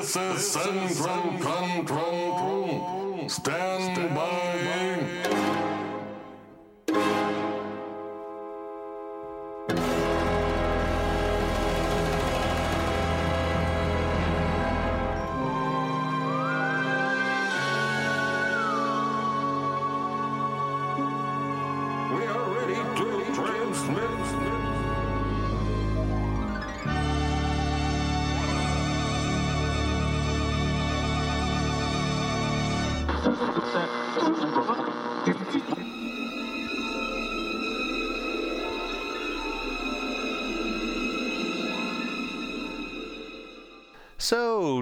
This 0.00 0.16
is 0.16 0.52
Central 0.52 1.36
Control. 1.84 3.28
Stand 3.28 4.14
by. 4.14 5.39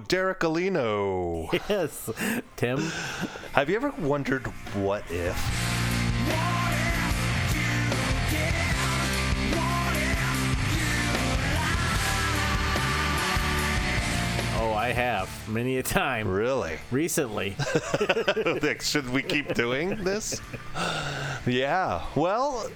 Derek 0.09 0.41
Alino, 0.41 1.53
Yes, 1.69 2.11
Tim. 2.57 2.79
have 3.53 3.69
you 3.69 3.77
ever 3.77 3.91
wondered 3.99 4.47
what 4.75 5.05
if? 5.11 5.37
Oh, 14.61 14.73
I 14.73 14.89
have 14.93 15.31
many 15.49 15.79
a 15.79 15.83
time 15.85 16.27
Really? 16.27 16.79
recently. 16.91 17.55
Should 18.81 19.09
we 19.11 19.23
keep 19.23 19.55
doing 19.55 20.03
this? 20.03 20.41
Yeah. 21.47 22.05
Well, 22.17 22.69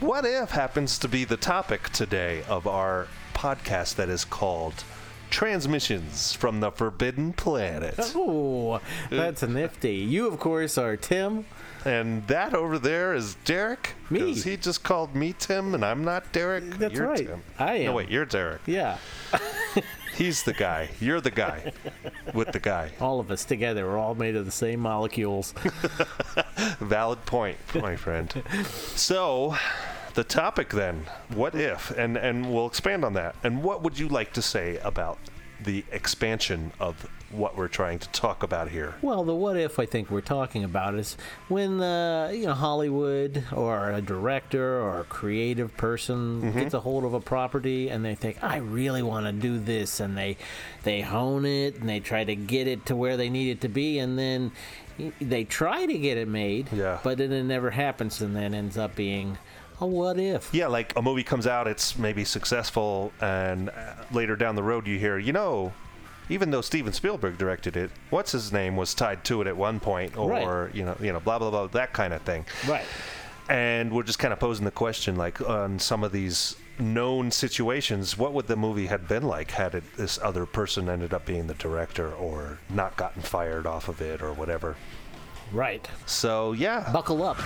what 0.00 0.24
if 0.24 0.50
happens 0.50 0.98
to 1.00 1.08
be 1.08 1.24
the 1.24 1.36
topic 1.36 1.90
today 1.90 2.42
of 2.48 2.66
our 2.66 3.06
podcast 3.34 3.96
that 3.96 4.08
is 4.08 4.24
called 4.24 4.82
Transmissions 5.30 6.32
from 6.34 6.60
the 6.60 6.70
Forbidden 6.70 7.32
Planet. 7.32 7.94
Oh, 8.14 8.80
that's 9.10 9.42
nifty. 9.42 9.94
You, 9.96 10.26
of 10.26 10.38
course, 10.38 10.76
are 10.76 10.96
Tim. 10.96 11.46
And 11.84 12.26
that 12.26 12.52
over 12.52 12.78
there 12.78 13.14
is 13.14 13.36
Derek. 13.46 13.94
Me. 14.10 14.20
'Cause 14.20 14.44
He 14.44 14.56
just 14.58 14.82
called 14.82 15.14
me 15.14 15.34
Tim, 15.38 15.74
and 15.74 15.82
I'm 15.84 16.04
not 16.04 16.30
Derek. 16.32 16.64
That's 16.78 16.92
you're 16.92 17.06
right. 17.08 17.26
Tim. 17.26 17.42
I 17.58 17.74
am. 17.76 17.84
No, 17.86 17.92
wait, 17.94 18.10
you're 18.10 18.26
Derek. 18.26 18.60
Yeah, 18.66 18.98
He's 20.16 20.42
the 20.42 20.52
guy. 20.52 20.90
You're 21.00 21.22
the 21.22 21.30
guy 21.30 21.72
with 22.34 22.52
the 22.52 22.58
guy. 22.60 22.90
all 23.00 23.18
of 23.20 23.30
us 23.30 23.46
together. 23.46 23.86
We're 23.86 23.96
all 23.96 24.14
made 24.14 24.36
of 24.36 24.44
the 24.44 24.50
same 24.50 24.80
molecules. 24.80 25.54
Valid 26.80 27.24
point, 27.24 27.56
my 27.74 27.96
friend. 27.96 28.42
So, 28.96 29.56
the 30.20 30.24
topic 30.24 30.68
then, 30.68 31.06
what 31.34 31.54
if? 31.54 31.90
And 31.92 32.18
and 32.18 32.52
we'll 32.52 32.66
expand 32.66 33.06
on 33.06 33.14
that. 33.14 33.34
And 33.42 33.62
what 33.64 33.82
would 33.82 33.98
you 33.98 34.06
like 34.06 34.34
to 34.34 34.42
say 34.42 34.76
about 34.84 35.16
the 35.62 35.82
expansion 35.92 36.72
of 36.78 37.08
what 37.30 37.56
we're 37.56 37.68
trying 37.68 37.98
to 38.00 38.08
talk 38.10 38.42
about 38.42 38.68
here? 38.68 38.94
Well, 39.00 39.24
the 39.24 39.34
what 39.34 39.56
if 39.56 39.78
I 39.78 39.86
think 39.86 40.10
we're 40.10 40.20
talking 40.20 40.62
about 40.62 40.94
is 40.94 41.16
when 41.48 41.80
uh, 41.80 42.28
you 42.34 42.44
know 42.44 42.52
Hollywood 42.52 43.44
or 43.50 43.92
a 43.92 44.02
director 44.02 44.78
or 44.82 45.00
a 45.00 45.04
creative 45.04 45.74
person 45.78 46.52
gets 46.52 46.74
a 46.74 46.80
hold 46.80 47.04
of 47.04 47.14
a 47.14 47.20
property 47.20 47.88
and 47.88 48.04
they 48.04 48.14
think 48.14 48.44
I 48.44 48.56
really 48.58 49.02
want 49.02 49.24
to 49.24 49.32
do 49.32 49.58
this 49.58 50.00
and 50.00 50.18
they 50.18 50.36
they 50.82 51.00
hone 51.00 51.46
it 51.46 51.76
and 51.76 51.88
they 51.88 52.00
try 52.00 52.24
to 52.24 52.36
get 52.36 52.66
it 52.68 52.84
to 52.86 52.94
where 52.94 53.16
they 53.16 53.30
need 53.30 53.52
it 53.52 53.60
to 53.62 53.68
be 53.70 53.98
and 54.00 54.18
then 54.18 54.52
they 55.18 55.44
try 55.44 55.86
to 55.86 55.96
get 55.96 56.18
it 56.18 56.28
made, 56.28 56.68
Yeah. 56.74 56.98
but 57.02 57.16
then 57.16 57.32
it 57.32 57.44
never 57.44 57.70
happens 57.70 58.20
and 58.20 58.36
then 58.36 58.52
ends 58.52 58.76
up 58.76 58.94
being 58.94 59.38
a 59.80 59.86
what 59.86 60.18
if. 60.18 60.52
Yeah, 60.52 60.66
like 60.68 60.94
a 60.96 61.02
movie 61.02 61.24
comes 61.24 61.46
out, 61.46 61.66
it's 61.66 61.98
maybe 61.98 62.24
successful, 62.24 63.12
and 63.20 63.70
uh, 63.70 63.72
later 64.12 64.36
down 64.36 64.56
the 64.56 64.62
road 64.62 64.86
you 64.86 64.98
hear, 64.98 65.18
you 65.18 65.32
know, 65.32 65.72
even 66.28 66.50
though 66.50 66.60
Steven 66.60 66.92
Spielberg 66.92 67.38
directed 67.38 67.76
it, 67.76 67.90
what's 68.10 68.32
his 68.32 68.52
name 68.52 68.76
was 68.76 68.94
tied 68.94 69.24
to 69.24 69.40
it 69.40 69.46
at 69.46 69.56
one 69.56 69.80
point, 69.80 70.16
or 70.16 70.28
Right. 70.30 70.74
you 70.74 70.84
know, 70.84 70.96
you 71.00 71.12
know, 71.12 71.20
blah 71.20 71.38
blah 71.38 71.50
blah, 71.50 71.66
that 71.68 71.92
kind 71.92 72.12
of 72.14 72.22
thing. 72.22 72.44
Right. 72.68 72.84
And 73.48 73.92
we're 73.92 74.04
just 74.04 74.20
kind 74.20 74.32
of 74.32 74.38
posing 74.38 74.64
the 74.64 74.70
question, 74.70 75.16
like 75.16 75.40
on 75.40 75.78
some 75.80 76.04
of 76.04 76.12
these 76.12 76.54
known 76.78 77.30
situations, 77.32 78.16
what 78.16 78.32
would 78.32 78.46
the 78.46 78.54
movie 78.56 78.86
had 78.86 79.08
been 79.08 79.24
like 79.24 79.50
had 79.50 79.74
it, 79.74 79.82
this 79.96 80.18
other 80.22 80.46
person 80.46 80.88
ended 80.88 81.12
up 81.12 81.26
being 81.26 81.46
the 81.48 81.54
director, 81.54 82.12
or 82.12 82.58
not 82.70 82.96
gotten 82.96 83.22
fired 83.22 83.66
off 83.66 83.88
of 83.88 84.00
it, 84.00 84.22
or 84.22 84.32
whatever. 84.34 84.76
Right. 85.52 85.88
So 86.06 86.52
yeah, 86.52 86.88
Buckle 86.92 87.24
up. 87.24 87.38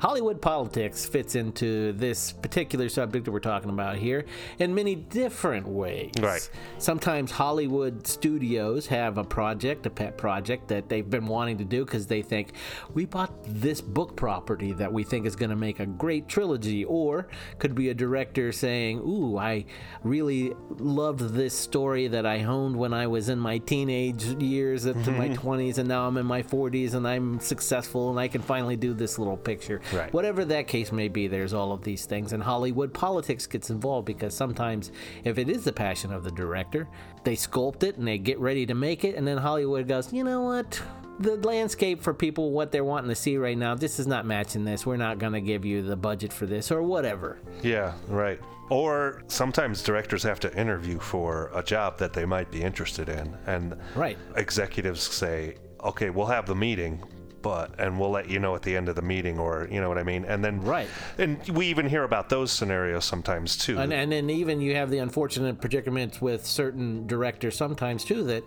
Hollywood 0.00 0.40
politics 0.40 1.04
fits 1.04 1.34
into 1.34 1.92
this 1.92 2.32
particular 2.32 2.88
subject 2.88 3.26
that 3.26 3.32
we're 3.32 3.38
talking 3.38 3.68
about 3.68 3.96
here 3.96 4.24
in 4.58 4.74
many 4.74 4.94
different 4.94 5.68
ways. 5.68 6.12
Right. 6.18 6.48
Sometimes 6.78 7.30
Hollywood 7.30 8.06
studios 8.06 8.86
have 8.86 9.18
a 9.18 9.24
project, 9.24 9.84
a 9.84 9.90
pet 9.90 10.16
project 10.16 10.68
that 10.68 10.88
they've 10.88 11.08
been 11.08 11.26
wanting 11.26 11.58
to 11.58 11.64
do 11.64 11.84
because 11.84 12.06
they 12.06 12.22
think 12.22 12.54
we 12.94 13.04
bought 13.04 13.30
this 13.46 13.82
book 13.82 14.16
property 14.16 14.72
that 14.72 14.90
we 14.90 15.04
think 15.04 15.26
is 15.26 15.36
going 15.36 15.50
to 15.50 15.56
make 15.56 15.80
a 15.80 15.86
great 15.86 16.28
trilogy, 16.28 16.82
or 16.86 17.28
could 17.58 17.74
be 17.74 17.90
a 17.90 17.94
director 17.94 18.52
saying, 18.52 19.00
"Ooh, 19.00 19.36
I 19.36 19.66
really 20.02 20.54
loved 20.78 21.34
this 21.34 21.52
story 21.52 22.08
that 22.08 22.24
I 22.24 22.38
honed 22.38 22.74
when 22.74 22.94
I 22.94 23.06
was 23.06 23.28
in 23.28 23.38
my 23.38 23.58
teenage 23.58 24.24
years 24.24 24.86
up 24.86 25.02
to 25.04 25.10
my 25.10 25.28
mm-hmm. 25.28 25.46
20s, 25.46 25.76
and 25.76 25.88
now 25.88 26.06
I'm 26.06 26.16
in 26.16 26.24
my 26.24 26.42
40s 26.42 26.94
and 26.94 27.06
I'm 27.06 27.38
successful 27.38 28.08
and 28.08 28.18
I 28.18 28.28
can 28.28 28.40
finally 28.40 28.76
do 28.76 28.94
this 28.94 29.18
little 29.18 29.36
picture." 29.36 29.82
Right. 29.92 30.12
Whatever 30.12 30.44
that 30.46 30.66
case 30.68 30.92
may 30.92 31.08
be, 31.08 31.26
there's 31.26 31.52
all 31.52 31.72
of 31.72 31.82
these 31.82 32.06
things, 32.06 32.32
and 32.32 32.42
Hollywood 32.42 32.92
politics 32.94 33.46
gets 33.46 33.70
involved 33.70 34.06
because 34.06 34.34
sometimes, 34.34 34.92
if 35.24 35.38
it 35.38 35.48
is 35.48 35.64
the 35.64 35.72
passion 35.72 36.12
of 36.12 36.24
the 36.24 36.30
director, 36.30 36.88
they 37.24 37.36
sculpt 37.36 37.82
it 37.82 37.96
and 37.96 38.06
they 38.06 38.18
get 38.18 38.38
ready 38.38 38.66
to 38.66 38.74
make 38.74 39.04
it, 39.04 39.14
and 39.16 39.26
then 39.26 39.38
Hollywood 39.38 39.88
goes, 39.88 40.12
you 40.12 40.24
know 40.24 40.42
what? 40.42 40.80
The 41.18 41.36
landscape 41.36 42.02
for 42.02 42.14
people, 42.14 42.50
what 42.50 42.72
they're 42.72 42.84
wanting 42.84 43.10
to 43.10 43.14
see 43.14 43.36
right 43.36 43.58
now, 43.58 43.74
this 43.74 43.98
is 43.98 44.06
not 44.06 44.24
matching 44.24 44.64
this. 44.64 44.86
We're 44.86 44.96
not 44.96 45.18
going 45.18 45.34
to 45.34 45.40
give 45.42 45.66
you 45.66 45.82
the 45.82 45.96
budget 45.96 46.32
for 46.32 46.46
this, 46.46 46.70
or 46.70 46.82
whatever. 46.82 47.38
Yeah, 47.62 47.92
right. 48.08 48.40
Or 48.70 49.22
sometimes 49.26 49.82
directors 49.82 50.22
have 50.22 50.40
to 50.40 50.56
interview 50.58 50.98
for 50.98 51.50
a 51.52 51.62
job 51.62 51.98
that 51.98 52.12
they 52.12 52.24
might 52.24 52.50
be 52.50 52.62
interested 52.62 53.08
in, 53.08 53.36
and 53.46 53.76
Right. 53.94 54.16
executives 54.36 55.02
say, 55.02 55.56
"Okay, 55.84 56.08
we'll 56.08 56.26
have 56.26 56.46
the 56.46 56.54
meeting." 56.54 57.02
But 57.42 57.78
and 57.78 57.98
we'll 57.98 58.10
let 58.10 58.28
you 58.28 58.38
know 58.38 58.54
at 58.54 58.62
the 58.62 58.76
end 58.76 58.88
of 58.88 58.96
the 58.96 59.02
meeting, 59.02 59.38
or 59.38 59.66
you 59.70 59.80
know 59.80 59.88
what 59.88 59.96
I 59.98 60.02
mean, 60.02 60.24
and 60.26 60.44
then 60.44 60.60
Right. 60.60 60.88
and 61.18 61.38
we 61.48 61.66
even 61.66 61.86
hear 61.88 62.04
about 62.04 62.28
those 62.28 62.52
scenarios 62.52 63.04
sometimes 63.04 63.56
too. 63.56 63.78
And, 63.78 63.92
and 63.92 64.12
then 64.12 64.28
even 64.28 64.60
you 64.60 64.74
have 64.76 64.90
the 64.90 64.98
unfortunate 64.98 65.60
predicaments 65.60 66.20
with 66.20 66.44
certain 66.46 67.06
directors 67.06 67.56
sometimes 67.56 68.04
too 68.04 68.24
that 68.24 68.42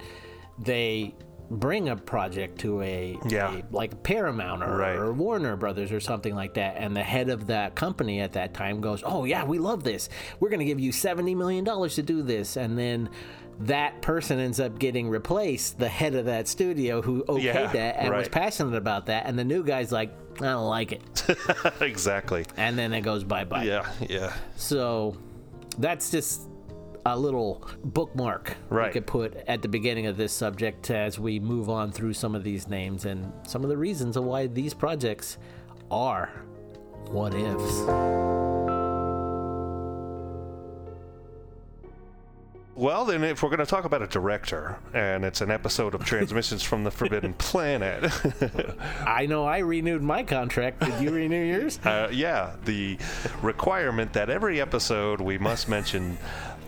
they 0.60 1.16
bring 1.50 1.90
a 1.90 1.96
project 1.96 2.60
to 2.60 2.82
a, 2.82 3.18
Yeah. 3.28 3.58
a- 3.58 3.64
like 3.76 4.02
Paramount 4.04 4.64
or, 4.64 4.78
Right. 4.78 4.96
or 4.96 5.12
Warner 5.14 5.56
Brothers 5.56 5.92
or 5.92 6.00
something 6.00 6.34
like 6.36 6.54
that, 6.56 6.76
and 6.78 6.96
the 6.96 7.04
head 7.04 7.30
of 7.30 7.48
that 7.48 7.76
company 7.76 8.22
at 8.22 8.34
that 8.34 8.54
time 8.54 8.80
goes, 8.82 9.04
"Oh 9.06 9.26
yeah, 9.26 9.44
we 9.44 9.60
love 9.60 9.84
this. 9.84 10.08
We're 10.40 10.50
going 10.50 10.60
to 10.62 10.66
give 10.66 10.80
you 10.80 10.92
seventy 10.92 11.36
million 11.36 11.64
dollars 11.64 11.96
to 11.96 12.04
do 12.04 12.22
this," 12.22 12.58
and 12.58 12.78
then. 12.78 13.10
That 13.60 14.02
person 14.02 14.40
ends 14.40 14.60
up 14.60 14.80
getting 14.80 15.10
replaced, 15.10 15.80
the 15.80 15.88
head 15.90 16.16
of 16.16 16.26
that 16.26 16.48
studio 16.48 17.02
who 17.02 17.24
okayed 17.26 17.44
Yeah, 17.44 17.68
that 17.72 17.96
and 18.00 18.14
was 18.14 18.28
passionate 18.28 18.76
about 18.76 19.06
that, 19.08 19.26
and 19.26 19.38
the 19.38 19.44
new 19.44 19.64
guy's 19.64 19.92
like, 19.92 20.12
I 20.42 20.46
don't 20.46 20.68
like 20.68 20.92
it. 20.92 21.26
exactly. 21.82 22.46
And 22.58 22.78
then 22.78 22.94
it 22.94 23.02
goes 23.02 23.24
bye 23.24 23.44
bye. 23.46 23.64
Yeah, 23.64 23.90
yeah. 24.10 24.34
So 24.56 25.16
that's 25.78 26.10
just 26.10 26.50
a 27.06 27.18
little 27.20 27.68
bookmark 27.84 28.56
Right. 28.70 28.88
we 28.88 28.94
could 28.94 29.06
put 29.06 29.36
at 29.48 29.62
the 29.62 29.68
beginning 29.68 30.08
of 30.08 30.16
this 30.18 30.32
subject 30.32 30.90
as 30.90 31.20
we 31.20 31.40
move 31.40 31.70
on 31.70 31.92
through 31.92 32.14
some 32.14 32.34
of 32.34 32.44
these 32.44 32.68
names 32.68 33.06
and 33.06 33.32
some 33.46 33.64
of 33.64 33.70
the 33.70 33.78
reasons 33.78 34.16
of 34.18 34.24
why 34.24 34.48
these 34.48 34.74
projects 34.74 35.38
are 35.92 36.30
what 37.10 37.34
ifs. 37.34 38.73
Well, 42.76 43.06
then, 43.06 43.24
if 43.24 43.44
we're 43.44 43.50
going 43.50 43.60
to 43.60 43.68
talk 43.68 43.86
about 43.86 44.02
a 44.02 44.08
director, 44.08 44.78
and 44.96 45.24
it's 45.24 45.42
an 45.42 45.52
episode 45.52 45.94
of 45.94 46.04
Transmissions 46.06 46.64
from 46.64 46.84
the 46.84 46.90
Forbidden 46.90 47.34
Planet, 47.36 48.12
I 49.06 49.28
know 49.28 49.46
I 49.46 49.60
renewed 49.60 50.02
my 50.02 50.24
contract. 50.24 50.80
Did 50.80 51.00
you 51.00 51.12
renew 51.12 51.44
yours? 51.44 51.80
uh, 51.86 52.10
yeah, 52.12 52.56
the 52.66 52.98
requirement 53.44 54.14
that 54.14 54.32
every 54.32 54.60
episode 54.60 55.22
we 55.22 55.38
must 55.38 55.70
mention 55.70 56.18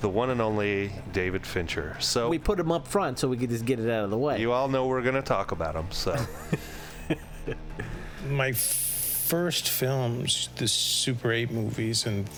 the 0.02 0.10
one 0.10 0.30
and 0.30 0.42
only 0.42 0.92
David 1.12 1.46
Fincher. 1.46 1.98
So 2.00 2.30
We 2.30 2.38
put 2.38 2.60
him 2.60 2.72
up 2.72 2.88
front 2.88 3.18
so 3.18 3.28
we 3.28 3.38
could 3.38 3.50
just 3.50 3.66
get 3.66 3.80
it 3.80 3.90
out 3.90 4.04
of 4.04 4.12
the 4.12 4.18
way. 4.18 4.40
you 4.40 4.52
all 4.52 4.68
know 4.68 4.86
we're 4.86 5.02
going 5.02 5.16
to 5.16 5.24
talk 5.24 5.52
about 5.54 5.75
him. 5.75 5.88
So 5.90 6.16
my 8.30 8.52
first 8.52 9.69
films, 9.69 10.50
the 10.57 10.68
Super 10.68 11.31
8 11.31 11.50
movies, 11.50 12.06
and 12.06 12.30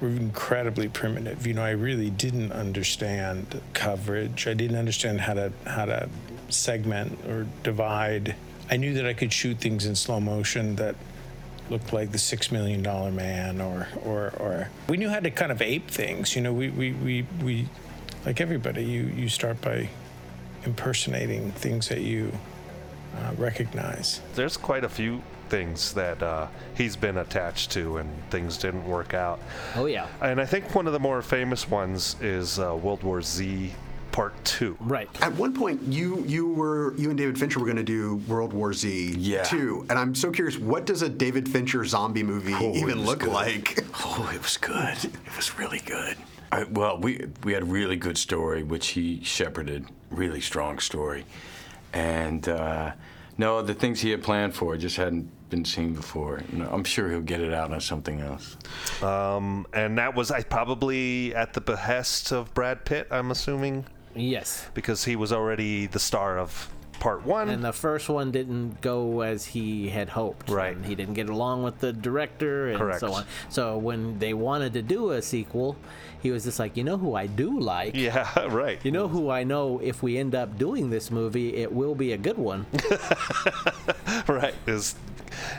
were 0.00 0.08
incredibly 0.08 0.88
primitive. 0.88 1.46
You 1.46 1.54
know, 1.54 1.64
I 1.64 1.70
really 1.70 2.10
didn't 2.10 2.52
understand 2.52 3.60
coverage. 3.72 4.46
I 4.46 4.54
didn't 4.54 4.76
understand 4.76 5.20
how 5.20 5.34
to 5.34 5.52
how 5.66 5.84
to 5.86 6.08
segment 6.48 7.24
or 7.26 7.46
divide. 7.62 8.34
I 8.70 8.76
knew 8.76 8.94
that 8.94 9.06
I 9.06 9.12
could 9.12 9.32
shoot 9.32 9.58
things 9.58 9.86
in 9.86 9.94
slow 9.94 10.20
motion 10.20 10.76
that 10.76 10.94
looked 11.68 11.92
like 11.92 12.12
the 12.12 12.18
Six 12.18 12.50
Million 12.50 12.82
Dollar 12.82 13.10
Man, 13.10 13.60
or 13.60 13.88
or 14.04 14.32
or 14.38 14.68
we 14.88 14.96
knew 14.96 15.08
how 15.08 15.20
to 15.20 15.30
kind 15.30 15.52
of 15.52 15.62
ape 15.62 15.90
things. 15.90 16.34
You 16.34 16.42
know, 16.42 16.52
we 16.52 16.70
we 16.70 16.92
we, 16.92 17.26
we 17.42 17.68
like 18.24 18.40
everybody, 18.40 18.84
you 18.84 19.02
you 19.04 19.28
start 19.28 19.60
by 19.60 19.88
impersonating 20.64 21.52
things 21.52 21.88
that 21.88 22.02
you 22.02 22.32
uh, 23.16 23.32
recognize. 23.38 24.20
There's 24.34 24.56
quite 24.56 24.84
a 24.84 24.88
few 24.88 25.22
things 25.50 25.92
that 25.94 26.22
uh, 26.22 26.46
he's 26.74 26.96
been 26.96 27.18
attached 27.18 27.70
to, 27.72 27.98
and 27.98 28.08
things 28.30 28.56
didn't 28.56 28.84
work 28.86 29.12
out. 29.12 29.40
Oh 29.76 29.86
yeah. 29.86 30.06
And 30.22 30.40
I 30.40 30.46
think 30.46 30.74
one 30.74 30.86
of 30.86 30.92
the 30.94 31.00
more 31.00 31.20
famous 31.20 31.68
ones 31.68 32.16
is 32.22 32.58
uh, 32.58 32.74
World 32.76 33.02
War 33.02 33.20
Z 33.20 33.72
Part 34.12 34.32
Two. 34.44 34.76
Right. 34.80 35.08
At 35.22 35.34
one 35.34 35.52
point, 35.52 35.82
you 35.82 36.24
you 36.26 36.48
were 36.52 36.94
you 36.96 37.10
and 37.10 37.18
David 37.18 37.38
Fincher 37.38 37.58
were 37.60 37.66
going 37.66 37.76
to 37.76 37.82
do 37.82 38.16
World 38.28 38.52
War 38.52 38.72
Z 38.72 39.14
Yeah. 39.18 39.42
too, 39.42 39.84
and 39.90 39.98
I'm 39.98 40.14
so 40.14 40.30
curious, 40.30 40.56
what 40.58 40.86
does 40.86 41.02
a 41.02 41.08
David 41.08 41.48
Fincher 41.48 41.84
zombie 41.84 42.22
movie 42.22 42.54
Oh, 42.54 42.74
even 42.74 43.04
look 43.04 43.20
good. 43.20 43.28
like? 43.32 43.84
Oh, 44.04 44.30
it 44.34 44.42
was 44.42 44.56
good. 44.56 45.04
It 45.04 45.36
was 45.36 45.58
really 45.58 45.80
good. 45.84 46.16
I, 46.52 46.64
well, 46.64 46.98
we 46.98 47.26
we 47.44 47.52
had 47.52 47.62
a 47.62 47.66
really 47.66 47.96
good 47.96 48.16
story, 48.18 48.62
which 48.62 48.88
he 48.88 49.22
shepherded. 49.22 49.86
Really 50.10 50.40
strong 50.40 50.80
story, 50.80 51.24
and 51.92 52.48
uh, 52.48 52.92
no, 53.40 53.62
the 53.62 53.74
things 53.74 54.00
he 54.00 54.10
had 54.10 54.22
planned 54.22 54.54
for 54.54 54.76
just 54.76 54.96
hadn't 54.96 55.28
been 55.48 55.64
seen 55.64 55.94
before. 55.94 56.42
No, 56.52 56.68
I'm 56.70 56.84
sure 56.84 57.10
he'll 57.10 57.22
get 57.34 57.40
it 57.40 57.52
out 57.54 57.72
on 57.72 57.80
something 57.80 58.20
else. 58.20 58.56
Um, 59.02 59.66
and 59.72 59.96
that 59.98 60.14
was 60.14 60.30
I 60.30 60.42
probably 60.42 61.34
at 61.34 61.54
the 61.54 61.60
behest 61.60 62.32
of 62.32 62.52
Brad 62.54 62.84
Pitt. 62.84 63.08
I'm 63.10 63.30
assuming 63.30 63.86
Yes. 64.14 64.68
because 64.74 65.04
he 65.04 65.16
was 65.16 65.32
already 65.32 65.86
the 65.86 65.98
star 65.98 66.38
of 66.38 66.68
Part 67.00 67.24
One. 67.26 67.48
And 67.48 67.64
the 67.64 67.72
first 67.72 68.08
one 68.08 68.30
didn't 68.30 68.80
go 68.80 69.22
as 69.22 69.46
he 69.46 69.88
had 69.88 70.10
hoped. 70.10 70.48
Right. 70.48 70.76
And 70.76 70.86
he 70.86 70.94
didn't 70.94 71.14
get 71.14 71.28
along 71.28 71.64
with 71.64 71.80
the 71.80 71.92
director 71.92 72.68
and 72.68 72.78
Correct. 72.78 73.00
so 73.00 73.12
on. 73.12 73.24
So 73.48 73.76
when 73.78 74.18
they 74.20 74.32
wanted 74.34 74.74
to 74.74 74.82
do 74.82 75.10
a 75.10 75.20
sequel, 75.22 75.76
he 76.22 76.30
was 76.30 76.44
just 76.44 76.58
like, 76.58 76.76
you 76.76 76.84
know 76.84 76.98
who 76.98 77.14
I 77.14 77.26
do 77.26 77.58
like? 77.58 77.96
yeah, 77.96 78.28
right. 78.48 78.78
You 78.84 78.92
know 78.92 79.08
who 79.08 79.30
I 79.30 79.42
know 79.44 79.80
if 79.82 80.02
we 80.02 80.18
end 80.18 80.34
up 80.34 80.56
doing 80.58 80.90
this 80.90 81.10
movie, 81.10 81.56
it 81.56 81.72
will 81.72 81.94
be 81.96 82.12
a 82.12 82.18
good 82.18 82.38
one. 82.38 82.66
right 84.28 84.54
is 84.66 84.94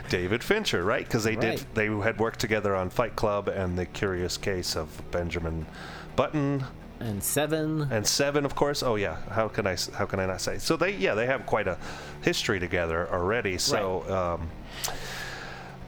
David 0.08 0.42
Fincher, 0.44 0.84
right? 0.84 1.04
Because 1.04 1.24
they 1.24 1.36
Right. 1.36 1.56
did 1.58 1.66
they 1.74 1.86
had 1.86 2.18
worked 2.18 2.38
together 2.40 2.74
on 2.76 2.90
Fight 2.90 3.16
Club 3.16 3.48
and 3.48 3.76
The 3.78 3.86
Curious 3.86 4.36
Case 4.36 4.76
of 4.76 5.02
Benjamin 5.10 5.66
Button 6.14 6.64
and 7.02 7.22
Seven. 7.22 7.88
and 7.90 8.06
Seven, 8.06 8.44
of 8.44 8.54
course. 8.54 8.82
Oh 8.82 8.96
yeah, 8.96 9.16
how 9.30 9.48
can 9.48 9.66
i 9.66 9.76
how 9.94 10.06
can 10.06 10.20
I 10.20 10.26
not 10.26 10.40
say? 10.40 10.58
So 10.58 10.76
they 10.76 10.92
yeah 10.96 11.14
they 11.14 11.26
have 11.26 11.46
quite 11.46 11.68
a 11.68 11.76
history 12.22 12.60
together 12.60 13.08
already. 13.12 13.58
So. 13.58 14.02
Um, 14.10 14.50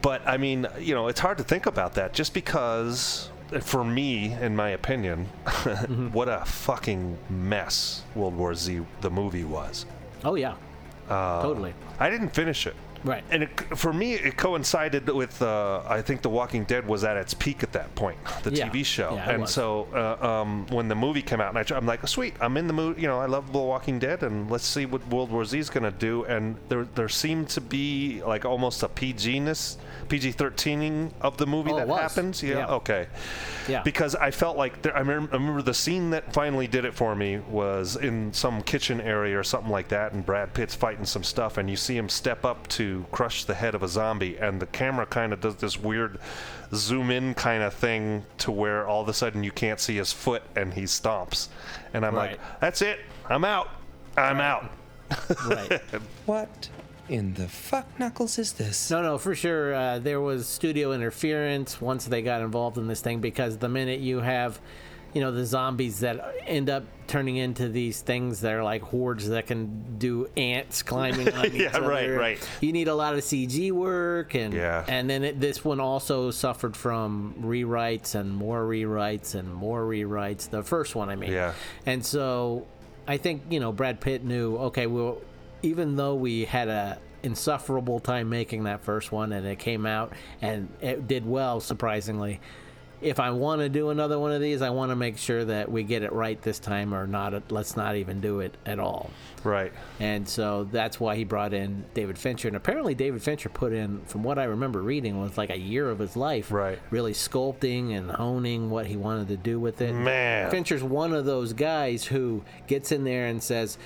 but 0.02 0.20
I 0.26 0.36
mean, 0.36 0.66
you 0.78 0.94
know, 0.94 1.08
it's 1.08 1.20
hard 1.20 1.38
to 1.38 1.44
think 1.44 1.64
about 1.64 1.94
that 1.94 2.12
just 2.12 2.34
because, 2.34 3.30
for 3.62 3.82
me, 3.82 4.34
in 4.34 4.54
my 4.54 4.68
opinion, 4.68 5.24
what 6.12 6.28
a 6.28 6.44
fucking 6.44 7.16
mess 7.30 8.02
World 8.14 8.36
War 8.36 8.54
Z 8.54 8.82
the 9.00 9.10
movie 9.10 9.44
was. 9.44 9.86
Oh 10.22 10.34
yeah. 10.34 10.56
Uh, 11.08 11.40
totally. 11.42 11.72
I 11.98 12.10
didn't 12.10 12.30
finish 12.30 12.66
it. 12.66 12.76
Right. 13.04 13.22
And 13.30 13.42
it, 13.44 13.60
for 13.78 13.92
me, 13.92 14.14
it 14.14 14.36
coincided 14.36 15.08
with 15.08 15.40
uh, 15.42 15.82
I 15.86 16.00
think 16.02 16.22
The 16.22 16.30
Walking 16.30 16.64
Dead 16.64 16.86
was 16.86 17.04
at 17.04 17.16
its 17.16 17.34
peak 17.34 17.62
at 17.62 17.72
that 17.72 17.94
point, 17.94 18.16
the 18.42 18.50
Yeah. 18.52 18.68
TV 18.70 18.84
show. 18.84 19.14
Yeah, 19.14 19.30
and 19.30 19.48
so 19.48 19.86
uh, 19.94 20.26
um, 20.26 20.66
when 20.70 20.88
the 20.88 20.94
movie 20.94 21.22
came 21.22 21.40
out, 21.40 21.50
and 21.50 21.58
I, 21.58 21.62
tr- 21.64 21.74
I'm 21.74 21.86
like, 21.86 22.06
sweet, 22.08 22.34
I'm 22.40 22.56
in 22.56 22.66
the 22.66 22.72
mood. 22.72 22.98
You 22.98 23.06
know, 23.08 23.18
I 23.20 23.26
love 23.26 23.52
The 23.52 23.58
Walking 23.58 23.98
Dead, 23.98 24.22
and 24.22 24.50
let's 24.50 24.66
see 24.66 24.86
what 24.86 25.06
World 25.08 25.30
War 25.30 25.44
Z 25.44 25.58
is 25.58 25.68
gonna 25.70 25.90
do. 25.90 26.24
And 26.24 26.56
there 26.68 26.84
there 26.94 27.08
seemed 27.10 27.48
to 27.50 27.60
be 27.60 28.22
like 28.24 28.44
almost 28.44 28.82
a 28.82 28.88
PG-ness, 30.08 30.34
PG-13ing 30.36 31.12
of 31.20 31.36
the 31.36 31.46
movie 31.46 31.70
Oh, 31.70 31.76
it 31.76 31.80
that 31.80 31.88
was. 31.88 32.00
happens. 32.00 32.42
Yeah. 32.42 32.56
Yeah. 32.58 32.66
Okay. 32.68 33.06
Yeah. 33.68 33.82
Because 33.82 34.14
I 34.14 34.30
felt 34.30 34.56
like 34.56 34.82
there, 34.82 34.94
I, 34.96 35.00
remember, 35.00 35.32
I 35.32 35.36
remember 35.38 35.62
the 35.62 35.74
scene 35.74 36.10
that 36.10 36.32
finally 36.32 36.66
did 36.66 36.84
it 36.84 36.94
for 36.94 37.14
me 37.14 37.38
was 37.48 37.96
in 37.96 38.32
some 38.32 38.62
kitchen 38.62 39.00
area 39.00 39.38
or 39.38 39.44
something 39.44 39.70
like 39.70 39.88
that, 39.88 40.12
and 40.12 40.24
Brad 40.24 40.52
Pitt's 40.54 40.74
fighting 40.74 41.04
some 41.04 41.24
stuff, 41.24 41.56
and 41.58 41.68
you 41.70 41.76
see 41.76 41.96
him 41.96 42.08
step 42.08 42.44
up 42.44 42.66
to 42.68 43.04
crush 43.12 43.44
the 43.44 43.54
head 43.54 43.74
of 43.74 43.82
a 43.82 43.88
zombie, 43.88 44.36
and 44.38 44.60
the 44.60 44.66
camera 44.66 45.06
kind 45.06 45.32
of 45.32 45.40
does 45.40 45.56
this 45.56 45.78
weird 45.78 46.18
zoom 46.74 47.10
in 47.10 47.34
kind 47.34 47.62
of 47.62 47.72
thing 47.74 48.24
to 48.38 48.50
where 48.50 48.86
all 48.86 49.02
of 49.02 49.08
a 49.08 49.14
sudden 49.14 49.44
you 49.44 49.52
can't 49.52 49.78
see 49.80 49.96
his 49.96 50.12
foot 50.12 50.42
and 50.56 50.74
he 50.74 50.82
stomps, 50.82 51.48
and 51.92 52.04
I'm 52.04 52.14
Right. 52.14 52.32
like, 52.32 52.60
that's 52.60 52.82
it, 52.82 53.00
I'm 53.28 53.44
out, 53.44 53.68
I'm 54.16 54.40
out. 54.40 54.70
right. 55.46 55.80
What 56.26 56.68
in 57.08 57.34
the 57.34 57.48
fuck 57.48 57.86
knuckles 57.98 58.38
is 58.38 58.52
this? 58.54 58.90
No, 58.90 59.02
no, 59.02 59.18
for 59.18 59.34
sure. 59.34 59.74
Uh, 59.74 59.98
there 59.98 60.20
was 60.20 60.46
studio 60.48 60.92
interference 60.92 61.80
once 61.80 62.06
they 62.06 62.22
got 62.22 62.40
involved 62.40 62.78
in 62.78 62.86
this 62.86 63.00
thing 63.00 63.20
because 63.20 63.58
the 63.58 63.68
minute 63.68 64.00
you 64.00 64.20
have, 64.20 64.58
you 65.12 65.20
know, 65.20 65.30
the 65.30 65.44
zombies 65.44 66.00
that 66.00 66.34
end 66.46 66.70
up 66.70 66.84
turning 67.06 67.36
into 67.36 67.68
these 67.68 68.00
things 68.00 68.40
that 68.40 68.52
are 68.52 68.64
like 68.64 68.80
hordes 68.82 69.28
that 69.28 69.46
can 69.46 69.98
do 69.98 70.26
ants 70.36 70.82
climbing 70.82 71.30
on 71.34 71.46
each 71.48 71.52
Yeah, 71.52 71.70
other. 71.76 71.86
right, 71.88 72.08
right. 72.08 72.48
You 72.62 72.72
need 72.72 72.88
a 72.88 72.94
lot 72.94 73.12
of 73.14 73.20
CG 73.20 73.70
work, 73.70 74.34
and 74.34 74.54
Yeah. 74.54 74.84
and 74.88 75.08
then 75.08 75.22
it, 75.22 75.38
this 75.40 75.62
one 75.64 75.80
also 75.80 76.30
suffered 76.30 76.74
from 76.76 77.34
rewrites 77.42 78.14
and 78.14 78.34
more 78.34 78.62
rewrites 78.64 79.34
and 79.34 79.52
more 79.54 79.82
rewrites. 79.82 80.48
The 80.48 80.62
first 80.62 80.94
one, 80.96 81.10
I 81.10 81.16
mean. 81.16 81.30
Yeah. 81.32 81.52
And 81.84 82.04
so 82.04 82.66
I 83.06 83.18
think, 83.18 83.42
you 83.50 83.60
know, 83.60 83.70
Brad 83.70 84.00
Pitt 84.00 84.24
knew, 84.24 84.56
okay, 84.56 84.86
well, 84.86 85.18
even 85.64 85.96
though 85.96 86.14
we 86.14 86.44
had 86.44 86.68
a 86.68 86.98
insufferable 87.22 87.98
time 88.00 88.28
making 88.28 88.64
that 88.64 88.84
first 88.84 89.10
one 89.10 89.32
and 89.32 89.46
it 89.46 89.58
came 89.58 89.86
out 89.86 90.12
and 90.42 90.68
it 90.82 91.08
did 91.08 91.24
well 91.26 91.58
surprisingly 91.58 92.38
if 93.00 93.18
i 93.18 93.30
want 93.30 93.62
to 93.62 93.68
do 93.70 93.88
another 93.88 94.18
one 94.18 94.30
of 94.30 94.42
these 94.42 94.60
i 94.60 94.68
want 94.68 94.90
to 94.90 94.96
make 94.96 95.16
sure 95.16 95.42
that 95.42 95.70
we 95.70 95.82
get 95.82 96.02
it 96.02 96.12
right 96.12 96.42
this 96.42 96.58
time 96.58 96.94
or 96.94 97.06
not 97.06 97.50
let's 97.50 97.76
not 97.78 97.96
even 97.96 98.20
do 98.20 98.40
it 98.40 98.54
at 98.66 98.78
all 98.78 99.08
Right. 99.42 99.72
and 100.00 100.28
so 100.28 100.64
that's 100.70 101.00
why 101.00 101.16
he 101.16 101.24
brought 101.24 101.54
in 101.54 101.86
david 101.94 102.18
fincher 102.18 102.46
and 102.46 102.58
apparently 102.58 102.94
david 102.94 103.22
fincher 103.22 103.48
put 103.48 103.72
in 103.72 104.02
from 104.04 104.22
what 104.22 104.38
i 104.38 104.44
remember 104.44 104.82
reading 104.82 105.18
was 105.18 105.38
like 105.38 105.48
a 105.50 105.58
year 105.58 105.88
of 105.88 105.98
his 105.98 106.16
life 106.16 106.52
Right. 106.52 106.78
really 106.90 107.12
sculpting 107.14 107.96
and 107.96 108.10
honing 108.10 108.68
what 108.68 108.84
he 108.86 108.96
wanted 108.98 109.28
to 109.28 109.38
do 109.38 109.58
with 109.58 109.80
it 109.80 109.94
Man. 109.94 110.50
Fincher's 110.50 110.82
one 110.82 111.14
of 111.14 111.24
those 111.24 111.54
guys 111.54 112.04
who 112.04 112.42
gets 112.66 112.92
in 112.92 113.04
there 113.04 113.26
and 113.26 113.42
says, 113.42 113.78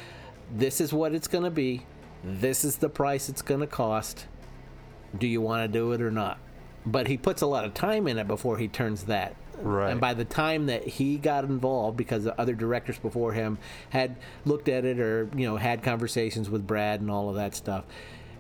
"This 0.55 0.81
is 0.81 0.93
what 0.93 1.15
it's 1.15 1.29
going 1.29 1.45
to 1.45 1.51
be. 1.51 1.85
This 2.25 2.65
is 2.65 2.77
the 2.77 2.89
price 2.89 3.29
it's 3.29 3.43
going 3.43 3.61
to 3.61 3.67
cost. 3.67 4.27
Do 5.17 5.27
you 5.27 5.41
want 5.41 5.71
to 5.71 5.79
do 5.79 5.93
it 5.93 6.01
or 6.01 6.11
not?" 6.11 6.39
But 6.87 7.09
he 7.09 7.17
puts 7.17 7.43
a 7.43 7.47
lot 7.47 7.65
of 7.65 7.75
time 7.75 8.07
in 8.07 8.19
it 8.19 8.27
before 8.27 8.59
he 8.59 8.69
turns 8.69 9.05
that. 9.05 9.37
Right. 9.61 9.91
And 9.91 10.01
by 10.01 10.15
the 10.15 10.25
time 10.25 10.67
that 10.67 10.87
he 10.87 11.17
got 11.17 11.45
involved, 11.45 11.97
because 11.97 12.25
the 12.25 12.41
other 12.41 12.55
directors 12.55 12.99
before 12.99 13.33
him 13.33 13.59
had 13.91 14.17
looked 14.45 14.69
at 14.69 14.85
it 14.85 15.01
or 15.01 15.29
you 15.35 15.47
know 15.47 15.57
had 15.57 15.83
conversations 15.83 16.49
with 16.49 16.67
Brad 16.67 17.01
and 17.01 17.11
all 17.11 17.29
of 17.29 17.37
that 17.37 17.55
stuff, 17.55 17.85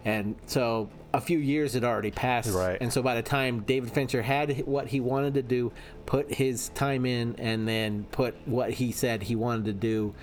and 0.04 0.36
so 0.46 0.88
a 1.12 1.20
few 1.20 1.38
years 1.38 1.72
had 1.72 1.84
already 1.84 2.10
passed. 2.10 2.54
Right. 2.54 2.78
And 2.80 2.92
so 2.92 3.02
by 3.02 3.14
the 3.14 3.22
time 3.22 3.60
David 3.60 3.90
Fincher 3.90 4.22
had 4.22 4.66
what 4.66 4.88
he 4.88 5.00
wanted 5.00 5.34
to 5.34 5.42
do, 5.42 5.72
put 6.06 6.32
his 6.34 6.68
time 6.70 7.04
in, 7.06 7.34
and 7.38 7.66
then 7.66 8.06
put 8.10 8.36
what 8.46 8.72
he 8.72 8.92
said 8.92 9.24
he 9.24 9.34
wanted 9.34 9.64
to 9.66 9.72
do 9.72 10.14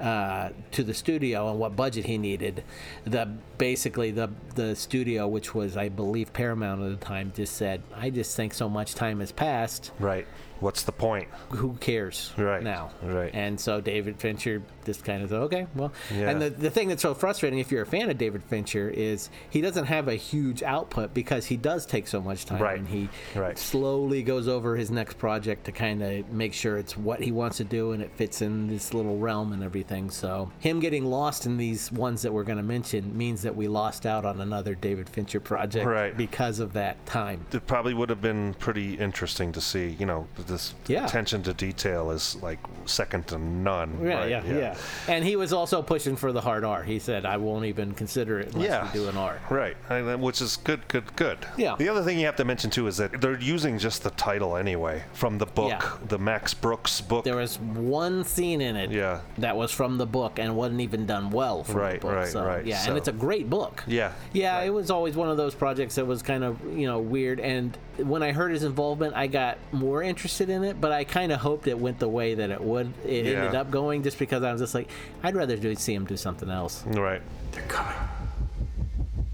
uh, 0.00 0.50
to 0.72 0.82
the 0.82 0.94
studio 0.94 1.50
and 1.50 1.58
what 1.58 1.76
budget 1.76 2.06
he 2.06 2.18
needed, 2.18 2.64
the 3.04 3.28
basically 3.58 4.10
the 4.10 4.30
the 4.54 4.76
studio, 4.76 5.26
which 5.26 5.54
was 5.54 5.76
I 5.76 5.88
believe 5.88 6.32
Paramount 6.32 6.82
at 6.82 7.00
the 7.00 7.04
time, 7.04 7.32
just 7.34 7.54
said, 7.56 7.82
"I 7.94 8.10
just 8.10 8.36
think 8.36 8.54
so 8.54 8.68
much 8.68 8.94
time 8.94 9.20
has 9.20 9.32
passed. 9.32 9.92
Right. 9.98 10.26
What's 10.60 10.82
the 10.82 10.92
point? 10.92 11.28
Who 11.50 11.74
cares 11.80 12.32
Right, 12.36 12.62
now?" 12.62 12.90
right. 13.02 13.30
And 13.34 13.58
so 13.60 13.80
David 13.80 14.18
Fincher 14.20 14.62
just 14.84 15.04
kind 15.04 15.22
of 15.22 15.30
said, 15.30 15.38
"Okay, 15.42 15.66
well." 15.74 15.92
Yeah. 16.14 16.30
And 16.30 16.40
the 16.42 16.50
the 16.50 16.70
thing 16.70 16.88
that's 16.88 17.02
so 17.02 17.14
frustrating 17.14 17.58
if 17.58 17.70
you're 17.70 17.82
a 17.82 17.86
fan 17.86 18.10
of 18.10 18.18
David 18.18 18.42
Fincher 18.44 18.88
is 18.88 19.30
he 19.50 19.60
doesn't 19.60 19.86
have 19.86 20.08
a 20.08 20.14
huge 20.14 20.62
output 20.62 21.14
because 21.14 21.46
he 21.46 21.56
does 21.56 21.86
take 21.86 22.06
so 22.08 22.20
much 22.20 22.44
time 22.46 22.60
Right, 22.62 22.78
and 22.78 22.88
he 22.88 23.08
right. 23.34 23.58
slowly 23.58 24.22
goes 24.22 24.48
over 24.48 24.76
his 24.76 24.90
next 24.90 25.18
project 25.18 25.64
to 25.66 25.72
kind 25.72 26.02
of 26.02 26.30
make 26.30 26.52
sure 26.54 26.76
it's 26.78 26.96
what 26.96 27.20
he 27.20 27.32
wants 27.32 27.58
to 27.58 27.64
do 27.64 27.92
and 27.92 28.02
it 28.02 28.10
fits 28.16 28.42
in 28.42 28.66
this 28.68 28.92
little 28.94 29.18
realm 29.18 29.52
and 29.52 29.62
everything. 29.62 30.10
So 30.10 30.50
him 30.58 30.80
getting 30.80 31.04
lost 31.04 31.46
in 31.46 31.56
these 31.56 31.92
ones 31.92 32.22
that 32.22 32.32
we're 32.32 32.44
going 32.44 32.58
to 32.58 32.64
mention 32.64 33.16
means 33.16 33.42
that 33.42 33.54
we 33.54 33.68
lost 33.68 34.06
out 34.06 34.24
on 34.24 34.40
another 34.40 34.74
David 34.74 35.08
Fincher 35.08 35.40
project 35.40 35.86
Right. 35.86 36.16
because 36.16 36.60
of 36.60 36.72
that 36.72 37.04
time. 37.06 37.46
it 37.52 37.66
probably 37.66 37.94
would 37.94 38.08
have 38.10 38.20
been 38.22 38.54
pretty 38.54 38.94
interesting 38.94 39.52
to 39.52 39.60
see. 39.60 39.96
You 39.98 40.06
know, 40.06 40.26
this 40.48 40.74
Yeah. 40.86 41.04
attention 41.04 41.42
to 41.44 41.54
detail 41.54 42.10
is 42.10 42.36
like 42.42 42.58
second 42.86 43.26
to 43.28 43.38
none. 43.38 43.98
Yeah, 44.02 44.14
right? 44.18 44.28
yeah, 44.30 44.42
yeah, 44.46 44.74
And 45.06 45.24
he 45.24 45.36
was 45.36 45.52
also 45.52 45.82
pushing 45.82 46.16
for 46.16 46.32
the 46.32 46.40
hard 46.40 46.64
R. 46.64 46.82
He 46.82 46.98
said, 46.98 47.24
"I 47.26 47.36
won't 47.36 47.64
even 47.66 47.92
consider 47.92 48.40
it 48.40 48.54
unless 48.54 48.68
Yeah. 48.68 48.84
we 48.92 48.98
do 49.00 49.08
an 49.08 49.16
R." 49.16 49.38
Right, 49.50 49.76
and 49.88 50.20
which 50.22 50.40
is 50.40 50.56
good, 50.56 50.88
good, 50.88 51.14
good. 51.16 51.38
Yeah. 51.56 51.76
The 51.78 51.88
other 51.88 52.02
thing 52.02 52.18
you 52.18 52.26
have 52.26 52.36
to 52.36 52.44
mention 52.44 52.70
too 52.70 52.86
is 52.86 52.96
that 52.96 53.20
they're 53.20 53.38
using 53.38 53.78
just 53.78 54.02
the 54.02 54.10
title 54.10 54.56
anyway 54.56 55.04
from 55.12 55.38
the 55.38 55.46
book, 55.46 55.68
Yeah. 55.70 55.90
the 56.08 56.18
Max 56.18 56.54
Brooks 56.54 57.00
book. 57.00 57.24
There 57.24 57.36
was 57.36 57.58
one 57.60 58.24
scene 58.24 58.60
in 58.60 58.74
it 58.76 58.90
Yeah. 58.90 59.20
that 59.38 59.56
was 59.56 59.70
from 59.70 59.98
the 59.98 60.06
book 60.06 60.38
and 60.38 60.56
wasn't 60.56 60.80
even 60.80 61.06
done 61.06 61.30
well 61.30 61.62
from 61.64 61.76
Right, 61.76 62.00
the 62.00 62.06
book. 62.06 62.16
right, 62.16 62.28
so, 62.28 62.44
right. 62.44 62.64
Yeah, 62.64 62.78
So- 62.78 62.88
and 62.90 62.98
it's 62.98 63.08
a 63.08 63.12
great 63.12 63.48
book. 63.50 63.84
Yeah, 63.86 64.12
Yeah, 64.32 64.56
right. 64.58 64.66
it 64.66 64.70
was 64.70 64.90
always 64.90 65.14
one 65.16 65.28
of 65.28 65.36
those 65.36 65.54
projects 65.54 65.94
that 65.96 66.06
was 66.06 66.22
kind 66.22 66.42
of, 66.42 66.56
you 66.76 66.86
know, 66.86 66.98
weird. 66.98 67.38
And 67.40 67.76
when 67.98 68.22
I 68.22 68.32
heard 68.32 68.52
his 68.52 68.62
involvement, 68.64 69.14
I 69.14 69.26
got 69.26 69.58
more 69.72 70.02
interested 70.02 70.48
in 70.50 70.64
it, 70.64 70.80
but 70.80 70.92
I 70.92 71.04
kind 71.04 71.32
of 71.32 71.40
hoped 71.40 71.66
it 71.66 71.78
went 71.78 71.98
the 71.98 72.08
way 72.08 72.34
that 72.34 72.50
it 72.50 72.60
would. 72.62 72.92
It 73.04 73.26
Yeah. 73.26 73.32
ended 73.40 73.54
up 73.54 73.70
going 73.70 74.02
just 74.02 74.18
because 74.18 74.42
I 74.42 74.52
was 74.52 74.60
just 74.60 74.74
like, 74.74 74.88
I'd 75.22 75.34
rather 75.34 75.56
do, 75.56 75.74
see 75.74 75.94
him 75.94 76.04
do 76.06 76.16
something 76.16 76.50
else. 76.50 76.84
right. 76.86 77.22
They're 77.52 77.62
coming. 77.62 77.94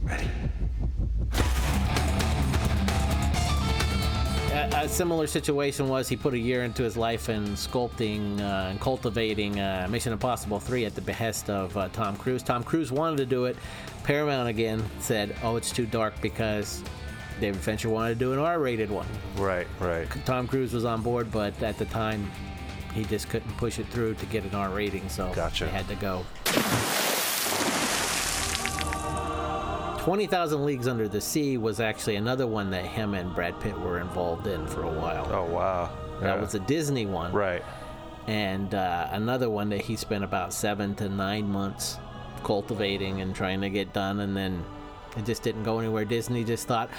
Ready? 0.03 0.29
A, 4.53 4.85
a 4.85 4.89
similar 4.89 5.27
situation 5.27 5.89
was 5.89 6.09
he 6.09 6.17
put 6.17 6.33
a 6.35 6.39
year 6.39 6.63
into 6.63 6.83
his 6.85 6.97
life 6.97 7.29
in 7.29 7.45
sculpting 7.55 8.39
uh, 8.41 8.69
and 8.71 8.81
cultivating 8.81 9.59
uh, 9.59 9.89
Mission 9.91 10.13
Impossible 10.13 10.61
3 10.61 10.85
at 10.85 10.95
the 10.95 11.01
behest 11.01 11.51
of 11.51 11.77
uh, 11.77 11.89
Tom 11.93 12.17
Cruise. 12.17 12.43
Tom 12.43 12.63
Cruise 12.63 12.93
wanted 12.93 13.17
to 13.17 13.27
do 13.27 13.47
it. 13.47 13.57
Paramount 14.05 14.49
again 14.49 14.83
said, 15.01 15.35
oh, 15.43 15.57
it's 15.57 15.73
too 15.73 15.87
dark 15.87 16.15
because 16.21 16.85
David 17.41 17.61
Fincher 17.61 17.89
wanted 17.89 18.11
to 18.11 18.15
do 18.25 18.33
an 18.33 18.39
R 18.39 18.59
rated 18.59 18.91
one. 18.91 19.07
Right, 19.37 19.67
right. 19.81 20.07
Tom 20.25 20.47
Cruise 20.47 20.73
was 20.73 20.85
on 20.85 21.03
board, 21.03 21.31
but 21.33 21.61
at 21.63 21.79
the 21.79 21.85
time, 21.87 22.31
he 22.95 23.05
just 23.05 23.29
couldn't 23.29 23.57
push 23.57 23.79
it 23.79 23.87
through 23.89 24.15
to 24.15 24.27
get 24.27 24.45
an 24.45 24.55
R 24.55 24.71
rating, 24.71 25.09
so 25.09 25.33
Gotcha. 25.35 25.65
they 25.65 25.71
had 25.71 25.89
to 25.89 25.97
go. 25.97 26.25
20,000 29.99 30.67
Leagues 30.67 30.87
Under 30.87 31.09
the 31.09 31.21
Sea 31.21 31.57
was 31.57 31.81
actually 31.81 32.17
another 32.17 32.47
one 32.47 32.71
that 32.71 32.85
him 32.85 33.15
and 33.15 33.35
Brad 33.35 33.59
Pitt 33.61 33.79
were 33.79 34.01
involved 34.01 34.47
in 34.47 34.67
for 34.67 34.83
a 34.83 34.93
while. 34.93 35.27
Oh 35.33 35.45
wow. 35.47 35.91
That 36.21 36.39
was 36.39 36.55
a 36.55 36.61
Disney 36.61 37.07
one. 37.07 37.33
right. 37.33 37.63
And 38.27 38.75
uh, 38.75 39.09
another 39.13 39.51
one 39.51 39.69
that 39.71 39.81
he 39.83 39.97
spent 39.97 40.23
about 40.25 40.53
seven 40.55 40.95
to 40.97 41.09
nine 41.09 41.47
months 41.49 41.99
cultivating 42.43 43.21
and 43.23 43.35
trying 43.35 43.61
to 43.63 43.69
get 43.71 43.93
done, 43.93 44.21
and 44.21 44.35
then 44.37 44.63
it 45.17 45.25
just 45.25 45.43
didn't 45.43 45.63
go 45.63 45.79
anywhere. 45.79 46.05
Disney 46.05 46.45
just 46.45 46.67
thought. 46.67 46.91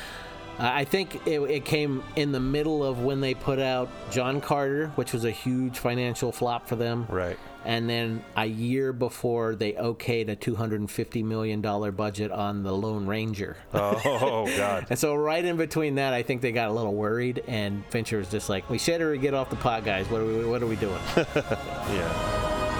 I 0.59 0.81
I 0.81 0.85
think 0.85 1.25
it, 1.27 1.39
it 1.41 1.65
came 1.65 2.03
in 2.15 2.31
the 2.31 2.39
middle 2.39 2.83
of 2.83 2.99
when 2.99 3.19
they 3.19 3.33
put 3.33 3.59
out 3.59 3.89
John 4.11 4.39
Carter, 4.39 4.87
which 4.95 5.13
was 5.13 5.25
a 5.25 5.31
huge 5.31 5.79
financial 5.79 6.31
flop 6.31 6.67
for 6.67 6.75
them. 6.75 7.07
Right. 7.09 7.37
And 7.65 7.89
then 7.89 8.23
a 8.37 8.45
year 8.45 8.93
before 8.93 9.55
they 9.55 9.73
okayed 9.73 10.29
a 10.29 10.35
$250 10.35 11.23
million 11.23 11.61
budget 11.61 12.31
on 12.31 12.61
The 12.61 12.71
Lone 12.71 13.07
Ranger. 13.07 13.57
Oh 13.73 14.45
God. 14.57 14.85
And 14.91 14.99
so 14.99 15.15
right 15.15 15.43
in 15.43 15.57
between 15.57 15.95
that, 15.95 16.13
I 16.13 16.21
think 16.21 16.41
they 16.41 16.51
got 16.51 16.69
a 16.69 16.73
little 16.73 16.93
worried, 16.93 17.43
and 17.47 17.83
Fincher 17.87 18.19
was 18.19 18.29
just 18.29 18.49
like, 18.49 18.69
"We 18.69 18.77
should 18.77 19.01
or 19.01 19.15
get 19.17 19.33
off 19.33 19.49
the 19.49 19.55
pot, 19.55 19.83
guys. 19.83 20.07
What 20.11 20.21
are 20.21 20.25
we? 20.25 20.45
What 20.45 20.61
are 20.61 20.67
we 20.67 20.75
doing?" 20.75 21.01
yeah. 21.17 22.74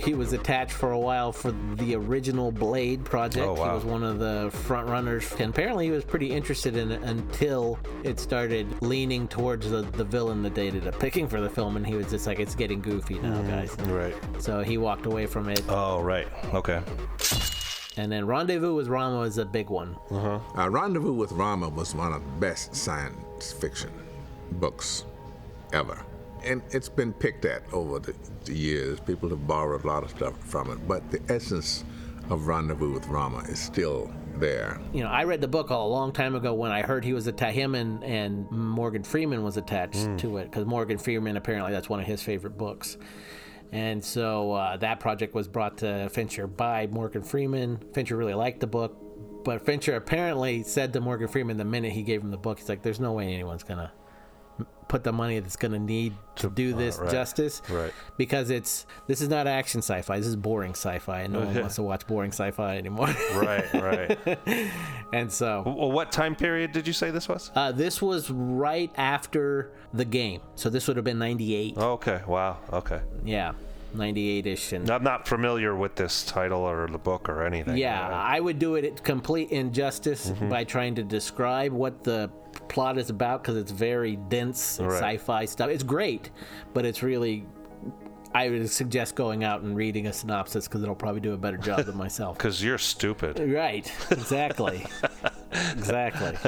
He 0.00 0.14
was 0.14 0.32
attached 0.32 0.72
for 0.72 0.92
a 0.92 0.98
while 0.98 1.32
for 1.32 1.52
the 1.76 1.94
original 1.94 2.50
Blade 2.50 3.04
project. 3.04 3.46
Oh, 3.46 3.54
wow. 3.54 3.68
He 3.68 3.74
was 3.74 3.84
one 3.84 4.02
of 4.02 4.18
the 4.18 4.50
front 4.64 4.88
runners, 4.88 5.30
and 5.38 5.50
apparently 5.50 5.86
he 5.86 5.90
was 5.90 6.04
pretty 6.04 6.30
interested 6.30 6.76
in 6.76 6.90
it 6.92 7.02
until 7.02 7.78
it 8.02 8.18
started 8.18 8.66
leaning 8.82 9.28
towards 9.28 9.70
the, 9.70 9.82
the 9.82 10.04
villain 10.04 10.42
that 10.42 10.54
they 10.54 10.68
ended 10.68 10.86
up 10.86 10.98
picking 10.98 11.28
for 11.28 11.40
the 11.40 11.50
film, 11.50 11.76
and 11.76 11.86
he 11.86 11.94
was 11.94 12.10
just 12.10 12.26
like, 12.26 12.40
"It's 12.40 12.54
getting 12.54 12.80
goofy 12.80 13.18
now, 13.18 13.40
guys." 13.42 13.76
Right. 13.82 14.14
So 14.38 14.62
he 14.62 14.78
walked 14.78 15.06
away 15.06 15.26
from 15.26 15.48
it, 15.48 15.62
Oh 15.68 16.00
right. 16.00 16.28
Okay. 16.54 16.80
and 17.96 18.10
then 18.10 18.26
Rendezvous 18.26 18.74
with 18.74 18.88
Rama 18.88 19.20
was 19.20 19.38
a 19.38 19.44
big 19.44 19.68
one. 19.70 19.96
Uh, 20.10 20.68
Rendezvous 20.70 21.12
with 21.12 21.32
Rama 21.32 21.68
was 21.68 21.94
one 21.94 22.12
of 22.12 22.22
the 22.24 22.30
best 22.40 22.74
science 22.74 23.52
fiction 23.52 23.90
books 24.52 25.04
ever. 25.72 26.04
And 26.44 26.62
it's 26.70 26.88
been 26.88 27.12
picked 27.12 27.44
at 27.44 27.62
over 27.72 27.98
the, 27.98 28.14
the 28.44 28.54
years. 28.54 29.00
People 29.00 29.28
have 29.30 29.46
borrowed 29.46 29.84
a 29.84 29.86
lot 29.86 30.04
of 30.04 30.10
stuff 30.10 30.34
from 30.44 30.70
it, 30.70 30.86
but 30.88 31.10
the 31.10 31.20
essence 31.28 31.84
of 32.30 32.46
Rendezvous 32.46 32.92
with 32.92 33.06
Rama 33.08 33.38
is 33.48 33.58
still 33.58 34.10
there. 34.36 34.80
you 34.94 35.02
know, 35.02 35.08
I 35.10 35.24
read 35.24 35.40
the 35.40 35.48
book 35.48 35.70
a 35.70 35.76
long 35.76 36.12
time 36.12 36.34
ago 36.34 36.54
when 36.54 36.70
I 36.70 36.82
heard 36.82 37.04
he 37.04 37.12
was 37.12 37.26
attached. 37.26 37.54
Him 37.56 37.74
and, 37.74 38.02
and 38.04 38.50
Morgan 38.50 39.02
Freeman 39.02 39.42
was 39.42 39.56
attached 39.56 40.18
to 40.18 40.38
it 40.38 40.44
because 40.44 40.64
Morgan 40.64 40.96
Freeman 40.98 41.36
apparently 41.36 41.72
that's 41.72 41.88
one 41.90 42.00
of 42.00 42.06
his 42.06 42.22
favorite 42.22 42.56
books. 42.56 42.96
And 43.72 44.02
so 44.02 44.52
uh, 44.52 44.76
that 44.78 44.98
project 44.98 45.34
was 45.34 45.46
brought 45.46 45.78
to 45.78 46.08
Fincher 46.10 46.46
by 46.46 46.86
Morgan 46.86 47.22
Freeman. 47.22 47.78
Fincher 47.92 48.16
really 48.16 48.34
liked 48.34 48.60
the 48.60 48.66
book, 48.66 48.96
but 49.44 49.64
Fincher 49.66 49.94
apparently 49.94 50.62
said 50.62 50.92
to 50.94 51.00
Morgan 51.00 51.28
Freeman 51.28 51.56
the 51.56 51.64
minute 51.64 51.92
he 51.92 52.02
gave 52.02 52.22
him 52.22 52.30
the 52.30 52.38
book, 52.38 52.58
he's 52.58 52.68
like, 52.68 52.82
"There's 52.82 53.00
no 53.00 53.12
way 53.12 53.32
anyone's 53.32 53.62
gonna 53.62 53.92
put 54.88 55.04
the 55.04 55.12
money 55.12 55.38
that's 55.38 55.54
gonna 55.54 55.78
need 55.78 56.12
to 56.34 56.50
do 56.50 56.72
this 56.74 56.98
right, 56.98 57.10
justice, 57.10 57.62
right. 57.70 57.92
Because 58.16 58.50
it's 58.50 58.86
this 59.06 59.20
is 59.20 59.28
not 59.28 59.46
action 59.46 59.82
sci-fi. 59.82 60.18
This 60.18 60.26
is 60.26 60.34
boring 60.36 60.72
sci-fi, 60.72 61.20
and 61.20 61.32
no 61.32 61.40
one 61.40 61.54
wants 61.60 61.76
to 61.76 61.82
watch 61.82 62.06
boring 62.08 62.32
sci-fi 62.32 62.76
anymore." 62.76 63.14
Right. 63.34 63.72
Right. 63.72 64.38
and 65.12 65.30
so 65.32 65.62
well, 65.64 65.92
what 65.92 66.10
time 66.12 66.34
period 66.34 66.72
did 66.72 66.86
you 66.86 66.92
say 66.92 67.10
this 67.10 67.28
was? 67.28 67.50
uh, 67.54 67.70
this 67.72 68.02
was 68.02 68.30
right 68.30 68.90
after 68.96 69.70
the 69.94 70.04
game, 70.04 70.40
so 70.56 70.68
this 70.70 70.88
would 70.88 70.96
have 70.96 71.04
been 71.04 71.18
'98. 71.18 71.76
Okay. 71.78 72.20
Wow. 72.26 72.58
Okay. 72.72 73.00
Yeah, 73.24 73.52
'98ish, 73.94 74.72
and 74.72 74.90
I'm 74.90 75.02
not 75.04 75.26
familiar 75.28 75.74
with 75.76 75.94
this 75.94 76.24
title 76.24 76.62
or 76.62 76.88
the 76.88 76.98
book 76.98 77.28
or 77.28 77.44
anything. 77.44 77.76
yeah, 77.76 78.08
Uh, 78.08 78.12
I 78.12 78.40
would 78.40 78.58
do 78.58 78.74
it 78.74 79.02
complete 79.04 79.50
injustice 79.50 80.30
Mm-hmm. 80.30 80.48
by 80.48 80.64
trying 80.64 80.94
to 80.96 81.02
describe 81.02 81.72
what 81.72 82.02
the 82.04 82.30
plot 82.70 82.96
is 82.96 83.10
about 83.10 83.42
because 83.42 83.56
it's 83.56 83.70
very 83.72 84.16
dense 84.16 84.78
Right. 84.80 84.92
sci-fi 85.18 85.44
stuff. 85.44 85.68
It's 85.68 85.82
great, 85.82 86.30
but 86.72 86.86
it's 86.86 87.02
really. 87.02 87.46
I 88.32 88.48
would 88.48 88.70
suggest 88.70 89.16
going 89.16 89.42
out 89.42 89.62
and 89.62 89.76
reading 89.76 90.06
a 90.06 90.12
synopsis 90.12 90.68
because 90.68 90.82
it'll 90.84 90.94
probably 90.94 91.20
do 91.20 91.32
a 91.32 91.36
better 91.36 91.56
job 91.58 91.84
than 91.84 91.96
myself. 91.96 92.38
Because 92.38 92.62
you're 92.62 92.78
stupid. 92.78 93.40
Right, 93.40 93.92
exactly. 94.10 94.86
exactly. 95.72 96.38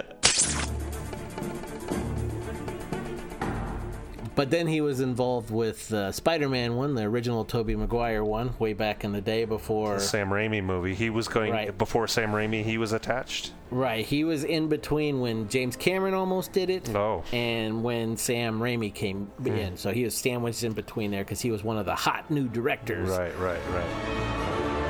But 4.34 4.50
then 4.50 4.66
he 4.66 4.80
was 4.80 5.00
involved 5.00 5.50
with 5.50 5.88
the 5.88 6.12
Spider-Man 6.12 6.76
one, 6.76 6.94
the 6.94 7.02
original 7.02 7.44
Tobey 7.44 7.76
Maguire 7.76 8.24
one, 8.24 8.54
way 8.58 8.72
back 8.72 9.04
in 9.04 9.12
the 9.12 9.20
day 9.20 9.44
before. 9.44 9.98
Sam 9.98 10.30
Raimi 10.30 10.62
movie. 10.62 10.94
He 10.94 11.10
was 11.10 11.28
going 11.28 11.52
Right. 11.52 11.76
before 11.76 12.08
Sam 12.08 12.32
Raimi. 12.32 12.62
He 12.64 12.78
was 12.78 12.92
attached. 12.92 13.52
Right, 13.70 14.04
he 14.04 14.24
was 14.24 14.44
in 14.44 14.68
between 14.68 15.20
when 15.20 15.48
James 15.48 15.76
Cameron 15.76 16.12
almost 16.14 16.52
did 16.52 16.68
it, 16.68 16.94
Oh. 16.94 17.24
and 17.32 17.82
when 17.82 18.16
Sam 18.16 18.60
Raimi 18.60 18.92
came 18.92 19.26
hmm. 19.38 19.46
in. 19.46 19.76
So 19.76 19.92
he 19.92 20.04
was 20.04 20.14
sandwiched 20.14 20.62
in 20.62 20.72
between 20.72 21.10
there 21.10 21.24
because 21.24 21.40
he 21.40 21.50
was 21.50 21.64
one 21.64 21.78
of 21.78 21.86
the 21.86 21.94
hot 21.94 22.30
new 22.30 22.48
directors. 22.48 23.08
Right. 23.08 23.36
Right. 23.38 23.60
Right. 23.70 24.81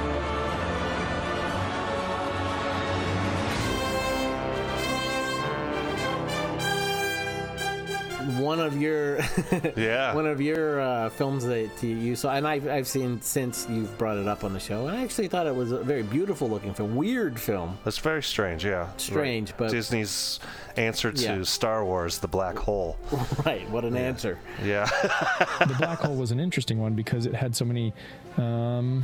One 8.53 8.61
of 8.61 8.79
your 8.79 9.17
Yeah. 9.77 10.15
one 10.15 10.27
of 10.27 10.39
your 10.39 10.79
uh, 10.79 11.09
films 11.09 11.43
that 11.47 11.71
you 11.83 12.15
saw, 12.15 12.35
and 12.35 12.47
I've, 12.47 12.69
I've 12.69 12.87
seen 12.87 13.23
since 13.23 13.67
you've 13.71 13.97
brought 13.97 14.19
it 14.19 14.29
up 14.29 14.45
on 14.45 14.53
the 14.53 14.61
show, 14.61 14.87
and 14.89 14.95
I 14.99 15.03
actually 15.03 15.29
thought 15.29 15.47
it 15.47 15.55
was 15.57 15.73
a 15.73 15.79
very 15.79 16.03
beautiful 16.03 16.51
looking 16.51 16.75
film, 16.75 16.95
weird 16.95 17.41
film. 17.41 17.79
That's 17.83 17.97
very 17.97 18.23
strange. 18.23 18.63
Yeah. 18.63 18.91
Strange, 18.99 19.53
Right. 19.53 19.59
but- 19.59 19.71
Disney's 19.71 20.39
answer 20.77 21.13
to 21.13 21.23
Yeah. 21.23 21.43
Star 21.45 21.83
Wars: 21.83 22.19
The 22.19 22.29
Black 22.29 22.59
Hole. 22.59 22.99
Right, 23.47 23.67
what 23.71 23.87
an 23.87 23.97
answer. 23.97 24.39
Yeah. 24.63 24.85
the 25.61 25.75
black 25.79 26.01
hole 26.01 26.15
was 26.15 26.31
an 26.31 26.39
interesting 26.39 26.79
one 26.79 26.93
because 26.93 27.25
it 27.25 27.35
had 27.35 27.57
so 27.57 27.65
many 27.65 27.95
um, 28.37 29.03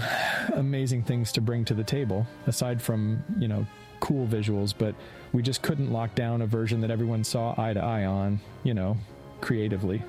amazing 0.52 1.04
things 1.04 1.32
to 1.32 1.40
bring 1.40 1.64
to 1.64 1.72
the 1.74 1.84
table 1.84 2.26
aside 2.46 2.82
from 2.82 3.24
you 3.38 3.48
know 3.48 3.66
cool 4.00 4.26
visuals 4.26 4.72
but 4.76 4.94
we 5.32 5.42
just 5.42 5.60
couldn't 5.62 5.90
lock 5.92 6.14
down 6.14 6.40
a 6.42 6.46
version 6.46 6.80
that 6.82 6.90
everyone 6.90 7.24
saw 7.24 7.52
eye 7.60 7.72
to 7.72 7.80
eye 7.82 8.04
on 8.04 8.38
you 8.62 8.74
know 8.74 8.96
creatively 9.40 10.02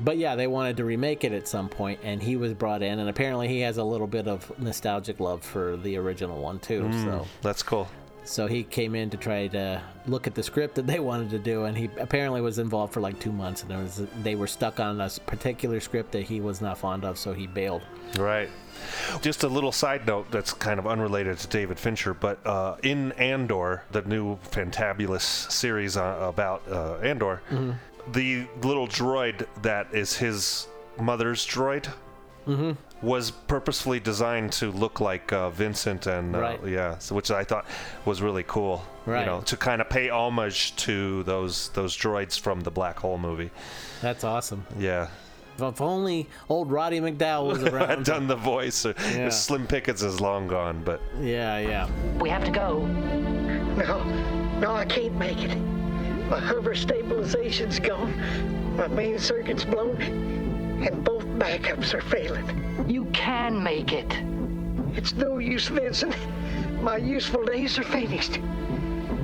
But 0.00 0.18
yeah, 0.18 0.34
they 0.34 0.46
wanted 0.46 0.76
to 0.78 0.84
remake 0.84 1.22
it 1.24 1.32
at 1.32 1.46
some 1.46 1.68
point, 1.68 2.00
and 2.02 2.20
he 2.20 2.34
was 2.36 2.52
brought 2.52 2.82
in, 2.82 2.98
and 2.98 3.08
apparently 3.08 3.46
he 3.48 3.60
has 3.60 3.76
a 3.76 3.84
little 3.84 4.08
bit 4.08 4.26
of 4.26 4.50
nostalgic 4.58 5.20
love 5.20 5.42
for 5.44 5.76
the 5.76 5.96
original 5.96 6.40
one 6.40 6.58
too. 6.58 6.92
So 7.04 7.26
That's 7.42 7.62
cool. 7.62 7.88
So 8.24 8.46
he 8.46 8.64
came 8.64 8.94
in 8.94 9.10
to 9.10 9.18
try 9.18 9.48
to 9.48 9.82
look 10.06 10.26
at 10.26 10.34
the 10.34 10.42
script 10.42 10.74
that 10.76 10.86
they 10.86 10.98
wanted 11.10 11.30
to 11.30 11.38
do, 11.38 11.64
and 11.64 11.76
he 11.76 11.88
apparently 11.98 12.40
was 12.40 12.58
involved 12.58 12.92
for 12.92 13.00
like 13.00 13.20
two 13.20 13.32
months, 13.32 13.62
and 13.62 13.70
there 13.70 13.78
was 13.78 14.02
they 14.22 14.34
were 14.34 14.46
stuck 14.46 14.80
on 14.80 15.00
a 15.00 15.08
particular 15.26 15.78
script 15.80 16.12
that 16.12 16.22
he 16.22 16.40
was 16.40 16.60
not 16.60 16.78
fond 16.78 17.04
of, 17.04 17.18
so 17.18 17.32
he 17.32 17.46
bailed. 17.46 17.82
Right. 18.18 18.48
Just 19.22 19.44
a 19.44 19.48
little 19.48 19.72
side 19.72 20.06
note 20.06 20.30
that's 20.30 20.52
kind 20.52 20.78
of 20.80 20.86
unrelated 20.86 21.38
to 21.38 21.46
David 21.46 21.78
Fincher, 21.78 22.14
but 22.14 22.44
uh, 22.46 22.76
in 22.82 23.12
Andor, 23.12 23.84
the 23.92 24.02
new 24.02 24.36
fantabulous 24.50 25.50
series 25.50 25.96
uh, 25.96 26.16
about 26.20 26.62
uh, 26.68 26.96
Andor, 26.96 27.40
the 28.12 28.46
little 28.62 28.86
droid 28.86 29.46
that 29.62 29.88
is 29.94 30.16
his 30.16 30.66
mother's 31.00 31.46
droid 31.46 31.88
was 33.02 33.30
purposefully 33.30 34.00
designed 34.00 34.52
to 34.52 34.70
look 34.70 35.00
like 35.00 35.32
uh, 35.32 35.50
Vincent 35.50 36.06
and 36.06 36.34
uh, 36.36 36.40
Right. 36.40 36.66
yeah, 36.66 36.98
so, 36.98 37.14
which 37.14 37.30
I 37.30 37.44
thought 37.44 37.66
was 38.04 38.20
really 38.22 38.44
cool. 38.46 38.82
You 39.06 39.12
know, 39.12 39.40
to 39.46 39.56
kind 39.56 39.80
of 39.82 39.90
pay 39.90 40.08
homage 40.08 40.74
to 40.76 41.22
those 41.24 41.68
those 41.70 41.94
droids 41.96 42.38
from 42.40 42.60
the 42.62 42.70
Black 42.70 42.98
Hole 42.98 43.18
movie. 43.18 43.50
That's 44.00 44.24
awesome. 44.24 44.66
Yeah. 44.78 45.08
If 45.58 45.80
only 45.80 46.28
old 46.48 46.72
Roddy 46.72 47.00
McDowall 47.00 47.46
was 47.48 47.62
I'd 47.64 47.72
around. 47.74 48.04
done 48.06 48.26
the 48.26 48.34
voice. 48.36 48.84
Or, 48.86 48.94
Yeah. 49.14 49.28
Slim 49.28 49.66
Pickens 49.66 50.02
is 50.02 50.20
long 50.20 50.48
gone, 50.48 50.82
but 50.84 51.00
yeah, 51.20 51.58
yeah. 51.58 51.88
We 52.18 52.28
have 52.30 52.44
to 52.44 52.50
go. 52.50 52.84
No, 52.86 54.02
no, 54.60 54.74
I 54.74 54.84
can't 54.86 55.14
make 55.16 55.38
it. 55.42 55.56
My 56.34 56.40
hover 56.40 56.74
stabilization's 56.74 57.78
gone, 57.78 58.76
my 58.76 58.88
main 58.88 59.20
circuit's 59.20 59.64
blown, 59.64 59.96
and 60.02 61.04
both 61.04 61.24
backups 61.38 61.94
are 61.94 62.00
failing. 62.00 62.88
You 62.88 63.04
can 63.12 63.62
make 63.62 63.92
it. 63.92 64.12
It's 64.96 65.14
no 65.14 65.38
use, 65.38 65.68
Vincent. 65.68 66.16
My 66.82 66.96
useful 66.96 67.44
days 67.44 67.78
are 67.78 67.84
finished. 67.84 68.40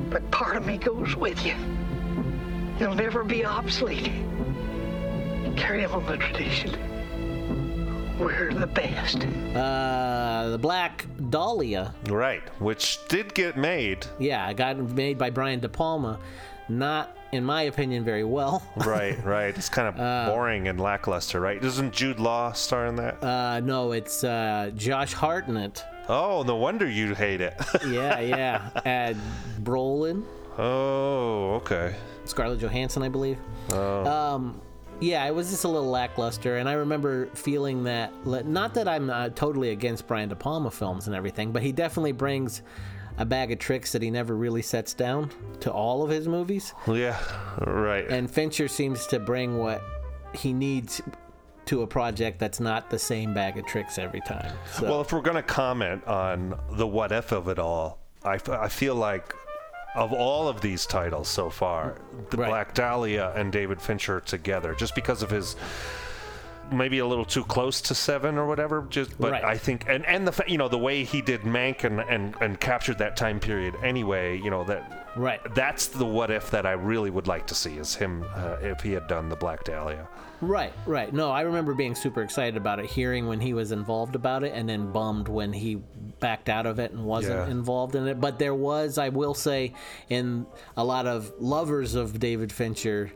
But 0.08 0.30
part 0.30 0.56
of 0.56 0.64
me 0.64 0.78
goes 0.78 1.16
with 1.16 1.44
you. 1.44 1.56
You'll 2.78 2.94
never 2.94 3.24
be 3.24 3.44
obsolete. 3.44 4.12
Carry 5.56 5.84
on 5.86 6.06
the 6.06 6.16
tradition. 6.16 6.70
We're 8.20 8.54
the 8.54 8.68
best. 8.68 9.24
Uh, 9.56 10.50
the 10.50 10.58
Black 10.58 11.06
Dahlia. 11.28 11.92
Right, 12.08 12.48
which 12.60 12.98
did 13.08 13.34
get 13.34 13.56
made. 13.56 14.06
Yeah, 14.20 14.48
it 14.48 14.56
got 14.56 14.76
made 14.78 15.18
by 15.18 15.30
Brian 15.30 15.58
De 15.58 15.68
Palma. 15.68 16.20
Not, 16.70 17.16
in 17.32 17.44
my 17.44 17.62
opinion, 17.62 18.04
very 18.04 18.24
well. 18.24 18.62
Right, 18.76 19.22
right. 19.24 19.56
It's 19.56 19.68
kind 19.68 19.88
of 19.88 19.96
boring 20.32 20.68
and 20.68 20.80
lackluster, 20.80 21.40
right? 21.40 21.60
Doesn't 21.60 21.92
Jude 21.92 22.18
Law 22.20 22.52
star 22.52 22.86
in 22.86 22.96
that? 22.96 23.22
Uh, 23.22 23.60
no, 23.60 23.92
it's 23.92 24.22
uh, 24.24 24.70
Josh 24.76 25.12
Hartnett. 25.12 25.84
oh, 26.08 26.42
no 26.46 26.56
wonder 26.56 26.88
you 26.88 27.14
hate 27.14 27.40
it. 27.40 27.54
Yeah, 27.86 28.20
yeah. 28.20 28.70
and 28.84 29.16
Brolin, 29.62 30.24
oh, 30.58 31.54
okay. 31.56 31.94
Scarlett 32.24 32.60
Johansson, 32.60 33.02
I 33.02 33.08
believe. 33.08 33.38
Um, 33.72 34.60
yeah, 35.00 35.26
it 35.26 35.34
was 35.34 35.50
just 35.50 35.64
a 35.64 35.68
little 35.68 35.90
lackluster, 35.90 36.58
and 36.58 36.68
I 36.68 36.74
remember 36.74 37.26
feeling 37.34 37.84
that. 37.84 38.12
Not 38.26 38.74
that 38.74 38.86
I'm 38.86 39.10
uh, 39.10 39.30
totally 39.30 39.70
against 39.70 40.06
Brian 40.06 40.28
De 40.28 40.36
Palma 40.36 40.70
films 40.70 41.06
and 41.06 41.16
everything, 41.16 41.52
but 41.52 41.62
he 41.62 41.72
definitely 41.72 42.12
brings 42.12 42.62
a 43.20 43.24
bag 43.24 43.52
of 43.52 43.58
tricks 43.60 43.92
that 43.92 44.02
he 44.02 44.10
never 44.10 44.34
really 44.34 44.62
sets 44.62 44.94
down 44.94 45.30
to 45.60 45.70
all 45.70 46.02
of 46.02 46.10
his 46.10 46.26
movies. 46.26 46.74
Yeah, 46.88 47.16
right. 47.66 48.08
And 48.08 48.28
Fincher 48.28 48.66
seems 48.66 49.06
to 49.08 49.20
bring 49.20 49.58
what 49.58 49.82
he 50.34 50.52
needs 50.52 51.00
to 51.66 51.82
a 51.82 51.86
project 51.86 52.38
that's 52.40 52.58
not 52.58 52.90
the 52.90 52.98
same 52.98 53.32
bag 53.34 53.56
of 53.58 53.66
tricks 53.66 53.98
every 53.98 54.20
time. 54.22 54.52
So, 54.72 54.84
Well, 54.86 55.00
if 55.02 55.12
we're 55.12 55.20
going 55.20 55.36
to 55.36 55.42
comment 55.42 56.04
on 56.06 56.58
the 56.72 56.86
what 56.86 57.12
if 57.12 57.30
of 57.30 57.46
it 57.48 57.58
all, 57.58 57.98
I, 58.24 58.34
f- 58.36 58.48
I 58.48 58.68
feel 58.68 58.94
like 58.96 59.34
of 59.94 60.12
all 60.12 60.48
of 60.48 60.60
these 60.60 60.86
titles 60.86 61.28
so 61.28 61.50
far, 61.50 61.96
the 62.30 62.38
Right. 62.38 62.48
Black 62.48 62.74
Dahlia 62.74 63.32
and 63.36 63.52
David 63.52 63.80
Fincher 63.82 64.20
together, 64.20 64.74
just 64.74 64.94
because 64.94 65.22
of 65.22 65.30
his 65.30 65.56
maybe 66.72 66.98
a 66.98 67.06
little 67.06 67.24
too 67.24 67.44
close 67.44 67.80
to 67.82 67.94
seven 67.94 68.38
or 68.38 68.46
whatever. 68.46 68.86
Just, 68.90 69.18
but 69.20 69.32
Right. 69.32 69.44
I 69.44 69.56
think, 69.56 69.84
and 69.88 70.04
and 70.06 70.26
the 70.26 70.44
you 70.46 70.58
know 70.58 70.68
the 70.68 70.78
way 70.78 71.04
he 71.04 71.20
did 71.22 71.42
Mank 71.42 71.84
and 71.84 72.00
and 72.00 72.34
and 72.40 72.58
captured 72.60 72.98
that 72.98 73.16
time 73.16 73.40
period 73.40 73.74
anyway, 73.82 74.38
you 74.38 74.50
know 74.50 74.64
that 74.64 75.08
right. 75.16 75.40
that's 75.54 75.86
the 75.88 76.04
what 76.06 76.30
if 76.30 76.50
that 76.50 76.66
I 76.66 76.72
really 76.72 77.10
would 77.10 77.26
like 77.26 77.46
to 77.48 77.54
see 77.54 77.76
is 77.76 77.94
him 77.94 78.24
uh, 78.34 78.56
if 78.62 78.80
he 78.80 78.92
had 78.92 79.06
done 79.08 79.28
the 79.28 79.36
Black 79.36 79.64
Dahlia. 79.64 80.08
Right, 80.42 80.72
right. 80.86 81.12
No, 81.12 81.30
I 81.30 81.42
remember 81.42 81.74
being 81.74 81.94
super 81.94 82.22
excited 82.22 82.56
about 82.56 82.78
it, 82.78 82.86
hearing 82.86 83.26
when 83.26 83.40
he 83.40 83.52
was 83.52 83.72
involved 83.72 84.14
about 84.14 84.42
it, 84.42 84.52
and 84.54 84.66
then 84.66 84.90
bummed 84.90 85.28
when 85.28 85.52
he 85.52 85.82
backed 86.18 86.48
out 86.48 86.64
of 86.64 86.78
it 86.78 86.92
and 86.92 87.04
wasn't 87.04 87.36
Yeah. 87.46 87.50
involved 87.50 87.94
in 87.94 88.06
it. 88.08 88.18
But 88.22 88.38
there 88.38 88.54
was, 88.54 88.96
I 88.96 89.10
will 89.10 89.34
say, 89.34 89.74
in 90.08 90.46
a 90.78 90.84
lot 90.84 91.06
of 91.06 91.30
lovers 91.38 91.94
of 91.94 92.18
David 92.18 92.52
Fincher, 92.52 93.12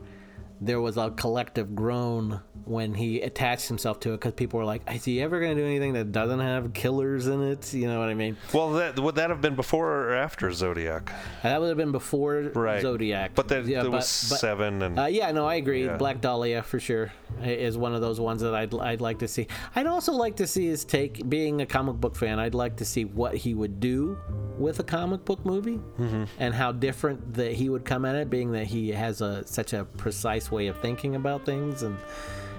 there 0.61 0.83
was 0.83 0.99
a 0.99 1.13
collective 1.13 1.75
groan 1.75 2.41
when 2.65 2.95
he 2.95 3.21
attached 3.21 3.69
himself 3.69 4.01
to 4.01 4.11
it 4.11 4.21
because 4.21 4.33
people 4.33 4.59
were 4.59 4.65
like, 4.65 4.83
"Is 4.91 5.05
he 5.05 5.21
ever 5.21 5.41
going 5.41 5.57
to 5.57 5.63
do 5.63 5.67
anything 5.67 5.93
that 5.95 6.13
doesn't 6.13 6.41
have 6.41 6.73
killers 6.73 7.27
in 7.27 7.43
it?" 7.43 7.75
You 7.75 7.87
know 7.89 7.99
what 7.99 8.09
I 8.09 8.15
mean? 8.15 8.37
Well, 8.53 8.73
that 8.75 8.99
would 8.99 9.17
that 9.17 9.31
have 9.31 9.41
been 9.41 9.55
before 9.57 9.91
or 10.09 10.15
after 10.15 10.51
Zodiac? 10.53 11.13
That 11.43 11.61
would 11.61 11.69
have 11.69 11.77
been 11.77 11.93
before 11.93 12.51
Right. 12.55 12.81
Zodiac. 12.81 13.33
But 13.35 13.49
then 13.49 13.69
Yeah, 13.69 13.83
there 13.83 13.91
but- 13.91 13.97
was 13.99 14.27
but- 14.31 14.39
seven 14.39 14.83
and 14.83 14.99
Uh, 14.99 15.05
yeah, 15.07 15.31
no, 15.33 15.47
I 15.47 15.57
agree. 15.57 15.85
Yeah. 15.85 15.97
Black 15.97 16.21
Dahlia 16.21 16.63
for 16.63 16.79
sure 16.81 17.13
is 17.43 17.77
one 17.77 17.95
of 17.95 18.01
those 18.01 18.21
ones 18.21 18.41
that 18.43 18.55
I'd 18.55 18.73
I'd 18.75 19.01
like 19.01 19.19
to 19.19 19.29
see. 19.29 19.47
I'd 19.75 19.87
also 19.87 20.13
like 20.13 20.37
to 20.37 20.47
see 20.47 20.67
his 20.67 20.85
take. 20.85 21.29
Being 21.29 21.61
a 21.61 21.67
comic 21.67 21.97
book 21.97 22.17
fan, 22.17 22.39
I'd 22.39 22.55
like 22.55 22.77
to 22.77 22.85
see 22.85 23.05
what 23.05 23.35
he 23.35 23.55
would 23.55 23.81
do 23.81 24.17
with 24.59 24.79
a 24.79 24.85
comic 24.85 25.25
book 25.25 25.45
movie 25.45 25.81
Mm-hmm. 25.99 26.25
and 26.39 26.55
how 26.55 26.71
different 26.73 27.35
that 27.35 27.53
he 27.53 27.69
would 27.69 27.85
come 27.85 28.05
at 28.05 28.15
it. 28.15 28.31
Being 28.31 28.53
that 28.53 28.67
he 28.69 28.91
has 28.93 29.21
a 29.21 29.45
such 29.47 29.73
a 29.73 29.85
precise 29.85 30.51
way 30.51 30.69
of 30.69 30.79
thinking 30.81 31.17
about 31.17 31.45
things 31.45 31.83
and 31.83 31.97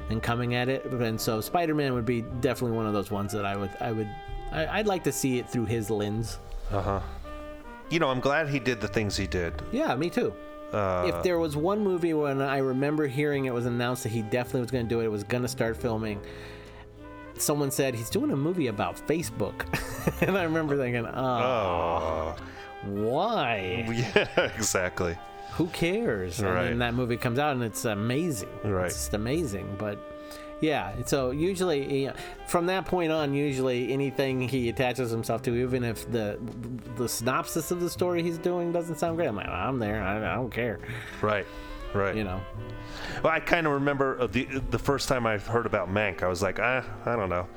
and 0.09 0.21
coming 0.21 0.55
at 0.55 0.69
it. 0.69 0.85
And 0.85 1.19
so 1.19 1.41
Spider-Man 1.41 1.93
would 1.93 2.05
be 2.05 2.21
definitely 2.41 2.77
one 2.77 2.85
of 2.85 2.93
those 2.93 3.11
ones 3.11 3.31
that 3.33 3.45
I 3.45 3.55
would 3.55 3.71
I 3.79 3.91
would 3.91 4.09
I, 4.51 4.79
I'd 4.79 4.87
like 4.87 5.03
to 5.05 5.11
see 5.11 5.39
it 5.39 5.49
through 5.49 5.65
his 5.65 5.89
lens. 5.89 6.39
uh 6.71 6.81
huh. 6.81 6.99
You 7.89 7.99
know, 7.99 8.09
I'm 8.09 8.19
glad 8.19 8.49
he 8.49 8.57
did 8.59 8.81
the 8.81 8.87
things 8.87 9.15
he 9.15 9.27
did. 9.27 9.53
Yeah, 9.71 9.95
me 9.95 10.09
too. 10.09 10.33
Uh, 10.73 11.05
if 11.07 11.23
there 11.23 11.37
was 11.37 11.55
one 11.55 11.83
movie 11.83 12.13
when 12.13 12.41
I 12.41 12.57
remember 12.57 13.05
hearing 13.07 13.45
it 13.45 13.53
was 13.53 13.65
announced 13.67 14.03
that 14.03 14.09
he 14.09 14.23
definitely 14.23 14.61
was 14.61 14.71
going 14.71 14.85
to 14.85 14.89
do 14.89 15.01
it, 15.01 15.05
it 15.05 15.09
was 15.09 15.23
going 15.23 15.43
to 15.43 15.47
start 15.47 15.77
filming. 15.77 16.19
Someone 17.37 17.69
said 17.69 17.93
he's 17.93 18.09
doing 18.09 18.31
a 18.31 18.35
movie 18.35 18.67
about 18.67 18.95
Facebook, 19.07 19.65
and 20.21 20.37
I 20.37 20.43
remember 20.43 20.75
thinking, 20.77 21.05
"Oh, 21.05 21.13
oh, 21.13 22.35
why? 22.85 23.85
yeah, 24.15 24.51
exactly. 24.57 25.15
Who 25.55 25.67
cares?" 25.67 26.39
And 26.39 26.49
Right. 26.49 26.63
then 26.65 26.79
that 26.79 26.93
movie 26.93 27.17
comes 27.17 27.39
out, 27.39 27.53
and 27.53 27.63
it's 27.63 27.85
amazing. 27.85 28.49
Right. 28.63 28.85
It's 28.87 28.95
just 28.95 29.13
amazing, 29.13 29.75
but. 29.77 29.97
Yeah, 30.61 30.93
so 31.05 31.31
usually 31.31 31.99
you 32.03 32.07
know, 32.07 32.13
from 32.47 32.65
that 32.67 32.85
point 32.85 33.11
on, 33.11 33.33
usually 33.33 33.91
anything 33.91 34.39
he 34.47 34.69
attaches 34.69 35.11
himself 35.11 35.41
to, 35.43 35.53
even 35.53 35.83
if 35.83 36.09
the 36.09 36.39
the 36.95 37.09
synopsis 37.09 37.71
of 37.71 37.81
the 37.81 37.89
story 37.89 38.23
he's 38.23 38.37
doing 38.37 38.71
doesn't 38.71 38.95
sound 38.95 39.17
great, 39.17 39.27
I'm 39.27 39.35
like, 39.35 39.49
I'm 39.49 39.79
there. 39.79 40.01
I, 40.01 40.15
I 40.31 40.35
don't 40.35 40.49
care. 40.49 40.79
Right, 41.21 41.45
right. 41.93 42.15
You 42.15 42.23
know. 42.23 42.39
Well, 43.21 43.33
I 43.33 43.41
kind 43.41 43.67
of 43.67 43.73
remember 43.73 44.17
uh, 44.19 44.27
the 44.27 44.45
the 44.71 44.79
first 44.79 45.09
time 45.09 45.27
I 45.27 45.37
heard 45.37 45.65
about 45.65 45.89
Mank, 45.89 46.23
I 46.23 46.27
was 46.29 46.41
like, 46.41 46.57
ah, 46.61 46.83
I 47.05 47.17
don't 47.17 47.29
know. 47.29 47.47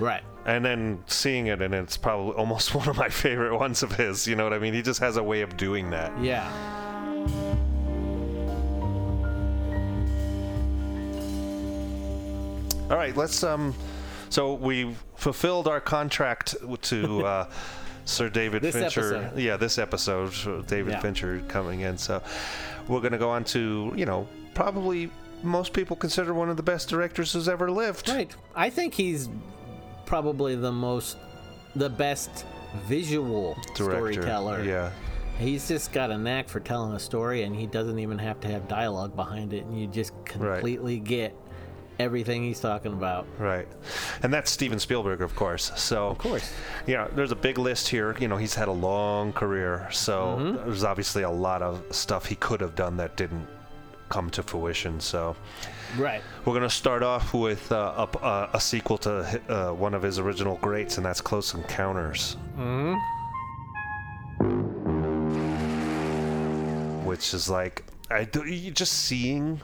Right. 0.00 0.22
And 0.44 0.64
then 0.64 1.04
seeing 1.06 1.46
it, 1.46 1.62
and 1.62 1.72
it's 1.72 1.96
probably 1.96 2.32
almost 2.34 2.74
one 2.80 2.88
of 2.88 2.96
my 2.96 3.08
favorite 3.08 3.56
ones 3.56 3.84
of 3.84 3.92
his. 3.92 4.26
You 4.26 4.34
know 4.34 4.42
what 4.42 4.52
I 4.52 4.58
mean? 4.58 4.74
He 4.74 4.82
just 4.82 4.98
has 5.00 5.16
a 5.18 5.22
way 5.22 5.42
of 5.42 5.56
doing 5.56 5.90
that. 5.90 6.12
Yeah. 6.20 6.50
All 12.90 12.96
right, 12.96 13.16
let's 13.16 13.42
um. 13.44 13.72
So 14.30 14.54
we 14.54 14.94
fulfilled 15.16 15.68
our 15.68 15.80
contract 15.80 16.56
to 16.82 17.24
uh, 17.26 17.50
Sir 18.04 18.28
David 18.28 18.62
This 18.62 18.74
Fincher. 18.74 19.16
episode. 19.16 19.38
Yeah, 19.38 19.56
this 19.56 19.78
episode, 19.78 20.32
so 20.32 20.62
David 20.62 20.92
Yeah. 20.94 21.00
Fincher 21.00 21.40
coming 21.48 21.80
in. 21.80 21.96
So 21.98 22.20
we're 22.88 23.00
going 23.00 23.12
to 23.12 23.18
go 23.18 23.30
on 23.30 23.44
to 23.44 23.92
you 23.96 24.06
know 24.06 24.26
probably 24.54 25.08
most 25.44 25.72
people 25.72 25.94
consider 25.96 26.34
one 26.34 26.48
of 26.50 26.56
the 26.56 26.62
best 26.64 26.88
directors 26.88 27.32
who's 27.32 27.48
ever 27.48 27.70
lived. 27.70 28.08
Right. 28.08 28.34
I 28.56 28.70
think 28.70 28.94
he's 28.94 29.28
probably 30.04 30.56
the 30.56 30.72
most, 30.72 31.16
the 31.76 31.88
best 31.88 32.44
visual 32.86 33.56
Director. 33.76 34.12
storyteller. 34.22 34.64
Yeah. 34.64 34.90
He's 35.40 35.66
just 35.66 35.92
got 35.92 36.10
a 36.10 36.18
knack 36.18 36.48
for 36.48 36.60
telling 36.60 36.92
a 36.94 36.98
story, 37.00 37.42
and 37.44 37.56
he 37.56 37.66
doesn't 37.66 37.98
even 37.98 38.18
have 38.18 38.38
to 38.40 38.48
have 38.48 38.68
dialogue 38.68 39.16
behind 39.16 39.52
it, 39.54 39.64
and 39.64 39.78
you 39.80 39.86
just 39.86 40.12
completely 40.26 40.98
get 40.98 41.34
everything 41.98 42.42
he's 42.44 42.60
talking 42.60 42.92
about. 42.92 43.26
Right. 43.38 43.66
And 44.22 44.32
that's 44.32 44.50
Steven 44.50 44.78
Spielberg, 44.78 45.20
of 45.22 45.34
course. 45.34 45.72
So, 45.76 46.08
of 46.08 46.18
course. 46.18 46.52
Yeah, 46.86 47.08
there's 47.14 47.32
a 47.32 47.36
big 47.36 47.58
list 47.58 47.88
here. 47.88 48.14
You 48.18 48.28
know, 48.28 48.36
he's 48.36 48.54
had 48.54 48.68
a 48.68 48.72
long 48.72 49.32
career. 49.32 49.88
So, 49.92 50.36
Mhm. 50.38 50.64
there's 50.64 50.84
obviously 50.84 51.22
a 51.24 51.30
lot 51.30 51.60
of 51.62 51.82
stuff 51.90 52.26
he 52.26 52.36
could 52.36 52.60
have 52.60 52.74
done 52.74 52.96
that 52.98 53.16
didn't 53.16 53.46
come 54.08 54.28
to 54.30 54.42
fruition. 54.42 54.98
So, 55.00 55.36
Right. 55.98 56.22
we're 56.44 56.52
going 56.54 56.62
to 56.62 56.70
start 56.74 57.02
off 57.02 57.32
with 57.34 57.70
uh, 57.72 58.06
a, 58.14 58.18
a, 58.26 58.50
a 58.54 58.60
sequel 58.60 58.96
to 58.98 59.40
uh, 59.48 59.72
one 59.72 59.92
of 59.94 60.02
his 60.02 60.18
original 60.18 60.56
greats, 60.62 60.96
and 60.96 61.04
that's 61.06 61.20
Close 61.20 61.54
Encounters. 61.54 62.36
hmm 62.56 62.94
which 67.10 67.34
is 67.34 67.50
like 67.50 67.84
I 68.10 68.24
do, 68.24 68.44
you 68.44 68.70
just 68.70 68.92
seeing 68.92 69.60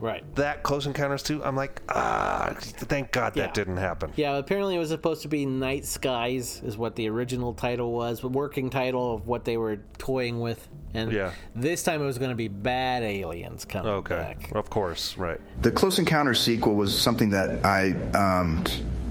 Right. 0.00 0.22
that 0.34 0.62
Close 0.62 0.86
Encounters 0.86 1.22
too. 1.22 1.42
I'm 1.44 1.56
like, 1.56 1.80
ah, 1.88 2.52
thank 2.58 3.12
God 3.12 3.36
Yeah. 3.36 3.44
that 3.44 3.54
didn't 3.54 3.76
happen. 3.78 4.10
Yeah, 4.16 4.36
apparently 4.36 4.74
it 4.74 4.78
was 4.78 4.88
supposed 4.90 5.22
to 5.22 5.28
be 5.28 5.46
Night 5.46 5.84
Skies, 5.86 6.60
is 6.64 6.76
what 6.76 6.96
the 6.96 7.08
original 7.08 7.54
title 7.54 7.92
was, 7.92 8.20
the 8.20 8.28
working 8.28 8.68
title 8.70 9.14
of 9.14 9.26
what 9.26 9.44
they 9.44 9.56
were 9.56 9.78
toying 9.96 10.40
with. 10.40 10.66
And 10.94 11.10
Yeah. 11.12 11.30
this 11.54 11.82
time 11.84 12.02
it 12.02 12.06
was 12.06 12.18
going 12.18 12.30
to 12.30 12.36
be 12.36 12.48
Bad 12.48 13.02
Aliens 13.02 13.64
coming 13.64 13.92
Okay, 13.92 14.16
back. 14.16 14.50
of 14.54 14.68
course, 14.68 15.16
right. 15.16 15.40
The 15.62 15.70
Close 15.70 15.98
Encounters 15.98 16.40
sequel 16.40 16.74
was 16.74 16.98
something 16.98 17.30
that 17.30 17.64
I 17.64 17.92
um, 18.18 18.64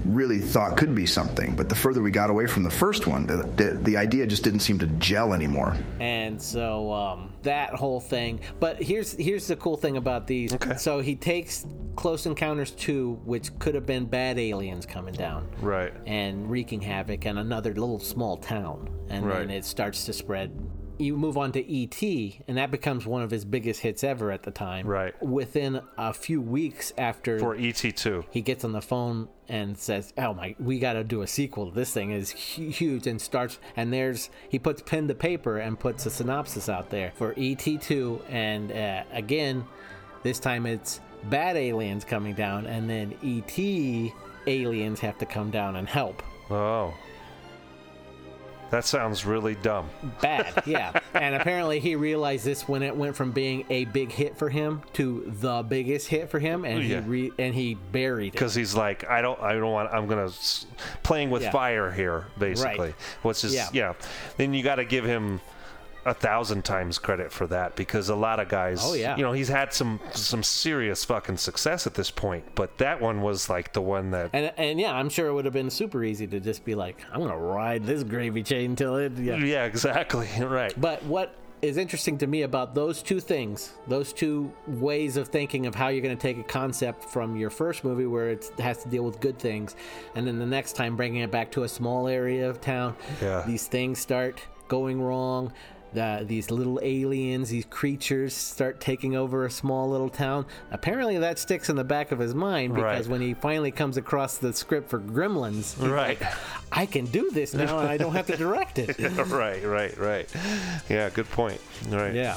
really 0.04 0.38
thought 0.38 0.76
could 0.76 0.94
be 0.94 1.06
something, 1.06 1.54
but 1.56 1.68
the 1.68 1.74
further 1.74 2.02
we 2.02 2.10
got 2.10 2.30
away 2.30 2.46
from 2.46 2.62
the 2.62 2.70
first 2.70 3.06
one, 3.06 3.26
the, 3.26 3.36
the, 3.56 3.78
the 3.82 3.96
idea 3.96 4.26
just 4.26 4.44
didn't 4.44 4.60
seem 4.60 4.78
to 4.78 4.86
gel 4.86 5.32
anymore. 5.32 5.76
And 6.00 6.40
so 6.40 6.92
um, 6.92 7.32
that 7.42 7.70
whole 7.74 8.00
thing. 8.00 8.40
But 8.60 8.82
here's 8.82 9.12
here's 9.12 9.46
the 9.46 9.56
cool 9.56 9.76
thing 9.76 9.96
about 9.96 10.26
these. 10.26 10.52
Okay. 10.54 10.76
So 10.76 11.00
he 11.00 11.14
takes 11.16 11.66
Close 11.96 12.26
Encounters 12.26 12.72
2, 12.72 13.20
which 13.24 13.56
could 13.58 13.74
have 13.74 13.86
been 13.86 14.04
bad 14.06 14.38
aliens 14.38 14.84
coming 14.86 15.14
down 15.14 15.48
Right. 15.60 15.92
and 16.06 16.50
wreaking 16.50 16.80
havoc 16.82 17.24
in 17.26 17.38
another 17.38 17.70
little 17.70 18.00
small 18.00 18.36
town. 18.36 18.90
And 19.08 19.24
Right. 19.26 19.38
then 19.40 19.50
it 19.50 19.64
starts 19.64 20.04
to 20.06 20.12
spread. 20.12 20.50
You 20.98 21.16
move 21.16 21.36
on 21.36 21.50
to 21.52 21.66
E.T., 21.66 22.40
and 22.46 22.56
that 22.56 22.70
becomes 22.70 23.04
one 23.04 23.22
of 23.22 23.30
his 23.30 23.44
biggest 23.44 23.80
hits 23.80 24.04
ever 24.04 24.30
at 24.30 24.44
the 24.44 24.52
time. 24.52 24.86
Right. 24.86 25.20
Within 25.20 25.80
a 25.98 26.12
few 26.14 26.40
weeks 26.40 26.92
after 26.96 27.38
For 27.40 27.56
E 27.56 27.72
ET2. 27.72 28.26
he 28.30 28.40
gets 28.40 28.64
on 28.64 28.72
the 28.72 28.80
phone 28.80 29.28
and 29.48 29.76
says, 29.76 30.12
"Oh 30.16 30.34
my, 30.34 30.54
we 30.58 30.78
got 30.78 30.92
to 30.92 31.02
do 31.04 31.22
a 31.22 31.26
sequel. 31.26 31.70
This 31.70 31.92
thing 31.92 32.12
is 32.12 32.30
huge." 32.30 33.06
And 33.06 33.20
starts 33.20 33.58
and 33.76 33.92
there's 33.92 34.30
he 34.48 34.58
puts 34.58 34.82
pen 34.82 35.08
to 35.08 35.14
paper 35.14 35.58
and 35.58 35.78
puts 35.78 36.06
a 36.06 36.10
synopsis 36.10 36.68
out 36.68 36.90
there 36.90 37.12
for 37.16 37.34
ET2, 37.34 38.22
and 38.30 38.70
uh, 38.70 39.02
again, 39.12 39.64
this 40.22 40.38
time 40.38 40.64
it's 40.64 41.00
bad 41.24 41.56
aliens 41.56 42.04
coming 42.04 42.34
down, 42.34 42.66
and 42.66 42.88
then 42.88 43.14
ET 43.24 44.12
aliens 44.46 45.00
have 45.00 45.18
to 45.18 45.26
come 45.26 45.50
down 45.50 45.76
and 45.76 45.88
help. 45.88 46.22
Oh. 46.50 46.94
That 48.70 48.84
sounds 48.84 49.24
really 49.24 49.54
dumb. 49.54 49.88
Bad, 50.20 50.62
yeah. 50.66 50.98
and 51.14 51.34
apparently 51.36 51.78
he 51.80 51.94
realized 51.96 52.44
this 52.44 52.66
when 52.68 52.82
it 52.82 52.96
went 52.96 53.14
from 53.14 53.30
being 53.30 53.64
a 53.70 53.84
big 53.84 54.10
hit 54.10 54.36
for 54.36 54.48
him 54.48 54.82
to 54.94 55.32
the 55.40 55.62
biggest 55.62 56.08
hit 56.08 56.28
for 56.30 56.38
him, 56.40 56.64
and 56.64 56.82
Yeah. 56.82 57.00
he 57.02 57.08
re- 57.08 57.32
and 57.38 57.54
he 57.54 57.74
buried 57.74 58.28
it. 58.28 58.32
because 58.32 58.54
he's 58.54 58.74
like, 58.74 59.08
I 59.08 59.22
don't, 59.22 59.40
I 59.40 59.52
don't 59.52 59.70
want. 59.70 59.92
I'm 59.92 60.06
gonna 60.08 60.26
s- 60.26 60.66
playing 61.04 61.30
with 61.30 61.42
Yeah. 61.42 61.50
fire 61.52 61.90
here, 61.92 62.26
basically. 62.38 62.86
Right. 62.86 62.94
Which 63.22 63.44
is, 63.44 63.54
Yeah. 63.54 63.68
yeah. 63.72 63.92
Then 64.38 64.54
you 64.54 64.62
got 64.64 64.76
to 64.76 64.84
give 64.84 65.04
him 65.04 65.40
a 66.06 66.12
thousand 66.14 66.64
times 66.64 66.98
credit 66.98 67.32
for 67.32 67.46
that 67.46 67.76
because 67.76 68.08
a 68.08 68.14
lot 68.14 68.38
of 68.40 68.48
guys, 68.48 68.80
Oh, 68.82 68.94
yeah. 68.94 69.16
you 69.16 69.22
know, 69.22 69.32
he's 69.32 69.48
had 69.48 69.72
some 69.72 70.00
some 70.12 70.42
serious 70.42 71.04
fucking 71.04 71.36
success 71.38 71.86
at 71.86 71.94
this 71.94 72.10
point, 72.10 72.44
but 72.54 72.76
that 72.78 73.00
one 73.00 73.22
was 73.22 73.48
like 73.48 73.72
the 73.72 73.80
one 73.82 74.10
that. 74.10 74.30
And, 74.32 74.52
and 74.56 74.78
yeah, 74.80 74.92
I'm 74.94 75.08
sure 75.08 75.28
it 75.28 75.32
would 75.34 75.44
have 75.46 75.54
been 75.54 75.70
super 75.70 76.04
easy 76.04 76.26
to 76.26 76.40
just 76.40 76.64
be 76.64 76.74
like, 76.74 77.02
I'm 77.12 77.20
gonna 77.20 77.38
ride 77.38 77.84
this 77.84 78.02
gravy 78.02 78.42
chain 78.42 78.76
till 78.76 78.96
it. 78.96 79.12
Yeah. 79.18 79.36
Yeah, 79.36 79.64
exactly. 79.64 80.28
Right. 80.44 80.74
But 80.80 81.02
what 81.04 81.34
is 81.62 81.78
interesting 81.78 82.18
to 82.18 82.26
me 82.26 82.42
about 82.42 82.74
those 82.74 83.02
two 83.02 83.18
things, 83.20 83.72
those 83.88 84.12
two 84.12 84.52
ways 84.66 85.16
of 85.16 85.28
thinking 85.28 85.64
of 85.64 85.74
how 85.74 85.88
you're 85.88 86.02
going 86.02 86.14
to 86.14 86.20
take 86.20 86.36
a 86.36 86.42
concept 86.42 87.04
from 87.06 87.36
your 87.36 87.48
first 87.48 87.84
movie 87.84 88.04
where 88.04 88.28
it 88.28 88.50
has 88.58 88.82
to 88.82 88.88
deal 88.90 89.02
with 89.02 89.18
good 89.20 89.38
things, 89.38 89.74
and 90.14 90.26
then 90.26 90.38
the 90.38 90.44
next 90.44 90.74
time 90.74 90.94
bringing 90.94 91.22
it 91.22 91.30
back 91.30 91.50
to 91.52 91.62
a 91.62 91.68
small 91.68 92.06
area 92.06 92.50
of 92.50 92.60
town, 92.60 92.94
Yeah. 93.22 93.42
these 93.46 93.66
things 93.66 93.98
start 93.98 94.42
going 94.68 95.00
wrong. 95.00 95.52
The, 95.94 96.24
these 96.26 96.50
little 96.50 96.80
aliens, 96.82 97.48
these 97.50 97.64
creatures 97.66 98.34
start 98.34 98.80
taking 98.80 99.14
over 99.16 99.46
a 99.46 99.50
small 99.50 99.88
little 99.88 100.08
town. 100.08 100.44
Apparently, 100.72 101.18
that 101.18 101.38
sticks 101.38 101.68
in 101.70 101.76
the 101.76 101.84
back 101.84 102.10
of 102.12 102.18
his 102.18 102.34
mind 102.34 102.74
because 102.74 103.06
Right. 103.06 103.12
when 103.12 103.20
he 103.20 103.34
finally 103.34 103.70
comes 103.70 103.96
across 103.96 104.38
the 104.38 104.52
script 104.52 104.90
for 104.90 104.98
Gremlins, 104.98 105.80
Right. 105.80 106.20
like, 106.20 106.32
I 106.72 106.86
can 106.86 107.06
do 107.06 107.30
this 107.30 107.54
now 107.54 107.78
and 107.78 107.88
I 107.88 107.96
don't 107.96 108.12
have 108.12 108.26
to 108.26 108.36
direct 108.36 108.78
it. 108.78 108.98
right, 109.28 109.64
right, 109.64 109.96
right. 109.96 110.28
Yeah, 110.90 111.08
good 111.10 111.30
point. 111.30 111.60
Right. 111.88 112.12
Yeah. 112.14 112.36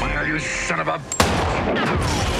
Well, 0.00 0.26
you 0.26 0.38
son 0.38 0.80
of 0.80 0.88
a. 0.88 2.31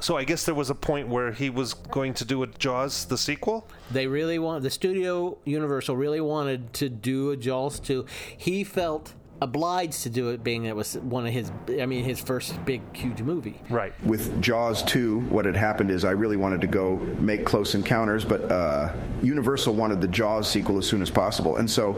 So 0.00 0.16
I 0.16 0.24
guess 0.24 0.44
there 0.44 0.54
was 0.54 0.70
a 0.70 0.74
point 0.74 1.08
where 1.08 1.32
he 1.32 1.48
was 1.48 1.74
going 1.74 2.14
to 2.14 2.24
do 2.24 2.42
a 2.42 2.46
Jaws 2.46 3.06
the 3.06 3.16
sequel. 3.16 3.66
They 3.90 4.06
really 4.06 4.38
want 4.38 4.62
the 4.62 4.70
studio 4.70 5.38
Universal 5.44 5.96
really 5.96 6.20
wanted 6.20 6.72
to 6.74 6.88
do 6.88 7.30
a 7.30 7.36
Jaws 7.36 7.80
2. 7.80 8.04
He 8.36 8.62
felt 8.62 9.14
obliged 9.42 10.02
to 10.02 10.10
do 10.10 10.30
it 10.30 10.42
being 10.42 10.64
it 10.64 10.74
was 10.74 10.96
one 10.98 11.26
of 11.26 11.32
his 11.32 11.52
I 11.68 11.84
mean 11.84 12.04
his 12.04 12.18
first 12.18 12.62
big 12.64 12.80
huge 12.94 13.22
movie. 13.22 13.60
Right. 13.68 13.92
With 14.04 14.40
Jaws 14.40 14.82
2, 14.84 15.20
what 15.20 15.44
had 15.44 15.56
happened 15.56 15.90
is 15.90 16.04
I 16.04 16.12
really 16.12 16.36
wanted 16.36 16.60
to 16.62 16.66
go 16.66 16.96
make 17.18 17.44
Close 17.44 17.74
Encounters, 17.74 18.24
but 18.24 18.50
uh, 18.50 18.92
Universal 19.22 19.74
wanted 19.74 20.00
the 20.00 20.08
Jaws 20.08 20.48
sequel 20.48 20.78
as 20.78 20.86
soon 20.86 21.02
as 21.02 21.10
possible. 21.10 21.56
And 21.56 21.70
so, 21.70 21.92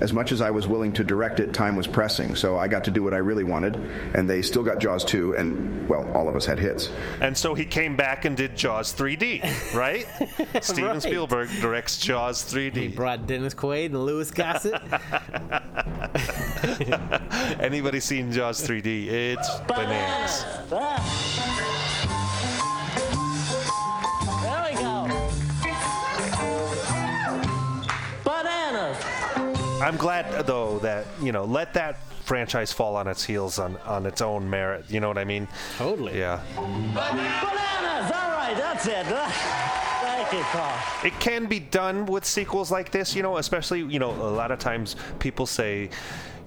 as 0.00 0.12
much 0.12 0.32
as 0.32 0.40
I 0.40 0.50
was 0.50 0.66
willing 0.66 0.92
to 0.94 1.04
direct 1.04 1.40
it, 1.40 1.52
time 1.52 1.76
was 1.76 1.86
pressing. 1.86 2.34
So 2.34 2.58
I 2.58 2.68
got 2.68 2.84
to 2.84 2.90
do 2.90 3.02
what 3.02 3.14
I 3.14 3.18
really 3.18 3.44
wanted, 3.44 3.76
and 4.14 4.28
they 4.28 4.42
still 4.42 4.62
got 4.62 4.78
Jaws 4.78 5.04
2, 5.04 5.36
and, 5.36 5.88
well, 5.88 6.10
all 6.14 6.28
of 6.28 6.36
us 6.36 6.46
had 6.46 6.58
hits. 6.58 6.90
And 7.20 7.36
so 7.36 7.54
he 7.54 7.64
came 7.64 7.96
back 7.96 8.24
and 8.24 8.36
did 8.36 8.56
Jaws 8.56 8.94
3D, 8.94 9.74
right? 9.74 10.06
Steven 10.62 10.90
Right. 10.90 11.02
Spielberg 11.02 11.48
directs 11.60 11.98
Jaws 11.98 12.42
3D. 12.44 12.76
He 12.76 12.88
brought 12.88 13.26
Dennis 13.26 13.54
Quaid 13.54 13.86
and 13.86 14.04
Louis 14.04 14.30
Gossett. 14.30 14.74
Anybody 17.60 18.00
seen 18.00 18.32
Jaws 18.32 18.66
3D? 18.66 19.06
It's 19.08 19.48
bananas. 19.68 20.44
I'm 29.80 29.96
glad 29.96 30.26
uh, 30.34 30.42
though 30.42 30.78
that 30.80 31.06
you 31.22 31.32
know 31.32 31.44
let 31.44 31.74
that 31.74 31.96
franchise 32.24 32.72
fall 32.72 32.96
on 32.96 33.08
its 33.08 33.24
heels 33.24 33.58
on 33.58 33.76
on 33.78 34.06
its 34.06 34.20
own 34.20 34.48
merit. 34.48 34.84
You 34.88 35.00
know 35.00 35.08
what 35.08 35.18
I 35.18 35.24
mean? 35.24 35.48
Totally. 35.78 36.18
Yeah. 36.18 36.40
Bananas. 36.56 38.12
All 38.12 38.30
right, 38.30 38.54
that's 38.56 38.86
it. 38.86 39.06
Thank 40.00 40.32
you, 40.32 40.40
Carl. 40.50 40.78
It 41.04 41.18
can 41.18 41.46
be 41.46 41.58
done 41.58 42.06
with 42.06 42.24
sequels 42.24 42.70
like 42.70 42.90
this, 42.90 43.16
you 43.16 43.22
know, 43.22 43.38
especially, 43.38 43.80
you 43.82 43.98
know, 43.98 44.10
a 44.10 44.30
lot 44.30 44.50
of 44.52 44.58
times 44.58 44.94
people 45.18 45.44
say, 45.46 45.90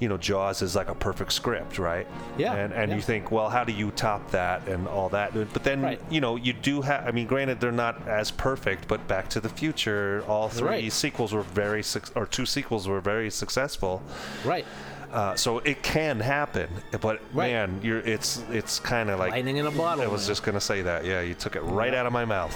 you 0.03 0.09
know, 0.09 0.17
Jaws 0.17 0.61
is 0.61 0.75
like 0.75 0.89
a 0.89 0.95
perfect 0.95 1.31
script, 1.31 1.79
right? 1.79 2.05
Yeah, 2.37 2.53
And 2.53 2.73
and 2.73 2.89
yeah. 2.89 2.95
you 2.97 3.01
think, 3.01 3.31
well, 3.31 3.49
how 3.49 3.63
do 3.63 3.71
you 3.71 3.89
top 3.91 4.31
that 4.31 4.67
and 4.67 4.85
all 4.87 5.07
that? 5.09 5.33
But 5.33 5.63
then, 5.63 5.81
Right. 5.81 6.01
you 6.09 6.19
know, 6.19 6.35
you 6.35 6.51
do 6.51 6.81
have 6.81 7.07
I 7.07 7.11
mean, 7.11 7.25
granted 7.25 7.61
they're 7.61 7.71
not 7.71 7.95
as 8.07 8.29
perfect, 8.31 8.87
but 8.89 9.07
Back 9.07 9.29
to 9.29 9.39
the 9.39 9.47
Future, 9.49 10.23
all 10.27 10.49
three 10.49 10.67
Right. 10.67 10.91
sequels 10.91 11.31
were 11.33 11.43
very 11.63 11.81
suc 11.83 12.03
or 12.15 12.25
two 12.25 12.45
sequels 12.45 12.85
were 12.85 12.99
very 13.01 13.29
successful. 13.31 14.01
right. 14.43 14.65
Uh, 15.13 15.35
so 15.35 15.59
it 15.59 15.83
can 15.83 16.19
happen, 16.19 16.67
but 16.99 17.21
Right. 17.33 17.51
man, 17.53 17.79
you're 17.83 17.99
it's 17.99 18.43
it's 18.51 18.79
kind 18.79 19.09
of 19.11 19.19
like 19.19 19.31
Lightning 19.31 19.57
in 19.57 19.67
a 19.67 19.71
bottle, 19.71 20.03
I 20.03 20.07
was 20.07 20.21
man. 20.23 20.27
just 20.31 20.43
gonna 20.43 20.59
say 20.71 20.81
that. 20.81 21.05
Yeah, 21.05 21.21
you 21.21 21.35
took 21.35 21.55
it 21.55 21.61
right 21.61 21.93
out 21.93 22.05
of 22.07 22.11
my 22.13 22.25
mouth. 22.25 22.55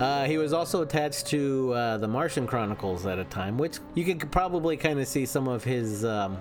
Uh, 0.00 0.24
he 0.24 0.38
was 0.38 0.52
also 0.52 0.82
attached 0.82 1.26
to 1.26 1.72
uh, 1.72 1.96
the 1.98 2.08
Martian 2.08 2.46
Chronicles 2.46 3.06
at 3.06 3.18
a 3.18 3.24
time, 3.24 3.56
which 3.56 3.78
you 3.94 4.04
can 4.04 4.18
probably 4.18 4.76
kind 4.76 4.98
of 4.98 5.06
see 5.06 5.26
some 5.26 5.46
of 5.46 5.62
his 5.62 6.04
um, 6.04 6.38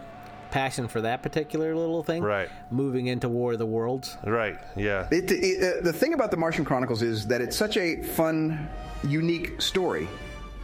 passion 0.49 0.87
for 0.87 1.01
that 1.01 1.21
particular 1.21 1.75
little 1.75 2.03
thing. 2.03 2.23
Right. 2.23 2.49
Moving 2.71 3.07
into 3.07 3.29
War 3.29 3.53
of 3.53 3.59
the 3.59 3.65
Worlds. 3.65 4.17
Right. 4.25 4.57
Yeah. 4.75 5.07
It, 5.11 5.31
it, 5.31 5.79
uh, 5.79 5.81
the 5.81 5.93
thing 5.93 6.13
about 6.13 6.31
the 6.31 6.37
Martian 6.37 6.65
Chronicles 6.65 7.01
is 7.01 7.27
that 7.27 7.41
it's 7.41 7.55
such 7.55 7.77
a 7.77 8.01
fun, 8.01 8.67
unique 9.03 9.61
story 9.61 10.07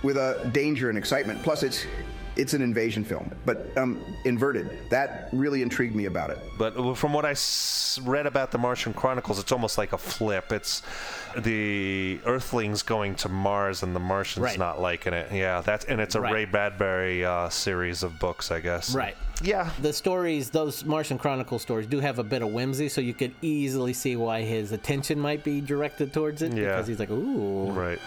with 0.04 0.18
a 0.18 0.50
danger 0.54 0.90
and 0.90 0.98
excitement. 0.98 1.42
Plus, 1.44 1.64
it's 1.64 1.86
it's 2.38 2.54
an 2.54 2.62
invasion 2.62 3.04
film, 3.04 3.32
but 3.46 3.76
um, 3.78 4.00
inverted. 4.26 4.70
That 4.90 5.30
really 5.34 5.62
intrigued 5.62 5.96
me 5.96 6.06
about 6.06 6.30
it. 6.30 6.40
But 6.58 6.96
from 6.96 7.12
what 7.14 7.26
I 7.26 7.32
s- 7.32 8.00
read 8.04 8.26
about 8.28 8.52
the 8.52 8.58
Martian 8.58 8.94
Chronicles, 8.94 9.40
it's 9.40 9.52
almost 9.52 9.78
like 9.78 9.94
a 9.94 9.98
flip. 9.98 10.52
It's 10.52 10.82
the 11.38 12.20
Earthlings 12.26 12.82
going 12.84 13.16
to 13.16 13.30
Mars 13.30 13.84
and 13.84 13.96
the 13.96 14.00
Martians 14.00 14.44
Right. 14.44 14.58
not 14.58 14.80
liking 14.82 15.14
it. 15.14 15.32
Yeah, 15.32 15.62
that's 15.62 15.86
and 15.86 16.00
it's 16.02 16.16
a 16.16 16.22
Right. 16.22 16.34
Ray 16.34 16.46
Bradbury 16.46 17.26
uh, 17.26 17.50
series 17.50 18.04
of 18.04 18.18
books, 18.20 18.52
I 18.52 18.60
guess. 18.60 18.94
Right. 18.96 19.16
Yeah. 19.42 19.70
The 19.82 19.94
stories, 19.94 20.50
those 20.50 20.84
Martian 20.84 21.18
Chronicle 21.20 21.60
stories, 21.60 21.86
do 21.88 22.00
have 22.00 22.18
a 22.18 22.24
bit 22.24 22.42
of 22.42 22.50
whimsy, 22.52 22.90
so 22.90 23.02
you 23.02 23.14
could 23.14 23.34
easily 23.42 23.94
see 23.94 24.16
why 24.16 24.42
his 24.42 24.72
attention 24.72 25.20
might 25.20 25.44
be 25.44 25.62
directed 25.62 26.12
towards 26.14 26.42
it. 26.42 26.54
Yeah. 26.54 26.70
Because 26.70 26.88
he's 26.88 27.00
like, 27.00 27.12
ooh. 27.12 27.72
Right. 27.72 28.00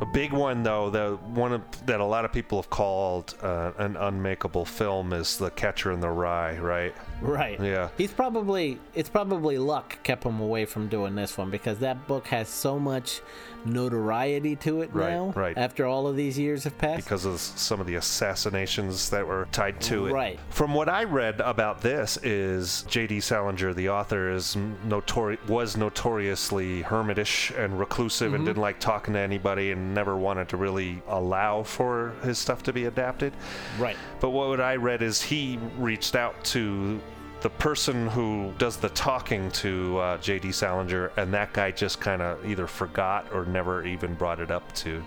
A 0.00 0.06
big 0.06 0.32
one 0.32 0.62
though, 0.62 0.90
the 0.90 1.18
one 1.24 1.52
of, 1.52 1.86
that 1.86 2.00
a 2.00 2.04
lot 2.04 2.26
of 2.26 2.32
people 2.32 2.60
have 2.60 2.68
called 2.68 3.34
uh, 3.42 3.72
an 3.78 3.96
unmakeable 3.96 4.66
film 4.66 5.14
is 5.14 5.38
The 5.38 5.50
Catcher 5.50 5.90
in 5.92 6.00
the 6.00 6.10
Rye, 6.10 6.58
right? 6.58 6.94
Right. 7.20 7.60
Yeah. 7.60 7.88
He's 7.96 8.12
probably 8.12 8.78
it's 8.94 9.08
probably 9.08 9.58
luck 9.58 9.98
kept 10.02 10.24
him 10.24 10.40
away 10.40 10.64
from 10.66 10.88
doing 10.88 11.14
this 11.14 11.36
one 11.38 11.50
because 11.50 11.78
that 11.78 12.06
book 12.06 12.26
has 12.28 12.48
so 12.48 12.78
much 12.78 13.20
notoriety 13.64 14.54
to 14.56 14.82
it 14.82 14.90
Right, 14.92 15.10
now. 15.10 15.32
right. 15.34 15.56
After 15.58 15.86
all 15.86 16.06
of 16.06 16.14
these 16.16 16.38
years 16.38 16.64
have 16.64 16.78
passed. 16.78 17.04
because 17.04 17.24
of 17.24 17.40
some 17.40 17.80
of 17.80 17.86
the 17.86 17.96
assassinations 17.96 19.10
that 19.10 19.26
were 19.26 19.48
tied 19.50 19.80
to 19.82 20.06
it. 20.06 20.12
Right. 20.12 20.38
From 20.50 20.72
what 20.72 20.88
I 20.88 21.02
read 21.04 21.40
about 21.40 21.80
this 21.80 22.16
is 22.22 22.82
J.D. 22.88 23.20
Salinger, 23.20 23.74
the 23.74 23.88
author, 23.88 24.30
is 24.30 24.56
notori- 24.86 25.44
was 25.48 25.76
notoriously 25.76 26.82
hermitish 26.84 27.56
and 27.58 27.78
reclusive 27.78 28.34
and 28.34 28.42
Mhm. 28.44 28.46
didn't 28.46 28.62
like 28.62 28.78
talking 28.78 29.14
to 29.14 29.20
anybody 29.20 29.72
and 29.72 29.92
never 29.94 30.16
wanted 30.16 30.48
to 30.50 30.56
really 30.56 31.02
allow 31.08 31.62
for 31.64 32.12
his 32.22 32.38
stuff 32.38 32.62
to 32.64 32.72
be 32.72 32.84
adapted. 32.84 33.32
Right. 33.78 33.96
But 34.20 34.30
what 34.30 34.60
I 34.60 34.76
read 34.76 35.02
is 35.02 35.22
he 35.22 35.58
reached 35.78 36.14
out 36.14 36.42
to 36.44 37.00
the 37.46 37.50
person 37.50 38.08
who 38.08 38.52
does 38.58 38.76
the 38.76 38.88
talking 38.88 39.52
to 39.52 39.96
uh, 39.98 40.18
J.D. 40.18 40.50
Salinger, 40.50 41.12
and 41.16 41.32
that 41.32 41.52
guy 41.52 41.70
just 41.70 42.00
kind 42.00 42.20
of 42.20 42.44
either 42.44 42.66
forgot 42.66 43.32
or 43.32 43.44
never 43.44 43.84
even 43.86 44.14
brought 44.14 44.40
it 44.40 44.50
up 44.50 44.74
to 44.74 45.00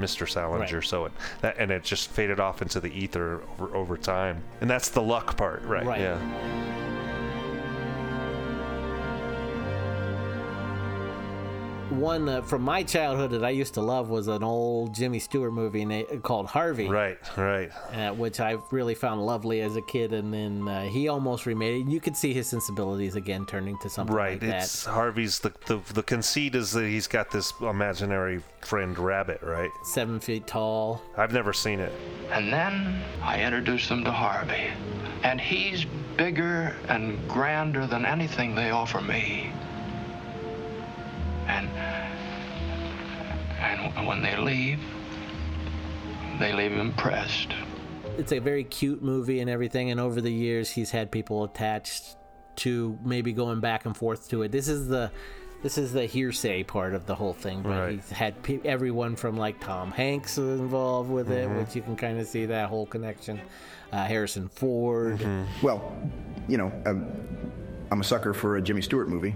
Mr. 0.00 0.28
Salinger. 0.28 0.78
Right. 0.78 0.84
So 0.84 1.04
it 1.04 1.12
that 1.40 1.54
and 1.56 1.70
it 1.70 1.84
just 1.84 2.10
faded 2.10 2.40
off 2.40 2.62
into 2.62 2.80
the 2.80 2.88
ether 2.88 3.42
over, 3.60 3.76
over 3.76 3.96
time, 3.96 4.42
and 4.60 4.68
that's 4.68 4.88
the 4.88 5.02
luck 5.02 5.36
part, 5.36 5.62
right? 5.62 5.86
Right. 5.86 6.00
Yeah. 6.00 7.03
One 11.90 12.28
uh, 12.28 12.42
from 12.42 12.62
my 12.62 12.82
childhood 12.82 13.30
that 13.32 13.44
I 13.44 13.50
used 13.50 13.74
to 13.74 13.80
love 13.82 14.08
was 14.08 14.26
an 14.26 14.42
old 14.42 14.94
Jimmy 14.94 15.18
Stewart 15.18 15.52
movie 15.52 15.84
na- 15.84 16.04
called 16.22 16.46
Harvey. 16.46 16.88
Right. 16.88 17.18
Right. 17.36 17.70
uh, 17.92 18.12
which 18.14 18.40
I 18.40 18.56
really 18.70 18.94
found 18.94 19.24
lovely 19.24 19.60
as 19.60 19.76
a 19.76 19.82
kid, 19.82 20.12
and 20.12 20.32
then 20.32 20.66
uh, 20.66 20.84
he 20.84 21.08
almost 21.08 21.46
remade 21.46 21.86
it. 21.86 21.90
You 21.90 22.00
could 22.00 22.16
see 22.16 22.32
his 22.32 22.46
sensibilities 22.48 23.16
again 23.16 23.44
turning 23.46 23.78
to 23.80 23.90
something 23.90 24.14
Right. 24.16 24.42
like 24.42 24.50
It's 24.50 24.84
Harvey's 24.86 25.38
the, 25.40 25.52
the 25.66 25.80
the 25.92 26.02
conceit 26.02 26.54
is 26.54 26.72
that 26.72 26.84
he's 26.86 27.06
got 27.06 27.30
this 27.30 27.52
imaginary 27.60 28.40
friend 28.62 28.98
rabbit, 28.98 29.40
right? 29.42 29.70
Seven 29.84 30.18
feet 30.20 30.46
tall. 30.46 31.02
I've 31.16 31.32
never 31.32 31.52
seen 31.52 31.80
it. 31.80 31.92
And 32.32 32.52
then 32.52 33.02
I 33.22 33.42
introduced 33.42 33.88
them 33.90 34.04
to 34.04 34.10
Harvey. 34.10 34.68
And 35.22 35.40
he's 35.40 35.84
bigger 36.16 36.74
and 36.88 37.18
grander 37.28 37.86
than 37.86 38.04
anything 38.06 38.54
they 38.54 38.70
offer 38.70 39.00
me. 39.00 39.52
And 41.46 41.68
and 43.60 44.06
when 44.06 44.22
they 44.22 44.36
leave, 44.36 44.80
they 46.38 46.52
leave 46.52 46.72
impressed. 46.72 47.52
It's 48.18 48.32
a 48.32 48.38
very 48.38 48.64
cute 48.64 49.02
movie 49.02 49.40
and 49.40 49.50
everything, 49.50 49.90
and 49.90 49.98
over 50.00 50.20
the 50.20 50.32
years, 50.32 50.70
he's 50.70 50.90
had 50.90 51.10
people 51.10 51.44
attached 51.44 52.16
to 52.56 52.96
maybe 53.04 53.32
going 53.32 53.60
back 53.60 53.84
and 53.86 53.96
forth 53.96 54.28
to 54.30 54.42
it. 54.42 54.52
This 54.52 54.68
is 54.68 54.88
the 54.88 55.10
this 55.62 55.78
is 55.78 55.92
the 55.94 56.04
hearsay 56.04 56.62
part 56.62 56.92
of 56.94 57.06
the 57.06 57.14
whole 57.14 57.32
thing, 57.32 57.62
but 57.62 57.70
Right. 57.70 57.92
he's 57.94 58.10
had 58.10 58.42
pe- 58.42 58.60
everyone 58.66 59.16
from 59.16 59.38
like 59.38 59.58
Tom 59.60 59.90
Hanks 59.92 60.36
involved 60.36 61.10
with 61.10 61.30
it, 61.30 61.48
Mhm. 61.48 61.58
which 61.58 61.74
you 61.74 61.80
can 61.80 61.96
kind 61.96 62.20
of 62.20 62.26
see 62.26 62.44
that 62.46 62.68
whole 62.68 62.84
connection. 62.84 63.40
Uh, 63.90 64.04
Harrison 64.04 64.48
Ford. 64.48 65.24
Well, 65.62 65.96
you 66.48 66.58
know, 66.58 66.70
um, 66.84 67.06
I'm 67.90 68.00
a 68.00 68.04
sucker 68.04 68.34
for 68.34 68.56
a 68.56 68.62
Jimmy 68.62 68.82
Stewart 68.82 69.08
movie, 69.08 69.34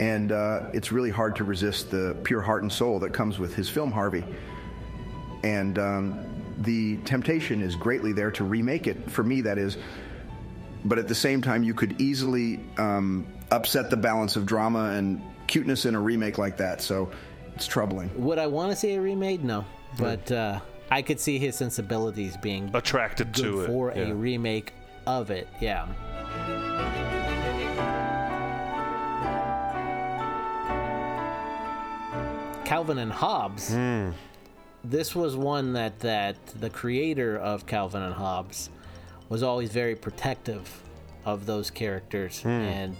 and 0.00 0.32
uh, 0.32 0.62
it's 0.72 0.90
really 0.90 1.10
hard 1.10 1.36
to 1.36 1.44
resist 1.44 1.90
the 1.90 2.16
pure 2.24 2.40
heart 2.40 2.62
and 2.62 2.72
soul 2.72 2.98
that 3.00 3.12
comes 3.12 3.38
with 3.38 3.54
his 3.54 3.68
film 3.68 3.92
Harvey. 3.92 4.24
And 5.44 5.78
um, 5.78 6.24
the 6.58 6.96
temptation 6.98 7.62
is 7.62 7.76
greatly 7.76 8.12
there 8.12 8.30
to 8.32 8.44
remake 8.44 8.86
it, 8.86 9.10
for 9.10 9.22
me, 9.22 9.42
that 9.42 9.58
is. 9.58 9.76
But 10.84 10.98
at 10.98 11.06
the 11.06 11.14
same 11.14 11.42
time, 11.42 11.62
you 11.62 11.74
could 11.74 12.00
easily 12.00 12.60
um, 12.78 13.26
upset 13.50 13.90
the 13.90 13.96
balance 13.96 14.36
of 14.36 14.46
drama 14.46 14.92
and 14.92 15.22
cuteness 15.46 15.84
in 15.84 15.94
a 15.94 16.00
remake 16.00 16.38
like 16.38 16.56
that, 16.56 16.80
so 16.80 17.10
it's 17.54 17.66
troubling. 17.66 18.10
Would 18.22 18.38
I 18.38 18.46
want 18.46 18.72
to 18.72 18.76
see 18.76 18.94
a 18.94 19.00
remake? 19.00 19.42
No, 19.42 19.66
but 19.98 20.32
uh, 20.32 20.60
I 20.90 21.02
could 21.02 21.20
see 21.20 21.38
his 21.38 21.56
sensibilities 21.56 22.38
being 22.38 22.70
attracted 22.72 23.32
good 23.32 23.42
to 23.42 23.60
it, 23.62 23.66
for 23.66 23.92
yeah. 23.94 24.04
a 24.04 24.14
remake 24.14 24.72
of 25.06 25.30
it. 25.30 25.48
Yeah. 25.60 25.86
Calvin 32.70 32.98
and 32.98 33.10
Hobbes. 33.10 33.74
Hmm. 33.74 34.10
This 34.84 35.12
was 35.16 35.34
one 35.34 35.72
that 35.72 35.98
that 35.98 36.36
the 36.60 36.70
creator 36.70 37.36
of 37.36 37.66
Calvin 37.66 38.00
and 38.00 38.14
Hobbes 38.14 38.70
was 39.28 39.42
always 39.42 39.72
very 39.72 39.96
protective 39.96 40.80
of 41.24 41.46
those 41.46 41.68
characters, 41.68 42.42
Hmm. 42.42 42.48
and 42.48 42.96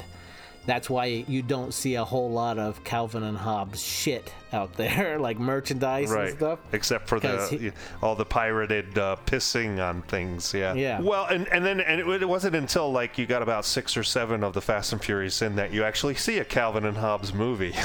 that's 0.67 0.91
why 0.91 1.07
you 1.07 1.43
don't 1.43 1.73
see 1.73 1.95
a 1.95 2.05
whole 2.05 2.31
lot 2.31 2.59
of 2.59 2.83
Calvin 2.85 3.23
and 3.23 3.37
Hobbes 3.37 3.83
shit 3.83 4.33
out 4.53 4.75
there, 4.75 5.19
like 5.19 5.39
merchandise 5.39 6.11
right. 6.11 6.29
and 6.29 6.37
stuff. 6.37 6.59
Except 6.73 7.09
for 7.09 7.19
the 7.19 7.47
he- 7.49 7.73
all 8.03 8.15
the 8.15 8.25
pirated 8.25 8.99
uh, 8.99 9.17
pissing 9.27 9.83
on 9.83 10.03
things, 10.03 10.53
yeah. 10.53 10.75
Yeah. 10.75 11.01
Well, 11.01 11.27
and 11.27 11.49
and 11.49 11.65
then 11.65 11.81
and 11.81 12.01
it, 12.01 12.23
it 12.23 12.29
wasn't 12.29 12.57
until 12.57 12.93
like 12.93 13.19
you 13.19 13.27
got 13.27 13.43
about 13.43 13.65
six 13.65 13.97
or 13.97 14.03
seven 14.03 14.45
of 14.45 14.53
the 14.53 14.61
Fast 14.61 14.93
and 14.93 15.03
Furious 15.03 15.43
in 15.43 15.57
that 15.57 15.73
you 15.73 15.85
actually 15.85 16.15
see 16.15 16.39
a 16.39 16.45
Calvin 16.45 16.85
and 16.85 16.97
Hobbes 16.97 17.33
movie. 17.33 17.75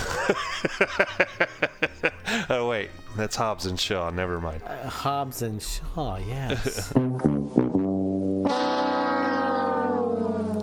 oh 2.49 2.67
wait, 2.67 2.89
that's 3.15 3.35
Hobbs 3.35 3.65
and 3.65 3.79
Shaw. 3.79 4.09
Never 4.09 4.41
mind. 4.41 4.61
Uh, 4.63 4.89
Hobbs 4.89 5.41
and 5.41 5.61
Shaw, 5.61 6.17
yes. 6.17 6.93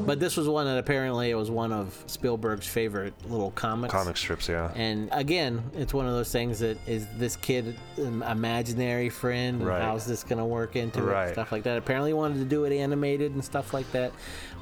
but 0.06 0.20
this 0.20 0.36
was 0.36 0.48
one 0.48 0.66
that 0.66 0.78
apparently 0.78 1.30
it 1.30 1.34
was 1.34 1.50
one 1.50 1.72
of 1.72 2.02
Spielberg's 2.06 2.66
favorite 2.66 3.14
little 3.30 3.50
comics. 3.52 3.92
Comic 3.92 4.16
strips, 4.16 4.48
yeah. 4.48 4.70
And 4.74 5.08
again, 5.12 5.62
it's 5.74 5.92
one 5.94 6.06
of 6.06 6.12
those 6.12 6.30
things 6.32 6.58
that 6.60 6.76
is 6.86 7.06
this 7.16 7.36
kid 7.36 7.76
an 7.96 8.22
imaginary 8.22 9.08
friend? 9.08 9.58
And 9.60 9.66
Right. 9.66 9.82
How's 9.82 10.06
this 10.06 10.24
going 10.24 10.38
to 10.38 10.44
work 10.44 10.76
into 10.76 11.02
Right. 11.02 11.28
it? 11.28 11.32
Stuff 11.32 11.52
like 11.52 11.62
that. 11.64 11.78
Apparently, 11.78 12.10
he 12.10 12.14
wanted 12.14 12.38
to 12.38 12.44
do 12.44 12.64
it 12.64 12.76
animated 12.76 13.32
and 13.32 13.44
stuff 13.44 13.72
like 13.74 13.90
that. 13.92 14.12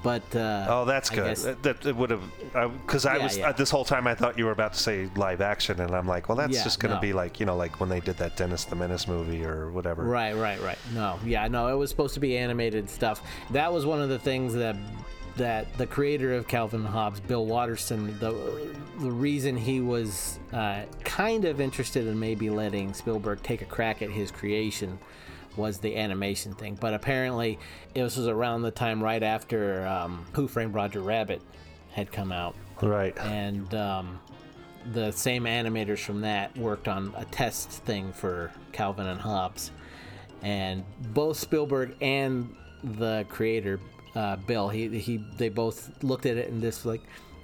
But 0.03 0.23
uh, 0.35 0.67
Oh, 0.69 0.85
that's 0.87 1.11
I 1.11 1.15
good. 1.15 1.25
guess- 1.27 1.43
That, 1.63 1.95
would 1.97 2.11
have, 2.11 2.23
because 2.87 3.05
I 3.05 3.17
Yeah, 3.19 3.23
was 3.25 3.37
yeah. 3.39 3.49
uh, 3.51 3.53
this 3.53 3.71
whole 3.71 3.85
time 3.85 4.07
I 4.07 4.15
thought 4.15 4.39
you 4.39 4.47
were 4.47 4.51
about 4.53 4.73
to 4.73 4.79
say 4.79 5.11
live 5.15 5.43
action, 5.43 5.79
and 5.81 5.95
I'm 5.95 6.07
like, 6.09 6.29
well, 6.29 6.37
that's 6.37 6.55
Yeah, 6.57 6.65
just 6.65 6.81
gonna 6.81 6.95
no. 6.95 7.01
be 7.01 7.13
like 7.13 7.39
you 7.39 7.45
know, 7.45 7.55
like 7.57 7.81
when 7.81 7.89
they 7.91 8.01
did 8.01 8.17
that 8.17 8.35
Dennis 8.37 8.65
the 8.65 8.77
Menace 8.77 9.07
movie 9.07 9.45
or 9.45 9.71
whatever. 9.71 10.03
Right, 10.05 10.35
right, 10.35 10.61
right. 10.63 10.79
No, 10.95 11.19
yeah, 11.25 11.49
no, 11.49 11.69
it 11.69 11.75
was 11.77 11.91
supposed 11.91 12.15
to 12.15 12.21
be 12.21 12.39
animated 12.39 12.89
stuff. 12.89 13.21
That 13.51 13.71
was 13.73 13.85
one 13.85 14.01
of 14.01 14.09
the 14.09 14.19
things 14.19 14.55
that 14.55 14.75
that 15.37 15.73
the 15.79 15.87
creator 15.87 16.35
of 16.35 16.47
Calvin 16.49 16.81
and 16.81 16.89
Hobbes, 16.89 17.21
Bill 17.21 17.47
Watterson, 17.47 18.19
the 18.19 18.75
the 18.99 19.11
reason 19.11 19.57
he 19.57 19.81
was 19.81 20.39
uh, 20.53 20.83
kind 21.05 21.45
of 21.45 21.61
interested 21.61 22.07
in 22.07 22.19
maybe 22.19 22.51
letting 22.51 22.93
Spielberg 22.93 23.43
take 23.43 23.63
a 23.63 23.67
crack 23.67 24.03
at 24.03 24.11
his 24.11 24.31
creation 24.31 24.99
was 25.57 25.79
the 25.79 25.97
animation 25.97 26.55
thing. 26.55 26.77
But 26.81 26.95
apparently, 26.95 27.59
it 27.95 28.03
was 28.03 28.19
around 28.19 28.63
the 28.63 28.71
time 28.71 29.03
right 29.03 29.23
after 29.23 29.87
um, 29.87 30.27
Who 30.33 30.49
Framed 30.49 30.75
Roger 30.75 31.01
Rabbit 31.01 31.43
had 31.93 32.13
come 32.13 32.33
out. 32.33 32.55
Right. 32.81 33.17
And 33.19 33.73
um, 33.75 34.21
the 34.93 35.11
same 35.13 35.45
animators 35.45 35.99
from 35.99 36.23
that 36.23 36.57
worked 36.57 36.89
on 36.89 37.13
a 37.17 37.25
test 37.27 37.71
thing 37.71 38.13
for 38.13 38.53
Calvin 38.73 39.07
and 39.07 39.21
Hobbes. 39.21 39.71
And 40.43 40.85
both 41.13 41.37
Spielberg 41.37 41.95
and 42.01 42.55
the 42.83 43.27
creator, 43.29 43.79
uh, 44.15 44.37
Bill, 44.37 44.69
he, 44.69 44.89
he 44.99 45.19
they 45.37 45.49
both 45.49 46.03
looked 46.03 46.27
at 46.27 46.37
it 46.37 46.51
and 46.51 46.61
just 46.61 46.85
like, 46.87 47.03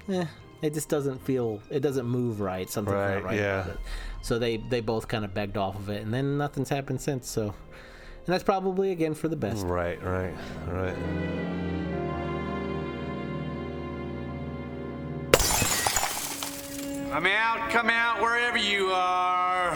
eh, 0.09 0.24
it 0.62 0.74
just 0.74 0.88
doesn't 0.88 1.20
feel, 1.24 1.61
it 1.70 1.81
doesn't 1.81 2.07
move 2.07 2.40
right. 2.40 2.68
Something's 2.68 2.94
Right, 2.94 3.14
not 3.14 3.24
right 3.24 3.37
yeah. 3.37 3.61
about 3.62 3.74
it. 3.74 3.81
So 4.22 4.38
they, 4.38 4.57
they 4.57 4.81
both 4.81 5.07
kind 5.09 5.24
of 5.24 5.33
begged 5.35 5.57
off 5.57 5.76
of 5.76 5.88
it, 5.88 6.02
and 6.02 6.12
then 6.12 6.37
nothing's 6.38 6.68
happened 6.68 7.00
since. 7.00 7.29
So, 7.29 7.42
and 7.44 7.55
that's 8.26 8.42
probably 8.44 8.90
again 8.90 9.14
for 9.14 9.29
the 9.29 9.37
best. 9.37 9.64
Right, 9.66 10.02
right, 10.02 10.35
right. 10.68 10.96
Come 17.11 17.26
out, 17.26 17.70
come 17.70 17.88
out, 17.88 18.20
wherever 18.20 18.59
you 18.59 18.88
are. 18.92 19.74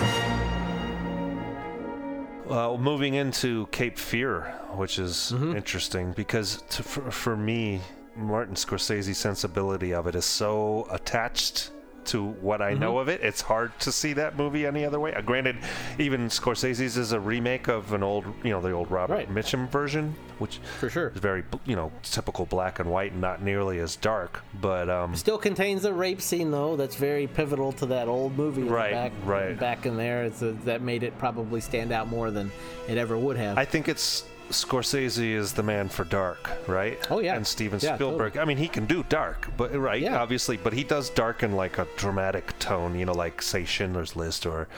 Well, 2.50 2.78
moving 2.78 3.14
into 3.14 3.66
Cape 3.68 3.96
Fear, 3.96 4.40
which 4.74 4.98
is 4.98 5.32
Mm-hmm. 5.32 5.56
interesting 5.56 6.12
because 6.12 6.62
to, 6.70 6.82
for, 6.82 7.08
for 7.12 7.36
me, 7.36 7.80
Martin 8.16 8.56
Scorsese's 8.56 9.18
sensibility 9.18 9.94
of 9.94 10.08
it 10.08 10.16
is 10.16 10.24
so 10.24 10.88
attached 10.90 11.70
to 12.06 12.24
what 12.24 12.60
I 12.62 12.74
know 12.74 12.94
Mhm. 12.94 13.00
of 13.02 13.08
it. 13.08 13.20
It's 13.22 13.40
hard 13.42 13.78
to 13.80 13.92
see 13.92 14.12
that 14.14 14.36
movie 14.36 14.66
any 14.66 14.84
other 14.84 14.98
way. 14.98 15.12
Uh, 15.14 15.20
granted, 15.20 15.56
even 15.98 16.28
Scorsese's 16.28 16.96
is 16.96 17.12
a 17.12 17.20
remake 17.20 17.68
of 17.68 17.92
an 17.92 18.02
old, 18.02 18.24
you 18.42 18.50
know, 18.50 18.60
the 18.60 18.72
old 18.72 18.90
Robert 18.90 19.28
Mitchum 19.28 19.68
version, 19.68 20.14
which 20.38 20.58
for 20.78 20.88
sure 20.88 21.08
is 21.14 21.20
very, 21.20 21.42
you 21.66 21.76
know, 21.76 21.92
typical 22.02 22.46
black 22.46 22.78
and 22.78 22.90
white 22.90 23.12
and 23.12 23.20
not 23.20 23.42
nearly 23.42 23.78
as 23.78 23.96
dark. 23.96 24.42
But 24.60 24.88
um, 24.88 25.14
Still 25.14 25.38
contains 25.38 25.84
a 25.84 25.92
rape 25.92 26.22
scene 26.22 26.50
though. 26.50 26.76
That's 26.76 26.96
very 26.96 27.26
pivotal 27.26 27.72
to 27.72 27.86
that 27.86 28.08
old 28.08 28.36
movie. 28.36 28.62
Right, 28.62 28.92
back, 28.92 29.12
right. 29.24 29.58
Back 29.58 29.86
in 29.86 29.96
there, 29.96 30.24
it's 30.24 30.42
a, 30.42 30.52
that 30.64 30.82
made 30.82 31.02
it 31.02 31.16
probably 31.18 31.60
stand 31.60 31.92
out 31.92 32.08
more 32.08 32.30
than 32.30 32.50
it 32.88 32.96
ever 32.98 33.16
would 33.18 33.36
have. 33.36 33.58
I 33.58 33.64
think 33.64 33.88
it's 33.88 34.24
Scorsese 34.50 35.32
is 35.34 35.52
the 35.52 35.62
man 35.62 35.88
for 35.88 36.04
dark, 36.04 36.50
right? 36.66 36.98
Oh, 37.10 37.20
yeah. 37.20 37.36
And 37.36 37.46
Steven 37.46 37.78
Yeah, 37.82 37.94
Spielberg. 37.94 38.36
I 38.36 38.44
mean, 38.44 38.56
he 38.58 38.68
can 38.68 38.86
do 38.86 39.04
dark, 39.08 39.48
but 39.56 39.72
right, 39.74 40.04
obviously, 40.08 40.56
but 40.56 40.72
he 40.72 40.84
does 40.84 41.10
dark 41.10 41.42
in 41.42 41.52
like 41.52 41.78
a 41.78 41.86
dramatic 41.96 42.58
tone, 42.58 42.98
you 42.98 43.06
know, 43.06 43.12
like 43.12 43.40
say 43.42 43.64
Schindler's 43.64 44.16
List 44.16 44.46
or 44.46 44.68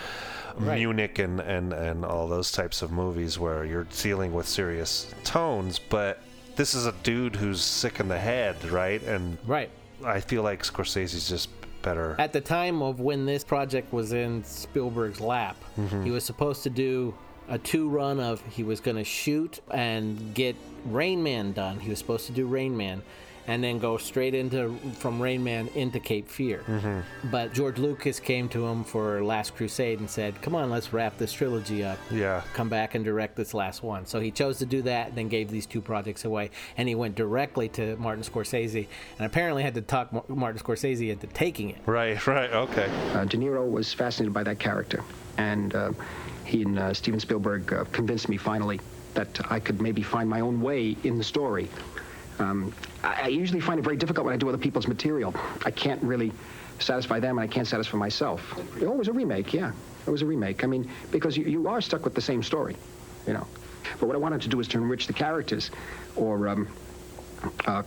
Right. 0.59 0.77
Munich 0.81 1.19
and 1.19 1.41
and 1.41 1.73
and 1.73 2.05
all 2.05 2.29
those 2.29 2.53
types 2.53 2.83
of 2.83 2.93
movies 2.93 3.39
where 3.39 3.65
you're 3.65 3.87
dealing 4.03 4.35
with 4.35 4.47
serious 4.47 5.11
tones, 5.25 5.79
but 5.79 6.21
this 6.57 6.75
is 6.75 6.85
a 6.85 6.93
dude 7.03 7.35
who's 7.37 7.63
sick 7.63 8.01
in 8.01 8.09
the 8.09 8.19
head, 8.19 8.63
right? 8.71 9.03
And 9.05 9.39
right. 9.47 9.71
I 10.05 10.21
feel 10.21 10.43
like 10.43 10.63
Scorsese's 10.63 11.27
just 11.27 11.49
better. 11.81 12.17
At 12.19 12.35
the 12.35 12.41
time 12.43 12.83
of 12.83 13.01
when 13.01 13.25
this 13.25 13.45
project 13.45 13.95
was 13.95 14.13
in 14.13 14.45
Spielberg's 14.45 15.23
lap, 15.23 15.57
Mhm. 15.81 16.05
he 16.05 16.11
was 16.11 16.23
supposed 16.23 16.63
to 16.65 16.71
do 16.71 17.15
a 17.49 17.59
two 17.59 17.89
run 17.89 18.21
of 18.21 18.41
he 18.51 18.63
was 18.63 18.81
going 18.81 18.97
to 18.97 19.05
shoot 19.05 19.61
and 19.71 20.35
get 20.35 20.57
Rain 20.87 21.23
Man 21.23 21.53
done. 21.53 21.81
He 21.81 21.91
was 21.91 21.99
supposed 21.99 22.27
to 22.27 22.33
do 22.33 22.47
Rain 22.47 22.77
Man 22.77 23.03
and 23.49 23.65
then 23.65 23.81
go 23.81 23.97
straight 23.97 24.37
into 24.37 24.79
from 25.01 25.21
Rain 25.21 25.43
Man 25.43 25.69
into 25.75 25.99
Cape 25.99 26.29
Fear. 26.29 26.63
Mhm. 26.69 27.03
But 27.25 27.53
George 27.53 27.77
Lucas 27.77 28.21
came 28.21 28.49
to 28.51 28.65
him 28.69 28.85
for 28.85 29.21
Last 29.25 29.57
Crusade 29.57 29.99
and 29.99 30.09
said, 30.09 30.41
"Come 30.43 30.55
on, 30.55 30.71
let's 30.71 30.93
wrap 30.93 31.19
this 31.19 31.33
trilogy 31.33 31.83
up. 31.83 31.99
Yeah. 32.09 32.43
Come 32.55 32.69
back 32.69 32.95
and 32.95 33.05
direct 33.05 33.35
this 33.35 33.53
last 33.53 33.83
one." 33.83 34.07
So 34.07 34.21
he 34.21 34.31
chose 34.31 34.59
to 34.59 34.67
do 34.67 34.81
that, 34.83 35.09
and 35.09 35.17
then 35.17 35.29
gave 35.29 35.51
these 35.51 35.67
two 35.67 35.81
projects 35.81 36.25
away, 36.25 36.51
and 36.79 36.89
he 36.89 36.95
went 36.95 37.17
directly 37.17 37.69
to 37.71 37.97
Martin 37.97 38.23
Scorsese, 38.23 38.87
and 39.19 39.27
apparently 39.27 39.65
had 39.65 39.75
to 39.75 39.81
talk 39.83 40.13
Martin 40.29 40.63
Scorsese 40.63 41.11
into 41.11 41.27
taking 41.27 41.71
it. 41.71 41.79
Right, 41.85 42.25
right, 42.29 42.53
okay. 42.53 42.89
Uh, 43.13 43.25
De 43.25 43.37
Niro 43.37 43.69
was 43.69 43.93
fascinated 43.93 44.33
by 44.33 44.45
that 44.45 44.61
character, 44.61 45.03
and 45.37 45.75
uh, 45.75 45.91
he 46.53 46.63
and 46.63 46.79
uh, 46.79 46.95
Steven 46.95 47.19
Spielberg 47.19 47.73
uh, 47.73 47.85
convinced 47.93 48.29
me 48.29 48.37
finally 48.37 48.81
that 49.15 49.41
I 49.51 49.59
could 49.59 49.81
maybe 49.81 50.03
find 50.03 50.29
my 50.29 50.41
own 50.41 50.61
way 50.61 50.97
in 51.03 51.19
the 51.19 51.25
story. 51.25 51.69
Um, 52.39 52.73
I, 53.03 53.23
I 53.23 53.27
usually 53.29 53.61
find 53.61 53.79
it 53.79 53.83
very 53.83 53.97
difficult 53.97 54.25
when 54.25 54.35
I 54.35 54.39
do 54.39 54.49
other 54.49 54.59
people's 54.59 54.87
material. 54.87 55.35
I 55.65 55.71
can't 55.71 56.03
really 56.03 56.33
satisfy 56.79 57.21
them, 57.21 57.39
and 57.39 57.49
I 57.49 57.53
can't 57.53 57.67
satisfy 57.67 57.97
myself. 57.97 58.41
Oh, 58.83 58.93
it 58.93 58.97
was 58.97 59.09
a 59.09 59.13
remake, 59.13 59.53
yeah. 59.53 59.73
It 60.07 60.11
was 60.11 60.23
a 60.23 60.27
remake. 60.27 60.65
I 60.65 60.67
mean, 60.67 60.91
because 61.11 61.37
you, 61.37 61.45
you 61.45 61.69
are 61.69 61.81
stuck 61.81 62.05
with 62.05 62.15
the 62.15 62.21
same 62.21 62.43
story, 62.43 62.77
you 63.27 63.33
know. 63.33 63.47
But 63.99 64.07
what 64.07 64.17
I 64.17 64.19
wanted 64.19 64.43
to 64.43 64.49
do 64.49 64.61
is 64.61 64.69
to 64.69 64.79
enrich 64.79 65.07
the 65.07 65.13
characters, 65.13 65.71
or 66.17 66.49
um, 66.49 66.69
uh, 67.67 67.83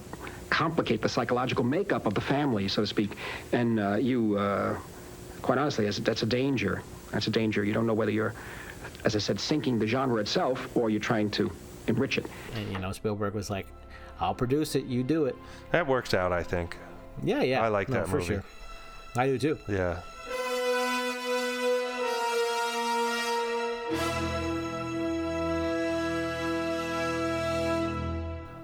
complicate 0.49 1.01
the 1.01 1.10
psychological 1.10 1.63
makeup 1.63 2.06
of 2.06 2.13
the 2.13 2.21
family, 2.21 2.67
so 2.67 2.82
to 2.82 2.88
speak. 2.88 3.12
And 3.51 3.80
uh, 3.80 3.95
you, 3.95 4.38
uh, 4.38 4.78
quite 5.41 5.58
honestly, 5.58 5.89
that's 5.89 6.23
a 6.23 6.25
danger. 6.25 6.82
That's 7.15 7.28
a 7.28 7.32
danger. 7.32 7.63
You 7.63 7.71
don't 7.71 7.88
know 7.88 7.93
whether 7.93 8.12
you're, 8.12 8.34
as 9.06 9.15
I 9.15 9.19
said, 9.19 9.39
sinking 9.39 9.80
the 9.80 9.88
genre 9.88 10.19
itself 10.19 10.67
or 10.75 10.89
you're 10.89 10.99
trying 10.99 11.32
to 11.32 11.49
enrich 11.88 12.17
it. 12.17 12.25
And 12.56 12.69
you 12.73 12.78
know, 12.78 12.91
Spielberg 12.91 13.34
was 13.34 13.49
like, 13.49 13.67
"I'll 14.19 14.36
produce 14.36 14.75
it. 14.75 14.84
You 14.84 15.01
do 15.01 15.23
it." 15.25 15.36
That 15.71 15.88
worked 15.88 16.13
out, 16.13 16.34
I 16.34 16.43
think. 16.43 16.75
Yeah, 17.23 17.41
yeah. 17.41 17.63
I 17.63 17.69
like 17.69 17.88
No, 17.88 17.99
that 17.99 18.10
for 18.10 18.17
movie. 18.17 18.25
sure. 18.34 18.43
I 19.15 19.28
do 19.28 19.39
too. 19.39 19.58
Yeah. 19.69 20.01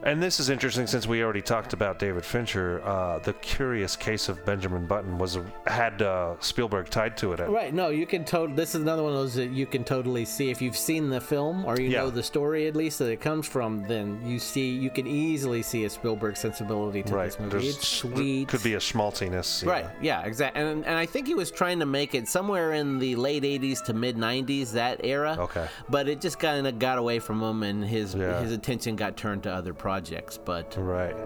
And 0.04 0.22
this 0.22 0.40
is 0.40 0.50
interesting 0.50 0.88
since 0.88 1.06
we 1.06 1.22
already 1.24 1.44
talked 1.44 1.74
about 1.74 2.00
David 2.00 2.26
Fincher. 2.26 2.82
Uh, 2.84 3.20
the 3.20 3.34
Curious 3.34 3.96
Case 3.96 4.30
of 4.30 4.44
Benjamin 4.46 4.88
Button 4.88 5.18
was 5.20 5.38
had 5.68 6.02
uh, 6.02 6.34
Spielberg 6.40 6.90
tied 6.90 7.16
to 7.18 7.34
it. 7.34 7.40
Right. 7.48 7.72
No, 7.72 7.90
you 7.90 8.08
can 8.08 8.26
totally. 8.26 8.56
This 8.56 8.74
is 8.74 8.82
another 8.82 9.04
one 9.04 9.12
of 9.12 9.18
those 9.20 9.36
that 9.36 9.52
you 9.52 9.68
can 9.68 9.84
totally 9.84 10.26
see 10.26 10.50
if 10.50 10.60
you've 10.60 10.76
seen 10.78 11.10
the 11.12 11.22
film 11.22 11.66
or 11.66 11.80
you 11.80 11.90
Yeah. 11.90 12.00
know 12.02 12.10
the 12.10 12.24
story 12.24 12.68
at 12.68 12.76
least 12.76 12.98
that 13.00 13.12
it 13.12 13.22
comes 13.22 13.48
from. 13.48 13.84
Then 13.88 14.20
you 14.26 14.40
see, 14.40 14.72
you 14.72 14.90
can 14.90 15.06
easily 15.06 15.62
see 15.62 15.86
a 15.86 15.90
Spielberg 15.90 16.36
sensibility 16.36 17.04
to 17.04 17.14
Right. 17.14 17.26
this 17.26 17.40
movie. 17.40 17.52
There's- 17.52 17.76
It's 17.78 17.88
sweet. 17.88 18.48
Could 18.48 18.64
be 18.64 18.74
a 18.74 18.80
schmaltiness. 18.80 19.64
Right. 19.64 19.86
Yeah. 20.02 20.24
Exactly. 20.24 20.62
And 20.64 20.84
and 20.86 20.96
I 20.98 21.06
think 21.06 21.28
he 21.28 21.36
was 21.36 21.52
trying 21.52 21.80
to 21.80 21.86
make 21.86 22.16
it 22.16 22.28
somewhere 22.28 22.74
in 22.74 22.98
the 22.98 23.16
late 23.18 23.44
'80s 23.44 23.82
to 23.84 23.94
mid 23.94 24.18
'90s 24.18 24.72
that 24.74 25.02
era. 25.04 25.36
Okay. 25.40 25.68
But 25.90 26.08
it 26.08 26.22
just 26.22 26.40
kind 26.40 26.66
of 26.66 26.80
got 26.80 26.98
away 26.98 27.20
from 27.20 27.40
him, 27.42 27.62
and 27.62 27.86
his 27.86 28.16
Yeah. 28.16 28.42
his 28.42 28.52
attention 28.52 28.96
got 28.96 29.16
turned 29.16 29.44
to 29.44 29.54
other 29.54 29.74
projects. 29.76 29.91
Projects, 29.92 30.38
but 30.38 30.74
right. 30.78 31.18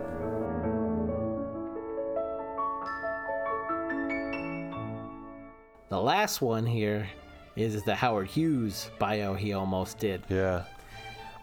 The 5.90 6.02
last 6.02 6.42
one 6.42 6.66
here 6.66 7.08
is 7.56 7.84
the 7.84 7.94
Howard 7.94 8.26
Hughes 8.26 8.90
bio 8.98 9.36
he 9.36 9.54
almost 9.54 10.00
did. 10.00 10.24
Yeah. 10.30 10.64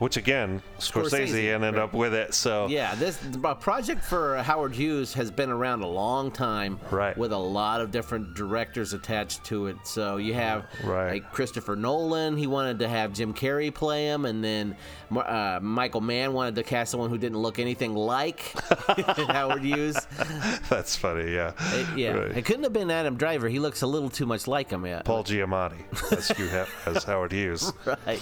Which 0.03 0.17
again, 0.17 0.61
Scorsese, 0.81 1.29
Scorsese, 1.29 1.55
ended 1.55 1.79
up 1.79 1.93
with 1.95 2.13
it. 2.13 2.35
So 2.35 2.67
Yeah, 2.67 2.97
this 2.97 3.21
a 3.45 3.55
project 3.55 4.05
for 4.05 4.37
Howard 4.43 4.75
Hughes 4.75 5.15
has 5.15 5.31
been 5.31 5.49
around 5.49 5.83
a 5.83 5.87
long 5.87 6.33
time, 6.33 6.81
Right. 6.91 7.17
With 7.17 7.31
a 7.33 7.39
lot 7.39 7.81
of 7.81 7.93
different 7.93 8.35
directors 8.35 8.95
attached 8.95 9.45
to 9.45 9.69
it. 9.69 9.77
So 9.85 10.17
you 10.17 10.35
have 10.35 10.65
Right. 10.83 11.13
like 11.13 11.33
Christopher 11.33 11.77
Nolan. 11.77 12.37
He 12.37 12.49
wanted 12.49 12.81
to 12.81 12.89
have 12.89 13.13
Jim 13.13 13.33
Carrey 13.33 13.73
play 13.73 14.07
him, 14.07 14.25
and 14.25 14.43
then 14.43 14.77
uh, 15.15 15.61
Michael 15.63 16.01
Mann 16.01 16.33
wanted 16.33 16.57
to 16.57 16.65
cast 16.65 16.91
someone 16.91 17.09
who 17.09 17.19
didn't 17.19 17.39
look 17.39 17.61
anything 17.61 17.95
like 17.95 18.41
Howard 19.29 19.63
Hughes. 19.63 19.97
that's 20.69 20.97
funny. 20.97 21.33
Yeah. 21.33 21.53
It- 21.75 21.87
yeah, 21.97 22.11
Right. 22.13 22.37
it 22.39 22.45
couldn't 22.45 22.65
have 22.65 22.73
been 22.73 22.91
Adam 22.91 23.17
Driver. 23.17 23.49
He 23.49 23.61
looks 23.61 23.83
a 23.83 23.87
little 23.87 24.11
too 24.11 24.27
much 24.27 24.49
like 24.49 24.71
him. 24.71 24.85
Yeah, 24.85 25.03
Paul 25.03 25.23
Giamatti 25.23 25.85
as, 26.11 26.29
Hugh 26.31 26.49
as 26.87 27.05
Howard 27.05 27.31
Hughes. 27.31 27.73
right. 27.85 28.21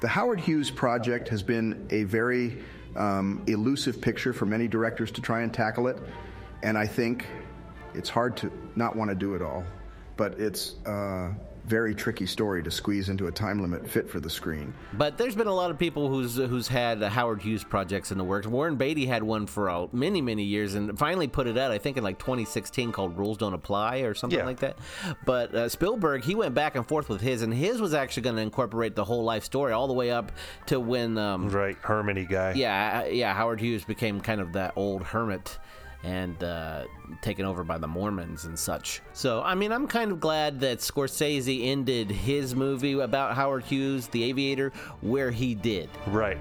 The 0.00 0.08
Howard 0.08 0.40
Hughes 0.40 0.70
project 0.70 1.28
has 1.28 1.42
been 1.42 1.86
a 1.90 2.04
very 2.04 2.58
um, 2.96 3.42
elusive 3.46 4.00
picture 4.00 4.32
for 4.32 4.46
many 4.46 4.68
directors 4.68 5.10
to 5.12 5.20
try 5.20 5.42
and 5.42 5.52
tackle 5.52 5.88
it, 5.88 5.98
and 6.62 6.76
I 6.76 6.86
think 6.86 7.26
it's 7.94 8.08
hard 8.08 8.36
to 8.38 8.52
not 8.76 8.96
want 8.96 9.10
to 9.10 9.14
do 9.14 9.34
it 9.34 9.42
all, 9.42 9.64
but 10.16 10.38
it's 10.38 10.76
a 10.86 11.32
very 11.66 11.94
tricky 11.94 12.26
story 12.26 12.62
to 12.62 12.70
squeeze 12.70 13.08
into 13.08 13.26
a 13.26 13.30
time 13.32 13.60
limit 13.60 13.88
fit 13.88 14.08
for 14.10 14.20
the 14.20 14.30
screen. 14.30 14.72
But 14.94 15.18
there's 15.18 15.34
been 15.34 15.46
a 15.46 15.54
lot 15.54 15.70
of 15.70 15.78
people 15.78 16.08
who's 16.08 16.36
who's 16.36 16.68
had 16.68 17.02
uh, 17.02 17.08
Howard 17.08 17.42
Hughes 17.42 17.64
projects 17.64 18.10
in 18.12 18.18
the 18.18 18.24
works. 18.24 18.46
Warren 18.46 18.76
Beatty 18.76 19.06
had 19.06 19.22
one 19.22 19.46
for 19.46 19.68
uh, 19.70 19.86
many 19.92 20.20
many 20.20 20.42
years 20.44 20.74
and 20.74 20.98
finally 20.98 21.28
put 21.28 21.46
it 21.46 21.56
out. 21.58 21.70
I 21.70 21.78
think 21.78 21.96
in 21.96 22.04
like 22.04 22.18
2016 22.18 22.92
called 22.92 23.16
Rules 23.18 23.38
Don't 23.38 23.54
Apply 23.54 23.98
or 23.98 24.14
something 24.14 24.38
Yeah. 24.38 24.44
like 24.46 24.60
that. 24.60 24.78
But 25.24 25.54
uh, 25.54 25.68
Spielberg 25.68 26.24
he 26.24 26.34
went 26.34 26.54
back 26.54 26.76
and 26.76 26.86
forth 26.86 27.08
with 27.08 27.20
his, 27.20 27.42
and 27.42 27.52
his 27.52 27.80
was 27.80 27.94
actually 27.94 28.22
going 28.24 28.36
to 28.36 28.42
incorporate 28.42 28.94
the 28.96 29.04
whole 29.04 29.24
life 29.24 29.44
story 29.44 29.72
all 29.72 29.86
the 29.86 29.94
way 29.94 30.10
up 30.10 30.32
to 30.66 30.80
when 30.80 31.18
um, 31.18 31.48
right 31.50 31.76
Hermione 31.82 32.24
guy. 32.26 32.52
yeah 32.54 33.02
uh, 33.04 33.08
yeah 33.08 33.32
Howard 33.34 33.60
Hughes 33.60 33.84
became 33.84 34.20
kind 34.20 34.40
of 34.40 34.52
that 34.54 34.72
old 34.76 35.02
hermit. 35.02 35.58
And 36.02 36.42
uh, 36.42 36.84
taken 37.20 37.44
over 37.44 37.62
by 37.62 37.76
the 37.76 37.86
Mormons 37.86 38.46
and 38.46 38.58
such. 38.58 39.02
So, 39.12 39.42
I 39.42 39.54
mean, 39.54 39.70
I'm 39.70 39.86
kind 39.86 40.10
of 40.10 40.18
glad 40.18 40.60
that 40.60 40.78
Scorsese 40.78 41.66
ended 41.66 42.10
his 42.10 42.54
movie 42.54 42.98
about 42.98 43.36
Howard 43.36 43.64
Hughes, 43.64 44.08
The 44.08 44.24
Aviator, 44.24 44.72
where 45.02 45.30
he 45.30 45.54
did. 45.54 45.90
Right. 46.06 46.38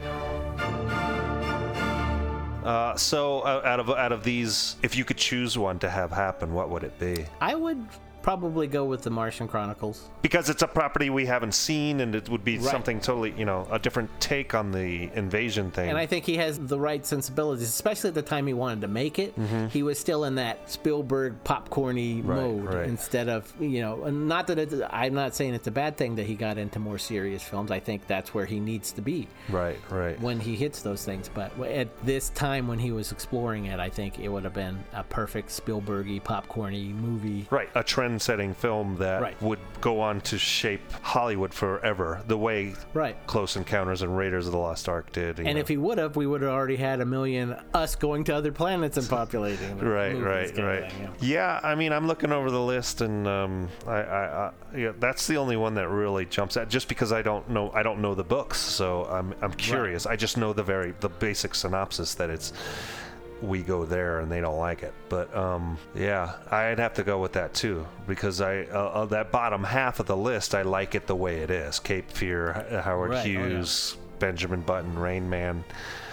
Uh, 2.64 2.96
so 2.96 3.40
uh, 3.42 3.62
out 3.66 3.80
of 3.80 3.90
out 3.90 4.12
of 4.12 4.24
these, 4.24 4.76
if 4.84 4.96
you 4.96 5.04
could 5.04 5.18
choose 5.18 5.58
one 5.58 5.80
to 5.80 5.90
have 5.90 6.12
happen, 6.12 6.54
what 6.54 6.70
would 6.70 6.84
it 6.84 6.98
be? 7.00 7.26
I 7.42 7.56
would 7.56 7.86
probably 8.22 8.68
go 8.68 8.86
with 8.86 9.02
the 9.04 9.10
Martian 9.10 9.48
Chronicles. 9.48 10.10
Because 10.22 10.50
it's 10.50 10.62
a 10.62 10.68
property 10.68 11.10
we 11.10 11.26
haven't 11.26 11.54
seen, 11.54 12.02
and 12.02 12.14
it 12.16 12.30
would 12.30 12.44
be 12.44 12.58
Right. 12.58 12.66
something 12.70 13.00
totally, 13.00 13.34
you 13.38 13.46
know, 13.46 13.68
a 13.72 13.80
different 13.80 14.10
take 14.20 14.54
on 14.54 14.72
the 14.72 15.10
invasion 15.16 15.72
thing. 15.72 15.90
And 15.90 15.98
I 15.98 16.06
think 16.06 16.26
he 16.26 16.38
has 16.38 16.60
the 16.60 16.80
right 16.80 17.06
sensibilities, 17.06 17.68
especially 17.68 18.10
at 18.10 18.14
the 18.16 18.22
time 18.22 18.48
he 18.48 18.54
wanted 18.54 18.82
to 18.82 18.88
make 18.88 19.20
it. 19.20 19.40
Mhm. 19.40 19.70
He 19.70 19.84
was 19.84 19.98
still 20.00 20.24
in 20.26 20.36
that 20.36 20.70
Spielberg 20.70 21.44
popcorny 21.44 22.22
Right, 22.26 22.36
mode 22.38 22.74
right. 22.74 22.88
instead 22.88 23.30
of, 23.30 23.52
you 23.60 23.82
know, 23.82 24.04
and 24.04 24.28
not 24.28 24.48
that 24.48 24.60
it's, 24.60 24.76
I'm 24.90 25.14
not 25.14 25.36
saying 25.36 25.54
it's 25.54 25.68
a 25.68 25.72
bad 25.72 25.98
thing 25.98 26.16
that 26.16 26.26
he 26.26 26.36
got 26.36 26.58
into 26.58 26.80
more 26.80 26.98
serious 26.98 27.44
films. 27.44 27.72
I 27.72 27.80
think 27.80 28.08
that's 28.08 28.34
where 28.34 28.46
he 28.46 28.60
needs 28.60 28.92
to 28.94 29.02
be 29.02 29.28
right, 29.50 29.78
right. 29.90 30.20
when 30.22 30.40
he 30.40 30.56
hits 30.56 30.82
those 30.82 31.06
things. 31.06 31.30
But 31.34 31.52
at 31.62 31.88
this 32.06 32.30
time 32.30 32.68
when 32.68 32.80
he 32.80 32.92
was 32.92 33.12
exploring 33.12 33.66
it, 33.66 33.80
I 33.80 33.90
think 33.90 34.20
it 34.20 34.28
would 34.30 34.44
have 34.44 34.54
been 34.54 34.78
a 34.94 35.04
perfect 35.04 35.50
Spielbergy 35.50 36.22
popcorny 36.22 36.94
movie. 36.94 37.48
Right, 37.50 37.70
a 37.76 37.84
trend-setting 38.10 38.56
film 38.56 38.96
that 38.98 39.22
Right. 39.22 39.42
would 39.42 39.60
go 39.82 40.02
on 40.02 40.20
to 40.22 40.38
shape 40.38 40.82
Hollywood 41.02 41.54
forever, 41.54 42.22
the 42.28 42.38
way 42.38 42.74
Right. 42.94 43.16
Close 43.28 43.56
Encounters 43.56 44.02
and 44.02 44.18
Raiders 44.18 44.48
of 44.48 44.52
the 44.52 44.58
Lost 44.58 44.90
Ark 44.90 45.12
did. 45.12 45.40
And 45.40 45.54
know. 45.54 45.60
if 45.60 45.68
he 45.68 45.78
would 45.78 45.98
have, 46.00 46.16
we 46.16 46.26
would 46.26 46.42
have 46.42 46.52
already 46.52 46.76
had 46.76 47.02
a 47.02 47.06
million 47.06 47.56
us 47.74 47.96
going 47.96 48.24
to 48.26 48.36
other 48.36 48.52
planets 48.52 48.98
and 48.98 49.08
populating. 49.08 49.78
right, 49.80 50.14
right, 50.14 50.58
right. 50.58 50.92
thing, 50.92 51.10
Yeah, 51.20 51.60
I 51.64 51.76
mean, 51.76 51.94
I'm 51.94 52.08
looking 52.08 52.32
over 52.32 52.50
the 52.50 52.62
list, 52.62 53.02
and 53.02 53.28
um, 53.28 53.70
I, 53.86 53.92
I, 54.02 54.48
I, 54.48 54.52
yeah, 54.76 54.92
that's 55.00 55.28
the 55.28 55.38
only 55.38 55.56
one 55.56 55.76
that 55.76 55.88
really 55.88 56.26
jumps 56.26 56.58
out. 56.58 56.68
Just 56.70 56.88
because 56.88 57.12
I 57.12 57.22
don't 57.22 57.48
know, 57.50 57.72
I 57.74 57.84
don't 57.84 58.02
know 58.02 58.16
the 58.16 58.24
books, 58.24 58.60
so 58.60 59.06
I'm, 59.06 59.36
I'm 59.42 59.54
curious. 59.54 60.06
I 60.08 60.16
just 60.16 60.36
know 60.38 60.52
the 60.52 60.64
very, 60.64 60.94
the 61.00 61.10
basic 61.10 61.54
synopsis 61.54 62.16
that 62.16 62.30
it's 62.30 62.54
we 63.42 63.62
go 63.62 63.86
there 63.86 64.20
and 64.20 64.32
they 64.32 64.42
don't 64.42 64.58
like 64.58 64.84
it. 64.84 64.94
But 65.10 65.36
um, 65.36 65.78
yeah, 65.96 66.34
I'd 66.52 66.80
have 66.80 66.94
to 66.96 67.04
go 67.04 67.20
with 67.20 67.34
that 67.34 67.54
too 67.54 67.86
because 68.08 68.42
I 68.42 68.64
uh, 68.64 68.78
uh, 68.94 69.06
that 69.06 69.32
bottom 69.32 69.64
half 69.64 70.00
of 70.00 70.06
the 70.06 70.18
list, 70.18 70.56
I 70.56 70.62
like 70.64 70.96
it 70.96 71.08
the 71.08 71.16
way 71.16 71.40
it 71.40 71.50
is. 71.52 71.80
Cape 71.80 72.12
Fear, 72.12 72.82
Howard 72.84 73.12
Right, 73.12 73.26
oh, 73.26 73.30
yeah. 73.30 73.48
Hughes. 73.48 73.98
Benjamin 74.20 74.60
Button, 74.60 75.00
Rain 75.00 75.30
Man, 75.30 75.64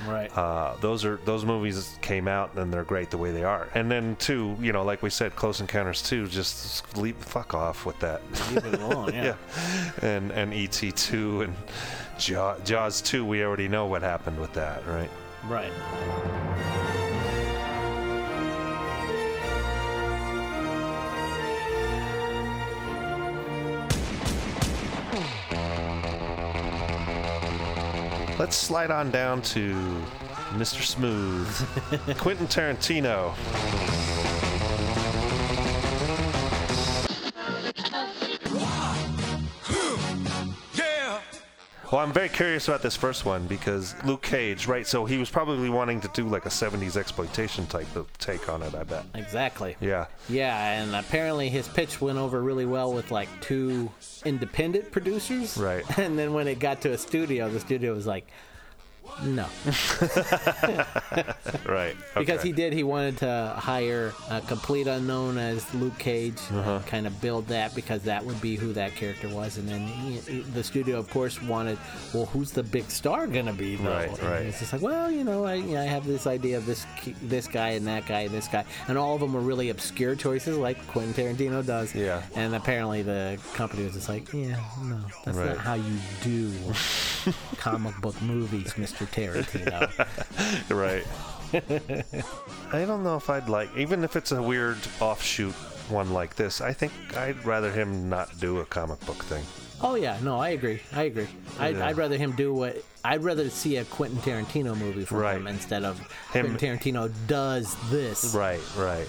Right. 0.06 0.30
uh, 0.38 0.76
those 0.80 1.04
are 1.04 1.18
those 1.24 1.44
movies 1.44 1.98
came 2.02 2.28
out 2.28 2.54
and 2.54 2.72
they're 2.72 2.84
great 2.84 3.10
the 3.10 3.18
way 3.18 3.32
they 3.32 3.42
are. 3.42 3.66
And 3.74 3.90
then 3.90 4.14
two, 4.20 4.56
you 4.60 4.72
know, 4.72 4.84
like 4.84 5.02
we 5.02 5.10
said, 5.10 5.34
Close 5.34 5.60
Encounters 5.60 6.02
two, 6.02 6.28
just 6.28 6.96
leave 6.96 7.18
the 7.18 7.26
fuck 7.26 7.52
off 7.52 7.84
with 7.84 7.98
that. 7.98 8.22
Leave 8.52 8.64
it 8.64 8.80
alone, 8.80 9.12
yeah. 9.12 9.34
And 10.02 10.30
and 10.30 10.54
ET 10.54 10.70
two 10.94 11.42
and 11.42 11.56
Jaws 12.16 13.02
two, 13.02 13.24
we 13.24 13.42
already 13.42 13.66
know 13.66 13.86
what 13.86 14.02
happened 14.02 14.38
with 14.38 14.52
that, 14.52 14.86
right? 14.86 15.10
Right. 15.48 15.72
Let's 28.38 28.54
slide 28.54 28.90
on 28.90 29.10
down 29.10 29.40
to 29.42 29.74
Mr. 30.50 30.82
Smooth, 30.82 31.48
Quentin 32.18 32.46
Tarantino. 32.46 33.34
Well, 41.96 42.04
I'm 42.04 42.12
very 42.12 42.28
curious 42.28 42.68
about 42.68 42.82
this 42.82 42.94
first 42.94 43.24
one 43.24 43.46
because 43.46 43.94
Luke 44.04 44.20
Cage, 44.20 44.66
right? 44.66 44.86
So 44.86 45.06
he 45.06 45.16
was 45.16 45.30
probably 45.30 45.70
wanting 45.70 46.02
to 46.02 46.10
do 46.12 46.28
like 46.28 46.44
a 46.44 46.50
70s 46.50 46.94
exploitation 46.94 47.66
type 47.68 47.96
of 47.96 48.12
take 48.18 48.50
on 48.50 48.62
it, 48.62 48.74
I 48.74 48.82
bet. 48.82 49.06
Exactly. 49.14 49.76
Yeah. 49.80 50.04
Yeah, 50.28 50.72
and 50.72 50.94
apparently 50.94 51.48
his 51.48 51.66
pitch 51.68 51.98
went 51.98 52.18
over 52.18 52.42
really 52.42 52.66
well 52.66 52.92
with 52.92 53.10
like 53.10 53.30
two 53.40 53.90
independent 54.26 54.92
producers. 54.92 55.56
Right. 55.56 55.84
And 55.98 56.18
then 56.18 56.34
when 56.34 56.48
it 56.48 56.58
got 56.58 56.82
to 56.82 56.92
a 56.92 56.98
studio, 56.98 57.48
the 57.48 57.60
studio 57.60 57.94
was 57.94 58.06
like, 58.06 58.26
no. 59.24 59.46
right. 61.66 61.96
Because 62.16 62.42
he 62.42 62.52
did, 62.52 62.72
he 62.72 62.82
wanted 62.82 63.18
to 63.18 63.54
hire 63.56 64.12
a 64.30 64.40
complete 64.42 64.86
unknown 64.86 65.38
as 65.38 65.72
Luke 65.74 65.98
Cage, 65.98 66.38
Uh-huh. 66.52 66.80
kind 66.86 67.06
of 67.06 67.20
build 67.20 67.46
that 67.48 67.74
because 67.74 68.02
that 68.02 68.24
would 68.24 68.40
be 68.40 68.56
who 68.56 68.72
that 68.74 68.94
character 68.94 69.28
was. 69.28 69.58
And 69.58 69.68
then 69.68 69.86
he, 69.86 70.18
he- 70.20 70.40
the 70.40 70.62
studio, 70.64 70.98
of 70.98 71.10
course, 71.10 71.40
wanted, 71.42 71.78
well, 72.14 72.26
who's 72.26 72.50
the 72.52 72.62
big 72.62 72.90
star 72.90 73.26
gonna 73.26 73.52
be? 73.52 73.76
Though? 73.76 73.90
Right, 73.90 74.08
And 74.08 74.22
right. 74.22 74.42
It's 74.46 74.58
just 74.60 74.72
like, 74.72 74.82
well, 74.82 75.10
you 75.10 75.24
know, 75.24 75.44
I, 75.44 75.54
you 75.54 75.74
know, 75.74 75.80
I 75.82 75.84
have 75.86 76.06
this 76.06 76.26
idea 76.26 76.56
of 76.56 76.66
this 76.66 76.86
this 77.22 77.46
guy 77.48 77.70
and 77.70 77.86
that 77.86 78.06
guy 78.06 78.20
and 78.22 78.30
this 78.34 78.48
guy, 78.48 78.64
and 78.88 78.96
all 78.98 79.14
of 79.14 79.20
them 79.20 79.32
were 79.32 79.40
really 79.40 79.70
obscure 79.70 80.14
choices, 80.14 80.56
like 80.58 80.84
Quentin 80.88 81.14
Tarantino 81.14 81.64
does. 81.64 81.94
Yeah. 81.94 82.22
And 82.34 82.54
apparently 82.54 83.02
the 83.02 83.38
company 83.54 83.84
was 83.84 83.94
just 83.94 84.08
like, 84.08 84.32
yeah, 84.32 84.60
no, 84.82 85.00
that's 85.24 85.36
Right. 85.36 85.48
not 85.48 85.58
how 85.58 85.74
you 85.74 85.96
do 86.22 86.52
comic 87.58 87.96
book 88.00 88.20
movies, 88.22 88.72
Mr. 88.74 88.95
Tarantino. 89.04 89.90
right. 90.70 91.04
I 92.72 92.84
don't 92.84 93.04
know 93.04 93.16
if 93.16 93.30
I'd 93.30 93.48
like, 93.48 93.70
even 93.76 94.02
if 94.04 94.16
it's 94.16 94.32
a 94.32 94.42
weird 94.42 94.78
offshoot 95.00 95.54
one 95.88 96.12
like 96.12 96.34
this, 96.34 96.60
I 96.60 96.72
think 96.72 96.92
I'd 97.16 97.44
rather 97.44 97.70
him 97.70 98.08
not 98.08 98.38
do 98.40 98.58
a 98.58 98.64
comic 98.66 98.98
book 99.06 99.22
thing. 99.24 99.44
Oh 99.80 99.94
yeah, 99.94 100.18
no, 100.22 100.40
I 100.40 100.50
agree. 100.50 100.80
I 100.94 101.02
agree. 101.04 101.28
I'd, 101.60 101.76
Yeah. 101.76 101.86
I'd 101.86 101.96
rather 101.96 102.16
him 102.16 102.32
do 102.32 102.52
what 102.52 102.76
I'd 103.04 103.22
rather 103.22 103.48
see 103.50 103.76
a 103.76 103.84
Quentin 103.84 104.18
Tarantino 104.18 104.76
movie 104.76 105.04
from 105.04 105.18
Right. 105.18 105.36
him 105.36 105.46
instead 105.46 105.84
of 105.84 105.98
Him- 106.32 106.56
Quentin 106.56 106.78
Tarantino 106.78 107.12
does 107.26 107.76
this. 107.90 108.34
Right, 108.34 108.60
right. 108.76 109.06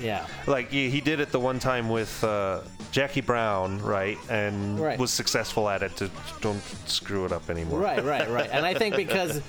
Yeah. 0.00 0.26
Like 0.46 0.70
he, 0.70 0.90
he 0.90 1.00
did 1.00 1.20
it 1.20 1.30
the 1.32 1.40
one 1.40 1.58
time 1.58 1.88
with 1.88 2.22
uh, 2.24 2.60
Jackie 2.92 3.20
Brown, 3.20 3.78
right, 3.82 4.18
and 4.30 4.78
Right. 4.78 4.98
was 4.98 5.10
successful 5.12 5.68
at 5.68 5.82
it. 5.82 5.96
To 5.96 6.10
don't 6.40 6.62
screw 6.86 7.24
it 7.24 7.32
up 7.32 7.50
anymore. 7.50 7.80
Right, 7.80 8.04
right, 8.04 8.28
right. 8.30 8.48
And 8.52 8.64
I 8.64 8.74
think 8.74 8.96
because 9.04 9.40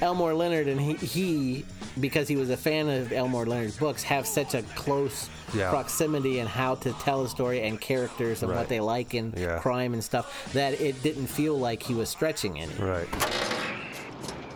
Elmore 0.00 0.34
Leonard 0.34 0.66
and 0.68 0.80
he, 0.80 0.94
he 0.94 1.64
because 2.00 2.28
he 2.28 2.36
was 2.36 2.50
a 2.50 2.56
fan 2.56 2.88
of 2.88 3.12
Elmore 3.12 3.44
Leonard's 3.46 3.76
books, 3.76 4.02
have 4.04 4.26
such 4.26 4.54
a 4.54 4.62
close 4.76 5.28
Yeah. 5.54 5.70
proximity 5.70 6.38
and 6.40 6.48
how 6.48 6.74
to 6.76 6.92
tell 6.94 7.22
a 7.24 7.28
story 7.28 7.62
and 7.62 7.80
characters 7.80 8.42
and 8.42 8.50
Right. 8.52 8.58
what 8.58 8.68
they 8.68 8.80
like 8.80 9.14
in 9.14 9.32
Yeah. 9.36 9.58
crime 9.58 9.94
and 9.94 10.04
stuff 10.04 10.52
that 10.52 10.80
it 10.80 11.02
didn't 11.02 11.26
feel 11.28 11.58
like 11.58 11.82
he 11.82 11.94
was 11.94 12.08
stretching 12.08 12.60
any. 12.60 12.72
Right. 12.74 13.08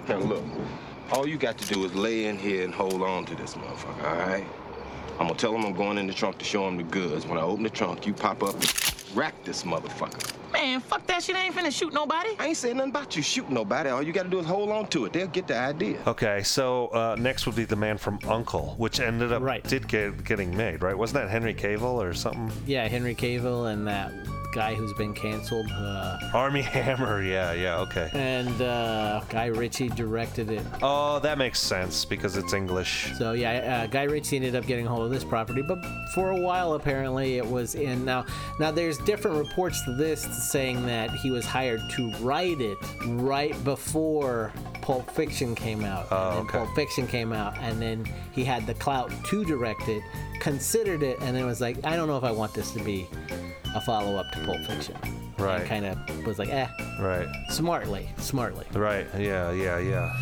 Now 0.09 0.19
look, 0.19 0.45
all 1.11 1.27
you 1.27 1.37
got 1.37 1.59
to 1.59 1.67
do 1.75 1.85
is 1.85 1.95
lay 1.95 2.27
in 2.27 2.39
here 2.39 2.65
and 2.65 2.75
hold 2.75 3.03
on 3.03 3.25
to 3.27 3.35
this 3.35 3.55
motherfucker, 3.55 4.05
all 4.05 4.17
right? 4.27 4.47
I'm 5.19 5.27
gonna 5.27 5.35
tell 5.35 5.55
him 5.55 5.65
I'm 5.65 5.75
going 5.75 5.99
in 5.99 6.07
the 6.07 6.13
trunk 6.13 6.39
to 6.39 6.45
show 6.45 6.67
him 6.67 6.77
the 6.77 6.83
goods. 6.85 7.27
When 7.27 7.39
I 7.39 7.43
open 7.43 7.63
the 7.63 7.71
trunk, 7.71 8.07
you 8.07 8.15
pop 8.15 8.43
up 8.43 8.55
and 8.55 8.95
rack 9.15 9.35
this 9.45 9.63
motherfucker. 9.63 10.33
Man, 10.53 10.81
fuck 10.81 11.07
that 11.07 11.23
shit. 11.23 11.35
I 11.35 11.45
ain't 11.45 11.55
finna 11.55 11.73
shoot 11.73 11.93
nobody. 11.93 12.31
I 12.39 12.49
ain't 12.49 12.57
saying 12.57 12.77
nothing 12.77 12.91
about 12.91 13.17
you 13.17 13.23
shooting 13.23 13.55
nobody. 13.55 13.91
All 13.91 14.03
you 14.03 14.13
gotta 14.13 14.29
do 14.29 14.39
is 14.39 14.47
hold 14.47 14.71
on 14.71 14.87
to 14.89 15.07
it. 15.07 15.13
They'll 15.13 15.27
get 15.27 15.47
the 15.47 15.57
idea. 15.57 15.99
Okay, 16.07 16.43
so 16.43 16.89
uh, 16.89 17.17
next 17.19 17.47
would 17.47 17.57
be 17.57 17.65
the 17.65 17.77
Man 17.77 17.99
from 17.99 18.19
Uncle, 18.29 18.75
which 18.79 19.01
ended 19.01 19.33
up 19.33 19.43
right. 19.43 19.65
did 19.65 19.89
get 19.89 20.25
getting 20.25 20.57
made, 20.57 20.83
right? 20.83 20.97
Wasn't 20.97 21.21
that 21.21 21.31
Henry 21.31 21.55
Cavill 21.55 21.95
or 21.95 22.13
something? 22.13 22.51
Yeah, 22.67 22.87
Henry 22.89 23.15
Cavill 23.15 23.73
and 23.73 23.87
that 23.87 24.13
guy 24.53 24.75
who's 24.75 24.93
been 24.93 25.15
canceled. 25.15 25.71
Uh, 25.73 26.19
Armie 26.33 26.63
Hammer, 26.63 27.23
yeah, 27.23 27.53
yeah, 27.53 27.79
okay. 27.81 28.11
and 28.13 28.61
uh, 28.63 29.23
Guy 29.29 29.47
Ritchie 29.47 29.89
directed 29.89 30.51
it. 30.51 30.63
Oh, 30.83 31.19
that 31.21 31.39
makes 31.39 31.59
sense 31.59 32.05
because 32.05 32.37
it's 32.37 32.53
English. 32.53 33.13
So 33.17 33.33
yeah, 33.33 33.83
uh, 33.85 33.87
Guy 33.87 34.05
Ritchie 34.05 34.37
ended 34.37 34.55
up 34.55 34.67
getting 34.67 34.87
a 34.87 34.89
hold 34.89 35.05
of 35.05 35.11
this 35.11 35.25
property, 35.25 35.63
but 35.63 35.85
for 36.15 36.31
a 36.31 36.37
while 36.37 36.75
apparently 36.75 37.39
it 37.39 37.47
was 37.47 37.75
in. 37.75 38.05
Now, 38.05 38.27
now 38.61 38.71
there's 38.71 38.99
different 38.99 39.39
reports 39.39 39.83
to 39.85 39.95
this 39.95 40.23
saying 40.51 40.87
that 40.87 41.11
he 41.11 41.31
was 41.31 41.45
hired 41.45 41.81
to 41.93 42.13
write 42.21 42.61
it 42.61 42.79
right 43.07 43.53
before 43.65 44.53
Pulp 44.83 45.11
Fiction 45.11 45.55
came 45.55 45.85
out. 45.85 46.07
Oh, 46.11 46.17
and 46.17 46.37
then 46.37 46.45
okay. 46.45 46.59
Pulp 46.59 46.75
Fiction 46.75 47.07
came 47.07 47.33
out, 47.33 47.57
and 47.59 47.81
then 47.81 48.07
he 48.33 48.45
had 48.45 48.67
the 48.67 48.75
clout 48.75 49.11
to 49.27 49.45
direct 49.45 49.89
it, 49.89 50.03
considered 50.41 51.03
it, 51.03 51.19
and 51.23 51.35
then 51.35 51.47
was 51.47 51.61
like, 51.61 51.79
I 51.85 51.97
don't 51.97 52.09
know 52.09 52.19
if 52.19 52.25
I 52.25 52.33
want 52.33 52.53
this 52.53 52.73
to 52.73 52.81
be 52.81 53.09
a 53.75 53.81
follow 53.81 54.17
up 54.17 54.31
to 54.33 54.39
Pulp 54.45 54.61
Fiction. 54.67 54.97
Right. 55.39 55.65
Kind 55.67 55.87
of 55.87 55.99
was 56.27 56.39
like, 56.39 56.51
eh, 56.51 56.69
Right. 57.01 57.29
smartly, 57.51 58.09
smartly. 58.19 58.67
Right. 58.73 59.07
Yeah. 59.19 59.51
Yeah. 59.53 59.79
Yeah. 59.79 60.13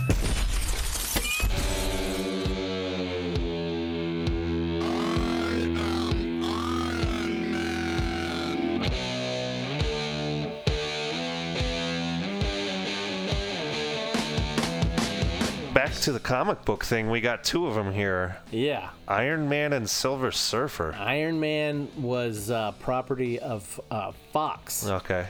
Back 15.90 15.98
to 16.02 16.12
the 16.12 16.20
comic 16.20 16.64
book 16.64 16.84
thing. 16.84 17.10
We 17.10 17.20
got 17.20 17.42
two 17.42 17.66
of 17.66 17.74
them 17.74 17.92
here. 17.92 18.36
Yeah. 18.52 18.90
Iron 19.08 19.48
Man 19.48 19.72
and 19.72 19.90
Silver 19.90 20.30
Surfer. 20.30 20.94
Iron 20.96 21.40
Man 21.40 21.88
was 21.96 22.48
uh, 22.48 22.70
property 22.78 23.40
of 23.40 23.80
uh, 23.90 24.12
Fox 24.32 24.86
Okay. 24.86 25.26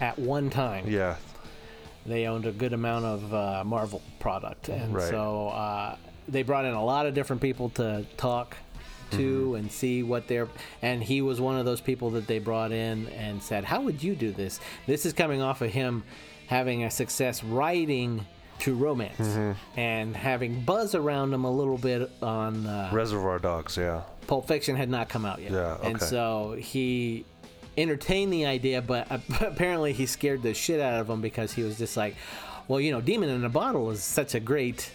at 0.00 0.18
one 0.18 0.48
time. 0.48 0.86
Yeah. 0.88 1.16
They 2.06 2.26
owned 2.26 2.46
a 2.46 2.52
good 2.52 2.72
amount 2.72 3.04
of 3.04 3.34
uh, 3.34 3.64
Marvel 3.64 4.00
product, 4.18 4.70
and 4.70 4.94
Right. 4.94 5.10
so 5.10 5.48
uh, 5.48 5.96
they 6.26 6.42
brought 6.42 6.64
in 6.64 6.72
a 6.72 6.82
lot 6.82 7.04
of 7.06 7.12
different 7.12 7.42
people 7.42 7.68
to 7.70 8.06
talk 8.16 8.56
to 9.10 9.16
Mm-hmm. 9.18 9.54
and 9.56 9.70
see 9.70 10.02
what 10.02 10.26
they're. 10.26 10.48
And 10.80 11.02
he 11.02 11.20
was 11.20 11.38
one 11.38 11.58
of 11.58 11.66
those 11.66 11.82
people 11.82 12.08
that 12.12 12.26
they 12.26 12.38
brought 12.38 12.72
in 12.72 13.08
and 13.08 13.42
said, 13.42 13.64
"How 13.64 13.82
would 13.82 14.02
you 14.02 14.14
do 14.14 14.32
this?" 14.32 14.58
This 14.86 15.04
is 15.04 15.12
coming 15.12 15.42
off 15.42 15.60
of 15.60 15.70
him 15.70 16.02
having 16.46 16.82
a 16.84 16.90
success 16.90 17.44
writing 17.44 18.26
True 18.62 18.74
Romance 18.74 19.16
Mhm. 19.18 19.56
and 19.76 20.16
having 20.16 20.60
buzz 20.60 20.94
around 20.94 21.34
him 21.34 21.42
a 21.44 21.50
little 21.50 21.78
bit 21.78 22.08
on. 22.22 22.64
Uh, 22.64 22.90
Reservoir 22.92 23.40
Dogs. 23.40 23.76
Yeah. 23.76 24.02
Pulp 24.28 24.46
Fiction 24.46 24.76
had 24.76 24.88
not 24.88 25.08
come 25.08 25.24
out 25.24 25.42
yet. 25.42 25.50
Yeah, 25.50 25.78
And 25.82 26.00
so 26.00 26.54
he 26.56 27.24
entertained 27.76 28.32
the 28.32 28.46
idea, 28.46 28.80
but 28.80 29.08
apparently 29.40 29.92
he 29.92 30.06
scared 30.06 30.42
the 30.44 30.54
shit 30.54 30.78
out 30.80 31.00
of 31.00 31.10
him 31.10 31.20
because 31.20 31.52
he 31.52 31.64
was 31.64 31.76
just 31.76 31.96
like, 31.96 32.14
well, 32.68 32.78
you 32.80 32.92
know, 32.92 33.00
Demon 33.00 33.30
in 33.30 33.42
a 33.44 33.48
Bottle 33.48 33.90
is 33.90 34.00
such 34.04 34.36
a 34.36 34.40
great 34.40 34.92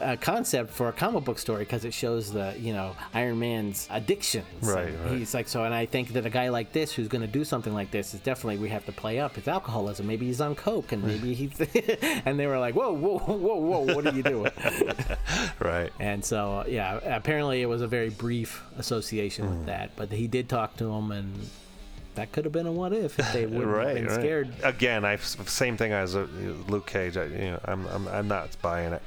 uh, 0.00 0.16
concept 0.20 0.70
for 0.70 0.88
a 0.88 0.92
comic 0.92 1.24
book 1.24 1.38
story 1.38 1.64
because 1.64 1.84
it 1.84 1.92
shows 1.92 2.32
the 2.32 2.54
you 2.58 2.72
know 2.72 2.96
Iron 3.12 3.38
Man's 3.38 3.86
addictions. 3.90 4.46
Right, 4.62 4.92
right. 5.04 5.12
He's 5.12 5.34
like 5.34 5.48
so, 5.48 5.64
and 5.64 5.74
I 5.74 5.86
think 5.86 6.14
that 6.14 6.24
a 6.24 6.30
guy 6.30 6.48
like 6.48 6.72
this 6.72 6.92
who's 6.92 7.08
going 7.08 7.22
to 7.22 7.28
do 7.28 7.44
something 7.44 7.74
like 7.74 7.90
this 7.90 8.14
is 8.14 8.20
definitely 8.20 8.58
we 8.58 8.70
have 8.70 8.86
to 8.86 8.92
play 8.92 9.20
up 9.20 9.36
his 9.36 9.48
alcoholism. 9.48 10.06
Maybe 10.06 10.26
he's 10.26 10.40
on 10.40 10.54
coke, 10.54 10.92
and 10.92 11.04
maybe 11.04 11.34
he's. 11.34 11.60
and 12.24 12.38
they 12.38 12.46
were 12.46 12.58
like, 12.58 12.74
whoa, 12.74 12.92
whoa, 12.92 13.18
whoa, 13.18 13.56
whoa, 13.56 13.94
what 13.94 14.06
are 14.06 14.14
you 14.14 14.22
doing? 14.22 14.50
right. 15.58 15.90
And 16.00 16.24
so, 16.24 16.64
yeah, 16.68 16.98
apparently 17.04 17.62
it 17.62 17.66
was 17.66 17.82
a 17.82 17.86
very 17.86 18.10
brief 18.10 18.62
association 18.78 19.46
Hmm. 19.46 19.50
with 19.50 19.66
that, 19.66 19.90
but 19.96 20.12
he 20.12 20.26
did 20.26 20.48
talk 20.48 20.76
to 20.76 20.90
him, 20.90 21.10
and 21.10 21.48
that 22.14 22.32
could 22.32 22.44
have 22.44 22.52
been 22.52 22.66
a 22.66 22.72
what 22.72 22.92
if 22.92 23.18
if 23.18 23.32
they 23.32 23.46
wouldn't 23.46 23.66
right, 23.66 23.88
have 23.88 23.96
been 23.96 24.06
right. 24.06 24.20
scared. 24.20 24.54
Again, 24.62 25.04
I 25.04 25.16
same 25.16 25.76
thing 25.76 25.92
as 25.92 26.14
uh, 26.14 26.26
Luke 26.68 26.86
Cage. 26.86 27.16
I, 27.16 27.24
you 27.24 27.38
know, 27.38 27.60
I'm, 27.64 27.86
I'm 27.88 28.08
I'm 28.08 28.28
not 28.28 28.56
buying 28.62 28.92
it. 28.92 29.02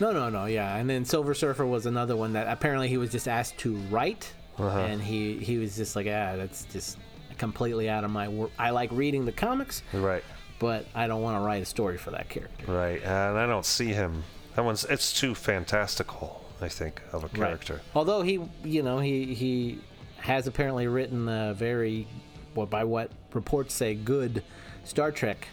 No, 0.00 0.12
no, 0.12 0.30
no, 0.30 0.46
yeah. 0.46 0.76
And 0.76 0.88
then 0.88 1.04
Silver 1.04 1.34
Surfer 1.34 1.66
was 1.66 1.86
another 1.86 2.16
one 2.16 2.32
that 2.32 2.46
apparently 2.48 2.88
he 2.88 2.96
was 2.96 3.10
just 3.10 3.28
asked 3.28 3.58
to 3.58 3.76
write, 3.90 4.32
Uh-huh. 4.58 4.78
and 4.78 5.00
he 5.02 5.36
he 5.38 5.58
was 5.58 5.76
just 5.76 5.94
like, 5.96 6.06
ah, 6.06 6.36
that's 6.36 6.64
just 6.66 6.98
completely 7.38 7.88
out 7.88 8.04
of 8.04 8.10
my 8.10 8.28
work. 8.28 8.50
I 8.58 8.70
like 8.70 8.90
reading 8.92 9.24
the 9.24 9.32
comics, 9.32 9.82
Right, 9.92 10.24
but 10.58 10.86
I 10.94 11.06
don't 11.06 11.22
want 11.22 11.40
to 11.40 11.44
write 11.46 11.62
a 11.62 11.66
story 11.66 11.98
for 11.98 12.10
that 12.12 12.28
character. 12.28 12.70
right. 12.72 13.02
And 13.02 13.38
I 13.38 13.46
don't 13.46 13.64
see 13.66 13.88
him. 13.92 14.22
That 14.56 14.64
one's 14.64 14.84
it's 14.84 15.18
too 15.18 15.34
fantastical. 15.34 16.44
I 16.62 16.68
think 16.68 17.00
of 17.12 17.24
a 17.24 17.28
character. 17.30 17.74
Right. 17.74 17.82
Although 17.94 18.20
he, 18.22 18.40
you 18.64 18.82
know, 18.82 18.98
he 18.98 19.32
he 19.34 19.78
has 20.18 20.46
apparently 20.46 20.86
written 20.86 21.26
a 21.28 21.54
very, 21.54 22.06
well, 22.54 22.66
by 22.66 22.84
what 22.84 23.10
reports 23.32 23.72
say, 23.72 23.94
good 23.94 24.42
Star 24.84 25.10
Trek. 25.12 25.48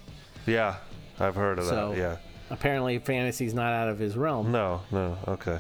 Yeah, 0.46 0.76
I've 1.20 1.36
heard 1.36 1.60
of 1.60 1.66
So 1.66 1.92
that. 1.92 1.98
Yeah. 1.98 2.18
Apparently 2.50 2.98
fantasy's 3.00 3.54
not 3.54 3.74
out 3.74 3.90
of 3.90 4.00
his 4.00 4.16
realm. 4.18 4.52
No, 4.52 4.82
no. 4.92 5.18
Okay. 5.28 5.60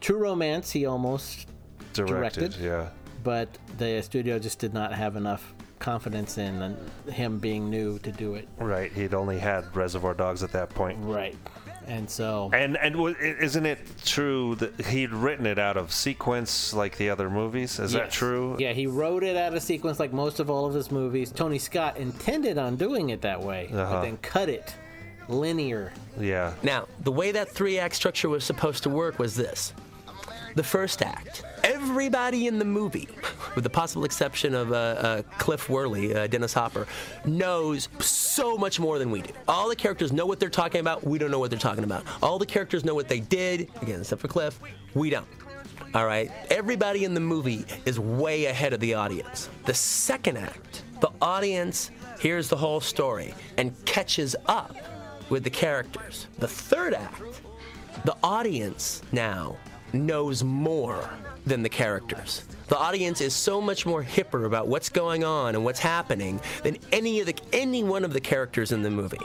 True 0.00 0.18
Romance, 0.18 0.70
he 0.70 0.84
almost 0.86 1.48
Directed. 1.94 2.52
directed, 2.52 2.54
Yeah. 2.64 2.88
but 3.22 3.48
the 3.78 4.02
studio 4.02 4.38
just 4.38 4.58
did 4.58 4.74
not 4.74 4.92
have 4.92 5.16
enough 5.16 5.54
confidence 5.78 6.38
in 6.38 6.76
him 7.10 7.38
being 7.38 7.70
new 7.70 7.98
to 8.00 8.12
do 8.12 8.34
it. 8.34 8.48
Right. 8.58 8.92
He'd 8.92 9.14
only 9.14 9.38
had 9.38 9.74
Reservoir 9.74 10.14
Dogs 10.14 10.42
at 10.42 10.52
that 10.52 10.70
point. 10.70 10.98
Right. 11.02 11.36
And 11.86 12.08
so 12.08 12.50
And 12.52 12.76
and 12.78 12.96
wa- 12.96 13.14
isn't 13.20 13.66
it 13.66 13.78
true 14.04 14.54
that 14.56 14.86
he'd 14.86 15.10
written 15.12 15.46
it 15.46 15.58
out 15.58 15.76
of 15.76 15.92
sequence 15.92 16.72
like 16.74 16.96
the 16.96 17.10
other 17.10 17.28
movies? 17.28 17.78
Is 17.78 17.92
that 17.92 18.10
true? 18.10 18.56
Yeah, 18.58 18.72
he 18.72 18.86
wrote 18.86 19.22
it 19.22 19.36
out 19.36 19.54
of 19.54 19.62
sequence 19.62 20.00
like 20.00 20.12
most 20.12 20.40
of 20.40 20.48
all 20.50 20.66
of 20.66 20.74
his 20.74 20.90
movies. 20.90 21.30
Tony 21.30 21.58
Scott 21.58 21.96
intended 21.96 22.58
on 22.58 22.76
doing 22.76 23.10
it 23.10 23.20
that 23.22 23.40
way, 23.40 23.68
Uh-huh. 23.72 23.92
but 23.94 24.02
then 24.02 24.16
cut 24.18 24.48
it 24.48 24.74
linear. 25.28 25.92
Yeah. 26.18 26.54
Now, 26.62 26.86
the 27.02 27.12
way 27.12 27.32
that 27.32 27.48
three 27.50 27.78
act 27.78 27.94
structure 27.94 28.28
was 28.28 28.44
supposed 28.44 28.82
to 28.84 28.90
work 28.90 29.18
was 29.18 29.34
this 29.36 29.72
the 30.54 30.62
first 30.64 31.02
act. 31.02 31.42
Everybody 31.86 32.46
in 32.46 32.58
the 32.58 32.64
movie, 32.64 33.08
with 33.54 33.62
the 33.62 33.68
possible 33.68 34.06
exception 34.06 34.54
of 34.54 34.72
uh, 34.72 34.74
uh, 34.74 35.22
Cliff 35.36 35.68
Worley, 35.68 36.14
uh, 36.14 36.26
Dennis 36.26 36.54
Hopper, 36.54 36.86
knows 37.26 37.90
so 38.00 38.56
much 38.56 38.80
more 38.80 38.98
than 38.98 39.10
we 39.10 39.20
do. 39.20 39.30
All 39.46 39.68
the 39.68 39.76
characters 39.76 40.10
know 40.10 40.24
what 40.24 40.40
they're 40.40 40.48
talking 40.48 40.80
about. 40.80 41.04
We 41.04 41.18
don't 41.18 41.30
know 41.30 41.38
what 41.38 41.50
they're 41.50 41.58
talking 41.58 41.84
about. 41.84 42.06
All 42.22 42.38
the 42.38 42.46
characters 42.46 42.86
know 42.86 42.94
what 42.94 43.06
they 43.06 43.20
did, 43.20 43.68
again, 43.82 44.00
except 44.00 44.22
for 44.22 44.28
Cliff. 44.28 44.58
We 44.94 45.10
don't. 45.10 45.26
All 45.94 46.06
right? 46.06 46.32
Everybody 46.48 47.04
in 47.04 47.12
the 47.12 47.20
movie 47.20 47.66
is 47.84 48.00
way 48.00 48.46
ahead 48.46 48.72
of 48.72 48.80
the 48.80 48.94
audience. 48.94 49.50
The 49.66 49.74
second 49.74 50.38
act, 50.38 50.84
the 51.00 51.10
audience 51.20 51.90
hears 52.18 52.48
the 52.48 52.56
whole 52.56 52.80
story 52.80 53.34
and 53.58 53.72
catches 53.84 54.34
up 54.46 54.74
with 55.28 55.44
the 55.44 55.50
characters. 55.50 56.28
The 56.38 56.48
third 56.48 56.94
act, 56.94 57.42
the 58.06 58.16
audience 58.22 59.02
now 59.12 59.58
knows 59.92 60.42
more 60.42 61.10
than 61.46 61.62
the 61.62 61.68
characters. 61.68 62.44
The 62.68 62.78
audience 62.78 63.20
is 63.20 63.34
so 63.34 63.60
much 63.60 63.84
more 63.84 64.02
hipper 64.02 64.46
about 64.46 64.68
what's 64.68 64.88
going 64.88 65.22
on 65.22 65.54
and 65.54 65.64
what's 65.64 65.80
happening 65.80 66.40
than 66.62 66.78
any 66.92 67.20
of 67.20 67.26
the 67.26 67.34
any 67.52 67.84
one 67.84 68.04
of 68.04 68.14
the 68.14 68.20
characters 68.20 68.72
in 68.72 68.82
the 68.82 68.90
movie. 68.90 69.18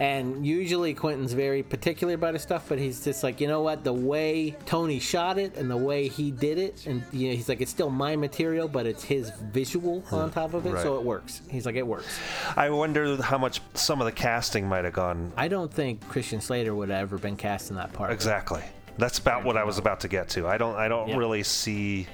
And 0.00 0.46
usually 0.46 0.94
Quentin's 0.94 1.34
very 1.34 1.62
particular 1.62 2.14
about 2.14 2.34
his 2.34 2.42
stuff, 2.42 2.66
but 2.68 2.78
he's 2.78 3.04
just 3.04 3.22
like, 3.22 3.40
you 3.40 3.48
know 3.48 3.60
what? 3.60 3.84
The 3.84 3.92
way 3.92 4.56
Tony 4.64 4.98
shot 4.98 5.38
it 5.38 5.56
and 5.56 5.70
the 5.70 5.76
way 5.76 6.08
he 6.08 6.30
did 6.30 6.58
it, 6.58 6.86
and 6.86 7.02
you 7.12 7.28
know, 7.28 7.34
he's 7.34 7.48
like, 7.48 7.60
it's 7.60 7.70
still 7.70 7.90
my 7.90 8.16
material, 8.16 8.66
but 8.66 8.86
it's 8.86 9.04
his 9.04 9.30
visual 9.52 10.00
hmm. 10.00 10.14
on 10.14 10.30
top 10.30 10.54
of 10.54 10.64
it, 10.66 10.80
so 10.80 10.96
it 10.96 11.02
works. 11.02 11.42
He's 11.50 11.66
like, 11.66 11.76
it 11.76 11.86
works. 11.86 12.18
I 12.56 12.70
wonder 12.70 13.20
how 13.22 13.38
much 13.38 13.60
some 13.74 14.00
of 14.00 14.06
the 14.06 14.12
casting 14.12 14.66
might 14.66 14.84
have 14.84 14.94
gone. 14.94 15.32
I 15.36 15.48
don't 15.48 15.72
think 15.72 16.06
Christian 16.08 16.40
Slater 16.40 16.74
would 16.74 16.88
have 16.88 17.02
ever 17.02 17.18
been 17.18 17.36
cast 17.36 17.70
in 17.70 17.76
that 17.76 17.92
part. 17.92 18.10
Exactly. 18.10 18.62
That's 18.98 19.18
about 19.18 19.44
what 19.44 19.56
I 19.56 19.64
was 19.64 19.78
about 19.78 20.00
to 20.00 20.08
get 20.08 20.28
to. 20.30 20.46
I 20.46 20.56
don't. 20.58 20.74
I 20.76 20.88
don't 20.88 21.08
Yeah. 21.08 21.16
really 21.16 21.42
see 21.42 22.06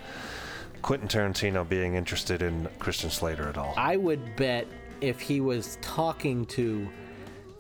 Quentin 0.83 1.09
Tarantino 1.09 1.69
being 1.69 1.95
interested 1.95 2.43
in 2.43 2.69
Christian 2.79 3.11
Slater 3.11 3.49
at 3.49 3.57
all. 3.57 3.75
I 3.77 3.97
would 3.97 4.37
bet 4.37 4.67
if 5.01 5.21
he 5.21 5.41
was 5.41 5.79
talking 5.81 6.45
to 6.47 6.89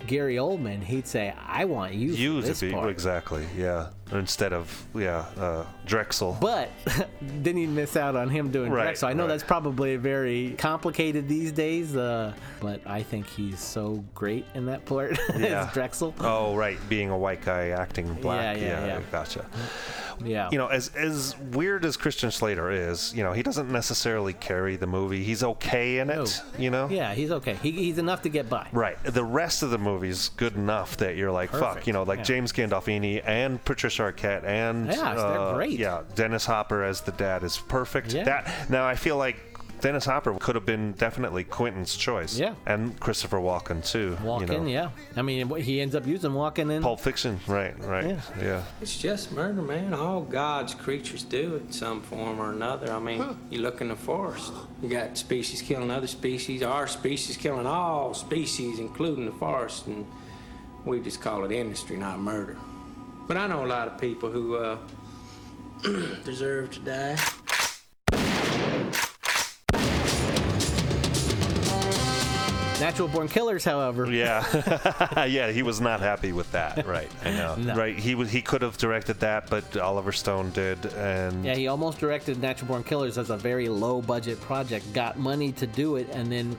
Gary 0.07 0.37
Oldman, 0.37 0.83
he'd 0.83 1.07
say, 1.07 1.33
"I 1.47 1.65
want 1.67 1.95
you, 1.95 2.13
You 2.13 2.43
to 2.43 2.55
be 2.61 2.73
part." 2.73 2.91
exactly, 2.91 3.47
yeah. 3.57 3.89
Instead 4.13 4.53
of 4.53 4.87
yeah, 4.95 5.25
uh, 5.39 5.65
Drexel. 5.87 6.37
But 6.41 6.71
didn't 7.43 7.75
miss 7.75 7.97
out 7.97 8.17
on 8.17 8.29
him 8.29 8.51
doing 8.51 8.71
Right, 8.73 8.85
Drexel. 8.85 9.09
I 9.09 9.13
know 9.13 9.23
right. 9.25 9.29
that's 9.31 9.43
probably 9.43 9.97
very 9.97 10.55
complicated 10.59 11.29
these 11.29 11.53
days, 11.53 11.97
uh, 11.97 12.33
but 12.61 12.81
I 12.87 13.03
think 13.03 13.27
he's 13.27 13.61
so 13.61 14.05
great 14.15 14.45
in 14.55 14.67
that 14.67 14.85
part 14.85 15.19
Yeah. 15.37 15.67
as 15.67 15.73
Drexel. 15.73 16.15
Oh 16.21 16.55
right, 16.57 16.79
being 16.89 17.11
a 17.11 17.19
white 17.19 17.43
guy 17.43 17.69
acting 17.69 18.13
black. 18.15 18.57
Yeah, 18.59 18.63
yeah, 18.63 18.87
yeah. 18.87 19.01
Gotcha. 19.11 19.47
Yeah. 20.25 20.49
You 20.53 20.59
know, 20.59 20.67
as 20.69 20.89
as 20.95 21.37
weird 21.53 21.85
as 21.85 21.97
Christian 21.97 22.31
Slater 22.31 22.71
is, 22.71 23.13
you 23.15 23.23
know, 23.25 23.33
he 23.33 23.43
doesn't 23.43 23.71
necessarily 23.71 24.33
carry 24.35 24.77
the 24.77 24.87
movie. 24.87 25.25
He's 25.25 25.43
okay 25.43 25.99
in 25.99 26.11
it. 26.11 26.41
You 26.59 26.71
know. 26.71 26.89
Yeah, 26.91 27.15
he's 27.15 27.31
okay. 27.33 27.55
He, 27.63 27.73
he's 27.73 27.99
enough 27.99 28.23
to 28.23 28.29
get 28.29 28.49
by. 28.49 28.69
Right. 28.73 29.03
The 29.03 29.25
rest 29.25 29.63
of 29.63 29.71
the 29.71 29.79
movie's 29.79 30.29
good 30.37 30.55
enough 30.55 30.97
that 30.99 31.17
you're 31.17 31.33
like, 31.33 31.51
fuck, 31.51 31.87
you 31.87 31.93
know, 31.93 32.03
like 32.05 32.19
Yeah. 32.19 32.25
James 32.25 32.53
Gandolfini 32.53 33.23
and 33.27 33.63
Patricia 33.65 34.02
Arquette 34.03 34.45
and 34.45 34.87
Yeah, 34.87 35.15
they're 35.15 35.41
uh, 35.41 35.55
great. 35.55 35.79
Yeah, 35.79 36.03
Dennis 36.15 36.47
Hopper 36.47 36.83
as 36.83 37.01
the 37.01 37.13
dad 37.13 37.43
is 37.43 37.59
perfect. 37.59 38.13
Yeah. 38.13 38.25
That 38.25 38.71
now 38.71 38.87
I 38.87 38.95
feel 38.95 39.17
like 39.17 39.53
Dennis 39.83 40.05
Hopper 40.05 40.33
could 40.39 40.55
have 40.55 40.65
been 40.65 40.93
definitely 40.93 41.43
Quentin's 41.43 41.97
choice. 41.97 42.39
Yeah. 42.39 42.55
And 42.67 42.99
Christopher 43.01 43.39
Walken 43.39 43.85
too. 43.85 44.17
Walken, 44.23 44.41
you 44.41 44.47
know. 44.47 44.67
yeah. 44.67 44.91
I 45.17 45.23
mean, 45.23 45.51
he 45.57 45.81
ends 45.81 45.97
up 45.97 46.07
using 46.07 46.31
Walken 46.31 46.71
in. 46.71 46.83
Pulp 46.83 47.01
Fiction, 47.01 47.41
right, 47.49 47.77
right. 47.85 48.07
Yeah. 48.07 48.21
yeah. 48.41 48.65
It's 48.81 48.97
just 48.97 49.33
murder, 49.33 49.61
man. 49.61 49.93
All 49.93 50.21
God's 50.21 50.73
creatures 50.73 51.25
do 51.25 51.57
it 51.57 51.63
in 51.63 51.73
some 51.73 52.01
form 52.01 52.41
or 52.41 52.53
another. 52.53 52.93
I 52.93 53.01
mean, 53.01 53.37
you 53.51 53.61
look 53.61 53.81
in 53.81 53.89
the 53.89 53.97
forest, 53.97 54.53
you 54.81 54.89
got 54.89 55.19
species 55.19 55.61
killing 55.61 55.91
other 55.91 56.07
species, 56.07 56.63
our 56.63 56.87
species 56.87 57.37
killing 57.37 57.67
all 57.67 58.15
species, 58.15 58.79
including 58.79 59.27
the 59.27 59.33
forest, 59.33 59.89
and 59.89 60.07
we 60.85 61.01
just 61.01 61.21
call 61.21 61.45
it 61.45 61.51
industry, 61.51 61.97
not 61.97 62.21
murder. 62.21 62.57
But 63.33 63.41
I 63.41 63.47
know 63.47 63.65
a 63.65 63.67
lot 63.67 63.89
of 63.89 63.97
people 63.99 64.31
who 64.31 64.57
uh, 64.57 64.77
deserve 66.23 66.71
to 66.73 66.81
die. 66.81 67.17
Natural 72.79 73.09
Born 73.09 73.29
Killers, 73.29 73.65
however. 73.65 74.13
Yeah, 74.13 74.45
yeah, 75.25 75.51
he 75.51 75.63
was 75.63 75.81
not 75.81 76.01
happy 76.01 76.33
with 76.33 76.53
that. 76.53 76.87
Right, 76.87 77.11
I 77.25 77.31
know. 77.31 77.55
No. 77.59 77.75
Right, 77.75 77.99
he 77.99 78.15
was 78.15 78.31
he 78.31 78.43
could 78.43 78.61
have 78.61 78.77
directed 78.77 79.21
that, 79.21 79.49
but 79.49 79.79
Oliver 79.79 80.13
Stone 80.13 80.51
did, 80.51 80.85
and 80.93 81.43
Yeah, 81.43 81.55
he 81.55 81.69
almost 81.69 82.01
directed 82.01 82.39
Natural 82.39 82.69
Born 82.69 82.85
Killers 82.85 83.17
as 83.17 83.31
a 83.31 83.39
very 83.39 83.71
low 83.71 84.03
budget 84.03 84.43
project, 84.43 84.93
got 84.93 85.19
money 85.19 85.53
to 85.53 85.67
do 85.67 85.97
it, 85.97 86.11
and 86.11 86.31
then 86.31 86.59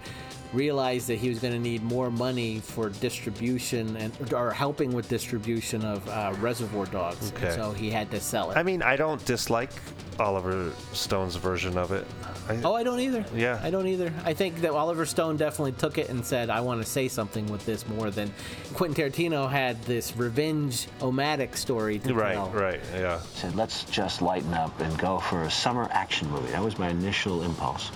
realized 0.54 1.08
that 1.08 1.16
he 1.18 1.30
was 1.30 1.40
going 1.40 1.54
to 1.54 1.60
need 1.60 1.84
more 1.84 2.12
money 2.12 2.60
for 2.60 2.90
distribution 2.90 3.96
and 3.98 4.34
or 4.34 4.52
helping 4.52 4.94
with 4.94 5.10
distribution 5.10 5.84
of 5.84 6.08
uh, 6.10 6.34
Reservoir 6.40 6.86
Dogs. 6.86 7.30
And 7.32 7.44
Okay. 7.44 7.56
so 7.56 7.72
he 7.72 7.90
had 7.90 8.12
to 8.12 8.20
sell 8.20 8.52
it. 8.52 8.58
I 8.58 8.64
mean, 8.64 8.82
I 8.82 8.96
don't 8.96 9.24
dislike 9.26 9.72
Oliver 10.20 10.72
Stone's 10.94 11.36
version 11.36 11.78
of 11.78 11.92
it. 11.92 12.06
I, 12.48 12.60
Oh, 12.64 12.74
I 12.76 12.84
don't 12.84 13.00
either. 13.00 13.26
Yeah. 13.34 13.60
I 13.64 13.70
don't 13.72 13.88
either. 13.88 14.14
I 14.26 14.34
think 14.34 14.62
that 14.62 14.72
Oliver 14.72 15.06
Stone 15.06 15.38
definitely 15.38 15.72
took 15.74 15.98
it 15.98 16.10
and 16.10 16.24
said, 16.26 16.50
I 16.50 16.60
want 16.62 16.84
to 16.84 16.88
say 16.90 17.08
something 17.08 17.46
with 17.48 17.66
this 17.66 17.88
more 17.88 18.12
than 18.12 18.32
Quentin 18.74 19.10
Tarantino 19.12 19.50
had 19.50 19.82
this 19.84 20.16
revenge 20.16 20.88
omatic 21.00 21.56
story 21.56 22.00
to 22.00 22.14
right, 22.14 22.34
tell. 22.34 22.50
right, 22.50 22.80
yeah. 22.94 23.20
said, 23.20 23.56
let's 23.56 23.86
just 23.86 24.22
lighten 24.22 24.54
up 24.54 24.78
and 24.82 24.98
go 25.00 25.20
for 25.20 25.44
a 25.44 25.52
summer 25.52 25.88
action 25.92 26.30
movie. 26.30 26.52
That 26.52 26.64
was 26.64 26.78
my 26.78 26.90
initial 26.90 27.42
impulse. 27.44 27.90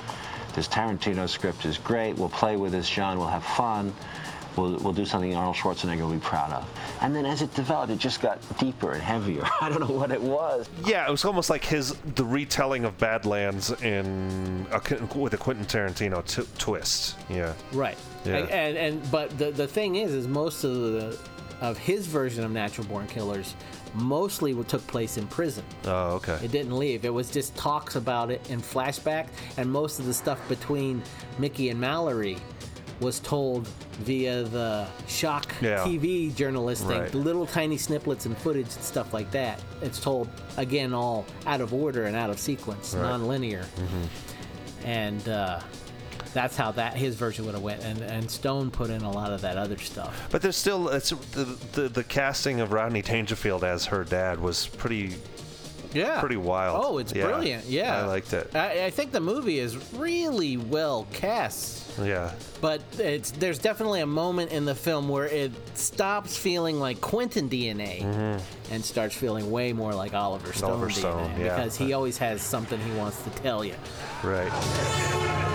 This 0.57 0.67
Tarantino 0.67 1.29
script 1.29 1.65
is 1.65 1.77
great. 1.77 2.17
We'll 2.17 2.29
play 2.29 2.57
with 2.57 2.71
this, 2.71 2.89
John. 2.89 3.19
We'll 3.19 3.27
have 3.27 3.43
fun. 3.43 3.93
We'll, 4.55 4.75
we'll 4.77 4.91
do 4.91 5.05
something 5.05 5.35
Arnold 5.35 5.55
Schwarzenegger 5.55 6.01
will 6.01 6.13
be 6.13 6.19
proud 6.19 6.51
of. 6.51 6.67
And 6.99 7.15
then 7.15 7.27
as 7.27 7.43
it 7.43 7.53
developed, 7.53 7.91
it 7.91 7.99
just 7.99 8.21
got 8.21 8.39
deeper 8.57 8.93
and 8.93 9.01
heavier. 9.03 9.43
I 9.61 9.69
don't 9.69 9.81
know 9.81 9.95
what 9.95 10.11
it 10.11 10.19
was. 10.19 10.67
Yeah, 10.83 11.07
it 11.07 11.11
was 11.11 11.25
almost 11.25 11.51
like 11.51 11.63
his 11.63 11.93
the 12.15 12.25
retelling 12.25 12.85
of 12.85 12.97
Badlands 12.97 13.69
in 13.83 14.65
a, 14.71 14.81
with 15.15 15.35
a 15.35 15.37
Quentin 15.37 15.65
Tarantino 15.65 16.25
t- 16.25 16.49
twist. 16.57 17.17
Yeah. 17.29 17.53
Right. 17.71 17.97
Yeah. 18.25 18.37
And, 18.37 18.49
and 18.49 18.77
and 18.77 19.11
but 19.11 19.37
the 19.37 19.51
the 19.51 19.67
thing 19.67 19.97
is, 19.97 20.11
is 20.11 20.27
most 20.27 20.63
of 20.63 20.73
the 20.73 21.19
of 21.61 21.77
his 21.77 22.07
version 22.07 22.43
of 22.43 22.49
Natural 22.49 22.87
Born 22.87 23.05
Killers 23.05 23.53
mostly 24.01 24.53
what 24.53 24.67
took 24.67 24.85
place 24.87 25.17
in 25.17 25.27
prison. 25.27 25.63
Oh, 25.85 26.15
okay. 26.15 26.37
It 26.43 26.51
didn't 26.51 26.77
leave. 26.77 27.03
It 27.05 27.13
was 27.13 27.29
just 27.31 27.55
talks 27.55 27.95
about 27.95 28.31
it 28.31 28.47
in 28.49 28.61
flashback, 28.61 29.27
and 29.57 29.71
most 29.71 29.99
of 29.99 30.05
the 30.05 30.13
stuff 30.13 30.39
between 30.47 31.01
Mickey 31.39 31.69
and 31.69 31.79
Mallory 31.79 32.37
was 32.99 33.19
told 33.19 33.67
via 33.99 34.43
the 34.43 34.87
shock 35.07 35.53
Yeah. 35.61 35.83
TV 35.85 36.31
journalist 36.35 36.87
thing, 36.87 36.99
Right. 37.01 37.13
little 37.13 37.45
tiny 37.45 37.77
snippets 37.77 38.25
and 38.25 38.35
footage 38.37 38.73
and 38.73 38.83
stuff 38.83 39.13
like 39.13 39.29
that. 39.31 39.61
It's 39.83 39.99
told 39.99 40.27
again 40.57 40.93
all 40.95 41.25
out 41.45 41.61
of 41.61 41.73
order 41.75 42.05
and 42.05 42.15
out 42.15 42.29
of 42.31 42.39
sequence, 42.39 42.95
Right. 42.95 43.03
non-linear, 43.03 43.65
Mm-hmm. 43.77 44.87
and 44.87 45.29
uh, 45.29 45.59
that's 46.37 46.55
how 46.55 46.71
that 46.73 46.95
his 46.95 47.15
version 47.15 47.45
would 47.45 47.55
have 47.55 47.63
went. 47.63 47.83
And 47.83 47.99
and 48.01 48.29
Stone 48.29 48.69
put 48.69 48.91
in 48.91 49.01
a 49.01 49.11
lot 49.11 49.33
of 49.33 49.41
that 49.41 49.57
other 49.57 49.77
stuff. 49.77 50.27
But 50.29 50.41
there's 50.43 50.55
still 50.55 50.89
it's 50.89 51.09
the, 51.09 51.45
the 51.73 51.89
the 51.89 52.03
casting 52.03 52.59
of 52.59 52.71
Rodney 52.71 53.01
Dangerfield 53.01 53.63
as 53.63 53.85
her 53.87 54.03
dad 54.03 54.39
was 54.39 54.67
pretty 54.67 55.15
Yeah. 55.93 56.19
pretty 56.19 56.37
wild. 56.37 56.79
Oh, 56.83 56.97
it's 56.99 57.11
Yeah. 57.13 57.25
brilliant. 57.25 57.65
Yeah. 57.65 58.03
I 58.03 58.05
liked 58.05 58.33
it. 58.33 58.55
I, 58.55 58.85
I 58.85 58.89
think 58.91 59.11
the 59.11 59.19
movie 59.19 59.57
is 59.57 59.77
really 59.93 60.57
well 60.57 61.07
cast. 61.11 61.97
Yeah. 61.99 62.31
But 62.61 62.81
it's 62.99 63.31
there's 63.31 63.57
definitely 63.57 64.01
a 64.01 64.05
moment 64.05 64.51
in 64.51 64.65
the 64.65 64.75
film 64.75 65.09
where 65.09 65.25
it 65.25 65.51
stops 65.75 66.37
feeling 66.37 66.79
like 66.79 67.01
Quentin 67.01 67.49
DNA 67.49 68.03
mm-hmm. 68.03 68.73
and 68.73 68.85
starts 68.85 69.15
feeling 69.15 69.49
way 69.49 69.73
more 69.73 69.93
like 69.93 70.13
Oliver 70.13 70.53
Stone 70.53 70.71
Oliver 70.71 70.89
Stone, 70.91 71.29
DNA 71.31 71.39
yeah. 71.39 71.55
because 71.55 71.75
he 71.75 71.93
always 71.93 72.19
has 72.19 72.43
something 72.43 72.79
he 72.79 72.91
wants 72.91 73.21
to 73.23 73.31
tell 73.31 73.65
you. 73.65 73.75
Right. 74.23 75.45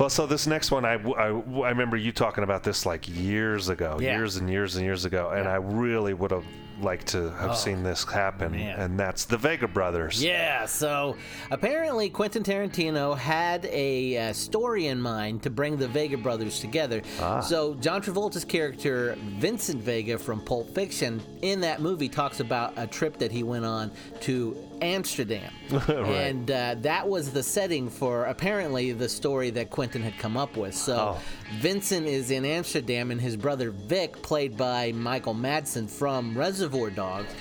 Well, 0.00 0.08
so 0.08 0.26
this 0.26 0.46
next 0.46 0.70
one, 0.70 0.86
I, 0.86 0.94
I, 0.94 1.26
I 1.26 1.68
remember 1.68 1.98
you 1.98 2.10
talking 2.10 2.42
about 2.42 2.62
this 2.64 2.86
like 2.86 3.06
years 3.06 3.68
ago, 3.68 3.98
Yeah. 4.00 4.16
years 4.16 4.36
and 4.36 4.48
years 4.48 4.76
and 4.76 4.84
years 4.86 5.04
ago, 5.04 5.28
and 5.28 5.46
I 5.46 5.56
really 5.56 6.14
would 6.14 6.30
have 6.30 6.44
liked 6.80 7.08
to 7.08 7.30
have 7.32 7.50
Oh, 7.50 7.54
seen 7.54 7.82
this 7.82 8.04
happen, 8.04 8.52
man. 8.52 8.80
and 8.80 8.98
that's 8.98 9.26
the 9.26 9.36
Vega 9.36 9.68
brothers. 9.68 10.24
Yeah, 10.24 10.64
so 10.64 11.16
apparently 11.50 12.08
Quentin 12.08 12.42
Tarantino 12.42 13.14
had 13.14 13.66
a 13.66 14.16
uh, 14.30 14.32
story 14.32 14.86
in 14.86 14.98
mind 14.98 15.42
to 15.42 15.50
bring 15.50 15.76
the 15.76 15.86
Vega 15.88 16.16
brothers 16.16 16.58
together. 16.60 17.02
Ah. 17.20 17.40
So 17.40 17.74
John 17.74 18.00
Travolta's 18.00 18.46
character 18.46 19.18
Vincent 19.38 19.82
Vega 19.82 20.16
from 20.16 20.40
Pulp 20.40 20.74
Fiction 20.74 21.20
in 21.42 21.60
that 21.60 21.82
movie 21.82 22.08
talks 22.08 22.40
about 22.40 22.72
a 22.78 22.86
trip 22.86 23.18
that 23.18 23.30
he 23.30 23.42
went 23.42 23.66
on 23.66 23.90
to 24.20 24.56
Amsterdam. 24.82 25.52
Right. 25.70 25.88
And 25.88 26.50
uh, 26.50 26.74
that 26.80 27.08
was 27.08 27.30
the 27.32 27.42
setting 27.42 27.88
for 27.88 28.24
apparently 28.26 28.92
the 28.92 29.08
story 29.08 29.50
that 29.50 29.70
Quentin 29.70 30.02
had 30.02 30.18
come 30.18 30.36
up 30.36 30.56
with. 30.56 30.74
So 30.74 31.16
Oh. 31.16 31.20
Vincent 31.58 32.06
is 32.06 32.30
in 32.30 32.44
Amsterdam 32.44 33.10
and 33.10 33.20
his 33.20 33.36
brother 33.36 33.70
Vic, 33.70 34.20
played 34.22 34.56
by 34.56 34.92
Michael 34.92 35.34
Madsen 35.34 35.88
from 35.88 36.36
Reservoir 36.36 36.90
Dogs, 36.90 37.32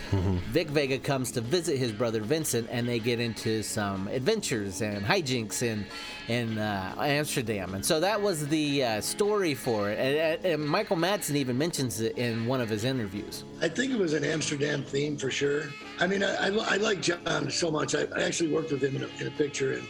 Vic 0.51 0.67
Vega 0.69 0.97
comes 0.99 1.31
to 1.33 1.41
visit 1.41 1.77
his 1.77 1.91
brother 1.91 2.21
Vincent, 2.21 2.67
and 2.71 2.87
they 2.87 2.99
get 2.99 3.19
into 3.19 3.61
some 3.63 4.07
adventures 4.07 4.81
and 4.81 5.05
hijinks 5.05 5.61
in 5.61 5.85
in 6.29 6.59
uh, 6.59 6.93
Amsterdam. 6.99 7.73
And 7.73 7.83
so 7.83 7.99
that 7.99 8.21
was 8.21 8.47
the 8.47 8.83
uh, 8.83 9.01
story 9.01 9.55
for 9.55 9.89
it. 9.89 9.97
And, 9.99 10.45
and 10.45 10.65
Michael 10.65 10.95
Madsen 10.95 11.35
even 11.35 11.57
mentions 11.57 11.99
it 12.01 12.17
in 12.19 12.45
one 12.45 12.61
of 12.61 12.69
his 12.69 12.85
interviews. 12.85 13.43
I 13.61 13.67
think 13.67 13.91
it 13.91 13.97
was 13.97 14.13
an 14.13 14.23
Amsterdam 14.23 14.83
theme 14.83 15.17
for 15.17 15.31
sure. 15.31 15.63
I 15.99 16.05
mean, 16.05 16.23
I, 16.23 16.47
I, 16.47 16.49
I 16.49 16.77
like 16.77 17.01
John 17.01 17.49
so 17.49 17.71
much. 17.71 17.95
I, 17.95 18.05
I 18.15 18.21
actually 18.23 18.53
worked 18.53 18.71
with 18.71 18.83
him 18.83 18.95
in 18.95 19.03
a, 19.03 19.07
in 19.19 19.27
a 19.27 19.31
picture, 19.31 19.73
and 19.73 19.87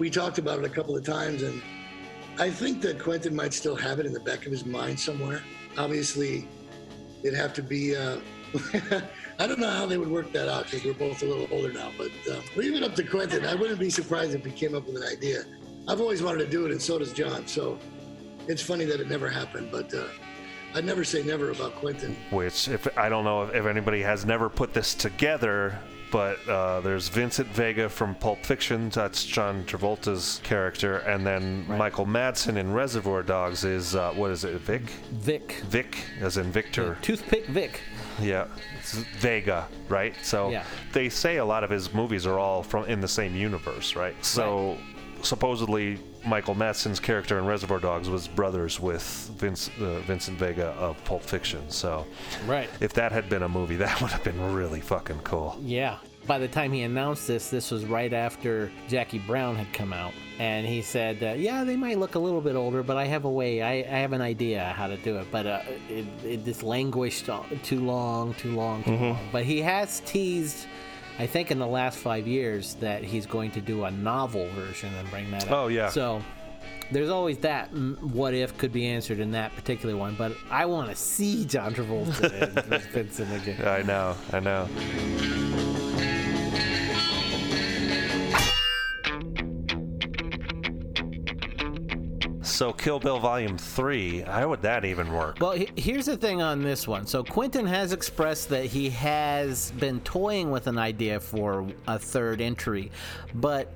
we 0.00 0.10
talked 0.10 0.38
about 0.38 0.58
it 0.58 0.64
a 0.64 0.68
couple 0.68 0.96
of 0.96 1.04
times. 1.04 1.42
And 1.42 1.62
I 2.38 2.50
think 2.50 2.82
that 2.82 2.98
Quentin 2.98 3.34
might 3.34 3.54
still 3.54 3.76
have 3.76 4.00
it 4.00 4.06
in 4.06 4.12
the 4.12 4.20
back 4.20 4.44
of 4.44 4.50
his 4.50 4.66
mind 4.66 4.98
somewhere. 4.98 5.40
Obviously, 5.78 6.48
it'd 7.22 7.38
have 7.38 7.54
to 7.54 7.62
be. 7.62 7.94
Uh, 7.94 8.18
I 9.38 9.46
don't 9.46 9.60
know 9.60 9.70
how 9.70 9.86
they 9.86 9.98
would 9.98 10.10
work 10.10 10.32
that 10.32 10.48
out 10.48 10.64
because 10.64 10.84
we're 10.84 10.94
both 10.94 11.22
a 11.22 11.26
little 11.26 11.46
older 11.52 11.72
now. 11.72 11.92
But 11.96 12.10
uh, 12.28 12.40
leave 12.56 12.74
it 12.74 12.82
up 12.82 12.96
to 12.96 13.04
Quentin. 13.04 13.44
I 13.44 13.54
wouldn't 13.54 13.78
be 13.78 13.90
surprised 13.90 14.34
if 14.34 14.44
he 14.44 14.50
came 14.50 14.74
up 14.74 14.86
with 14.86 14.96
an 14.96 15.04
idea. 15.04 15.44
I've 15.88 16.00
always 16.00 16.22
wanted 16.22 16.38
to 16.44 16.50
do 16.50 16.66
it, 16.66 16.72
and 16.72 16.80
so 16.82 16.98
does 16.98 17.12
John. 17.12 17.46
So 17.46 17.78
it's 18.48 18.62
funny 18.62 18.84
that 18.86 19.00
it 19.00 19.08
never 19.08 19.28
happened. 19.28 19.68
But 19.70 19.92
uh, 19.94 20.04
I'd 20.74 20.84
never 20.84 21.04
say 21.04 21.22
never 21.22 21.50
about 21.50 21.74
Quentin. 21.76 22.16
Which, 22.30 22.68
if 22.68 22.86
I 22.98 23.08
don't 23.08 23.24
know 23.24 23.44
if, 23.44 23.54
if 23.54 23.66
anybody 23.66 24.02
has 24.02 24.24
never 24.24 24.48
put 24.48 24.74
this 24.74 24.94
together, 24.94 25.78
but 26.10 26.38
uh, 26.48 26.80
there's 26.80 27.08
Vincent 27.08 27.48
Vega 27.48 27.88
from 27.88 28.14
Pulp 28.16 28.44
Fiction, 28.44 28.88
that's 28.90 29.24
John 29.24 29.64
Travolta's 29.64 30.40
character, 30.42 30.98
and 30.98 31.26
then 31.26 31.66
Michael 31.68 32.06
Madsen 32.06 32.56
in 32.56 32.72
Reservoir 32.72 33.22
Dogs 33.22 33.64
is 33.64 33.94
uh, 33.94 34.12
what 34.12 34.30
is 34.30 34.44
it, 34.44 34.60
Vic? 34.60 34.82
Vic. 35.12 35.62
Vic, 35.68 35.98
as 36.20 36.36
in 36.36 36.50
Victor. 36.52 36.96
Toothpick 37.02 37.46
Vic. 37.46 37.80
Yeah, 38.20 38.46
it's 38.78 38.94
Vega, 39.18 39.68
right? 39.88 40.14
So 40.22 40.50
Yeah. 40.50 40.64
they 40.92 41.08
say 41.08 41.36
a 41.36 41.44
lot 41.44 41.62
of 41.64 41.70
his 41.70 41.92
movies 41.92 42.26
are 42.26 42.38
all 42.38 42.62
from 42.62 42.84
in 42.86 43.00
the 43.00 43.08
same 43.08 43.34
universe, 43.36 43.94
right? 43.96 44.16
So 44.24 44.78
supposedly 45.26 45.98
Michael 46.24 46.54
Madsen's 46.54 46.98
character 47.00 47.38
in 47.38 47.46
Reservoir 47.46 47.78
Dogs 47.78 48.08
was 48.08 48.26
brothers 48.28 48.80
with 48.80 49.02
Vince, 49.38 49.70
uh, 49.80 49.98
Vincent 50.00 50.38
Vega 50.38 50.68
of 50.78 51.02
Pulp 51.04 51.22
Fiction. 51.22 51.68
So 51.70 52.06
Right. 52.46 52.68
if 52.80 52.92
that 52.94 53.12
had 53.12 53.28
been 53.28 53.42
a 53.42 53.48
movie, 53.48 53.76
that 53.84 54.00
would 54.00 54.10
have 54.10 54.24
been 54.24 54.54
really 54.54 54.80
fucking 54.80 55.20
cool. 55.24 55.58
Yeah. 55.62 55.98
By 56.26 56.40
the 56.40 56.48
time 56.48 56.72
he 56.72 56.82
announced 56.82 57.28
this, 57.28 57.50
this 57.50 57.70
was 57.70 57.84
right 57.84 58.12
after 58.12 58.72
Jackie 58.88 59.20
Brown 59.20 59.54
had 59.54 59.72
come 59.72 59.92
out. 59.92 60.12
And 60.40 60.66
he 60.66 60.82
said, 60.82 61.22
uh, 61.22 61.34
Yeah, 61.38 61.62
they 61.62 61.76
might 61.76 61.98
look 61.98 62.16
a 62.16 62.18
little 62.18 62.40
bit 62.40 62.56
older, 62.56 62.82
but 62.82 62.96
I 62.96 63.04
have 63.04 63.24
a 63.26 63.30
way, 63.30 63.62
I, 63.62 63.74
I 63.74 63.98
have 64.00 64.12
an 64.12 64.20
idea 64.20 64.64
how 64.76 64.88
to 64.88 64.96
do 64.96 65.18
it. 65.18 65.28
But 65.30 65.46
uh, 65.46 65.60
it, 65.88 66.04
it 66.24 66.44
just 66.44 66.64
languished 66.64 67.28
uh, 67.28 67.42
too 67.62 67.78
long, 67.80 68.34
too 68.34 68.56
long, 68.56 68.82
too 68.82 68.90
Mhm. 68.90 69.00
long. 69.12 69.28
But 69.30 69.44
he 69.44 69.60
has 69.62 70.00
teased, 70.00 70.66
I 71.18 71.26
think, 71.26 71.50
in 71.50 71.58
the 71.58 71.66
last 71.66 71.98
five 71.98 72.26
years 72.26 72.74
that 72.76 73.02
he's 73.02 73.26
going 73.26 73.50
to 73.52 73.60
do 73.60 73.84
a 73.84 73.90
novel 73.90 74.48
version 74.50 74.92
and 74.94 75.10
bring 75.10 75.30
that 75.30 75.44
up. 75.44 75.52
Oh, 75.52 75.66
yeah. 75.68 75.88
So 75.88 76.22
there's 76.90 77.10
always 77.10 77.38
that 77.38 77.68
what 77.72 78.34
if 78.34 78.56
could 78.58 78.72
be 78.72 78.86
answered 78.86 79.18
in 79.18 79.32
that 79.32 79.54
particular 79.56 79.96
one. 79.96 80.14
But 80.14 80.32
I 80.50 80.66
want 80.66 80.90
to 80.90 80.96
see 80.96 81.44
John 81.44 81.74
Travolta 81.74 82.30
and 82.32 82.82
Vincent 82.92 83.42
again. 83.42 83.66
I 83.66 83.82
know, 83.82 84.16
I 84.32 84.40
know. 84.40 86.15
So 92.56 92.72
Kill 92.72 92.98
Bill 92.98 93.18
Volume 93.18 93.58
3, 93.58 94.20
how 94.22 94.48
would 94.48 94.62
that 94.62 94.86
even 94.86 95.12
work? 95.12 95.36
Well, 95.42 95.52
he- 95.52 95.68
here's 95.76 96.06
the 96.06 96.16
thing 96.16 96.40
on 96.40 96.62
this 96.62 96.88
one. 96.88 97.06
So 97.06 97.22
Quentin 97.22 97.66
has 97.66 97.92
expressed 97.92 98.48
that 98.48 98.64
he 98.64 98.88
has 98.88 99.72
been 99.72 100.00
toying 100.00 100.50
with 100.50 100.66
an 100.66 100.78
idea 100.78 101.20
for 101.20 101.66
a 101.86 101.98
third 101.98 102.40
entry, 102.40 102.90
but 103.34 103.74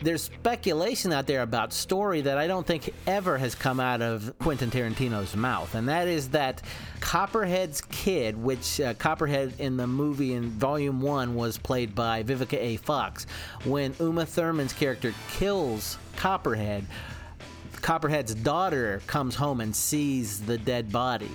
there's 0.00 0.22
speculation 0.22 1.12
out 1.12 1.26
there 1.26 1.42
about 1.42 1.74
story 1.74 2.22
that 2.22 2.38
I 2.38 2.46
don't 2.46 2.66
think 2.66 2.94
ever 3.06 3.36
has 3.36 3.54
come 3.54 3.78
out 3.78 4.00
of 4.00 4.32
Quentin 4.38 4.70
Tarantino's 4.70 5.36
mouth, 5.36 5.74
and 5.74 5.86
that 5.90 6.08
is 6.08 6.30
that 6.30 6.62
Copperhead's 7.00 7.82
kid, 7.82 8.42
which 8.42 8.80
uh, 8.80 8.94
Copperhead 8.94 9.52
in 9.58 9.76
the 9.76 9.86
movie 9.86 10.32
in 10.32 10.48
Volume 10.52 11.02
One 11.02 11.34
was 11.34 11.58
played 11.58 11.94
by 11.94 12.22
Vivica 12.22 12.56
A. 12.56 12.76
Fox, 12.78 13.26
when 13.64 13.94
Uma 14.00 14.24
Thurman's 14.24 14.72
character 14.72 15.12
kills 15.32 15.98
Copperhead. 16.16 16.86
Copperhead's 17.82 18.34
daughter 18.36 19.02
comes 19.08 19.34
home 19.34 19.60
and 19.60 19.74
sees 19.74 20.40
the 20.40 20.56
dead 20.56 20.92
body. 20.92 21.30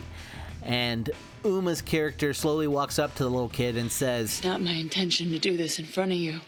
And 0.63 1.09
Uma's 1.43 1.81
character 1.81 2.33
slowly 2.33 2.67
walks 2.67 2.97
up 2.97 3.13
to 3.15 3.23
the 3.23 3.29
little 3.29 3.49
kid 3.49 3.77
and 3.77 3.91
says, 3.91 4.37
It's 4.37 4.43
not 4.43 4.61
my 4.61 4.71
intention 4.71 5.29
to 5.31 5.39
do 5.39 5.57
this 5.57 5.77
in 5.77 5.85
front 5.85 6.13
of 6.13 6.17
you. 6.17 6.39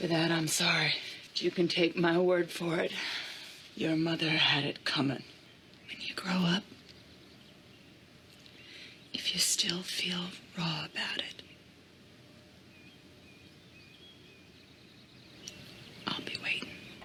For 0.00 0.06
that, 0.06 0.30
I'm 0.30 0.48
sorry. 0.48 0.94
But 1.28 1.42
you 1.42 1.50
can 1.50 1.68
take 1.68 1.96
my 1.96 2.18
word 2.18 2.50
for 2.50 2.78
it. 2.78 2.92
Your 3.76 3.96
mother 3.96 4.30
had 4.30 4.64
it 4.64 4.84
coming. 4.84 5.22
When 5.88 6.00
you 6.00 6.14
grow 6.14 6.32
up, 6.32 6.64
if 9.12 9.34
you 9.34 9.40
still 9.40 9.82
feel 9.82 10.26
raw 10.56 10.86
about 10.86 11.18
it, 11.18 11.42
I'll 16.06 16.20
be. 16.22 16.34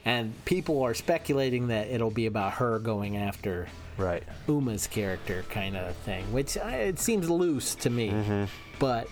And 0.05 0.33
people 0.45 0.81
are 0.83 0.93
speculating 0.93 1.67
that 1.67 1.87
it'll 1.87 2.11
be 2.11 2.25
about 2.25 2.53
her 2.53 2.79
going 2.79 3.17
after 3.17 3.67
right 3.97 4.23
Uma's 4.47 4.87
character 4.87 5.43
kind 5.49 5.75
of 5.75 5.95
thing, 5.97 6.31
which 6.31 6.57
uh, 6.57 6.67
it 6.67 6.99
seems 6.99 7.29
loose 7.29 7.75
to 7.75 7.89
me. 7.89 8.47
But 8.79 9.07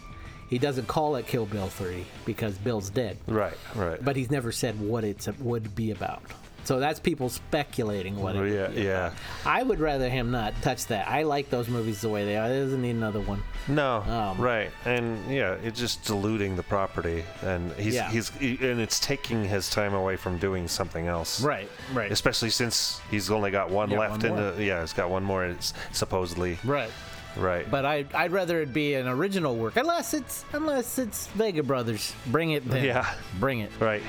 he 0.49 0.57
doesn't 0.57 0.87
call 0.87 1.17
it 1.17 1.27
Kill 1.27 1.45
Bill 1.45 1.67
3 1.67 2.05
because 2.25 2.57
Bill's 2.57 2.89
dead. 2.89 3.17
Right, 3.27 3.57
right. 3.75 4.03
But 4.03 4.15
he's 4.15 4.31
never 4.31 4.51
said 4.53 4.79
what 4.79 5.03
it 5.03 5.27
would 5.39 5.75
be 5.75 5.91
about. 5.91 6.21
So 6.67 6.81
that's 6.81 6.99
people 6.99 7.29
speculating 7.29 8.17
what 8.17 8.35
it 8.35 8.53
Yeah, 8.53 8.67
be 8.67 8.81
yeah. 8.81 9.11
I 9.45 9.63
would 9.63 9.79
rather 9.79 10.09
him 10.09 10.31
not 10.31 10.53
touch 10.61 10.85
that. 10.87 11.07
I 11.07 11.23
like 11.23 11.49
those 11.49 11.69
movies 11.69 12.01
the 12.01 12.09
way 12.09 12.25
they 12.25 12.35
are. 12.35 12.49
There 12.49 12.61
doesn't 12.61 12.81
need 12.81 12.89
another 12.97 13.21
one. 13.21 13.41
No, 13.69 14.01
Um, 14.01 14.37
right, 14.37 14.69
and 14.83 15.17
yeah, 15.33 15.53
it's 15.63 15.79
just 15.79 16.03
diluting 16.03 16.57
the 16.57 16.63
property, 16.63 17.23
and 17.41 17.71
he's 17.73 17.95
Yeah. 17.95 18.09
he's 18.11 18.29
he, 18.31 18.57
and 18.61 18.81
it's 18.81 18.99
taking 18.99 19.45
his 19.45 19.69
time 19.69 19.93
away 19.93 20.17
from 20.17 20.39
doing 20.39 20.67
something 20.67 21.07
else. 21.07 21.41
Right, 21.41 21.69
right. 21.93 22.11
Especially 22.11 22.49
since 22.49 22.99
he's 23.09 23.31
only 23.31 23.49
got 23.51 23.69
one 23.69 23.89
Yeah, 23.89 23.99
left 23.99 24.23
one 24.23 24.37
in 24.37 24.55
the 24.57 24.61
yeah, 24.61 24.81
he's 24.81 24.91
got 24.91 25.09
one 25.09 25.23
more. 25.23 25.45
It's 25.45 25.73
supposedly 25.93 26.59
Right. 26.65 26.91
right. 27.37 27.69
But 27.71 27.85
I, 27.85 28.03
I'd 28.13 28.33
rather 28.33 28.59
it 28.61 28.73
be 28.73 28.95
an 28.95 29.07
original 29.07 29.55
work, 29.55 29.77
unless 29.77 30.13
it's 30.13 30.43
unless 30.51 30.99
it's 30.99 31.27
Vega 31.27 31.63
Brothers. 31.63 32.13
Bring 32.25 32.51
it, 32.51 32.69
then. 32.69 32.83
Yeah. 32.83 33.05
Bring 33.39 33.59
it. 33.61 33.71
Right. 33.79 34.03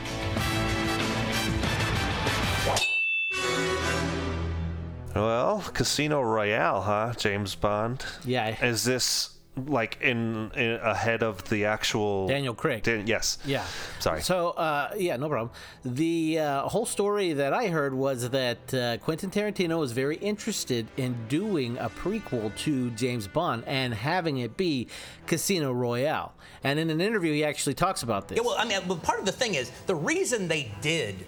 Well, 5.23 5.65
Casino 5.75 6.23
Royale, 6.23 6.81
huh? 6.81 7.13
James 7.17 7.55
Bond. 7.55 8.05
Yeah. 8.25 8.65
Is 8.65 8.85
this 8.85 9.35
like 9.67 9.99
in, 10.01 10.53
in 10.53 10.75
ahead 10.75 11.23
of 11.25 11.49
the 11.49 11.65
actual 11.65 12.29
Daniel 12.29 12.55
Craig? 12.55 12.85
Dan- 12.85 13.07
yes. 13.07 13.39
Yeah. 13.45 13.65
Sorry. 13.99 14.23
So, 14.23 14.51
uh, 14.51 14.93
yeah, 14.97 15.17
no 15.17 15.29
problem. 15.29 15.51
The 15.85 16.39
uh, 16.39 16.63
whole 16.69 16.87
story 16.87 17.33
that 17.33 17.53
I 17.53 17.67
heard 17.67 17.95
was 17.95 18.31
that 18.31 18.73
uh, 18.73 18.99
Quentin 18.99 19.31
Tarantino 19.31 19.81
was 19.81 19.91
very 19.93 20.17
interested 20.17 20.87
in 20.97 21.17
doing 21.29 21.77
a 21.79 21.91
prequel 21.91 22.57
to 22.59 22.91
James 22.93 23.27
Bond 23.27 23.65
and 23.67 23.93
having 23.93 24.39
it 24.39 24.57
be 24.57 24.87
Casino 25.27 25.73
Royale. 25.73 26.33
And 26.63 26.79
in 26.79 26.91
an 26.91 27.01
interview, 27.01 27.33
he 27.33 27.45
actually 27.45 27.75
talks 27.75 28.03
about 28.03 28.29
this. 28.29 28.37
Yeah, 28.37 28.43
well, 28.45 28.57
I 28.57 28.65
mean, 28.65 28.81
but 28.87 29.03
part 29.03 29.19
of 29.19 29.27
the 29.27 29.33
thing 29.33 29.55
is 29.55 29.71
the 29.87 29.97
reason 29.97 30.47
they 30.49 30.73
did 30.81 31.27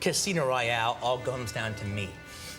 Casino 0.00 0.46
Royale 0.48 0.96
all 1.02 1.18
comes 1.18 1.52
down 1.52 1.74
to 1.74 1.84
me. 1.84 2.08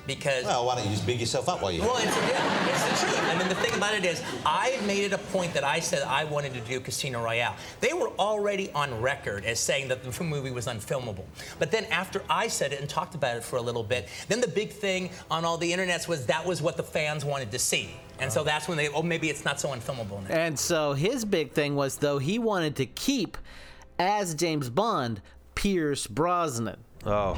Because 0.07 0.45
Well, 0.45 0.65
why 0.65 0.75
don't 0.75 0.85
you 0.85 0.91
just 0.91 1.05
big 1.05 1.19
yourself 1.19 1.49
up 1.49 1.61
while 1.61 1.71
you're 1.71 1.85
well, 1.85 1.97
it's, 1.97 2.15
yeah, 2.15 2.69
it's 2.69 3.01
the 3.01 3.05
truth. 3.05 3.29
I 3.29 3.37
mean, 3.37 3.47
the 3.47 3.55
thing 3.55 3.73
about 3.75 3.93
it 3.93 4.05
is, 4.05 4.23
I 4.45 4.79
made 4.85 5.03
it 5.03 5.13
a 5.13 5.17
point 5.17 5.53
that 5.53 5.63
I 5.63 5.79
said 5.79 6.03
I 6.03 6.23
wanted 6.23 6.53
to 6.53 6.61
do 6.61 6.79
Casino 6.79 7.23
Royale. 7.23 7.55
They 7.79 7.93
were 7.93 8.09
already 8.19 8.71
on 8.71 9.01
record 9.01 9.45
as 9.45 9.59
saying 9.59 9.87
that 9.89 10.03
the 10.03 10.23
movie 10.23 10.51
was 10.51 10.67
unfilmable. 10.67 11.25
But 11.59 11.71
then 11.71 11.85
after 11.85 12.23
I 12.29 12.47
said 12.47 12.73
it 12.73 12.79
and 12.79 12.89
talked 12.89 13.15
about 13.15 13.37
it 13.37 13.43
for 13.43 13.57
a 13.57 13.61
little 13.61 13.83
bit, 13.83 14.07
then 14.27 14.41
the 14.41 14.47
big 14.47 14.71
thing 14.71 15.09
on 15.29 15.45
all 15.45 15.57
the 15.57 15.71
internets 15.71 16.07
was 16.07 16.25
that 16.25 16.45
was 16.45 16.61
what 16.61 16.77
the 16.77 16.83
fans 16.83 17.23
wanted 17.23 17.51
to 17.51 17.59
see. 17.59 17.91
And 18.19 18.31
so 18.31 18.43
that's 18.43 18.67
when 18.67 18.77
they, 18.77 18.89
oh, 18.89 19.01
maybe 19.01 19.29
it's 19.29 19.45
not 19.45 19.59
so 19.59 19.69
unfilmable 19.69 20.27
now. 20.27 20.35
And 20.35 20.59
so 20.59 20.93
his 20.93 21.23
big 21.23 21.53
thing 21.53 21.75
was, 21.75 21.97
though, 21.97 22.17
he 22.17 22.37
wanted 22.37 22.75
to 22.77 22.85
keep 22.85 23.37
as 23.97 24.35
James 24.35 24.69
Bond 24.69 25.21
Pierce 25.55 26.05
Brosnan. 26.07 26.77
Oh. 27.05 27.35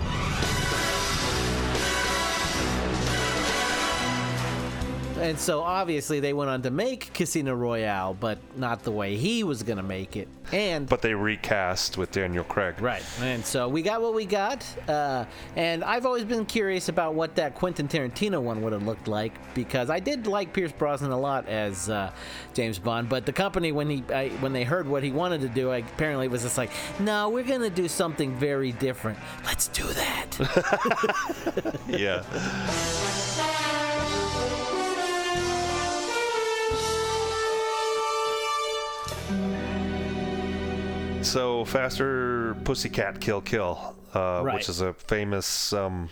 And 5.21 5.39
so 5.39 5.61
obviously 5.61 6.19
they 6.19 6.33
went 6.33 6.49
on 6.49 6.63
to 6.63 6.71
make 6.71 7.13
Casino 7.13 7.53
Royale, 7.53 8.15
but 8.15 8.39
not 8.57 8.81
the 8.81 8.91
way 8.91 9.15
he 9.15 9.43
was 9.43 9.61
going 9.61 9.77
to 9.77 9.83
make 9.83 10.17
it. 10.17 10.27
And 10.51 10.89
But 10.89 11.03
they 11.03 11.13
recast 11.13 11.95
with 11.97 12.11
Daniel 12.11 12.43
Craig. 12.43 12.81
Right. 12.81 13.03
And 13.21 13.45
so 13.45 13.69
we 13.69 13.83
got 13.83 14.01
what 14.01 14.15
we 14.15 14.25
got. 14.25 14.65
Uh, 14.89 15.25
and 15.55 15.83
I've 15.83 16.07
always 16.07 16.23
been 16.23 16.45
curious 16.45 16.89
about 16.89 17.13
what 17.13 17.35
that 17.35 17.53
Quentin 17.53 17.87
Tarantino 17.87 18.41
one 18.41 18.63
would 18.63 18.73
have 18.73 18.83
looked 18.83 19.07
like 19.07 19.33
because 19.53 19.91
I 19.91 19.99
did 19.99 20.25
like 20.25 20.53
Pierce 20.53 20.71
Brosnan 20.71 21.11
a 21.11 21.19
lot 21.19 21.47
as 21.47 21.87
uh, 21.87 22.11
James 22.55 22.79
Bond. 22.79 23.07
But 23.07 23.27
the 23.27 23.33
company, 23.33 23.71
when 23.71 23.89
he 23.89 24.03
I, 24.11 24.29
when 24.39 24.53
they 24.53 24.63
heard 24.63 24.87
what 24.87 25.03
he 25.03 25.11
wanted 25.11 25.41
to 25.41 25.49
do, 25.49 25.69
I, 25.71 25.77
apparently 25.77 26.27
was 26.29 26.41
just 26.41 26.57
like, 26.57 26.71
no, 26.99 27.29
we're 27.29 27.43
going 27.43 27.61
to 27.61 27.69
do 27.69 27.87
something 27.87 28.35
very 28.35 28.71
different. 28.71 29.19
Let's 29.45 29.67
do 29.67 29.83
that. 29.83 31.79
yeah. 31.87 33.67
So, 41.23 41.65
Faster 41.65 42.55
Pussycat 42.63 43.21
Kill 43.21 43.41
Kill, 43.41 43.95
uh, 44.13 44.41
Right. 44.43 44.55
which 44.55 44.67
is 44.69 44.81
a 44.81 44.93
famous 44.93 45.71
um, 45.71 46.09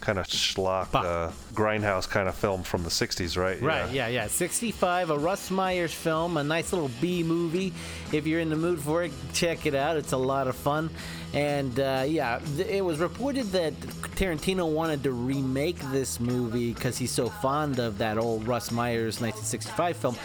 kind 0.00 0.18
of 0.18 0.26
schlock, 0.26 0.94
uh, 0.94 1.32
grindhouse 1.54 2.08
kind 2.08 2.28
of 2.28 2.34
film 2.34 2.62
from 2.62 2.84
the 2.84 2.90
60s, 2.90 3.36
right? 3.36 3.60
Right, 3.62 3.90
yeah, 3.90 4.08
yeah. 4.08 4.26
65, 4.28 5.10
a 5.10 5.18
Russ 5.18 5.50
Meyers 5.50 5.92
film, 5.92 6.36
a 6.36 6.44
nice 6.44 6.72
little 6.72 6.90
B 7.00 7.22
movie. 7.22 7.72
If 8.12 8.26
you're 8.26 8.40
in 8.40 8.50
the 8.50 8.56
mood 8.56 8.78
for 8.80 9.02
it, 9.04 9.12
check 9.32 9.64
it 9.66 9.74
out. 9.74 9.96
It's 9.96 10.12
a 10.12 10.16
lot 10.18 10.46
of 10.46 10.54
fun. 10.54 10.90
And 11.34 11.80
uh, 11.80 12.04
yeah, 12.06 12.38
th- 12.56 12.68
it 12.68 12.84
was 12.84 12.98
reported 12.98 13.46
that 13.52 13.72
Tarantino 14.16 14.70
wanted 14.70 15.02
to 15.04 15.12
remake 15.12 15.78
this 15.90 16.20
movie 16.20 16.74
because 16.74 16.98
he's 16.98 17.10
so 17.10 17.30
fond 17.30 17.78
of 17.80 17.98
that 17.98 18.18
old 18.18 18.46
Russ 18.46 18.70
Meyers 18.70 19.18
1965 19.20 19.96
film. 19.96 20.16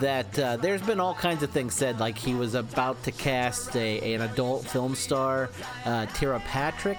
That 0.00 0.38
uh, 0.38 0.56
there's 0.56 0.82
been 0.82 1.00
all 1.00 1.14
kinds 1.14 1.42
of 1.42 1.50
things 1.50 1.74
said, 1.74 2.00
like 2.00 2.18
he 2.18 2.34
was 2.34 2.54
about 2.54 3.02
to 3.04 3.12
cast 3.12 3.74
a, 3.76 4.14
an 4.14 4.22
adult 4.22 4.66
film 4.66 4.94
star, 4.94 5.50
uh, 5.84 6.06
Tera 6.06 6.40
Patrick, 6.40 6.98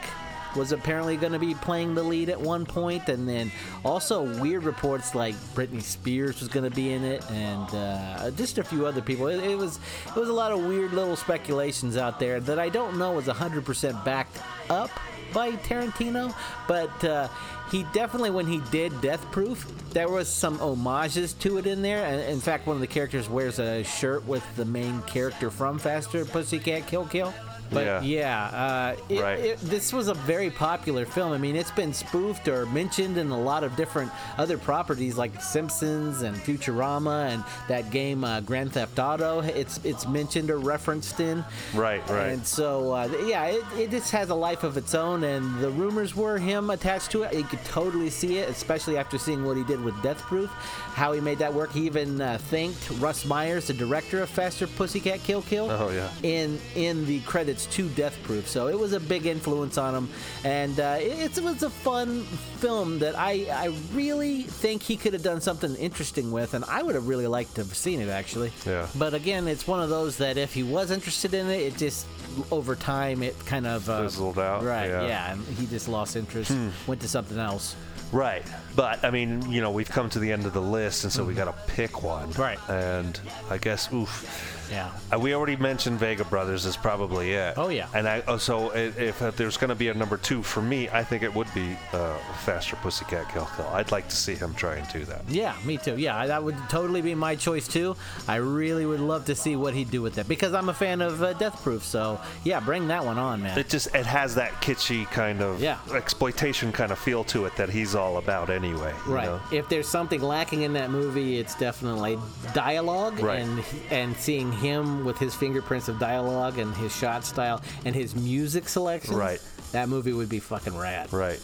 was 0.56 0.72
apparently 0.72 1.18
going 1.18 1.34
to 1.34 1.40
be 1.40 1.54
playing 1.54 1.94
the 1.94 2.04
lead 2.04 2.30
at 2.30 2.40
one 2.40 2.66
point, 2.66 3.10
and 3.10 3.30
then 3.30 3.52
also 3.86 4.24
weird 4.42 4.64
reports 4.64 5.14
like 5.14 5.36
Britney 5.54 5.82
Spears 5.82 6.40
was 6.40 6.50
going 6.50 6.70
to 6.70 6.76
be 6.76 6.94
in 6.94 7.04
it, 7.04 7.24
and 7.32 7.76
uh, 7.76 8.32
just 8.32 8.58
a 8.58 8.64
few 8.64 8.86
other 8.88 9.02
people. 9.02 9.28
It, 9.28 9.44
it 9.44 9.58
was 9.58 9.80
it 10.08 10.16
was 10.16 10.30
a 10.30 10.34
lot 10.34 10.52
of 10.52 10.66
weird 10.66 10.94
little 10.94 11.16
speculations 11.16 11.98
out 11.98 12.20
there 12.20 12.40
that 12.40 12.58
I 12.58 12.70
don't 12.70 12.98
know 12.98 13.18
is 13.20 13.26
100% 13.26 14.04
backed 14.04 14.40
up 14.70 14.90
by 15.34 15.52
Tarantino, 15.52 16.34
but 16.68 17.04
uh, 17.04 17.28
he 17.72 17.84
definitely 17.94 18.30
when 18.30 18.48
he 18.48 18.62
did 18.72 19.00
Death 19.02 19.30
Proof, 19.32 19.66
there 19.92 20.10
was 20.10 20.28
some 20.28 20.58
homages 20.60 21.34
to 21.34 21.58
it 21.58 21.68
in 21.68 21.82
there. 21.82 22.06
And 22.06 22.22
in 22.22 22.40
fact, 22.40 22.68
one 22.68 22.76
of 22.76 22.82
the 22.82 22.88
characters 22.88 23.30
wears 23.30 23.60
a 23.60 23.84
shirt 23.84 24.26
with 24.26 24.44
the 24.56 24.66
main 24.66 25.02
character 25.04 25.50
from 25.50 25.80
Faster 25.80 26.26
Pussycat 26.26 26.88
Kill 26.88 27.06
Kill. 27.06 27.34
But 27.72 27.86
Yeah. 27.86 28.02
yeah, 28.02 28.46
uh, 28.46 28.96
it, 29.10 29.22
Right. 29.22 29.40
it- 29.40 29.60
this 29.62 29.92
was 29.94 30.08
a 30.08 30.14
very 30.14 30.50
popular 30.50 31.06
film. 31.06 31.32
I 31.34 31.38
mean, 31.38 31.56
it's 31.56 31.72
been 31.72 31.94
spoofed 31.94 32.48
or 32.48 32.66
mentioned 32.68 33.18
in 33.18 33.30
a 33.32 33.40
lot 33.40 33.64
of 33.64 33.76
different 33.76 34.12
other 34.38 34.58
properties 34.58 35.18
like 35.18 35.42
Simpsons 35.42 36.22
and 36.22 36.36
Futurama 36.38 37.30
and 37.32 37.44
that 37.68 37.90
game 37.92 38.24
uh, 38.24 38.42
Grand 38.42 38.74
Theft 38.74 38.98
Auto. 39.00 39.42
It's 39.42 39.80
it's 39.84 40.08
mentioned 40.08 40.50
or 40.50 40.58
referenced 40.60 41.20
in. 41.20 41.44
Right, 41.74 42.02
right. 42.10 42.28
And 42.28 42.46
so, 42.46 42.94
uh, 42.94 43.10
yeah, 43.26 43.46
it, 43.46 43.64
it 43.78 43.92
just 43.92 44.12
has 44.12 44.30
a 44.30 44.36
life 44.36 44.64
of 44.64 44.78
its 44.78 44.96
own. 44.96 45.24
And 45.24 45.60
the 45.60 45.70
rumors 45.70 46.16
were 46.16 46.38
him 46.38 46.70
attached 46.70 47.12
to 47.12 47.24
it. 47.24 47.34
You 47.34 47.44
could 47.44 47.64
totally 47.66 48.10
see 48.10 48.38
it, 48.38 48.50
especially 48.50 48.98
after 48.98 49.18
seeing 49.18 49.44
what 49.46 49.58
he 49.58 49.64
did 49.64 49.84
with 49.84 50.02
Death 50.02 50.22
Proof, 50.22 50.50
how 50.98 51.12
he 51.14 51.22
made 51.22 51.38
that 51.38 51.54
work. 51.54 51.72
He 51.72 51.86
even 51.86 52.20
uh, 52.20 52.40
thanked 52.50 52.90
Russ 53.00 53.24
Meyers, 53.24 53.68
the 53.68 53.74
director 53.74 54.24
of 54.24 54.30
Faster 54.30 54.66
Pussycat 54.66 55.22
Kill 55.24 55.44
Kill 55.44 55.70
Oh, 55.70 55.90
yeah. 55.92 56.10
in 56.24 56.60
in 56.76 57.06
the 57.06 57.20
credits 57.20 57.68
to 57.68 57.88
Death 57.90 58.18
Proof. 58.24 58.48
So 58.48 58.68
it 58.68 58.80
was 58.80 58.94
a 58.94 59.00
big 59.00 59.28
influence 59.28 59.78
on 59.78 59.94
him, 59.94 60.10
and 60.44 60.80
uh, 60.80 60.98
it, 61.00 61.38
it 61.38 61.44
was 61.44 61.62
a 61.62 61.70
fun 61.70 62.24
film 62.64 62.98
that 63.00 63.16
I 63.16 63.46
I 63.52 63.68
really 63.94 64.42
think 64.42 64.82
he 64.82 64.98
could 64.98 65.14
have 65.14 65.22
done 65.22 65.40
something 65.40 65.76
interesting 65.76 66.32
with, 66.32 66.56
and 66.56 66.66
I 66.66 66.82
would 66.82 66.96
have 66.96 67.08
really 67.08 67.28
liked 67.28 67.54
to 67.56 67.62
have 67.62 67.76
seen 67.76 68.02
it 68.02 68.10
actually. 68.10 68.52
Yeah. 68.66 68.88
But 68.96 69.14
again, 69.14 69.48
it's 69.48 69.68
one 69.68 69.82
of 69.84 69.90
those 69.90 70.18
that 70.18 70.38
if 70.38 70.52
he 70.56 70.64
was 70.64 70.90
interested 70.90 71.36
in 71.36 71.48
it, 71.48 71.62
it 71.62 71.78
just 71.78 72.08
over 72.50 72.76
time 72.76 73.22
it 73.22 73.36
kind 73.46 73.68
of 73.68 73.88
uh, 73.88 74.02
Fizzled 74.02 74.40
out, 74.40 74.64
Right. 74.64 74.90
yeah. 74.90 75.06
Yeah. 75.08 75.32
and 75.34 75.46
he 75.60 75.68
just 75.68 75.88
lost 75.88 76.16
interest, 76.16 76.52
Hmm. 76.52 76.70
went 76.88 77.02
to 77.02 77.08
something 77.08 77.38
else. 77.38 77.76
Right. 78.12 78.46
But, 78.76 79.04
I 79.04 79.12
mean, 79.12 79.52
you 79.52 79.62
know, 79.62 79.72
we've 79.72 79.90
come 79.90 80.10
to 80.12 80.20
the 80.20 80.32
end 80.32 80.46
of 80.46 80.54
the 80.54 80.62
list, 80.62 81.04
and 81.04 81.12
so 81.12 81.24
we 81.24 81.34
got 81.34 81.46
to 81.46 81.74
pick 81.74 82.04
one. 82.04 82.32
Right. 82.32 82.60
And 82.70 83.20
I 83.50 83.58
guess, 83.58 83.92
oof. 83.92 84.54
Yeah. 84.72 84.90
Uh, 85.14 85.20
we 85.20 85.34
already 85.34 85.56
mentioned 85.56 86.00
Vega 86.00 86.24
Brothers 86.26 86.66
is 86.66 86.76
probably 86.78 87.34
it. 87.34 87.54
Oh, 87.58 87.70
yeah. 87.70 87.88
And 87.94 88.08
I 88.08 88.24
oh, 88.28 88.38
so 88.38 88.72
i- 88.74 88.78
if 88.98 89.22
uh, 89.22 89.32
there's 89.32 89.58
going 89.58 89.70
to 89.70 89.76
be 89.76 89.88
a 89.90 89.94
number 89.94 90.18
two 90.18 90.44
for 90.44 90.62
me, 90.62 90.90
I 90.90 91.04
think 91.04 91.24
it 91.24 91.34
would 91.34 91.48
be 91.54 91.78
uh, 91.94 92.18
Faster 92.44 92.76
Pussycat 92.78 93.30
Kill 93.32 93.48
Kill. 93.56 93.68
I'd 93.68 93.92
like 93.92 94.08
to 94.10 94.16
see 94.16 94.36
him 94.36 94.54
try 94.56 94.76
and 94.76 94.88
do 94.92 95.06
that. 95.06 95.22
Yeah, 95.30 95.56
me 95.66 95.78
too. 95.78 95.98
Yeah, 95.98 96.26
that 96.28 96.44
would 96.44 96.58
totally 96.70 97.02
be 97.02 97.16
my 97.16 97.36
choice 97.36 97.68
too. 97.68 97.96
I 98.28 98.36
really 98.38 98.86
would 98.86 99.00
love 99.00 99.26
to 99.26 99.36
see 99.36 99.56
what 99.56 99.74
he'd 99.74 99.90
do 99.92 100.02
with 100.02 100.16
that 100.16 100.28
because 100.28 100.54
I'm 100.54 100.70
a 100.70 100.74
fan 100.74 101.02
of 101.02 101.22
uh, 101.24 101.34
Death 101.34 101.62
Proof. 101.64 101.84
So 101.86 102.20
yeah, 102.44 102.60
bring 102.60 102.88
that 102.90 103.06
one 103.06 103.18
on, 103.18 103.42
man. 103.44 103.58
It 103.58 103.70
just 103.70 103.94
it 103.96 104.06
has 104.06 104.36
that 104.36 104.52
kitschy 104.62 105.06
kind 105.12 105.42
of 105.42 105.62
Yeah. 105.62 105.78
exploitation 105.94 106.72
kind 106.72 106.92
of 106.92 107.00
feel 107.00 107.24
to 107.26 107.46
it 107.46 107.56
that 107.58 107.70
he's 107.70 107.96
all 107.96 108.18
about 108.18 108.50
anyway. 108.50 108.94
you 109.08 109.14
Right. 109.16 109.26
know? 109.26 109.40
If 109.52 109.70
there's 109.70 109.88
something 109.88 110.22
lacking 110.22 110.64
in 110.64 110.74
that 110.74 110.90
movie, 110.92 111.40
it's 111.40 111.56
definitely 111.56 112.18
dialogue 112.54 113.20
Right. 113.20 113.40
and 113.40 113.64
and 113.92 114.16
seeing 114.18 114.52
him 114.58 115.06
with 115.06 115.18
his 115.18 115.34
fingerprints 115.36 115.88
of 115.88 116.00
dialogue 116.00 116.58
and 116.58 116.76
his 116.76 116.96
shot 116.96 117.24
style 117.24 117.62
and 117.86 117.96
his 117.96 118.16
music 118.16 118.68
selection. 118.68 119.16
Right. 119.16 119.42
That 119.72 119.90
movie 119.90 120.14
would 120.14 120.30
be 120.30 120.40
fucking 120.40 120.78
rad. 120.78 121.12
Right. 121.12 121.40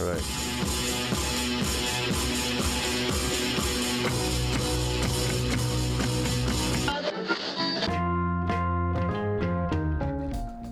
Right. 0.00 0.22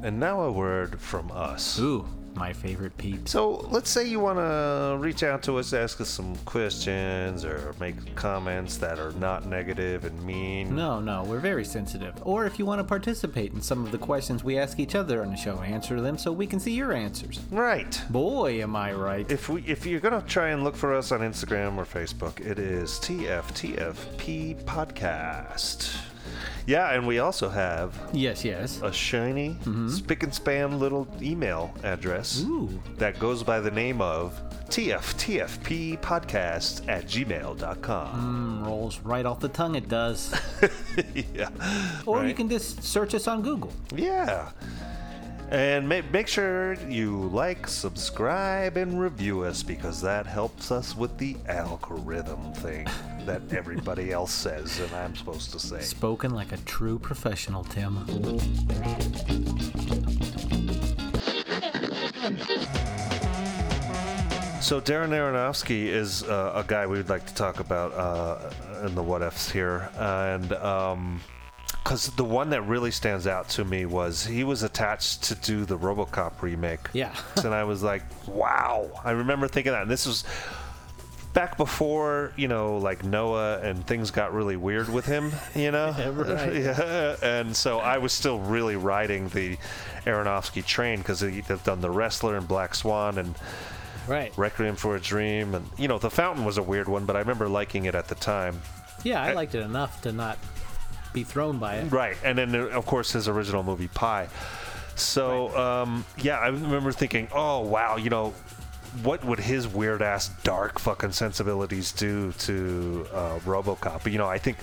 And 0.03 0.21
now 0.21 0.43
a 0.43 0.53
word 0.53 1.01
from 1.01 1.33
us. 1.33 1.81
Ooh. 1.81 2.07
My 2.37 2.53
favorite 2.53 2.97
peeps. 2.99 3.31
So 3.31 3.67
let's 3.71 3.91
say 3.91 4.07
you 4.07 4.21
want 4.21 4.39
to 4.39 4.97
reach 5.01 5.23
out 5.23 5.43
to 5.45 5.59
us, 5.59 5.73
ask 5.73 6.01
us 6.01 6.09
some 6.09 6.37
questions, 6.45 7.45
or 7.45 7.75
make 7.81 8.15
comments 8.15 8.77
that 8.79 8.99
are 8.99 9.13
not 9.13 9.47
negative 9.47 10.05
and 10.05 10.23
mean. 10.25 10.75
No, 10.75 11.01
no, 11.01 11.25
we're 11.25 11.41
very 11.41 11.65
sensitive. 11.65 12.15
Or 12.23 12.47
if 12.47 12.59
you 12.59 12.67
want 12.67 12.81
to 12.81 12.85
participate 12.85 13.53
in 13.53 13.61
some 13.61 13.85
of 13.85 13.93
the 13.93 13.99
questions 13.99 14.45
we 14.45 14.59
ask 14.59 14.79
each 14.79 14.95
other 14.95 15.23
on 15.23 15.31
the 15.31 15.37
show, 15.37 15.61
answer 15.61 16.01
them 16.01 16.19
so 16.19 16.33
we 16.33 16.47
can 16.47 16.61
see 16.61 16.73
your 16.73 16.93
answers. 16.93 17.41
Right. 17.51 18.01
Boy, 18.11 18.63
am 18.63 18.77
I 18.77 18.93
right. 18.93 19.31
If 19.31 19.49
we 19.49 19.63
if 19.67 19.87
you're 19.87 20.01
gonna 20.01 20.23
try 20.27 20.49
and 20.49 20.63
look 20.63 20.77
for 20.77 20.95
us 20.95 21.13
on 21.13 21.21
Instagram 21.21 21.77
or 21.79 21.85
Facebook, 21.85 22.41
it 22.45 22.59
is 22.59 22.93
TFTFP 23.01 24.65
Podcast. 24.65 25.97
Yeah, 26.67 26.93
and 26.95 27.07
we 27.07 27.21
also 27.21 27.49
have 27.49 27.95
yes, 28.13 28.45
yes, 28.45 28.81
a 28.83 28.93
shiny 28.93 29.57
spick 29.89 30.25
and 30.25 30.35
span 30.35 30.79
little 30.81 31.07
email 31.23 31.73
address 31.85 32.45
that 32.97 33.19
goes 33.21 33.43
by 33.45 33.61
the 33.61 33.71
name 33.71 34.01
of 34.01 34.41
TFTFP 34.69 36.01
Podcast 36.01 36.89
at 36.89 37.05
gmail.com. 37.07 38.63
Mm, 38.65 38.67
rolls 38.67 38.99
right 39.01 39.25
off 39.25 39.39
the 39.39 39.49
tongue, 39.49 39.77
it 39.77 39.89
does. 39.89 40.35
yeah. 41.35 41.51
Or 42.05 42.19
you 42.23 42.27
Right. 42.27 42.37
can 42.37 42.49
just 42.49 42.83
search 42.83 43.15
us 43.15 43.29
on 43.29 43.43
Google. 43.43 43.73
Yeah. 43.95 44.51
And 45.53 45.89
ma- 45.89 46.01
make 46.13 46.27
sure 46.27 46.75
you 46.89 47.29
like, 47.33 47.69
subscribe, 47.69 48.77
and 48.77 49.01
review 49.01 49.43
us 49.45 49.63
because 49.63 50.01
that 50.03 50.27
helps 50.27 50.73
us 50.73 50.97
with 50.97 51.17
the 51.19 51.37
algorithm 51.49 52.53
thing 52.55 52.89
that 53.27 53.43
everybody 53.53 54.13
else 54.13 54.33
says 54.33 54.79
and 54.79 54.93
I'm 54.95 55.15
supposed 55.15 55.53
to 55.53 55.59
say. 55.59 55.81
Spoken 55.81 56.33
like 56.33 56.53
a 56.53 56.57
true 56.59 56.99
professional, 56.99 57.65
Tim. 57.65 58.05
So 64.67 64.81
Darren 64.81 65.11
Aronofsky 65.11 65.87
is 65.87 66.25
uh, 66.25 66.53
a 66.57 66.65
guy 66.67 66.89
we 66.89 66.97
would 66.97 67.09
like 67.09 67.25
to 67.27 67.35
talk 67.35 67.61
about 67.61 67.93
uh, 67.93 68.51
in 68.85 68.97
the 68.97 69.03
what 69.03 69.23
ifs 69.23 69.49
here, 69.49 69.89
and 69.97 70.49
because 71.85 72.09
the 72.17 72.25
one 72.25 72.51
that 72.51 72.63
really 72.63 72.91
stands 72.91 73.29
out 73.29 73.49
to 73.51 73.65
me 73.65 73.87
was 73.87 74.27
he 74.27 74.43
was 74.43 74.65
attached 74.65 75.23
to 75.23 75.37
do 75.37 75.65
the 75.65 75.79
RoboCop 75.79 76.43
remake. 76.43 76.81
Yeah. 76.93 77.15
and 77.45 77.55
I 77.55 77.63
was 77.63 77.85
like, 77.85 78.03
wow! 78.27 78.91
I 79.05 79.13
remember 79.13 79.47
thinking 79.47 79.71
that, 79.71 79.83
and 79.83 79.91
this 79.91 80.05
was 80.05 80.25
back 81.37 81.59
before 81.59 82.33
you 82.37 82.49
know, 82.49 82.79
like 82.79 83.05
Noah 83.05 83.61
and 83.61 83.87
things 83.87 84.11
got 84.11 84.33
really 84.33 84.57
weird 84.57 84.89
with 84.89 85.05
him. 85.05 85.33
You 85.55 85.71
know, 85.71 85.95
Right. 86.17 86.55
yeah. 86.57 87.17
And 87.23 87.55
so 87.55 87.79
I 87.79 87.99
was 87.99 88.15
still 88.15 88.39
really 88.41 88.75
riding 88.75 89.29
the 89.29 89.59
Aronofsky 90.07 90.65
train 90.65 90.99
because 90.99 91.21
he'd 91.21 91.45
have 91.45 91.63
done 91.63 91.83
The 91.83 91.91
Wrestler 91.91 92.39
and 92.39 92.49
Black 92.49 92.75
Swan 92.75 93.19
and 93.19 93.35
right. 94.09 94.33
Requiem 94.39 94.77
for 94.77 94.97
a 94.97 95.01
Dream, 95.01 95.55
and 95.55 95.67
you 95.77 95.89
know, 95.89 95.99
The 95.99 96.11
Fountain 96.11 96.47
was 96.47 96.57
a 96.57 96.63
weird 96.63 96.89
one, 96.89 97.05
but 97.05 97.17
I 97.17 97.19
remember 97.19 97.49
liking 97.51 97.85
it 97.85 97.95
at 97.95 98.09
the 98.09 98.15
time. 98.15 98.63
Yeah, 99.05 99.23
I 99.23 99.35
liked 99.35 99.55
it 99.55 99.61
enough 99.61 100.01
to 100.03 100.13
not 100.13 100.39
be 101.13 101.23
thrown 101.23 101.59
by 101.59 101.77
it. 101.77 101.93
Right, 101.93 102.17
and 102.25 102.39
then 102.39 102.55
uh, 102.55 102.69
of 102.69 102.87
course 102.87 103.13
his 103.13 103.29
original 103.29 103.63
movie 103.63 103.89
Pi. 103.89 104.29
So 104.95 105.55
um, 105.55 106.07
yeah, 106.17 106.39
I 106.39 106.47
remember 106.47 106.93
thinking, 106.93 107.29
oh 107.31 107.61
wow, 107.61 107.97
you 107.97 108.09
know, 108.09 108.33
what 109.03 109.25
would 109.25 109.41
his 109.41 109.69
weird 109.69 110.03
ass 110.03 110.29
dark 110.43 110.79
fucking 110.79 111.13
sensibilities 111.13 111.93
do 111.93 112.33
to 112.33 113.07
uh, 113.13 113.39
RoboCop? 113.41 114.03
But, 114.03 114.13
you 114.13 114.19
know, 114.19 114.29
I 114.29 114.39
think 114.39 114.57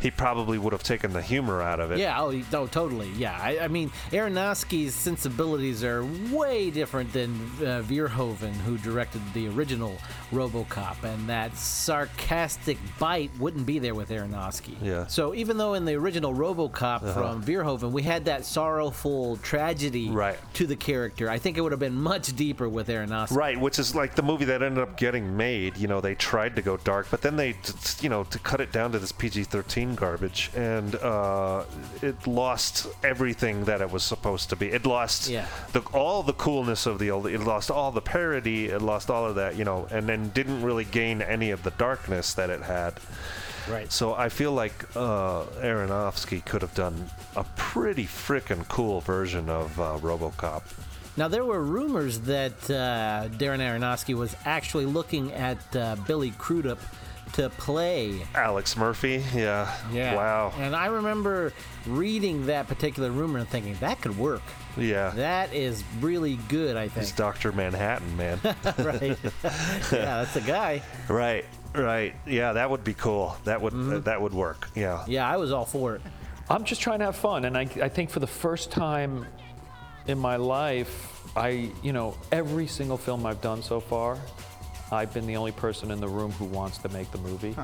he 0.00 0.10
probably 0.10 0.58
would 0.58 0.72
have 0.72 0.82
taken 0.82 1.12
the 1.12 1.22
humor 1.22 1.60
out 1.62 1.80
of 1.80 1.90
it. 1.92 1.98
Yeah, 1.98 2.20
oh, 2.22 2.30
no, 2.52 2.66
totally. 2.66 3.10
Yeah, 3.16 3.38
I, 3.40 3.58
I 3.60 3.68
mean, 3.68 3.90
Aronofsky's 4.10 4.94
sensibilities 4.94 5.84
are 5.84 6.04
way 6.32 6.70
different 6.70 7.12
than 7.12 7.30
uh, 7.60 7.82
Verhoeven, 7.86 8.52
who 8.64 8.78
directed 8.78 9.20
the 9.34 9.48
original 9.48 9.96
RoboCop, 10.32 11.02
and 11.04 11.28
that 11.28 11.56
sarcastic 11.56 12.78
bite 12.98 13.30
wouldn't 13.38 13.66
be 13.66 13.78
there 13.78 13.94
with 13.94 14.08
Aronofsky. 14.10 14.74
Yeah. 14.80 15.06
So 15.06 15.34
even 15.34 15.56
though 15.58 15.74
in 15.74 15.84
the 15.84 15.94
original 15.94 16.32
RoboCop 16.32 17.02
Uh-huh. 17.02 17.12
from 17.12 17.42
Verhoeven 17.44 17.90
we 17.92 18.02
had 18.02 18.24
that 18.24 18.44
sorrowful 18.44 19.36
tragedy 19.38 20.08
Right. 20.10 20.38
to 20.54 20.66
the 20.66 20.76
character, 20.76 21.28
I 21.28 21.38
think 21.38 21.58
it 21.58 21.60
would 21.60 21.72
have 21.72 21.78
been 21.80 22.00
much 22.00 22.34
deeper 22.36 22.68
with 22.68 22.88
Aronofsky. 22.88 23.36
Right, 23.36 23.60
which 23.60 23.78
is 23.78 23.94
like 23.94 24.14
the 24.14 24.22
movie 24.22 24.44
that 24.46 24.62
ended 24.62 24.82
up 24.82 24.96
getting 24.96 25.36
made. 25.36 25.76
You 25.76 25.88
know, 25.88 26.00
they 26.00 26.14
tried 26.14 26.56
to 26.56 26.62
go 26.62 26.76
dark, 26.78 27.08
but 27.10 27.22
then 27.22 27.36
they, 27.36 27.56
you 28.00 28.08
know, 28.08 28.24
to 28.24 28.38
cut 28.38 28.60
it 28.60 28.72
down 28.72 28.92
to 28.92 28.98
this 28.98 29.12
PG-13 29.12 29.89
garbage, 29.94 30.50
and 30.54 30.94
uh, 30.96 31.64
it 32.02 32.26
lost 32.26 32.86
everything 33.04 33.64
that 33.64 33.80
it 33.80 33.90
was 33.90 34.02
supposed 34.02 34.48
to 34.50 34.56
be. 34.56 34.68
It 34.68 34.86
lost 34.86 35.28
Yeah. 35.28 35.46
the, 35.72 35.80
all 35.92 36.22
the 36.22 36.32
coolness 36.32 36.86
of 36.86 36.98
the 36.98 37.10
old. 37.10 37.26
It 37.26 37.40
lost 37.40 37.70
all 37.70 37.92
the 37.92 38.00
parody. 38.00 38.66
It 38.66 38.82
lost 38.82 39.10
all 39.10 39.26
of 39.26 39.34
that, 39.36 39.56
you 39.56 39.64
know, 39.64 39.86
and 39.90 40.08
then 40.08 40.30
didn't 40.30 40.62
really 40.62 40.84
gain 40.84 41.22
any 41.22 41.50
of 41.50 41.62
the 41.62 41.70
darkness 41.72 42.34
that 42.34 42.50
it 42.50 42.62
had. 42.62 42.94
Right. 43.68 43.92
So 43.92 44.14
I 44.14 44.28
feel 44.30 44.52
like 44.52 44.84
uh, 44.96 45.44
Aronofsky 45.62 46.44
could 46.44 46.62
have 46.62 46.74
done 46.74 47.10
a 47.36 47.44
pretty 47.56 48.04
freaking 48.04 48.66
cool 48.68 49.00
version 49.00 49.48
of 49.48 49.78
uh, 49.78 49.98
RoboCop. 50.00 50.62
Now, 51.16 51.28
there 51.28 51.44
were 51.44 51.60
rumors 51.62 52.20
that 52.20 52.52
uh, 52.70 53.28
Darren 53.36 53.58
Aronofsky 53.60 54.14
was 54.14 54.34
actually 54.44 54.86
looking 54.86 55.32
at 55.32 55.58
uh, 55.76 55.96
Billy 56.06 56.30
Crudup 56.38 56.78
to 57.34 57.50
play. 57.50 58.26
Alex 58.34 58.76
Murphy, 58.76 59.22
yeah. 59.34 59.74
Yeah. 59.92 60.14
Wow. 60.16 60.52
And 60.58 60.74
I 60.74 60.86
remember 60.86 61.52
reading 61.86 62.46
that 62.46 62.66
particular 62.68 63.10
rumor 63.10 63.38
and 63.38 63.48
thinking, 63.48 63.76
that 63.80 64.00
could 64.00 64.16
work. 64.18 64.42
Yeah. 64.76 65.10
That 65.10 65.52
is 65.54 65.84
really 66.00 66.36
good, 66.48 66.76
I 66.76 66.88
think. 66.88 66.98
It's 67.02 67.12
think. 67.12 67.16
Dr. 67.18 67.52
Manhattan, 67.52 68.16
man. 68.16 68.40
right. 68.78 69.18
yeah, 69.44 69.88
that's 69.90 70.34
the 70.34 70.42
guy. 70.46 70.82
right, 71.08 71.44
right. 71.74 72.14
Yeah, 72.26 72.52
that 72.54 72.70
would 72.70 72.84
be 72.84 72.94
cool. 72.94 73.36
That 73.44 73.60
would 73.60 73.72
Mm-hmm. 73.72 73.96
uh, 73.96 73.98
that 74.00 74.20
would 74.20 74.32
work. 74.34 74.68
Yeah. 74.74 75.04
Yeah, 75.06 75.28
I 75.28 75.36
was 75.36 75.52
all 75.52 75.64
for 75.64 75.96
it. 75.96 76.02
I'm 76.48 76.64
just 76.64 76.80
trying 76.80 76.98
to 76.98 77.04
have 77.06 77.16
fun, 77.16 77.44
and 77.44 77.56
I, 77.56 77.62
I 77.80 77.88
think 77.88 78.10
for 78.10 78.18
the 78.18 78.26
first 78.26 78.72
time 78.72 79.24
in 80.08 80.18
my 80.18 80.34
life, 80.36 81.22
I, 81.36 81.70
you 81.82 81.92
know, 81.92 82.16
every 82.32 82.66
single 82.66 82.96
film 82.96 83.24
I've 83.24 83.40
done 83.40 83.62
so 83.62 83.78
far, 83.78 84.18
I've 84.92 85.12
been 85.14 85.26
the 85.26 85.36
only 85.36 85.52
person 85.52 85.90
in 85.90 86.00
the 86.00 86.08
room 86.08 86.32
who 86.32 86.44
wants 86.46 86.78
to 86.78 86.88
make 86.88 87.10
the 87.12 87.18
movie. 87.18 87.54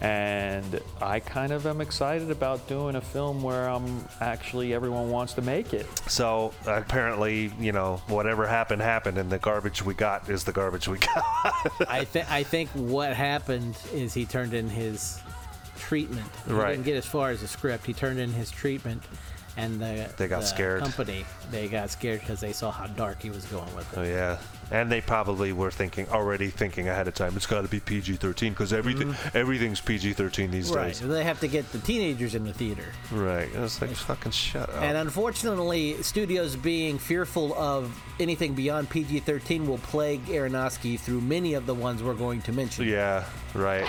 And 0.00 0.80
I 1.00 1.20
kind 1.20 1.52
of 1.52 1.66
am 1.68 1.80
excited 1.80 2.30
about 2.30 2.66
doing 2.68 2.96
a 2.96 3.00
film 3.00 3.42
where 3.42 3.68
I'm 3.68 4.04
actually 4.20 4.74
everyone 4.74 5.08
wants 5.10 5.34
to 5.34 5.42
make 5.42 5.72
it. 5.72 5.86
So 6.10 6.52
apparently, 6.66 7.52
you 7.60 7.70
know, 7.70 8.02
whatever 8.08 8.44
happened 8.46 8.82
happened, 8.82 9.18
and 9.18 9.30
the 9.30 9.38
garbage 9.38 9.82
we 9.84 9.94
got 9.94 10.28
is 10.28 10.42
the 10.42 10.52
garbage 10.52 10.88
we 10.88 10.98
got. 11.14 11.24
I, 11.88 12.04
th- 12.12 12.26
I 12.28 12.42
think 12.42 12.70
what 12.70 13.14
happened 13.14 13.76
is 13.92 14.12
he 14.12 14.26
turned 14.26 14.52
in 14.52 14.68
his 14.68 15.20
treatment. 15.78 16.26
He 16.46 16.52
Right. 16.52 16.72
didn't 16.72 16.84
get 16.86 16.96
as 16.96 17.06
far 17.06 17.30
as 17.30 17.40
the 17.40 17.48
script. 17.48 17.86
He 17.86 17.92
turned 17.92 18.18
in 18.18 18.32
his 18.32 18.50
treatment, 18.50 19.02
and 19.56 19.80
the, 19.80 20.12
They 20.16 20.26
got 20.26 20.40
the 20.40 20.46
scared. 20.46 20.82
company, 20.82 21.24
they 21.52 21.68
got 21.68 21.90
scared 21.90 22.18
because 22.20 22.40
they 22.40 22.52
saw 22.52 22.72
how 22.72 22.88
dark 22.88 23.22
he 23.22 23.30
was 23.30 23.44
going 23.46 23.72
with 23.76 23.90
it. 23.92 23.98
oh 23.98 24.02
yeah. 24.02 24.38
And 24.70 24.90
they 24.90 25.00
probably 25.00 25.52
were 25.52 25.70
thinking 25.70 26.08
already 26.08 26.48
thinking 26.50 26.88
ahead 26.88 27.06
of 27.08 27.14
time. 27.14 27.36
It's 27.36 27.46
got 27.46 27.62
to 27.62 27.68
be 27.68 27.80
PG-13 27.80 28.50
because 28.50 28.72
everything 28.72 29.14
everything's 29.34 29.80
PG-13 29.80 30.50
these 30.50 30.66
Mm-hmm. 30.68 30.76
Right. 30.76 30.86
days. 30.88 30.98
So 30.98 31.06
they 31.06 31.24
have 31.24 31.40
to 31.40 31.48
get 31.48 31.70
the 31.72 31.78
teenagers 31.78 32.34
in 32.34 32.44
the 32.44 32.52
theater. 32.52 32.86
Right. 33.12 33.48
It's 33.54 33.80
like 33.80 33.90
fucking 33.90 34.32
shut 34.32 34.68
up. 34.70 34.82
And 34.82 34.96
unfortunately, 34.96 36.02
studios 36.02 36.56
being 36.56 36.98
fearful 36.98 37.54
of 37.54 37.98
anything 38.18 38.54
beyond 38.54 38.88
PG 38.90 39.20
13 39.20 39.66
will 39.66 39.78
plague 39.78 40.24
Aronofsky 40.26 40.98
through 40.98 41.20
many 41.20 41.54
of 41.54 41.66
the 41.66 41.74
ones 41.74 42.02
we're 42.02 42.14
going 42.14 42.40
to 42.42 42.52
mention. 42.52 42.86
yeah. 42.88 43.24
Right. 43.54 43.86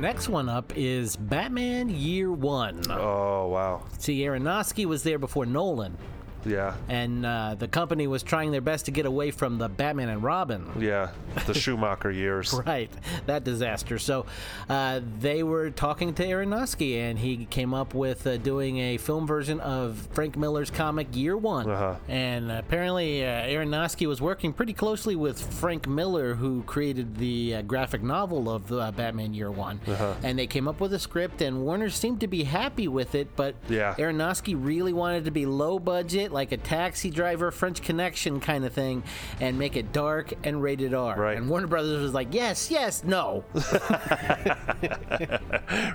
Next 0.00 0.28
one 0.28 0.48
up 0.48 0.72
is 0.76 1.14
Batman 1.14 1.90
Year 1.90 2.32
One. 2.32 2.82
Oh 2.90 3.48
wow. 3.48 3.82
See, 3.98 4.20
Aronofsky 4.20 4.86
was 4.86 5.02
there 5.02 5.18
before 5.18 5.44
Nolan, 5.44 5.96
Yeah. 6.44 6.74
and 6.88 7.24
uh, 7.26 7.54
the 7.58 7.68
company 7.68 8.06
was 8.06 8.22
trying 8.22 8.50
their 8.50 8.60
best 8.60 8.86
to 8.86 8.90
get 8.90 9.06
away 9.06 9.30
from 9.30 9.58
the 9.58 9.68
Batman 9.68 10.08
and 10.08 10.22
Robin. 10.22 10.66
Yeah. 10.78 11.10
The 11.46 11.54
Schumacher 11.60 12.10
years. 12.10 12.52
Right, 12.66 12.90
that 13.26 13.44
disaster. 13.44 13.98
So 13.98 14.26
uh, 14.68 15.00
they 15.20 15.42
were 15.42 15.70
talking 15.70 16.14
to 16.14 16.24
Aronofsky, 16.26 16.96
and 16.98 17.18
he 17.18 17.44
came 17.46 17.74
up 17.74 17.94
with 17.94 18.26
uh, 18.26 18.36
doing 18.38 18.78
a 18.78 18.96
film 18.96 19.26
version 19.26 19.60
of 19.60 20.08
Frank 20.12 20.36
Miller's 20.36 20.70
comic 20.70 21.08
Year 21.14 21.36
One. 21.36 21.68
Uh-huh. 21.70 21.96
And 22.08 22.50
apparently, 22.50 23.24
uh, 23.24 23.28
Aronofsky 23.46 24.06
was 24.06 24.20
working 24.20 24.52
pretty 24.52 24.72
closely 24.72 25.16
with 25.16 25.40
Frank 25.54 25.86
Miller, 25.86 26.34
who 26.34 26.62
created 26.62 27.16
the 27.16 27.56
uh, 27.56 27.62
graphic 27.62 28.02
novel 28.02 28.50
of 28.50 28.70
uh, 28.72 28.90
Batman 28.92 29.34
Year 29.34 29.50
One. 29.50 29.80
Uh-huh. 29.86 30.14
And 30.22 30.38
they 30.38 30.46
came 30.46 30.68
up 30.68 30.80
with 30.80 30.92
a 30.94 30.98
script, 30.98 31.42
and 31.42 31.62
Warner 31.62 31.90
seemed 31.90 32.20
to 32.20 32.26
be 32.26 32.44
happy 32.44 32.88
with 32.88 33.14
it, 33.14 33.28
but 33.36 33.54
Yeah. 33.68 33.94
Aronofsky 33.98 34.54
really 34.58 34.92
wanted 34.92 35.24
to 35.26 35.30
be 35.30 35.46
low 35.46 35.78
budget, 35.78 36.29
it 36.30 36.34
like 36.34 36.52
a 36.52 36.56
taxi 36.56 37.10
driver 37.10 37.50
French 37.50 37.82
connection 37.82 38.40
kind 38.40 38.64
of 38.64 38.72
thing 38.72 39.02
and 39.40 39.58
make 39.58 39.76
it 39.76 39.92
dark 39.92 40.32
and 40.44 40.62
rated 40.62 40.94
R. 40.94 41.18
Right. 41.18 41.36
And 41.36 41.48
Warner 41.48 41.66
Brothers 41.66 42.00
was 42.02 42.14
like, 42.14 42.32
yes, 42.32 42.70
yes, 42.70 43.04
no. 43.04 43.44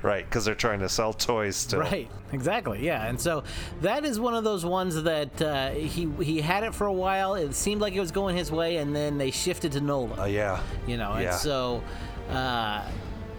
right, 0.04 0.26
because 0.26 0.46
they're 0.46 0.56
trying 0.56 0.80
to 0.80 0.90
sell 0.90 1.14
toys 1.14 1.56
still. 1.56 1.80
Right, 1.80 2.10
exactly, 2.32 2.86
yeah. 2.86 3.06
And 3.08 3.20
so 3.20 3.44
that 3.82 4.06
is 4.06 4.20
one 4.20 4.34
of 4.34 4.44
those 4.44 4.66
ones 4.66 5.02
that 5.04 5.42
uh, 5.42 5.72
he 5.72 6.10
he 6.24 6.42
had 6.42 6.64
it 6.64 6.74
for 6.74 6.88
a 6.88 6.94
while. 6.94 7.36
It 7.36 7.54
seemed 7.54 7.82
like 7.82 7.94
it 7.94 8.00
was 8.00 8.12
going 8.12 8.36
his 8.36 8.52
way, 8.52 8.78
and 8.78 8.96
then 8.96 9.18
they 9.18 9.32
shifted 9.32 9.72
to 9.74 9.82
Nolan. 9.82 10.20
Uh, 10.20 10.26
yeah. 10.26 10.62
You 10.88 10.98
know, 10.98 11.18
Yeah. 11.18 11.32
and 11.32 11.36
so 11.40 11.84
uh, 12.30 12.82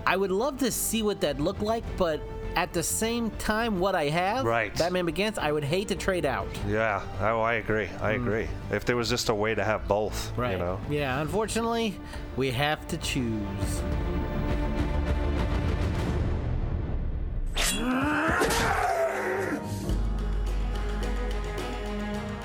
I 0.06 0.16
would 0.16 0.30
love 0.30 0.58
to 0.58 0.70
see 0.70 1.02
what 1.02 1.20
that 1.22 1.40
looked 1.40 1.62
like, 1.62 1.84
but 1.96 2.20
at 2.56 2.72
the 2.72 2.82
same 2.82 3.30
time, 3.32 3.78
what 3.78 3.94
I 3.94 4.08
have, 4.08 4.44
Right. 4.44 4.74
Batman 4.76 5.04
Begins, 5.04 5.38
I 5.38 5.52
would 5.52 5.62
hate 5.62 5.88
to 5.88 5.94
trade 5.94 6.24
out. 6.24 6.48
Yeah, 6.66 7.02
oh, 7.20 7.42
I 7.42 7.54
agree. 7.54 7.88
I 8.00 8.14
mm. 8.14 8.16
agree. 8.16 8.48
If 8.72 8.86
there 8.86 8.96
was 8.96 9.10
just 9.10 9.28
a 9.28 9.34
way 9.34 9.54
to 9.54 9.62
have 9.62 9.86
both, 9.86 10.32
Right. 10.36 10.52
you 10.52 10.58
know. 10.58 10.80
Yeah, 10.88 11.20
unfortunately, 11.20 12.00
we 12.36 12.50
have 12.50 12.88
to 12.88 12.96
choose. 12.96 13.82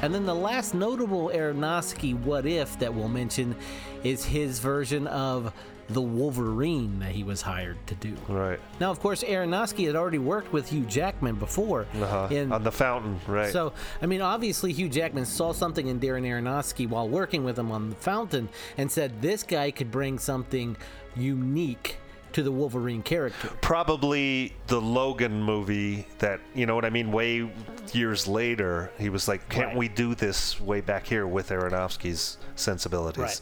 And 0.01 0.15
then 0.15 0.25
the 0.25 0.35
last 0.35 0.73
notable 0.73 1.29
Aronofsky 1.29 2.19
what 2.19 2.47
if 2.47 2.77
that 2.79 2.91
we'll 2.93 3.07
mention 3.07 3.55
is 4.03 4.25
his 4.25 4.57
version 4.57 5.05
of 5.05 5.53
the 5.93 6.01
Wolverine 6.01 6.99
that 6.99 7.11
he 7.11 7.23
was 7.23 7.41
hired 7.41 7.77
to 7.87 7.95
do. 7.95 8.15
Right. 8.27 8.59
Now, 8.79 8.91
of 8.91 8.99
course, 8.99 9.23
Aronofsky 9.23 9.87
had 9.87 9.95
already 9.95 10.17
worked 10.19 10.51
with 10.53 10.69
Hugh 10.69 10.85
Jackman 10.85 11.35
before. 11.35 11.85
Uh-huh. 12.01 12.27
in- 12.31 12.51
On 12.51 12.63
the 12.63 12.71
fountain, 12.71 13.19
right. 13.27 13.51
so, 13.51 13.73
I 14.01 14.05
mean, 14.05 14.21
obviously, 14.21 14.71
Hugh 14.73 14.89
Jackman 14.89 15.25
saw 15.25 15.51
something 15.53 15.87
in 15.87 15.99
Darren 15.99 16.23
Aronofsky 16.23 16.87
while 16.87 17.07
working 17.07 17.43
with 17.43 17.57
him 17.57 17.71
on 17.71 17.89
The 17.89 17.95
Fountain 17.97 18.49
and 18.77 18.91
said 18.91 19.21
this 19.21 19.43
guy 19.43 19.71
could 19.71 19.91
bring 19.91 20.19
something 20.19 20.75
unique 21.15 21.97
to 22.33 22.43
the 22.43 22.51
Wolverine 22.51 23.01
character. 23.03 23.49
Probably 23.61 24.53
the 24.67 24.79
Logan 24.79 25.41
movie 25.41 26.07
that, 26.19 26.39
you 26.53 26.65
know 26.65 26.75
what 26.75 26.85
I 26.85 26.89
mean, 26.89 27.11
way 27.11 27.49
years 27.93 28.27
later, 28.27 28.91
he 28.97 29.09
was 29.09 29.27
like, 29.27 29.47
can't 29.49 29.67
Right. 29.69 29.77
we 29.77 29.87
do 29.87 30.15
this 30.15 30.59
way 30.61 30.81
back 30.81 31.05
here 31.05 31.27
with 31.27 31.49
Aronofsky's 31.49 32.37
sensibilities? 32.55 33.21
Right. 33.21 33.41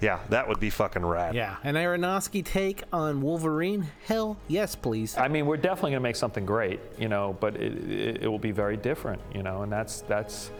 Yeah, 0.00 0.20
that 0.30 0.48
would 0.48 0.60
be 0.60 0.70
fucking 0.70 1.04
rad. 1.04 1.34
Yeah, 1.34 1.56
an 1.64 1.74
Aronofsky 1.74 2.44
take 2.44 2.82
on 2.92 3.20
Wolverine? 3.20 3.86
Hell, 4.06 4.36
yes, 4.48 4.74
please. 4.74 5.16
I 5.16 5.28
mean, 5.28 5.46
we're 5.46 5.56
definitely 5.56 5.90
going 5.92 6.00
to 6.02 6.08
make 6.08 6.16
something 6.16 6.46
great, 6.46 6.80
you 6.98 7.08
know, 7.08 7.36
but 7.40 7.56
it, 7.56 7.72
it, 7.90 8.22
it 8.24 8.28
will 8.28 8.38
be 8.38 8.52
very 8.52 8.76
different, 8.76 9.20
you 9.34 9.42
know, 9.42 9.62
and 9.62 9.70
that's 9.72 10.02
that's 10.02 10.50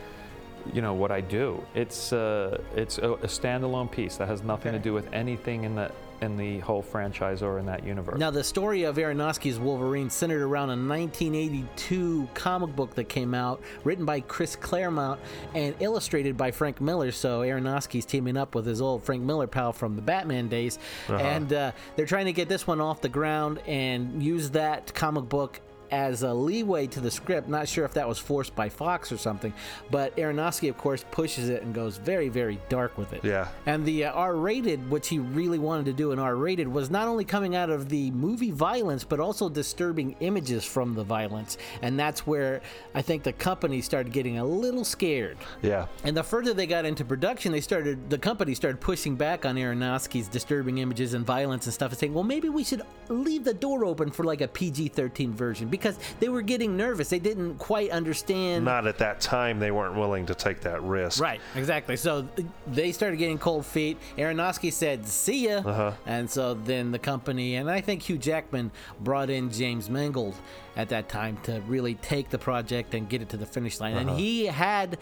you 0.74 0.82
know 0.82 0.92
what 0.92 1.10
I 1.10 1.22
do. 1.22 1.64
It's 1.74 2.12
uh, 2.12 2.60
it's 2.76 2.98
a, 2.98 3.12
a 3.12 3.26
standalone 3.26 3.90
piece 3.90 4.16
that 4.16 4.28
has 4.28 4.42
nothing 4.42 4.72
to 4.72 4.78
do 4.78 4.92
with 4.92 5.10
anything 5.12 5.64
in 5.64 5.74
the 5.74 5.90
in 6.20 6.36
the 6.36 6.58
whole 6.60 6.82
franchise 6.82 7.42
or 7.42 7.58
in 7.58 7.66
that 7.66 7.84
universe. 7.84 8.18
Now, 8.18 8.30
the 8.30 8.44
story 8.44 8.82
of 8.84 8.96
Aronofsky's 8.96 9.58
Wolverine 9.58 10.10
centered 10.10 10.42
around 10.42 10.70
a 10.70 10.76
1982 10.76 12.28
comic 12.34 12.74
book 12.76 12.94
that 12.94 13.04
came 13.08 13.34
out, 13.34 13.62
written 13.84 14.04
by 14.04 14.20
Chris 14.20 14.56
Claremont 14.56 15.20
and 15.54 15.74
illustrated 15.80 16.36
by 16.36 16.50
Frank 16.50 16.80
Miller. 16.80 17.10
So 17.12 17.40
Aronofsky's 17.40 18.04
teaming 18.04 18.36
up 18.36 18.54
with 18.54 18.66
his 18.66 18.80
old 18.80 19.02
Frank 19.02 19.22
Miller 19.22 19.46
pal 19.46 19.72
from 19.72 19.96
the 19.96 20.02
Batman 20.02 20.48
days, 20.48 20.78
Uh-huh. 21.08 21.16
and 21.18 21.52
uh, 21.52 21.72
they're 21.96 22.06
trying 22.06 22.26
to 22.26 22.32
get 22.32 22.48
this 22.48 22.66
one 22.66 22.80
off 22.80 23.00
the 23.00 23.08
ground 23.08 23.58
and 23.66 24.22
use 24.22 24.50
that 24.50 24.92
comic 24.94 25.28
book 25.28 25.60
as 25.90 26.22
a 26.22 26.32
leeway 26.32 26.86
to 26.88 27.00
the 27.00 27.10
script. 27.10 27.48
Not 27.48 27.68
sure 27.68 27.84
if 27.84 27.94
that 27.94 28.08
was 28.08 28.18
forced 28.18 28.54
by 28.54 28.68
Fox 28.68 29.12
or 29.12 29.16
something, 29.16 29.52
but 29.90 30.16
Aronofsky, 30.16 30.68
of 30.68 30.78
course, 30.78 31.04
pushes 31.10 31.48
it 31.48 31.62
and 31.62 31.74
goes 31.74 31.96
very, 31.96 32.28
very 32.28 32.58
dark 32.68 32.96
with 32.98 33.12
it. 33.12 33.24
Yeah. 33.24 33.48
And 33.66 33.84
the 33.84 34.06
uh, 34.06 34.12
R 34.12 34.36
rated, 34.36 34.90
which 34.90 35.08
he 35.08 35.18
really 35.18 35.58
wanted 35.58 35.86
to 35.86 35.92
do 35.92 36.12
an 36.12 36.18
R 36.18 36.36
rated, 36.36 36.68
was 36.68 36.90
not 36.90 37.08
only 37.08 37.24
coming 37.24 37.56
out 37.56 37.70
of 37.70 37.88
the 37.88 38.10
movie 38.12 38.50
violence, 38.50 39.04
but 39.04 39.20
also 39.20 39.48
disturbing 39.48 40.16
images 40.20 40.64
from 40.64 40.94
the 40.94 41.04
violence. 41.04 41.58
And 41.82 41.98
that's 41.98 42.26
where 42.26 42.60
I 42.94 43.02
think 43.02 43.22
the 43.22 43.32
company 43.32 43.80
started 43.80 44.12
getting 44.12 44.38
a 44.38 44.44
little 44.44 44.84
scared. 44.84 45.38
Yeah. 45.62 45.86
And 46.04 46.16
the 46.16 46.22
further 46.22 46.54
they 46.54 46.66
got 46.66 46.84
into 46.84 47.04
production, 47.04 47.52
they 47.52 47.60
started 47.60 48.10
the 48.10 48.18
company 48.18 48.54
started 48.54 48.80
pushing 48.80 49.16
back 49.16 49.44
on 49.44 49.56
Aronofsky's 49.56 50.28
disturbing 50.28 50.78
images 50.78 51.14
and 51.14 51.24
violence 51.24 51.66
and 51.66 51.74
stuff, 51.74 51.92
and 51.92 51.98
saying, 51.98 52.14
"Well, 52.14 52.24
maybe 52.24 52.48
we 52.48 52.64
should 52.64 52.82
leave 53.08 53.44
the 53.44 53.54
door 53.54 53.84
open 53.84 54.10
for 54.10 54.24
like 54.24 54.40
a 54.40 54.48
PG-13 54.48 55.32
version," 55.32 55.68
because 55.80 55.98
they 56.20 56.28
were 56.28 56.42
getting 56.42 56.76
nervous. 56.76 57.08
They 57.08 57.18
didn't 57.18 57.56
quite 57.58 57.90
understand. 57.90 58.64
Not 58.64 58.86
at 58.86 58.98
that 58.98 59.20
time, 59.20 59.58
they 59.58 59.70
weren't 59.70 59.96
willing 59.96 60.26
to 60.26 60.34
take 60.34 60.60
that 60.60 60.82
risk. 60.82 61.20
Right, 61.20 61.40
exactly. 61.54 61.96
So 61.96 62.28
they 62.66 62.92
started 62.92 63.16
getting 63.16 63.38
cold 63.38 63.64
feet. 63.66 63.96
Aronofsky 64.18 64.72
said, 64.72 65.06
"See 65.06 65.48
ya," 65.48 65.62
Uh-huh. 65.64 65.92
and 66.06 66.30
so 66.30 66.54
then 66.54 66.92
the 66.92 66.98
company 66.98 67.56
and 67.56 67.70
I 67.70 67.80
think 67.80 68.02
Hugh 68.02 68.18
Jackman 68.18 68.70
brought 69.00 69.30
in 69.30 69.50
James 69.50 69.88
Mangold 69.90 70.34
at 70.76 70.88
that 70.90 71.08
time 71.08 71.36
to 71.42 71.60
really 71.66 71.94
take 71.96 72.30
the 72.30 72.38
project 72.38 72.94
and 72.94 73.08
get 73.08 73.20
it 73.22 73.28
to 73.30 73.36
the 73.36 73.46
finish 73.46 73.80
line. 73.80 73.96
And 73.96 74.08
Uh-huh. 74.10 74.18
he 74.18 74.46
had 74.46 74.98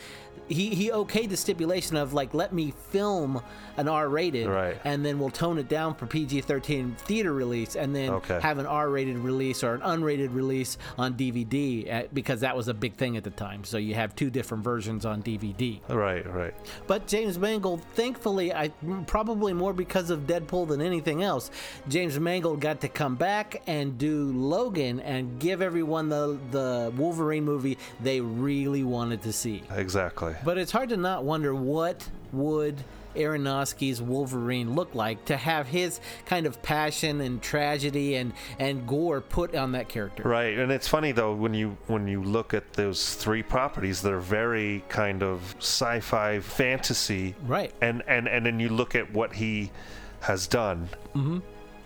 he 0.48 0.74
he 0.74 0.90
okayed 0.90 1.28
the 1.30 1.36
stipulation 1.36 1.96
of 1.96 2.12
like, 2.12 2.34
let 2.34 2.52
me 2.52 2.72
film 2.90 3.40
an 3.76 3.86
R-rated, 3.88 4.46
Right. 4.48 4.76
and 4.84 5.04
then 5.04 5.18
we'll 5.20 5.30
tone 5.30 5.58
it 5.58 5.68
down 5.68 5.94
for 5.94 6.06
PG-13 6.06 6.96
theater 6.98 7.32
release, 7.32 7.76
and 7.76 7.94
then 7.94 8.10
Okay. 8.10 8.40
have 8.40 8.58
an 8.58 8.66
R-rated 8.66 9.16
release 9.18 9.62
or 9.62 9.74
an 9.74 9.80
unrated 9.82 10.34
release 10.34 10.78
on 10.98 11.14
DVD 11.14 11.92
uh, 11.92 12.02
because 12.12 12.40
that 12.40 12.56
was 12.56 12.66
a 12.68 12.74
big 12.74 12.94
thing 12.96 13.16
at 13.16 13.22
the 13.24 13.30
time. 13.30 13.62
So 13.64 13.78
you 13.78 13.94
have 13.94 14.16
two 14.16 14.30
different 14.30 14.64
versions 14.64 15.06
on 15.06 15.22
DVD. 15.22 15.80
Right, 15.88 16.26
right. 16.34 16.54
But 16.86 17.06
James 17.06 17.38
Mangold, 17.38 17.82
thankfully, 17.94 18.52
I 18.52 18.68
probably 19.06 19.52
more 19.52 19.72
because 19.72 20.10
of 20.10 20.20
Deadpool 20.26 20.68
than 20.68 20.80
anything 20.80 21.22
else. 21.22 21.50
James 21.88 22.18
Mangold 22.18 22.60
got 22.60 22.80
to 22.80 22.88
come 22.88 23.14
back 23.14 23.62
and 23.66 23.96
do 23.98 24.32
Logan 24.32 25.00
and 25.00 25.38
give 25.38 25.62
everyone 25.62 26.08
the 26.08 26.38
the 26.50 26.92
Wolverine 26.96 27.44
movie 27.44 27.78
they 28.00 28.20
really 28.20 28.82
wanted 28.82 29.22
to 29.22 29.32
see. 29.32 29.62
Exactly. 29.74 30.34
But 30.44 30.58
it's 30.58 30.72
hard 30.72 30.88
to 30.90 30.96
not 30.96 31.24
wonder 31.24 31.54
what 31.54 32.08
would 32.32 32.76
Aronofsky's 33.16 34.00
Wolverine 34.00 34.74
look 34.74 34.94
like 34.94 35.24
to 35.24 35.36
have 35.36 35.66
his 35.66 35.98
kind 36.26 36.46
of 36.46 36.62
passion 36.62 37.20
and 37.20 37.42
tragedy 37.42 38.14
and 38.16 38.32
and 38.58 38.86
gore 38.86 39.20
put 39.20 39.54
on 39.56 39.72
that 39.72 39.88
character. 39.88 40.22
Right, 40.22 40.56
and 40.58 40.70
it's 40.70 40.86
funny 40.86 41.12
though 41.12 41.34
when 41.34 41.54
you 41.54 41.76
when 41.86 42.06
you 42.06 42.22
look 42.22 42.54
at 42.54 42.74
those 42.74 43.14
three 43.14 43.42
properties, 43.42 44.02
they're 44.02 44.20
very 44.20 44.84
kind 44.88 45.22
of 45.22 45.56
sci-fi 45.58 46.40
fantasy. 46.40 47.34
Right. 47.46 47.72
And 47.80 48.02
and 48.06 48.28
and 48.28 48.46
then 48.46 48.60
you 48.60 48.68
look 48.68 48.94
at 48.94 49.12
what 49.12 49.32
he 49.34 49.70
has 50.20 50.46
done 50.46 50.88
Mhm. 51.14 51.42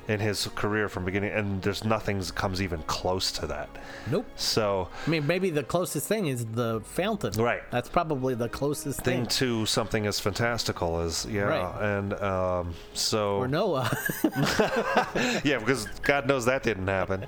In 0.09 0.21
his 0.21 0.49
career 0.55 0.89
from 0.89 1.05
beginning, 1.05 1.33
and 1.33 1.63
there's 1.63 1.85
nothing 1.85 2.19
that 2.19 2.35
comes 2.35 2.61
even 2.61 2.83
close 2.83 3.31
to 3.33 3.47
that. 3.47 3.69
Nope. 4.11 4.27
So 4.37 4.89
I 5.07 5.11
mean, 5.11 5.27
maybe 5.27 5.51
the 5.51 5.63
closest 5.63 6.07
thing 6.09 6.27
is 6.27 6.45
the 6.47 6.81
fountain. 6.85 7.33
Right. 7.35 7.63
That's 7.71 7.89
probably 7.89 8.35
the 8.35 8.49
closest 8.49 9.01
thing 9.03 9.21
thing. 9.21 9.27
to 9.27 9.67
something 9.67 10.07
as 10.07 10.19
fantastical 10.19 11.01
as 11.01 11.27
yeah, 11.27 11.43
Right. 11.43 11.97
and 11.99 12.15
um, 12.15 12.75
so 12.95 13.37
Or 13.37 13.49
Noah. 13.49 13.91
yeah, 15.45 15.59
because 15.59 15.87
God 16.03 16.27
knows 16.27 16.45
that 16.47 16.63
didn't 16.63 16.89
happen. 16.89 17.27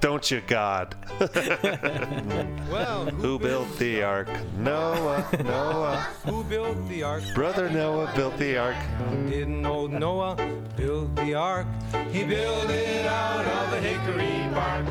Don't 0.00 0.30
you, 0.30 0.42
God? 0.46 0.94
Well, 2.70 3.06
Who 3.06 3.38
built 3.38 3.78
the 3.78 4.02
ark? 4.02 4.28
Noah, 4.56 5.24
Noah. 5.44 5.96
Who 6.24 6.42
built 6.42 6.88
the 6.88 7.02
ark? 7.04 7.22
Brother 7.34 7.70
Noah 7.70 8.12
built 8.16 8.36
the 8.38 8.58
ark. 8.58 8.76
Didn't 9.28 9.64
old 9.64 9.92
Noah 9.92 10.36
build 10.76 11.14
the 11.16 11.34
ark? 11.34 11.66
He 12.10 12.24
built 12.24 12.68
it 12.70 13.06
out 13.06 13.44
of 13.44 13.72
a 13.74 13.80
hickory 13.80 14.48
bark. 14.52 14.86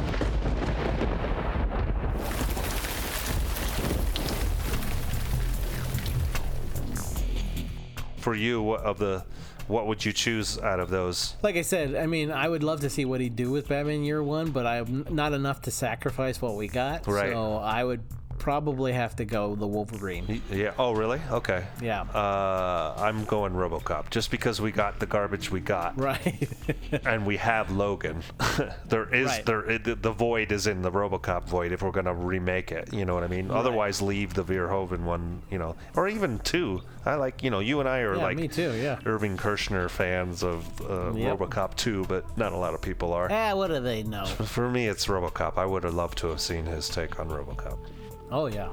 For 8.17 8.35
you, 8.35 8.71
of 8.73 8.99
the, 8.99 9.25
what 9.67 9.87
would 9.87 10.03
you 10.05 10.13
choose 10.13 10.59
out 10.59 10.79
of 10.79 10.89
those? 10.89 11.35
Like 11.41 11.55
I 11.55 11.61
said, 11.61 11.95
I 11.95 12.05
mean, 12.05 12.31
I 12.31 12.47
would 12.47 12.63
love 12.63 12.81
to 12.81 12.89
see 12.89 13.05
what 13.05 13.21
he'd 13.21 13.35
do 13.35 13.51
with 13.51 13.67
Batman 13.67 14.03
Year 14.03 14.21
One, 14.21 14.51
but 14.51 14.65
I'm 14.65 15.05
not 15.09 15.33
enough 15.33 15.61
to 15.63 15.71
sacrifice 15.71 16.41
what 16.41 16.55
we 16.55 16.67
got. 16.67 17.07
Right. 17.07 17.31
So 17.31 17.55
I 17.55 17.83
would 17.83 18.01
probably 18.43 18.91
have 18.91 19.15
to 19.15 19.23
go 19.23 19.55
the 19.55 19.65
Wolverine. 19.65 20.41
Yeah. 20.51 20.73
Oh, 20.77 20.91
really? 20.91 21.21
Okay. 21.31 21.63
Yeah. 21.81 22.01
Uh, 22.01 22.93
I'm 22.97 23.23
going 23.23 23.53
RoboCop 23.53 24.09
just 24.09 24.29
because 24.31 24.59
we 24.59 24.69
got 24.73 24.99
the 24.99 25.05
garbage 25.05 25.49
we 25.49 25.61
got. 25.61 25.97
Right. 25.97 26.49
and 27.05 27.25
we 27.25 27.37
have 27.37 27.71
Logan. 27.71 28.21
there 28.89 29.07
is 29.15 29.27
Right. 29.27 29.45
there 29.45 29.61
it, 29.71 30.01
the 30.03 30.11
void 30.11 30.51
is 30.51 30.67
in 30.67 30.81
the 30.81 30.91
RoboCop 30.91 31.45
void 31.45 31.71
if 31.71 31.81
we're 31.81 31.91
gonna 31.91 32.13
remake 32.13 32.73
it. 32.73 32.93
You 32.93 33.05
know 33.05 33.13
what 33.13 33.23
I 33.23 33.27
mean? 33.29 33.47
Right. 33.47 33.57
Otherwise, 33.57 34.01
leave 34.01 34.33
the 34.33 34.43
Verhoeven 34.43 35.03
one. 35.03 35.41
You 35.49 35.57
know, 35.57 35.77
or 35.95 36.09
even 36.09 36.39
two. 36.39 36.81
I 37.05 37.15
like 37.15 37.43
you 37.43 37.49
know 37.49 37.59
you 37.59 37.79
and 37.79 37.87
I 37.87 37.99
are 37.99 38.17
Yeah, 38.17 38.23
like 38.23 38.35
me 38.35 38.49
too, 38.49 38.73
yeah. 38.73 38.99
Irvin 39.05 39.37
Kershner 39.37 39.89
fans 39.89 40.43
of 40.43 40.65
uh, 40.81 41.13
Yep. 41.13 41.39
RoboCop 41.39 41.75
2, 41.75 42.05
but 42.09 42.37
not 42.37 42.51
a 42.51 42.57
lot 42.57 42.73
of 42.73 42.81
people 42.81 43.13
are. 43.13 43.29
Ah, 43.31 43.55
what 43.55 43.67
do 43.67 43.79
they 43.79 44.03
know? 44.03 44.25
For 44.55 44.69
me, 44.69 44.87
it's 44.89 45.05
RoboCop. 45.07 45.57
I 45.57 45.65
would 45.65 45.83
have 45.85 45.93
loved 45.93 46.17
to 46.19 46.27
have 46.27 46.41
seen 46.41 46.65
his 46.65 46.89
take 46.89 47.19
on 47.21 47.29
RoboCop. 47.29 47.77
Oh 48.35 48.47
yeah. 48.47 48.69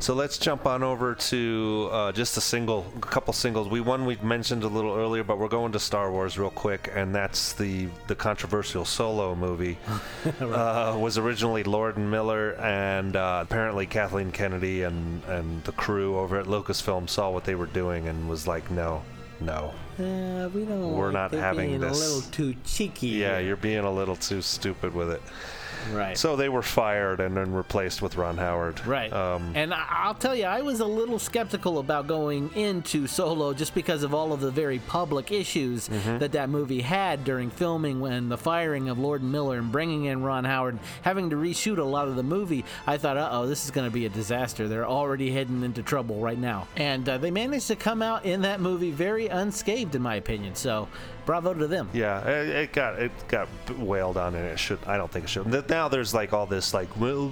So 0.00 0.14
let's 0.14 0.36
jump 0.36 0.66
on 0.66 0.82
over 0.82 1.14
to 1.14 1.88
uh, 1.92 2.12
just 2.12 2.36
a 2.36 2.42
single, 2.42 2.84
a 2.94 3.00
couple 3.00 3.32
singles. 3.32 3.68
We 3.68 3.80
one 3.80 4.04
we 4.04 4.16
mentioned 4.16 4.64
a 4.64 4.68
little 4.68 4.94
earlier, 4.94 5.24
but 5.24 5.38
we're 5.38 5.48
going 5.48 5.72
to 5.72 5.78
Star 5.78 6.12
Wars 6.12 6.38
real 6.38 6.50
quick, 6.50 6.90
and 6.94 7.14
that's 7.14 7.54
the 7.54 7.88
the 8.06 8.14
controversial 8.14 8.84
Solo 8.84 9.34
movie. 9.34 9.78
uh, 10.40 10.94
was 10.98 11.16
originally 11.16 11.62
Lord 11.62 11.96
and 11.96 12.10
Miller, 12.10 12.52
and 12.56 13.16
uh, 13.16 13.44
apparently 13.44 13.86
Kathleen 13.86 14.30
Kennedy 14.30 14.82
and 14.82 15.24
and 15.24 15.64
the 15.64 15.72
crew 15.72 16.18
over 16.18 16.38
at 16.38 16.44
Lucasfilm 16.44 17.08
saw 17.08 17.30
what 17.30 17.44
they 17.44 17.54
were 17.54 17.66
doing 17.66 18.08
and 18.08 18.28
was 18.28 18.46
like, 18.46 18.70
no, 18.70 19.02
no, 19.40 19.72
Uh, 19.98 20.48
we 20.54 20.64
don't. 20.64 20.92
We're 20.96 21.06
like 21.12 21.32
not 21.32 21.32
having 21.32 21.68
being 21.70 21.80
this. 21.80 21.98
A 21.98 22.04
little 22.14 22.30
too 22.30 22.54
cheeky. 22.64 23.08
yeah, 23.08 23.38
you're 23.38 23.56
being 23.56 23.84
a 23.84 23.90
little 23.90 24.16
too 24.16 24.42
stupid 24.42 24.94
with 24.94 25.10
it. 25.10 25.22
Right. 25.92 26.16
So 26.16 26.36
they 26.36 26.48
were 26.48 26.62
fired 26.62 27.20
and 27.20 27.36
then 27.36 27.52
replaced 27.52 28.02
with 28.02 28.16
Ron 28.16 28.36
Howard. 28.36 28.84
Right. 28.86 29.12
Um, 29.12 29.52
And 29.54 29.72
I'll 29.74 30.14
tell 30.14 30.34
you, 30.34 30.44
I 30.44 30.62
was 30.62 30.80
a 30.80 30.84
little 30.86 31.18
skeptical 31.18 31.78
about 31.78 32.06
going 32.06 32.50
into 32.54 33.06
Solo 33.06 33.52
just 33.54 33.74
because 33.74 34.02
of 34.02 34.14
all 34.14 34.32
of 34.32 34.40
the 34.40 34.50
very 34.50 34.78
public 34.80 35.30
issues 35.32 35.88
Mm-hmm. 35.88 36.18
that 36.18 36.32
that 36.32 36.48
movie 36.50 36.80
had 36.82 37.24
during 37.24 37.50
filming 37.50 38.00
when 38.00 38.28
the 38.28 38.36
firing 38.38 38.88
of 38.88 38.98
Lord 38.98 39.22
and 39.22 39.32
Miller 39.32 39.58
and 39.58 39.72
bringing 39.72 40.04
in 40.04 40.22
Ron 40.22 40.44
Howard, 40.44 40.78
having 41.02 41.30
to 41.30 41.36
reshoot 41.36 41.78
a 41.78 41.82
lot 41.84 42.08
of 42.08 42.16
the 42.16 42.22
movie. 42.22 42.64
I 42.86 42.96
thought, 42.96 43.16
uh 43.16 43.28
oh, 43.32 43.46
this 43.46 43.64
is 43.64 43.70
going 43.70 43.86
to 43.88 43.92
be 43.92 44.06
a 44.06 44.08
disaster. 44.08 44.68
They're 44.68 44.86
already 44.86 45.30
heading 45.30 45.62
into 45.64 45.82
trouble 45.82 46.20
right 46.20 46.38
now. 46.38 46.68
And 46.76 47.08
uh, 47.08 47.18
they 47.18 47.30
managed 47.30 47.68
to 47.68 47.76
come 47.76 48.02
out 48.02 48.24
in 48.24 48.42
that 48.42 48.60
movie 48.60 48.90
very 48.90 49.26
unscathed, 49.28 49.94
in 49.94 50.02
my 50.02 50.14
opinion. 50.16 50.54
So, 50.54 50.88
bravo 51.26 51.54
to 51.54 51.66
them. 51.66 51.88
Yeah, 51.92 52.20
it, 52.28 52.48
it 52.48 52.72
got 52.72 52.98
it 52.98 53.12
got 53.28 53.48
wailed 53.78 54.16
on, 54.16 54.34
and 54.34 54.44
it 54.46 54.58
should. 54.58 54.78
I 54.86 54.96
don't 54.96 55.10
think 55.10 55.24
it 55.26 55.28
should. 55.28 55.68
Now 55.68 55.88
there's 55.88 56.12
like 56.14 56.32
all 56.32 56.46
this 56.46 56.72
like, 56.74 56.88
well, 57.00 57.30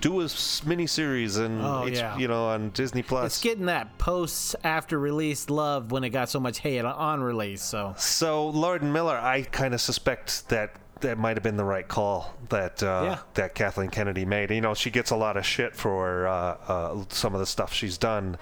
do 0.00 0.20
a 0.20 0.24
s- 0.24 0.62
miniseries 0.64 1.38
and 1.38 1.60
Oh, 1.62 1.84
H- 1.86 1.94
yeah. 1.96 2.16
you 2.18 2.28
know 2.28 2.46
on 2.48 2.70
Disney 2.70 3.02
Plus. 3.02 3.26
It's 3.26 3.40
getting 3.42 3.66
that 3.66 3.98
post 3.98 4.56
after 4.64 4.98
release 4.98 5.50
love 5.50 5.90
when 5.92 6.04
it 6.04 6.10
got 6.10 6.28
so 6.30 6.40
much 6.40 6.58
hate 6.58 6.84
on 6.84 7.20
release. 7.22 7.62
So 7.62 7.94
So 7.96 8.48
Lord 8.48 8.82
and 8.82 8.92
Miller, 8.92 9.16
I 9.18 9.42
kind 9.42 9.74
of 9.74 9.80
suspect 9.80 10.48
that 10.48 10.74
that 11.00 11.16
might 11.16 11.34
have 11.34 11.42
been 11.42 11.56
the 11.56 11.64
right 11.64 11.88
call 11.88 12.34
that 12.50 12.82
uh, 12.82 13.02
Yeah. 13.04 13.18
that 13.34 13.54
Kathleen 13.54 13.88
Kennedy 13.88 14.26
made. 14.26 14.50
You 14.50 14.60
know, 14.60 14.74
she 14.74 14.90
gets 14.90 15.10
a 15.10 15.16
lot 15.16 15.38
of 15.38 15.46
shit 15.46 15.74
for 15.74 16.26
uh, 16.28 16.32
uh, 16.68 17.04
some 17.08 17.32
of 17.32 17.40
the 17.40 17.46
stuff 17.46 17.72
she's 17.72 17.96
done, 17.96 18.36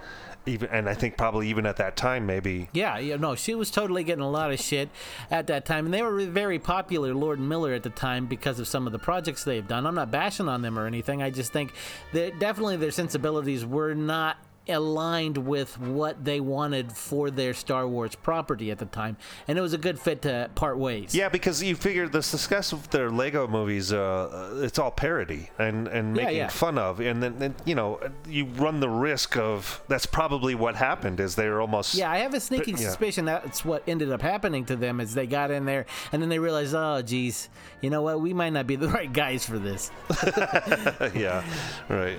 even 0.48 0.68
and 0.70 0.88
I 0.88 0.94
think 0.94 1.16
probably 1.16 1.48
even 1.48 1.66
at 1.66 1.76
that 1.76 1.96
time 1.96 2.26
maybe. 2.26 2.68
Yeah, 2.72 2.98
yeah, 2.98 3.16
no, 3.16 3.34
she 3.34 3.54
was 3.54 3.70
totally 3.70 4.04
getting 4.04 4.24
a 4.24 4.30
lot 4.30 4.52
of 4.52 4.60
shit 4.60 4.88
at 5.30 5.46
that 5.48 5.64
time, 5.64 5.84
and 5.84 5.94
they 5.94 6.02
were 6.02 6.26
very 6.26 6.58
popular, 6.58 7.14
Lord 7.14 7.38
and 7.38 7.48
Miller, 7.48 7.72
at 7.72 7.82
the 7.82 7.90
time 7.90 8.26
because 8.26 8.58
of 8.58 8.68
some 8.68 8.86
of 8.86 8.92
the 8.92 8.98
projects 8.98 9.44
they've 9.44 9.66
done. 9.66 9.86
I'm 9.86 9.94
not 9.94 10.10
bashing 10.10 10.48
on 10.48 10.62
them 10.62 10.78
or 10.78 10.86
anything. 10.86 11.22
I 11.22 11.30
just 11.30 11.52
think 11.52 11.72
that 12.12 12.38
definitely 12.38 12.76
their 12.76 12.90
sensibilities 12.90 13.64
were 13.64 13.94
not 13.94 14.38
aligned 14.68 15.38
with 15.38 15.78
what 15.78 16.24
they 16.24 16.40
wanted 16.40 16.92
for 16.92 17.30
their 17.30 17.54
Star 17.54 17.86
Wars 17.86 18.14
property 18.14 18.70
at 18.70 18.78
the 18.78 18.86
time, 18.86 19.16
and 19.46 19.58
it 19.58 19.60
was 19.60 19.72
a 19.72 19.78
good 19.78 19.98
fit 19.98 20.22
to 20.22 20.50
part 20.54 20.78
ways. 20.78 21.14
Yeah, 21.14 21.28
because 21.28 21.62
you 21.62 21.74
figure 21.74 22.08
the 22.08 22.22
success 22.22 22.72
of 22.72 22.90
their 22.90 23.10
Lego 23.10 23.46
movies, 23.46 23.92
uh, 23.92 24.60
it's 24.62 24.78
all 24.78 24.90
parody 24.90 25.50
and, 25.58 25.88
and 25.88 26.14
making 26.14 26.36
yeah. 26.36 26.48
fun 26.48 26.78
of, 26.78 27.00
and 27.00 27.22
then, 27.22 27.54
you 27.64 27.74
know 27.74 28.00
you 28.26 28.44
run 28.44 28.80
the 28.80 28.88
risk 28.88 29.36
of 29.36 29.82
that's 29.88 30.06
probably 30.06 30.54
what 30.54 30.76
happened 30.76 31.20
is 31.20 31.34
they 31.34 31.48
were 31.48 31.60
almost 31.60 31.94
Yeah, 31.94 32.10
I 32.10 32.18
have 32.18 32.34
a 32.34 32.40
sneaking 32.40 32.76
Yeah. 32.76 32.86
suspicion 32.86 33.24
that's 33.24 33.64
what 33.64 33.82
ended 33.86 34.12
up 34.12 34.22
happening 34.22 34.64
to 34.66 34.76
them 34.76 35.00
as 35.00 35.14
they 35.14 35.26
got 35.26 35.50
in 35.50 35.64
there 35.64 35.86
and 36.12 36.22
then 36.22 36.28
they 36.28 36.38
realized, 36.38 36.74
oh, 36.74 37.02
geez, 37.02 37.48
you 37.80 37.90
know 37.90 38.02
what? 38.02 38.20
We 38.20 38.32
might 38.32 38.52
not 38.52 38.66
be 38.66 38.76
the 38.76 38.88
right 38.98 39.12
guys 39.12 39.46
for 39.46 39.58
this. 39.58 39.90
yeah, 41.14 41.44
right. 41.88 42.18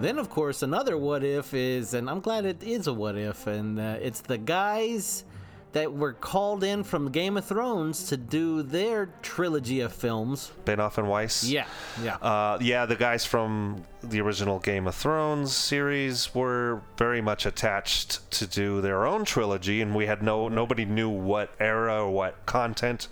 Then, 0.00 0.18
of 0.18 0.30
course, 0.30 0.62
another 0.62 0.96
what 0.96 1.24
if 1.24 1.52
is, 1.52 1.92
and 1.92 2.08
I'm 2.08 2.20
glad 2.20 2.44
it 2.44 2.62
is 2.62 2.86
a 2.86 2.92
what 2.92 3.16
if, 3.16 3.48
and 3.48 3.80
uh, 3.80 3.96
it's 4.00 4.20
the 4.20 4.38
guys 4.38 5.24
that 5.72 5.92
were 5.92 6.12
called 6.12 6.64
in 6.64 6.82
from 6.82 7.10
Game 7.10 7.36
of 7.36 7.44
Thrones 7.44 8.08
to 8.08 8.16
do 8.16 8.62
their 8.62 9.10
trilogy 9.22 9.80
of 9.80 9.92
films. 9.92 10.52
Benioff 10.64 10.98
and 10.98 11.08
Weiss. 11.08 11.44
Yeah, 11.44 11.66
yeah. 12.02 12.14
Uh, 12.16 12.58
yeah, 12.60 12.86
the 12.86 12.96
guys 12.96 13.26
from 13.26 13.84
the 14.02 14.20
original 14.20 14.60
Game 14.60 14.86
of 14.86 14.94
Thrones 14.94 15.54
series 15.54 16.34
were 16.34 16.80
very 16.96 17.20
much 17.20 17.44
attached 17.44 18.30
to 18.30 18.46
do 18.46 18.80
their 18.80 19.04
own 19.04 19.24
trilogy, 19.24 19.82
and 19.82 19.94
we 19.94 20.06
had 20.06 20.22
no 20.22 20.48
nobody 20.48 20.84
knew 20.84 21.10
what 21.10 21.50
era 21.58 22.04
or 22.04 22.10
what 22.10 22.46
content. 22.46 23.08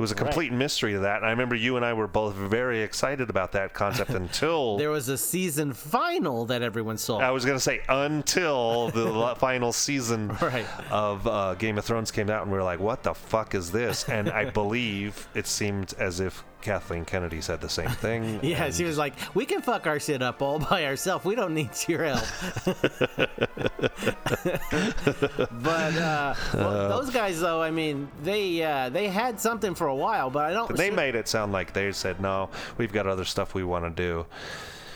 It 0.00 0.08
was 0.08 0.12
a 0.12 0.14
Right. 0.14 0.24
complete 0.24 0.50
mystery 0.50 0.94
to 0.94 1.00
that. 1.00 1.16
And 1.18 1.26
I 1.26 1.30
remember 1.30 1.54
you 1.54 1.76
and 1.76 1.84
I 1.84 1.92
were 1.92 2.06
both 2.06 2.34
very 2.34 2.80
excited 2.82 3.28
about 3.28 3.52
that 3.52 3.74
concept 3.74 4.08
until 4.12 4.78
There 4.78 4.88
was 4.88 5.10
a 5.10 5.18
season 5.18 5.74
final 5.74 6.46
that 6.46 6.62
everyone 6.62 6.96
saw. 6.96 7.18
I 7.18 7.30
was 7.32 7.44
going 7.44 7.58
to 7.58 7.62
say 7.62 7.82
until 7.86 8.88
the 8.88 9.34
final 9.38 9.72
season 9.74 10.34
Right. 10.40 10.64
of 10.90 11.26
uh, 11.26 11.52
Game 11.56 11.76
of 11.76 11.84
Thrones 11.84 12.10
came 12.10 12.30
out, 12.30 12.40
and 12.44 12.50
we 12.50 12.56
were 12.56 12.64
like, 12.64 12.80
"What 12.80 13.02
the 13.02 13.12
fuck 13.14 13.54
is 13.54 13.72
this?" 13.72 14.08
And 14.08 14.30
I 14.30 14.46
believe 14.60 15.28
it 15.34 15.46
seemed 15.46 15.92
as 15.98 16.18
if 16.18 16.44
Kathleen 16.62 17.04
Kennedy 17.04 17.40
said 17.40 17.60
the 17.60 17.68
same 17.68 17.90
thing. 17.90 18.40
Yeah, 18.42 18.64
and- 18.64 18.74
she 18.74 18.84
was 18.84 18.98
like, 18.98 19.14
"We 19.34 19.46
can 19.46 19.62
fuck 19.62 19.86
our 19.86 19.98
shit 20.00 20.22
up 20.22 20.42
all 20.42 20.58
by 20.58 20.84
ourselves. 20.86 21.24
We 21.24 21.34
don't 21.34 21.54
need 21.54 21.70
your 21.88 22.04
help." 22.04 22.24
but 25.50 25.96
uh, 25.96 26.34
well, 26.54 26.88
those 26.88 27.10
guys, 27.10 27.40
though, 27.40 27.62
I 27.62 27.70
mean, 27.70 28.08
they 28.22 28.62
uh, 28.62 28.88
they 28.88 29.08
had 29.08 29.40
something 29.40 29.74
for 29.74 29.86
a 29.86 29.94
while, 29.94 30.30
but 30.30 30.44
I 30.44 30.52
don't. 30.52 30.74
They 30.76 30.90
made 30.90 31.14
it 31.14 31.28
sound 31.28 31.52
like 31.52 31.72
they 31.72 31.92
said, 31.92 32.20
"No, 32.20 32.50
we've 32.78 32.92
got 32.92 33.06
other 33.06 33.24
stuff 33.24 33.54
we 33.54 33.64
want 33.64 33.84
to 33.84 33.90
do." 33.90 34.26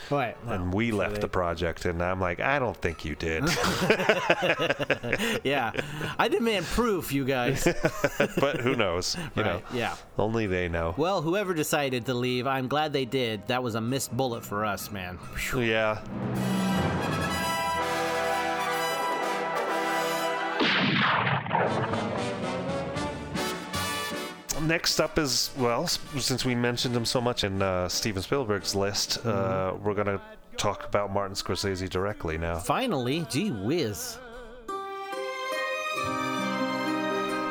Right. 0.09 0.35
and 0.47 0.73
we 0.73 0.91
left 0.91 1.15
they- 1.15 1.21
the 1.21 1.27
project, 1.27 1.85
and 1.85 2.01
I'm 2.01 2.19
like, 2.19 2.39
I 2.39 2.59
don't 2.59 2.77
think 2.77 3.05
you 3.05 3.15
did. 3.15 3.43
yeah, 5.43 5.71
I 6.19 6.27
demand 6.29 6.65
proof, 6.65 7.11
you 7.11 7.25
guys. 7.25 7.63
but 8.39 8.59
who 8.61 8.75
knows? 8.75 9.17
You 9.35 9.43
know, 9.43 9.53
Right, 9.55 9.63
yeah. 9.73 9.95
Only 10.17 10.47
they 10.47 10.67
know. 10.69 10.93
Well, 10.97 11.21
whoever 11.21 11.53
decided 11.53 12.05
to 12.07 12.13
leave, 12.13 12.47
I'm 12.47 12.67
glad 12.67 12.93
they 12.93 13.05
did. 13.05 13.47
That 13.47 13.63
was 13.63 13.75
a 13.75 13.81
missed 13.81 14.15
bullet 14.15 14.43
for 14.45 14.65
us, 14.65 14.91
man. 14.91 15.17
Yeah. 15.55 16.01
Next 24.61 24.99
up 24.99 25.19
is 25.19 25.51
well, 25.57 25.87
since 25.87 26.45
we 26.45 26.55
mentioned 26.55 26.95
him 26.95 27.05
so 27.05 27.19
much 27.21 27.43
in 27.43 27.61
uh, 27.61 27.89
Steven 27.89 28.23
Spielberg's 28.23 28.73
list, 28.73 29.25
uh, 29.25 29.73
we're 29.83 29.93
gonna 29.93 30.21
talk 30.57 30.85
about 30.85 31.11
Martin 31.11 31.35
Scorsese 31.35 31.89
directly 31.89 32.37
now. 32.37 32.57
Finally, 32.59 33.25
gee 33.29 33.51
whiz. 33.51 34.17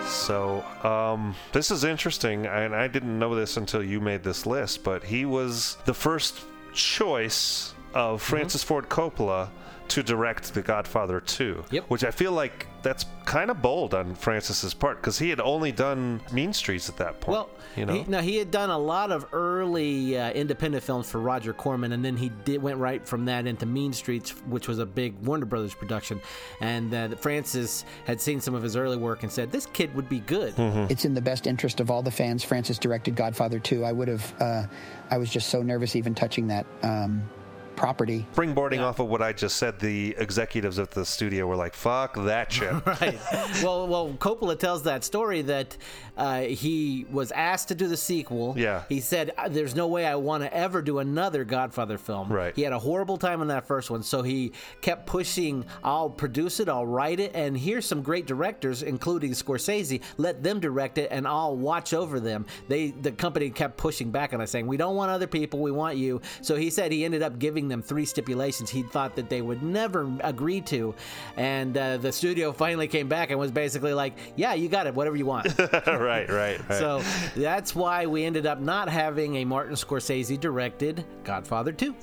So 0.06 0.64
um, 0.82 1.34
this 1.52 1.70
is 1.70 1.84
interesting, 1.84 2.46
and 2.46 2.74
I 2.74 2.88
didn't 2.88 3.18
know 3.18 3.34
this 3.34 3.56
until 3.56 3.82
you 3.82 4.00
made 4.00 4.22
this 4.22 4.46
list. 4.46 4.82
But 4.82 5.04
he 5.04 5.24
was 5.24 5.76
the 5.84 5.94
first 5.94 6.40
choice 6.72 7.74
of 7.92 8.22
Francis 8.22 8.62
Ford 8.62 8.88
Coppola 8.88 9.50
to 9.88 10.02
direct 10.02 10.54
The 10.54 10.62
Godfather 10.62 11.20
2. 11.20 11.64
Yep. 11.70 11.84
Which 11.90 12.04
I 12.04 12.10
feel 12.10 12.32
like 12.32 12.66
that's 12.82 13.06
kind 13.24 13.50
of 13.50 13.62
bold 13.62 13.94
on 13.94 14.14
Francis's 14.14 14.74
part 14.74 15.00
because 15.00 15.18
he 15.18 15.30
had 15.30 15.40
only 15.40 15.72
done 15.72 16.20
Mean 16.32 16.52
Streets 16.52 16.88
at 16.88 16.96
that 16.98 17.20
point. 17.20 17.32
Well, 17.32 17.50
you 17.76 17.86
know. 17.86 17.94
he, 17.94 18.04
no, 18.04 18.20
he 18.20 18.36
had 18.36 18.50
done 18.50 18.70
a 18.70 18.78
lot 18.78 19.10
of 19.10 19.26
early 19.32 20.18
uh, 20.18 20.30
independent 20.32 20.84
films 20.84 21.10
for 21.10 21.18
Roger 21.18 21.52
Corman, 21.52 21.92
and 21.92 22.04
then 22.04 22.16
he 22.16 22.28
did 22.44 22.62
went 22.62 22.78
right 22.78 23.06
from 23.06 23.24
that 23.24 23.46
into 23.46 23.66
Mean 23.66 23.92
Streets, 23.92 24.30
which 24.46 24.68
was 24.68 24.78
a 24.78 24.86
big 24.86 25.18
Warner 25.22 25.46
Brothers 25.46 25.74
production. 25.74 26.20
And 26.60 26.94
uh, 26.94 27.08
Francis 27.16 27.84
had 28.04 28.20
seen 28.20 28.40
some 28.40 28.54
of 28.54 28.62
his 28.62 28.76
early 28.76 28.98
work 28.98 29.22
and 29.22 29.32
said, 29.32 29.50
"This 29.50 29.66
kid 29.66 29.94
would 29.94 30.08
be 30.08 30.20
good." 30.20 30.54
Mm-hmm. 30.56 30.86
It's 30.90 31.04
in 31.04 31.14
the 31.14 31.22
best 31.22 31.46
interest 31.46 31.80
of 31.80 31.90
all 31.90 32.02
the 32.02 32.10
fans. 32.10 32.44
Francis 32.44 32.78
directed 32.78 33.16
Godfather 33.16 33.58
2. 33.58 33.84
I 33.84 33.92
would 33.92 34.08
have, 34.08 34.34
uh, 34.40 34.66
I 35.10 35.18
was 35.18 35.30
just 35.30 35.48
so 35.48 35.62
nervous 35.62 35.96
even 35.96 36.14
touching 36.14 36.48
that 36.48 36.66
um, 36.82 37.28
property. 37.76 38.26
Springboarding 38.34 38.80
off 38.80 38.98
of 38.98 39.08
what 39.08 39.22
I 39.22 39.32
just 39.32 39.56
said, 39.56 39.78
the 39.78 40.14
executives 40.18 40.78
at 40.78 40.90
the 40.90 41.04
studio 41.04 41.46
were 41.46 41.56
like, 41.56 41.74
"Fuck 41.74 42.14
that 42.24 42.52
shit." 42.52 42.72
right. 42.86 43.18
Well, 43.62 43.86
well, 43.86 44.14
Coppola 44.18 44.58
tells 44.58 44.82
that 44.84 45.04
story 45.04 45.42
that 45.42 45.76
uh, 46.16 46.42
he 46.42 47.06
was 47.10 47.32
asked 47.32 47.68
to 47.68 47.74
do 47.74 47.88
the 47.88 47.96
sequel. 47.96 48.54
Yeah. 48.56 48.82
He 48.88 49.00
said, 49.00 49.32
"Uh, 49.36 49.48
"There's 49.48 49.74
no 49.74 49.86
way 49.88 50.06
I 50.06 50.14
want 50.16 50.42
to 50.42 50.54
ever 50.54 50.82
do 50.82 50.98
another 50.98 51.44
Godfather 51.44 51.98
film." 51.98 52.32
Right. 52.32 52.54
He 52.54 52.62
had 52.62 52.72
a 52.72 52.78
horrible 52.78 53.16
time 53.16 53.40
on 53.40 53.48
that 53.48 53.66
first 53.66 53.90
one, 53.90 54.02
so 54.02 54.22
he 54.22 54.52
kept 54.80 55.06
pushing. 55.06 55.64
I'll 55.82 56.10
produce 56.10 56.60
it. 56.60 56.68
I'll 56.68 56.86
write 56.86 57.20
it, 57.20 57.32
and 57.34 57.56
here's 57.56 57.86
some 57.86 58.02
great 58.02 58.26
directors, 58.26 58.82
including 58.82 59.32
Scorsese. 59.32 60.00
Let 60.16 60.42
them 60.42 60.60
direct 60.60 60.98
it, 60.98 61.08
and 61.10 61.26
I'll 61.26 61.56
watch 61.56 61.92
over 61.92 62.20
them. 62.20 62.46
They, 62.68 62.90
the 62.90 63.12
company, 63.12 63.50
kept 63.50 63.76
pushing 63.76 64.10
back 64.10 64.32
on 64.32 64.40
us, 64.40 64.50
saying, 64.50 64.66
"We 64.66 64.76
don't 64.76 64.96
want 64.96 65.10
other 65.10 65.26
people. 65.26 65.60
We 65.60 65.70
want 65.70 65.96
you." 65.96 66.20
So 66.42 66.56
he 66.56 66.70
said 66.70 66.92
he 66.92 67.04
ended 67.04 67.22
up 67.22 67.38
giving 67.38 67.63
giving 67.64 67.80
them 67.80 67.82
three 67.82 68.04
stipulations 68.04 68.68
he 68.70 68.82
thought 68.82 69.16
that 69.16 69.28
they 69.28 69.40
would 69.40 69.62
never 69.62 70.10
agree 70.20 70.60
to, 70.60 70.94
and 71.36 71.76
uh, 71.76 71.96
the 71.96 72.12
studio 72.12 72.52
finally 72.52 72.86
came 72.88 73.08
back 73.08 73.30
and 73.30 73.38
was 73.38 73.50
basically 73.50 73.94
like, 73.94 74.14
"Yeah, 74.36 74.54
you 74.54 74.68
got 74.68 74.86
it, 74.86 74.94
whatever 74.94 75.16
you 75.16 75.26
want." 75.26 75.46
right, 75.58 76.28
right, 76.28 76.28
right. 76.28 76.60
So 76.68 77.02
that's 77.36 77.74
why 77.74 78.06
we 78.06 78.24
ended 78.24 78.46
up 78.46 78.60
not 78.60 78.88
having 78.88 79.36
a 79.36 79.44
Martin 79.44 79.74
Scorsese 79.74 80.38
directed 80.38 81.04
Godfather 81.24 81.72
2. 81.72 81.94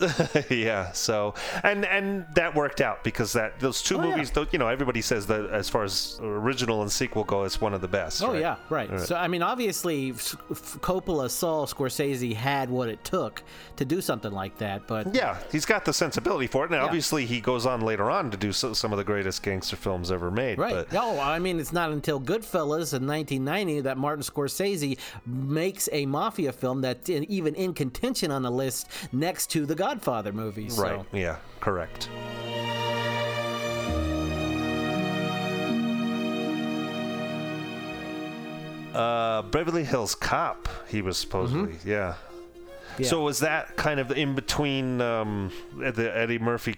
yeah. 0.49 0.91
So 0.93 1.33
and 1.63 1.85
and 1.85 2.25
that 2.35 2.55
worked 2.55 2.81
out 2.81 3.03
because 3.03 3.33
that 3.33 3.59
those 3.59 3.81
two 3.81 3.97
Oh, 3.97 4.01
movies, 4.01 4.31
though, 4.31 4.47
you 4.51 4.57
know, 4.57 4.67
everybody 4.67 5.01
says 5.01 5.27
that 5.27 5.49
as 5.51 5.69
far 5.69 5.83
as 5.83 6.17
original 6.21 6.81
and 6.81 6.91
sequel 6.91 7.23
go, 7.23 7.43
it's 7.43 7.61
one 7.61 7.73
of 7.73 7.81
the 7.81 7.87
best. 7.87 8.23
Oh 8.23 8.31
right? 8.31 8.41
yeah, 8.41 8.55
right. 8.69 8.99
So 9.01 9.15
I 9.15 9.27
mean, 9.27 9.43
obviously, 9.43 10.13
Coppola 10.13 11.29
saw 11.29 11.65
Scorsese 11.65 12.33
had 12.33 12.69
what 12.69 12.89
it 12.89 13.03
took 13.03 13.43
to 13.75 13.85
do 13.85 14.01
something 14.01 14.31
like 14.31 14.57
that, 14.57 14.87
but 14.87 15.13
Yeah, 15.13 15.37
he's 15.51 15.65
got 15.65 15.85
the 15.85 15.93
sensibility 15.93 16.47
for 16.47 16.65
it. 16.65 16.71
Now, 16.71 16.77
Yeah. 16.77 16.85
obviously, 16.85 17.25
he 17.25 17.41
goes 17.41 17.65
on 17.65 17.81
later 17.81 18.09
on 18.09 18.31
to 18.31 18.37
do 18.37 18.51
so, 18.51 18.73
some 18.73 18.91
of 18.91 18.97
the 18.97 19.03
greatest 19.03 19.43
gangster 19.43 19.75
films 19.75 20.11
ever 20.11 20.31
made. 20.31 20.57
Right. 20.57 20.73
But 20.73 20.91
No, 20.91 21.19
I 21.19 21.39
mean 21.39 21.59
it's 21.59 21.73
not 21.73 21.91
until 21.91 22.19
Goodfellas 22.19 22.93
in 22.93 23.05
1990 23.05 23.81
that 23.81 23.97
Martin 23.97 24.23
Scorsese 24.23 24.97
makes 25.25 25.89
a 25.91 26.05
mafia 26.05 26.51
film 26.51 26.81
that's 26.81 27.09
in, 27.09 27.23
even 27.31 27.53
in 27.55 27.73
contention 27.73 28.31
on 28.31 28.41
the 28.43 28.51
list 28.51 28.87
next 29.11 29.47
to 29.51 29.65
the 29.65 29.75
Godfather 29.75 30.31
movies. 30.33 30.75
so- 30.75 30.83
right. 30.83 31.05
Yeah. 31.11 31.37
Correct. 31.59 32.09
Uh, 38.93 39.41
Beverly 39.43 39.83
Hills 39.85 40.15
Cop. 40.15 40.67
He 40.87 41.01
was 41.01 41.17
supposedly. 41.17 41.73
Mm-hmm. 41.73 41.89
Yeah. 41.89 42.15
So 43.03 43.23
was 43.23 43.39
that 43.39 43.75
kind 43.75 43.99
of 43.99 44.11
in 44.11 44.35
between 44.35 45.01
um, 45.01 45.51
the 45.77 46.15
Eddie 46.15 46.39
Murphy 46.39 46.75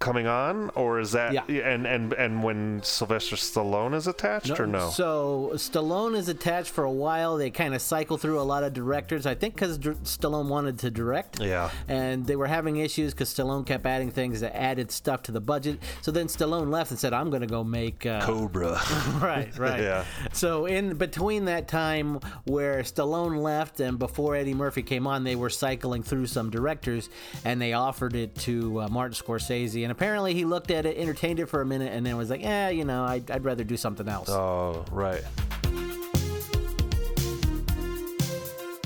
coming 0.00 0.26
on, 0.26 0.70
or 0.74 0.98
is 0.98 1.12
that 1.12 1.34
Yeah. 1.34 1.42
and 1.62 1.86
and 1.86 2.14
and 2.14 2.42
when 2.42 2.80
Sylvester 2.82 3.36
Stallone 3.36 3.94
is 3.94 4.06
attached, 4.06 4.58
or 4.58 4.66
no? 4.66 4.88
So 4.88 5.50
Stallone 5.54 6.16
is 6.16 6.28
attached 6.30 6.70
for 6.70 6.84
a 6.84 6.90
while. 6.90 7.36
They 7.36 7.50
kind 7.50 7.74
of 7.74 7.82
cycle 7.82 8.16
through 8.16 8.40
a 8.40 8.42
lot 8.42 8.64
of 8.64 8.72
directors. 8.72 9.26
I 9.26 9.34
think 9.34 9.54
because 9.54 9.78
Stallone 9.78 10.48
wanted 10.48 10.78
to 10.80 10.90
direct. 10.90 11.40
Yeah. 11.40 11.70
And 11.86 12.26
they 12.26 12.34
were 12.34 12.46
having 12.46 12.78
issues 12.78 13.12
because 13.12 13.32
Stallone 13.32 13.66
kept 13.66 13.84
adding 13.84 14.10
things 14.10 14.40
that 14.40 14.56
added 14.56 14.90
stuff 14.90 15.22
to 15.24 15.32
the 15.32 15.40
budget. 15.40 15.78
So 16.00 16.10
then 16.10 16.28
Stallone 16.28 16.70
left 16.70 16.90
and 16.90 16.98
said, 16.98 17.12
"I'm 17.12 17.28
going 17.28 17.42
to 17.42 17.46
go 17.46 17.62
make 17.62 18.06
uh, 18.06 18.22
Cobra. 18.22 18.80
right, 19.20 19.56
right. 19.58 19.80
Yeah. 19.80 20.04
So 20.32 20.64
in 20.64 20.96
between 20.96 21.44
that 21.44 21.68
time 21.68 22.20
where 22.44 22.80
Stallone 22.80 23.42
left 23.42 23.80
and 23.80 23.98
before 23.98 24.34
Eddie 24.34 24.54
Murphy 24.54 24.82
came 24.82 25.06
on, 25.06 25.24
they 25.24 25.36
were 25.36 25.50
cycling 25.50 26.02
through 26.02 26.26
some 26.26 26.48
directors, 26.48 27.10
and 27.44 27.60
they 27.60 27.74
offered 27.74 28.16
it 28.16 28.34
to 28.36 28.80
uh, 28.80 28.88
Martin 28.88 29.14
Scorsese. 29.14 29.89
And 29.90 29.96
apparently, 29.96 30.34
he 30.34 30.44
looked 30.44 30.70
at 30.70 30.86
it, 30.86 30.96
entertained 30.98 31.40
it 31.40 31.46
for 31.46 31.62
a 31.62 31.66
minute, 31.66 31.92
and 31.92 32.06
then 32.06 32.16
was 32.16 32.30
like, 32.30 32.40
"Yeah, 32.42 32.68
you 32.68 32.84
know, 32.84 33.02
I'd, 33.02 33.28
I'd 33.28 33.42
rather 33.44 33.64
do 33.64 33.76
something 33.76 34.06
else." 34.06 34.28
Oh, 34.30 34.84
right. 34.92 35.20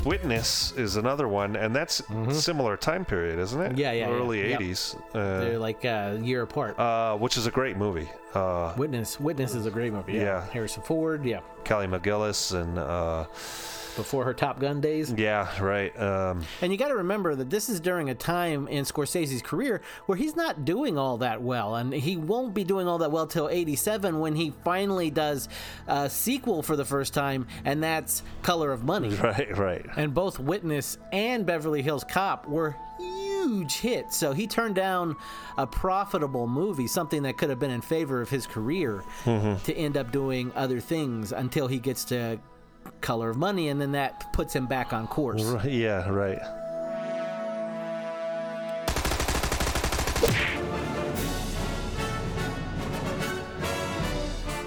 Witness 0.06 0.72
is 0.78 0.97
another 0.97 1.28
one, 1.28 1.56
and 1.56 1.76
that's 1.76 2.01
similar 2.32 2.78
time 2.78 3.05
period, 3.05 3.39
isn't 3.39 3.60
it? 3.60 3.68
Mm-hmm. 3.72 3.78
Yeah, 3.81 3.93
yeah, 3.93 4.09
yeah. 4.09 4.14
Early 4.14 4.48
Yep. 4.48 4.60
'80s. 4.60 4.97
They're 5.12 5.56
Uh, 5.56 5.59
like 5.59 5.85
a 5.85 6.18
year 6.22 6.40
apart. 6.40 6.78
uh, 6.78 7.18
which 7.18 7.36
is 7.36 7.47
a 7.47 7.51
great 7.51 7.76
movie. 7.76 8.09
Uh, 8.35 8.74
Witness, 8.77 9.19
Witness 9.20 9.55
is 9.55 9.66
a 9.66 9.70
great 9.70 9.93
movie. 9.93 10.15
Yeah. 10.15 10.23
Yeah. 10.23 10.47
Harrison 10.51 10.82
Ford. 10.82 11.24
Yeah. 11.24 11.40
Kelly 11.65 11.86
McGillis 11.86 12.52
and 12.61 12.78
uh, 12.78 13.24
Before 13.97 14.24
her 14.24 14.35
Top 14.35 14.59
Gun 14.61 14.81
days. 14.81 15.15
yeah, 15.16 15.48
right. 15.62 15.97
Um, 16.01 16.43
And 16.61 16.73
you 16.73 16.77
got 16.78 16.89
to 16.89 16.97
remember 16.97 17.35
that 17.36 17.48
this 17.48 17.69
is 17.69 17.78
during 17.81 18.11
a 18.11 18.15
time 18.15 18.66
in 18.69 18.85
Scorsese's 18.85 19.40
career 19.40 19.81
where 20.06 20.19
he's 20.19 20.35
not 20.36 20.65
doing 20.65 20.98
all 20.98 21.19
that 21.19 21.40
well, 21.43 21.77
and 21.77 21.93
he 21.93 22.16
won't 22.16 22.52
be 22.55 22.65
doing 22.65 22.89
all 22.89 22.98
that 22.98 23.12
well 23.12 23.27
till 23.28 23.48
'87 23.48 24.19
when 24.19 24.35
he 24.35 24.52
finally 24.65 25.11
does 25.11 25.48
a 25.86 26.11
sequel 26.11 26.62
for 26.62 26.74
the 26.77 26.85
first 26.85 27.15
time, 27.15 27.47
and 27.65 27.82
that's 27.82 28.23
Color 28.43 28.73
of 28.73 28.82
Money. 28.85 29.15
right, 29.15 29.56
right. 29.56 29.86
And 29.97 30.12
both 30.12 30.39
Witness 30.40 30.98
and 31.12 31.47
Beverly 31.47 31.81
Hills 31.82 32.02
Cop 32.05 32.48
were 32.48 32.74
huge 33.45 33.79
hits. 33.79 34.16
So 34.16 34.33
he 34.33 34.47
turned 34.47 34.75
down 34.75 35.16
a 35.59 35.66
profitable 35.66 36.47
movie, 36.47 36.87
something 36.87 37.23
that 37.23 37.37
could 37.37 37.51
have 37.51 37.59
been 37.59 37.71
in 37.71 37.81
favor 37.81 38.21
of 38.21 38.31
his 38.31 38.47
career, 38.47 39.05
Mhm. 39.25 39.62
to 39.65 39.75
end 39.75 39.97
up 39.97 40.11
doing 40.12 40.53
other 40.55 40.81
things 40.81 41.33
until 41.33 41.66
he 41.66 41.79
gets 41.79 42.05
to 42.07 42.39
Color 43.01 43.31
of 43.31 43.37
Money, 43.37 43.69
and 43.69 43.81
then 43.81 43.93
that 43.93 44.33
puts 44.33 44.55
him 44.55 44.66
back 44.66 44.93
on 44.93 45.07
course. 45.07 45.43
Right, 45.43 45.71
yeah, 45.71 46.09
right. 46.09 46.39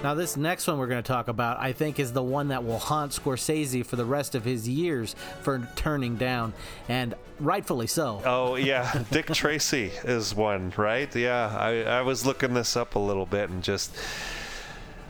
Now, 0.02 0.14
this 0.14 0.36
next 0.36 0.66
one 0.68 0.78
we're 0.78 0.86
going 0.86 1.02
to 1.02 1.06
talk 1.06 1.26
about, 1.26 1.58
I 1.58 1.72
think, 1.72 1.98
is 1.98 2.12
the 2.12 2.22
one 2.22 2.48
that 2.48 2.64
will 2.64 2.78
haunt 2.78 3.10
Scorsese 3.12 3.84
for 3.84 3.96
the 3.96 4.04
rest 4.04 4.36
of 4.36 4.44
his 4.44 4.68
years 4.68 5.16
for 5.42 5.68
turning 5.74 6.14
down, 6.16 6.54
and 6.88 7.14
rightfully 7.40 7.88
so. 7.88 8.22
Oh 8.24 8.54
yeah, 8.54 9.02
Dick 9.10 9.26
Tracy 9.26 9.90
is 10.04 10.34
one, 10.36 10.72
right? 10.76 11.14
Yeah, 11.16 11.48
I, 11.58 11.82
I 11.82 12.02
was 12.02 12.24
looking 12.24 12.54
this 12.54 12.76
up 12.76 12.94
a 12.94 12.98
little 12.98 13.26
bit 13.26 13.50
and 13.50 13.62
just 13.62 13.94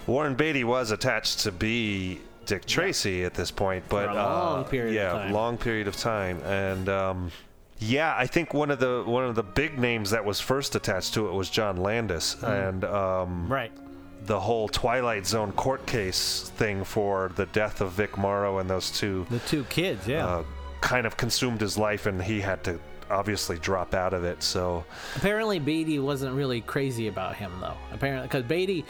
Warren 0.06 0.35
Beatty 0.35 0.65
was 0.65 0.90
attached 0.90 1.40
to 1.40 1.52
be 1.52 2.20
Dick 2.47 2.65
Tracy 2.65 3.24
at 3.24 3.35
this 3.35 3.51
point, 3.51 3.85
but 3.90 4.09
a 4.09 4.15
long 4.15 4.60
uh, 4.60 4.62
period 4.65 4.97
of 4.97 5.27
yeah, 5.27 5.31
long 5.32 5.59
period 5.59 5.86
of 5.86 5.98
time, 5.98 6.40
and 6.44 6.89
um, 6.89 7.31
yeah, 7.78 8.15
I 8.16 8.27
think 8.27 8.55
one 8.55 8.70
of 8.70 8.81
the 8.81 9.05
one 9.06 9.24
of 9.24 9.35
the 9.35 9.43
big 9.43 9.78
names 9.78 10.10
that 10.12 10.24
was 10.24 10.40
first 10.40 10.74
attached 10.74 11.12
to 11.15 11.28
it 11.28 11.32
was 11.35 11.51
John 11.51 11.77
Landis, 11.77 12.36
Mm. 12.36 12.69
and 12.69 12.85
um, 12.86 13.52
right. 13.52 13.70
The 14.28 14.38
whole 14.38 14.68
Twilight 14.68 15.26
Zone 15.26 15.50
court 15.52 15.84
case 15.86 16.52
thing 16.56 16.84
for 16.84 17.32
the 17.34 17.46
death 17.46 17.80
of 17.80 17.92
Vic 17.92 18.16
Morrow 18.16 18.59
and 18.59 18.68
those 18.70 18.90
two 18.90 19.26
The 19.30 19.38
two 19.40 19.64
kids, 19.64 20.06
yeah. 20.06 20.24
uh, 20.26 20.44
kind 20.80 21.06
of 21.06 21.16
consumed 21.16 21.60
his 21.60 21.76
life, 21.76 22.06
and 22.06 22.22
he 22.22 22.40
had 22.40 22.62
to 22.64 22.78
obviously 23.10 23.59
drop 23.59 23.94
out 23.94 24.12
of 24.12 24.24
it. 24.24 24.42
So 24.42 24.84
Apparently, 25.16 25.59
Beatty 25.59 25.98
wasn't 25.98 26.34
really 26.36 26.60
crazy 26.60 27.09
about 27.09 27.36
him, 27.36 27.50
though. 27.60 27.76
Apparently, 27.92 28.28
because 28.28 28.44
Beatty. 28.44 28.84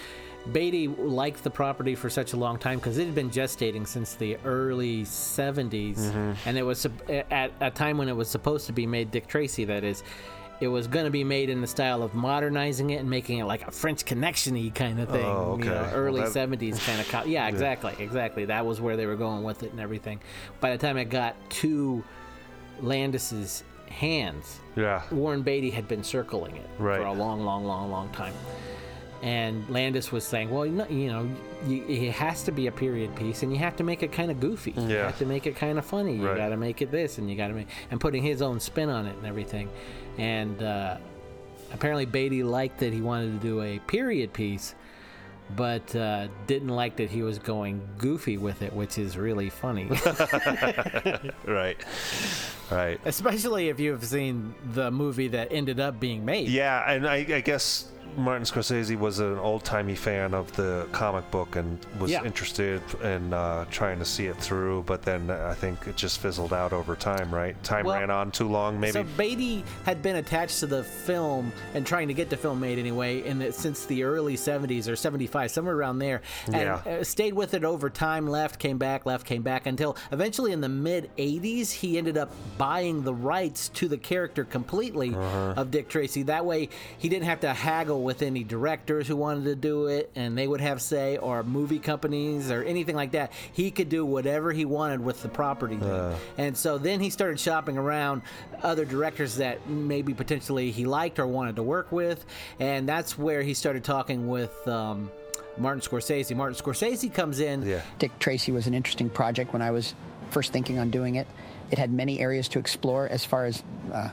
Beatty 0.52 0.88
liked 0.88 1.44
the 1.44 1.50
property 1.50 1.94
for 1.94 2.08
such 2.08 2.32
a 2.32 2.36
long 2.36 2.58
time 2.58 2.78
because 2.78 2.96
it 2.96 3.04
had 3.04 3.14
been 3.14 3.28
gestating 3.28 3.86
since 3.86 4.14
the 4.14 4.38
early 4.46 5.04
70s, 5.04 5.98
Mhm. 5.98 6.36
and 6.46 6.56
it 6.56 6.62
was 6.62 6.86
at 7.30 7.52
a 7.60 7.70
time 7.70 7.98
when 7.98 8.08
it 8.08 8.16
was 8.16 8.30
supposed 8.30 8.66
to 8.66 8.72
be 8.72 8.86
made 8.86 9.10
Dick 9.10 9.26
Tracy. 9.26 9.64
That 9.66 9.84
is, 9.84 10.02
it 10.60 10.68
was 10.68 10.86
going 10.88 11.04
to 11.04 11.10
be 11.10 11.22
made 11.24 11.50
in 11.50 11.60
the 11.60 11.66
style 11.66 12.02
of 12.02 12.14
modernizing 12.14 12.90
it 12.90 12.96
and 12.96 13.08
making 13.08 13.38
it 13.38 13.44
like 13.44 13.66
a 13.66 13.70
French 13.70 14.04
Connection-y 14.04 14.72
kind 14.74 14.98
of 15.00 15.08
oh, 15.08 15.12
thing. 15.12 15.24
Oh, 15.24 15.58
you 15.58 15.64
know, 15.64 15.70
okay. 15.74 15.82
Well, 15.86 15.94
early 15.94 16.20
that- 16.22 16.30
70s 16.30 16.84
kind 16.84 17.00
of. 17.00 17.08
Co- 17.08 17.18
yeah, 17.26 17.44
Yeah. 17.44 17.48
exactly, 17.48 17.94
exactly. 17.98 18.44
That 18.46 18.66
was 18.66 18.80
where 18.80 18.96
they 18.96 19.06
were 19.06 19.16
going 19.16 19.44
with 19.44 19.62
it 19.62 19.70
and 19.70 19.80
everything. 19.80 20.20
By 20.60 20.70
the 20.70 20.78
time 20.78 20.96
it 20.96 21.06
got 21.10 21.36
to 21.50 22.02
Landis's 22.80 23.64
hands, 23.88 24.60
yeah, 24.76 25.02
Warren 25.10 25.42
Beatty 25.42 25.70
had 25.70 25.88
been 25.88 26.02
circling 26.04 26.56
it 26.56 26.68
Right. 26.78 27.00
for 27.00 27.06
a 27.06 27.12
long, 27.12 27.44
long, 27.44 27.64
long, 27.64 27.90
long 27.90 28.08
time. 28.10 28.34
And 29.20 29.68
Landis 29.68 30.12
was 30.12 30.22
saying, 30.22 30.48
well, 30.48 30.64
you 30.64 30.72
know, 30.72 30.86
you 30.88 31.08
know 31.08 31.28
you, 31.66 31.84
it 31.88 32.12
has 32.12 32.44
to 32.44 32.52
be 32.52 32.68
a 32.68 32.72
period 32.72 33.16
piece, 33.16 33.42
and 33.42 33.50
you 33.50 33.58
have 33.58 33.74
to 33.76 33.82
make 33.82 34.04
it 34.04 34.12
kind 34.12 34.30
of 34.30 34.38
goofy. 34.38 34.70
You 34.76 34.94
have 34.94 35.18
to 35.18 35.26
make 35.26 35.44
it 35.48 35.56
kind 35.56 35.76
of 35.76 35.84
funny. 35.84 36.14
You 36.14 36.28
Right. 36.28 36.36
got 36.36 36.50
to 36.50 36.56
make 36.56 36.82
it 36.82 36.92
this, 36.92 37.18
and 37.18 37.28
you 37.28 37.36
got 37.36 37.48
to 37.48 37.54
make 37.54 37.66
and 37.90 38.00
putting 38.00 38.22
his 38.22 38.42
own 38.42 38.60
spin 38.60 38.88
on 38.88 39.06
it 39.06 39.16
and 39.16 39.26
everything. 39.26 39.70
And 40.18 40.62
uh, 40.62 40.98
apparently, 41.72 42.06
Beatty 42.06 42.42
liked 42.42 42.78
that 42.80 42.92
he 42.92 43.00
wanted 43.00 43.40
to 43.40 43.46
do 43.46 43.62
a 43.62 43.78
period 43.80 44.32
piece, 44.32 44.74
but 45.56 45.94
uh, 45.94 46.28
didn't 46.46 46.68
like 46.68 46.96
that 46.96 47.10
he 47.10 47.22
was 47.22 47.38
going 47.38 47.80
goofy 47.96 48.36
with 48.36 48.62
it, 48.62 48.72
which 48.72 48.98
is 48.98 49.16
really 49.16 49.48
funny. 49.48 49.84
right, 51.46 51.78
right. 52.70 53.00
Especially 53.04 53.68
if 53.68 53.80
you've 53.80 54.04
seen 54.04 54.54
the 54.72 54.90
movie 54.90 55.28
that 55.28 55.52
ended 55.52 55.80
up 55.80 55.98
being 56.00 56.24
made. 56.24 56.48
Yeah, 56.48 56.90
and 56.90 57.06
I, 57.06 57.16
I 57.16 57.40
guess 57.40 57.90
Martin 58.18 58.44
Scorsese 58.44 58.98
was 58.98 59.20
an 59.20 59.38
old 59.38 59.64
timey 59.64 59.94
fan 59.94 60.34
of 60.34 60.54
the 60.56 60.86
comic 60.92 61.30
book 61.30 61.54
and 61.56 61.78
was 62.00 62.10
Yeah. 62.10 62.24
interested 62.24 62.82
in 63.02 63.32
uh, 63.32 63.64
trying 63.70 63.98
to 64.00 64.04
see 64.04 64.26
it 64.26 64.36
through, 64.36 64.82
but 64.86 65.02
then 65.02 65.30
I 65.30 65.54
think 65.54 65.86
it 65.86 65.96
just 65.96 66.18
fizzled 66.18 66.52
out 66.52 66.72
over 66.72 66.96
time, 66.96 67.32
right? 67.32 67.54
Time 67.62 67.86
Well, 67.86 67.98
ran 67.98 68.10
on 68.10 68.32
too 68.32 68.48
long, 68.48 68.80
maybe. 68.80 68.92
So 68.92 69.04
Beatty 69.16 69.64
had 69.84 70.02
been 70.02 70.16
attached 70.16 70.58
to 70.60 70.66
the 70.66 70.82
film 70.82 71.52
and 71.74 71.86
trying 71.86 72.08
to 72.08 72.14
get 72.14 72.28
the 72.28 72.36
film 72.36 72.58
made 72.58 72.78
anyway, 72.78 73.22
in 73.24 73.38
the, 73.38 73.52
since 73.52 73.84
the 73.86 74.02
early 74.02 74.36
'70s 74.36 74.88
or 74.88 74.96
'75, 74.96 75.50
somewhere 75.52 75.76
around 75.76 76.00
there, 76.00 76.20
and 76.46 76.56
Yeah. 76.56 76.74
uh, 76.84 77.04
stayed 77.04 77.34
with 77.34 77.54
it 77.54 77.64
over 77.64 77.88
time. 77.88 78.26
Left, 78.28 78.58
came 78.58 78.78
back, 78.78 79.06
left, 79.06 79.26
came 79.26 79.42
back 79.42 79.66
until 79.66 79.96
eventually 80.10 80.50
in 80.52 80.60
the 80.60 80.68
mid 80.68 81.08
'80s 81.16 81.70
he 81.70 81.96
ended 81.98 82.18
up 82.18 82.32
buying 82.58 83.04
the 83.04 83.14
rights 83.14 83.68
to 83.70 83.86
the 83.86 83.96
character 83.96 84.44
completely 84.44 85.14
Uh-huh. 85.14 85.54
of 85.56 85.70
Dick 85.70 85.88
Tracy. 85.88 86.24
That 86.24 86.44
way 86.44 86.68
he 86.98 87.08
didn't 87.08 87.26
have 87.26 87.40
to 87.40 87.52
haggle 87.52 88.02
with 88.08 88.22
any 88.22 88.42
directors 88.42 89.06
who 89.06 89.14
wanted 89.14 89.44
to 89.44 89.54
do 89.54 89.88
it, 89.88 90.10
and 90.16 90.36
they 90.36 90.48
would 90.48 90.62
have 90.62 90.80
say, 90.80 91.18
or 91.18 91.42
movie 91.42 91.78
companies 91.78 92.50
or 92.50 92.62
anything 92.62 92.96
like 92.96 93.10
that. 93.10 93.30
He 93.52 93.70
could 93.70 93.90
do 93.90 94.02
whatever 94.02 94.50
he 94.50 94.64
wanted 94.64 95.04
with 95.04 95.20
the 95.20 95.28
property. 95.28 95.78
Uh. 95.78 96.14
and 96.38 96.56
so 96.56 96.78
then 96.78 97.00
he 97.00 97.10
started 97.10 97.38
shopping 97.38 97.76
around 97.76 98.22
other 98.62 98.86
directors 98.86 99.36
that 99.36 99.68
maybe 99.68 100.14
potentially 100.14 100.70
he 100.70 100.86
liked 100.86 101.18
or 101.18 101.26
wanted 101.26 101.56
to 101.56 101.62
work 101.62 101.92
with, 101.92 102.24
and 102.58 102.88
that's 102.88 103.18
where 103.18 103.42
he 103.42 103.52
started 103.52 103.84
talking 103.84 104.26
with. 104.26 104.66
Um, 104.66 105.10
Martin 105.58 105.82
Scorsese. 105.82 106.34
Martin 106.36 106.56
Scorsese 106.56 107.12
comes 107.12 107.40
in. 107.40 107.66
Yeah. 107.66 107.82
Dick 107.98 108.16
Tracy 108.20 108.52
was 108.52 108.68
an 108.68 108.74
interesting 108.74 109.10
project 109.10 109.52
when 109.52 109.60
I 109.60 109.72
was 109.72 109.92
first 110.30 110.52
thinking 110.52 110.78
on 110.78 110.88
doing 110.90 111.16
it. 111.16 111.26
It 111.72 111.78
had 111.78 111.92
many 111.92 112.20
areas 112.20 112.46
to 112.50 112.60
explore 112.60 113.08
as 113.08 113.24
far 113.24 113.44
as 113.44 113.64
uh, 113.92 114.10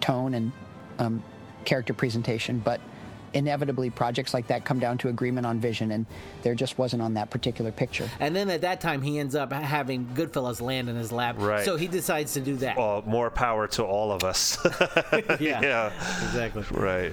tone 0.00 0.32
and 0.32 0.50
um, 0.98 1.22
character 1.66 1.92
presentation, 1.92 2.58
but 2.58 2.80
inevitably 3.34 3.90
projects 3.90 4.34
like 4.34 4.46
that 4.48 4.64
come 4.64 4.78
down 4.78 4.98
to 4.98 5.08
agreement 5.08 5.46
on 5.46 5.60
vision, 5.60 5.92
and 5.92 6.06
there 6.42 6.54
just 6.54 6.78
wasn't 6.78 7.02
on 7.02 7.14
that 7.14 7.30
particular 7.30 7.72
picture. 7.72 8.08
And 8.20 8.34
then 8.34 8.50
at 8.50 8.60
that 8.62 8.80
time, 8.80 9.02
he 9.02 9.18
ends 9.18 9.34
up 9.34 9.52
having 9.52 10.06
Goodfellas 10.14 10.60
land 10.60 10.88
in 10.88 10.96
his 10.96 11.12
lap. 11.12 11.36
Right. 11.38 11.64
So 11.64 11.76
he 11.76 11.88
decides 11.88 12.32
to 12.34 12.40
do 12.40 12.56
that. 12.56 12.76
Well, 12.76 13.02
more 13.06 13.30
power 13.30 13.66
to 13.68 13.84
all 13.84 14.12
of 14.12 14.24
us. 14.24 14.58
Yeah, 15.40 15.60
yeah. 15.60 15.92
exactly. 16.24 16.64
Right. 16.70 17.12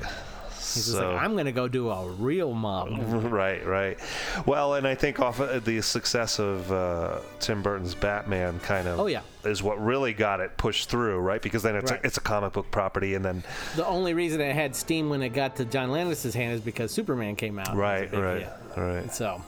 He's 0.73 0.85
just 0.87 0.97
like, 0.97 1.05
I'm 1.21 1.33
going 1.33 1.45
to 1.45 1.51
go 1.51 1.67
do 1.67 1.89
a 1.89 2.07
real 2.09 2.53
mob. 2.53 2.89
right, 3.31 3.65
right. 3.65 3.97
Well, 4.45 4.75
and 4.75 4.87
I 4.87 4.95
think 4.95 5.19
off 5.19 5.39
of 5.39 5.65
the 5.65 5.81
success 5.81 6.39
of 6.39 6.71
uh, 6.71 7.19
Tim 7.39 7.61
Burton's 7.61 7.95
Batman 7.95 8.59
kind 8.59 8.87
of 8.87 8.99
Oh, 8.99 9.05
yeah. 9.07 9.21
is 9.43 9.61
what 9.63 9.83
really 9.83 10.13
got 10.13 10.39
it 10.39 10.57
pushed 10.57 10.89
through, 10.89 11.19
right? 11.19 11.41
Because 11.41 11.63
then 11.63 11.75
it's 11.75 11.91
Right. 11.91 12.01
a, 12.03 12.05
it's 12.07 12.17
a 12.17 12.21
comic 12.21 12.53
book 12.53 12.69
property, 12.71 13.15
and 13.15 13.23
then 13.25 13.43
The 13.75 13.85
only 13.85 14.13
reason 14.13 14.41
it 14.41 14.53
had 14.53 14.75
steam 14.75 15.09
when 15.09 15.21
it 15.21 15.29
got 15.29 15.55
to 15.57 15.65
John 15.65 15.91
Landis's 15.91 16.33
hand 16.33 16.53
is 16.53 16.61
because 16.61 16.91
Superman 16.91 17.35
came 17.35 17.57
out. 17.59 17.69
It 17.69 17.71
was 17.71 17.77
a 17.77 17.81
right, 17.81 18.13
right, 18.13 18.47
right. 18.77 19.13
So 19.13 19.41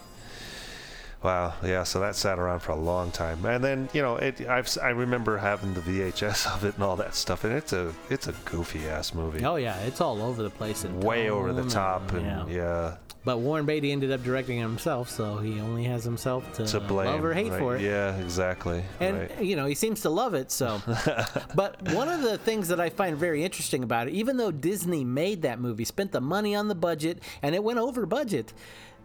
Wow, 1.24 1.54
yeah. 1.64 1.84
So 1.84 2.00
that 2.00 2.16
sat 2.16 2.40
around 2.40 2.62
for 2.62 2.72
a 2.72 2.76
long 2.76 3.12
time, 3.12 3.46
and 3.46 3.64
then 3.64 3.90
you 3.94 4.02
know, 4.02 4.16
it. 4.16 4.42
I've 4.48 4.76
I 4.82 4.90
remember 4.90 5.38
having 5.38 5.74
the 5.76 5.82
VHS 5.82 6.48
of 6.56 6.66
it 6.66 6.76
and 6.76 6.84
all 6.84 6.96
that 6.96 7.14
stuff, 7.14 7.44
and 7.44 7.54
it's 7.54 7.74
a 7.74 7.94
it's 8.10 8.28
a 8.28 8.34
goofy 8.46 8.88
ass 8.88 9.14
movie. 9.14 9.46
Oh 9.46 9.58
yeah, 9.58 9.78
it's 9.82 10.02
all 10.02 10.22
over 10.22 10.42
the 10.42 10.50
place. 10.50 10.84
and 10.84 11.04
Way 11.04 11.30
over 11.30 11.54
the 11.54 11.70
top, 11.70 12.12
and 12.14 12.26
yeah. 12.26 12.46
yeah, 12.48 12.96
But 13.24 13.38
Warren 13.40 13.68
Beatty 13.68 13.92
ended 13.92 14.12
up 14.12 14.24
directing 14.24 14.58
it 14.58 14.64
himself, 14.64 15.12
so 15.12 15.38
he 15.38 15.60
only 15.60 15.84
has 15.84 16.04
himself 16.04 16.52
to, 16.54 16.66
to 16.66 16.80
blame. 16.80 17.08
love 17.08 17.24
or 17.24 17.36
hate 17.36 17.52
right? 17.52 17.60
for 17.60 17.76
it. 17.76 17.82
Yeah, 17.82 18.16
exactly. 18.18 18.84
And 19.00 19.20
right. 19.20 19.42
you 19.44 19.56
know 19.56 19.68
he 19.68 19.76
seems 19.76 20.02
to 20.02 20.10
love 20.10 20.34
it. 20.34 20.52
So, 20.52 20.82
but 21.56 21.80
one 21.94 22.08
of 22.08 22.24
the 22.24 22.40
things 22.40 22.68
that 22.70 22.80
I 22.80 22.90
find 22.90 23.16
very 23.16 23.44
interesting 23.44 23.84
about 23.84 24.08
it, 24.08 24.14
even 24.14 24.38
though 24.38 24.52
Disney 24.52 25.04
made 25.04 25.44
that 25.44 25.60
movie, 25.60 25.86
spent 25.86 26.14
the 26.14 26.22
money 26.22 26.56
on 26.56 26.68
the 26.68 26.76
budget, 26.76 27.20
and 27.44 27.54
it 27.54 27.64
went 27.64 27.78
over 27.78 28.08
budget, 28.08 28.54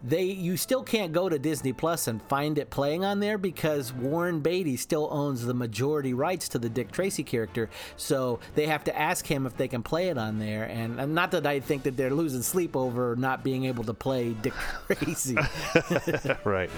they 0.03 0.23
you 0.23 0.57
still 0.57 0.83
can't 0.83 1.11
go 1.11 1.29
to 1.29 1.39
Disney 1.39 1.73
Plus 1.73 2.07
and 2.07 2.21
find 2.23 2.57
it 2.57 2.69
playing 2.69 3.03
on 3.03 3.19
there 3.19 3.37
because 3.37 3.93
Warren 3.93 4.39
Beatty 4.41 4.77
still 4.77 5.07
owns 5.11 5.45
the 5.45 5.53
majority 5.53 6.13
rights 6.13 6.49
to 6.49 6.59
the 6.59 6.69
Dick 6.69 6.91
Tracy 6.91 7.23
character. 7.23 7.69
So 7.95 8.39
they 8.55 8.67
have 8.67 8.83
to 8.85 8.97
ask 8.97 9.25
him 9.25 9.45
if 9.45 9.57
they 9.57 9.67
can 9.67 9.83
play 9.83 10.09
it 10.09 10.17
on 10.17 10.39
there. 10.39 10.65
And, 10.65 10.99
and 10.99 11.15
not 11.15 11.31
that 11.31 11.45
I 11.47 11.59
think 11.59 11.83
that 11.83 11.97
they're 11.97 12.11
losing 12.11 12.41
sleep 12.41 12.75
over 12.75 13.15
not 13.15 13.43
being 13.43 13.65
able 13.65 13.83
to 13.85 13.93
play 13.93 14.33
Dick 14.33 14.53
Tracy. 14.87 15.35
right. 16.43 16.69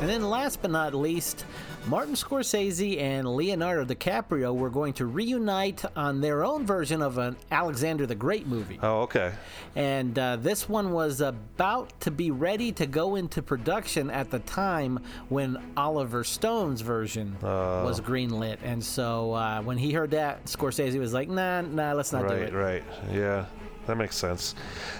And 0.00 0.08
then 0.08 0.22
last 0.22 0.62
but 0.62 0.70
not 0.70 0.94
least, 0.94 1.44
Martin 1.88 2.12
Scorsese 2.14 3.00
and 3.00 3.26
Leonardo 3.34 3.82
DiCaprio 3.84 4.54
were 4.54 4.68
going 4.68 4.92
to 4.94 5.06
reunite 5.06 5.82
on 5.96 6.20
their 6.20 6.44
own 6.44 6.66
version 6.66 7.00
of 7.00 7.16
an 7.16 7.34
Alexander 7.50 8.04
the 8.04 8.14
Great 8.14 8.46
movie. 8.46 8.78
Oh, 8.82 9.00
okay. 9.02 9.32
And 9.74 10.18
uh, 10.18 10.36
this 10.36 10.68
one 10.68 10.92
was 10.92 11.22
about 11.22 11.98
to 12.02 12.10
be 12.10 12.30
ready 12.30 12.72
to 12.72 12.86
go 12.86 13.14
into 13.14 13.40
production 13.40 14.10
at 14.10 14.30
the 14.30 14.40
time 14.40 14.98
when 15.30 15.56
Oliver 15.78 16.24
Stone's 16.24 16.82
version 16.82 17.36
Oh. 17.42 17.84
was 17.84 18.02
greenlit. 18.02 18.58
And 18.62 18.84
so 18.84 19.32
uh, 19.32 19.62
when 19.62 19.78
he 19.78 19.92
heard 19.92 20.10
that, 20.10 20.44
Scorsese 20.44 20.98
was 20.98 21.14
like, 21.14 21.30
nah, 21.30 21.62
nah, 21.62 21.92
let's 21.94 22.12
not 22.12 22.28
do 22.28 22.34
it. 22.34 22.52
right, 22.52 22.82
it. 22.82 22.84
right. 22.84 22.84
Yeah, 23.10 23.46
that 23.88 23.96
makes 23.96 24.16
sense. 24.16 24.54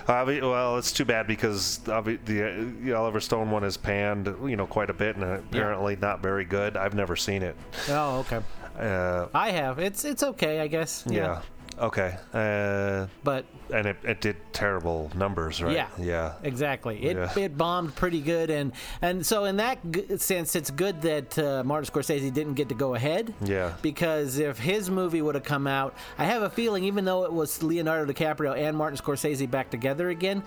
Well, 0.08 0.76
it's 0.78 0.90
too 0.92 1.04
bad 1.04 1.26
because 1.28 1.78
the, 1.78 2.18
the 2.24 2.92
Oliver 2.92 3.20
Stone 3.20 3.50
one 3.50 3.62
is 3.62 3.76
panned, 3.76 4.26
you 4.44 4.56
know, 4.56 4.66
quite 4.66 4.90
a 4.90 4.94
bit, 4.94 5.14
and 5.16 5.24
apparently 5.24 5.94
not 5.96 6.20
very 6.20 6.44
good. 6.44 6.76
I've 6.76 6.94
never 6.94 7.14
seen 7.14 7.42
it. 7.42 7.54
Oh, 7.88 8.18
okay. 8.20 8.40
Uh, 8.78 9.28
I 9.34 9.50
have. 9.50 9.78
It's 9.78 10.04
it's 10.04 10.22
okay, 10.22 10.60
I 10.60 10.66
guess. 10.66 11.04
yeah. 11.06 11.42
Okay. 11.80 12.16
Uh, 12.34 13.06
but 13.24 13.44
and 13.72 13.86
it, 13.86 13.96
it 14.02 14.20
did 14.20 14.36
terrible 14.52 15.10
numbers, 15.14 15.62
right? 15.62 15.74
Yeah. 15.74 15.88
Yeah. 15.98 16.32
Exactly. 16.42 17.02
It, 17.04 17.16
Yeah. 17.16 17.38
it 17.38 17.56
bombed 17.56 17.94
pretty 17.94 18.20
good, 18.20 18.50
and 18.50 18.72
and 19.02 19.24
so 19.24 19.44
in 19.44 19.56
that 19.58 19.78
g- 19.90 20.16
sense, 20.18 20.56
it's 20.56 20.70
good 20.70 21.02
that 21.02 21.38
uh, 21.38 21.62
Martin 21.64 21.92
Scorsese 21.92 22.32
didn't 22.32 22.54
get 22.54 22.68
to 22.70 22.74
go 22.74 22.94
ahead. 22.94 23.32
Yeah. 23.44 23.74
Because 23.82 24.38
if 24.38 24.58
his 24.58 24.90
movie 24.90 25.22
would 25.22 25.34
have 25.34 25.44
come 25.44 25.66
out, 25.66 25.94
I 26.18 26.24
have 26.24 26.42
a 26.42 26.50
feeling, 26.50 26.84
even 26.84 27.04
though 27.04 27.24
it 27.24 27.32
was 27.32 27.62
Leonardo 27.62 28.12
DiCaprio 28.12 28.56
and 28.56 28.76
Martin 28.76 28.98
Scorsese 28.98 29.48
back 29.50 29.70
together 29.70 30.08
again, 30.10 30.42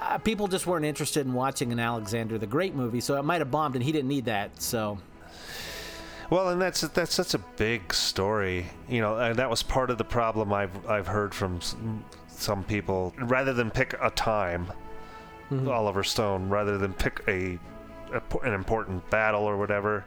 uh, 0.00 0.18
people 0.18 0.48
just 0.48 0.66
weren't 0.66 0.84
interested 0.84 1.26
in 1.26 1.32
watching 1.32 1.70
an 1.72 1.78
Alexander 1.78 2.38
the 2.38 2.46
Great 2.46 2.74
movie, 2.74 3.00
so 3.00 3.16
it 3.18 3.22
might 3.24 3.40
have 3.40 3.50
bombed, 3.50 3.76
and 3.76 3.84
he 3.84 3.92
didn't 3.92 4.08
need 4.08 4.24
that. 4.24 4.60
So 4.60 4.98
Well, 6.30 6.48
and 6.50 6.60
that's 6.60 6.80
that's 6.82 7.14
such 7.14 7.34
a 7.34 7.38
big 7.38 7.92
story, 7.92 8.66
you 8.88 9.00
know, 9.00 9.16
and 9.18 9.36
that 9.36 9.50
was 9.50 9.62
part 9.62 9.90
of 9.90 9.98
the 9.98 10.04
problem 10.04 10.52
I've 10.52 10.86
I've 10.88 11.06
heard 11.06 11.34
from 11.34 11.60
some 12.28 12.64
people. 12.64 13.12
Rather 13.18 13.52
than 13.52 13.70
pick 13.70 13.94
a 14.00 14.10
time, 14.10 14.72
Mm-hmm. 15.50 15.68
Oliver 15.68 16.02
Stone, 16.02 16.48
rather 16.48 16.78
than 16.78 16.94
pick 16.94 17.20
a, 17.28 17.58
a 18.14 18.22
an 18.42 18.54
important 18.54 19.08
battle 19.10 19.42
or 19.42 19.58
whatever, 19.58 20.02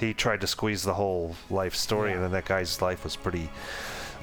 he 0.00 0.12
tried 0.12 0.40
to 0.40 0.48
squeeze 0.48 0.82
the 0.82 0.94
whole 0.94 1.36
life 1.48 1.76
story, 1.76 2.12
and 2.12 2.20
then 2.20 2.32
that 2.32 2.44
guy's 2.44 2.82
life 2.82 3.04
was 3.04 3.14
pretty 3.14 3.48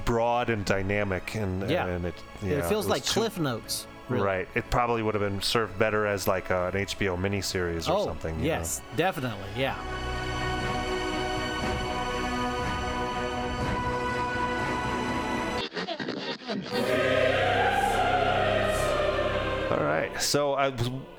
broad 0.04 0.50
and 0.50 0.66
dynamic, 0.66 1.36
and 1.36 1.70
Yeah. 1.70 1.86
and 1.86 2.04
it 2.04 2.14
yeah, 2.42 2.56
it 2.58 2.64
feels 2.66 2.84
was 2.84 2.88
like 2.88 3.04
too- 3.04 3.20
Cliff 3.20 3.38
Notes. 3.38 3.86
Really. 4.10 4.24
Right. 4.24 4.48
It 4.54 4.68
probably 4.68 5.02
would 5.02 5.14
have 5.14 5.22
been 5.22 5.40
served 5.40 5.78
better 5.78 6.06
as 6.06 6.28
like 6.28 6.50
uh, 6.50 6.70
an 6.74 6.80
HBO 6.84 7.16
miniseries 7.16 7.88
or 7.88 7.96
oh, 7.96 8.04
something. 8.04 8.38
you 8.40 8.46
yes, 8.46 8.82
definitely, 8.96 9.48
yeah. 9.56 9.76
All 19.70 19.84
right. 19.84 20.10
So, 20.20 20.54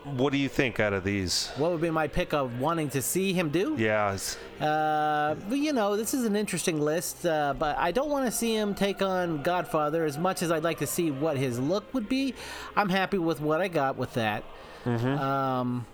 what 0.04 0.32
do 0.32 0.38
you 0.38 0.50
think 0.50 0.80
out 0.80 0.94
of 0.94 1.04
these? 1.04 1.50
What 1.58 1.72
would 1.72 1.82
be 1.82 1.90
my 1.90 2.08
pick 2.08 2.34
of 2.34 2.60
wanting 2.60 2.90
to 2.92 3.02
see 3.02 3.34
him 3.34 3.50
do? 3.50 3.76
Yeah. 3.78 4.18
Uh, 4.60 5.36
but, 5.50 5.58
you 5.58 5.74
know, 5.74 5.96
this 5.98 6.14
is 6.14 6.26
an 6.26 6.36
interesting 6.36 6.80
list, 6.82 7.26
uh, 7.26 7.54
but 7.58 7.78
I 7.78 7.92
don't 7.92 8.10
want 8.10 8.26
to 8.26 8.32
see 8.32 8.56
him 8.56 8.76
take 8.76 9.02
on 9.02 9.42
Godfather 9.42 10.06
as 10.06 10.18
much 10.18 10.42
as 10.42 10.52
I'd 10.52 10.64
like 10.64 10.80
to 10.80 10.88
see 10.88 11.12
what 11.12 11.38
his 11.38 11.60
look 11.60 11.94
would 11.94 12.08
be. 12.10 12.36
I'm 12.76 12.90
happy 12.90 13.18
with 13.18 13.42
what 13.42 13.62
I 13.62 13.68
got 13.68 13.98
with 13.98 14.14
that. 14.14 14.44
Um, 14.86 15.86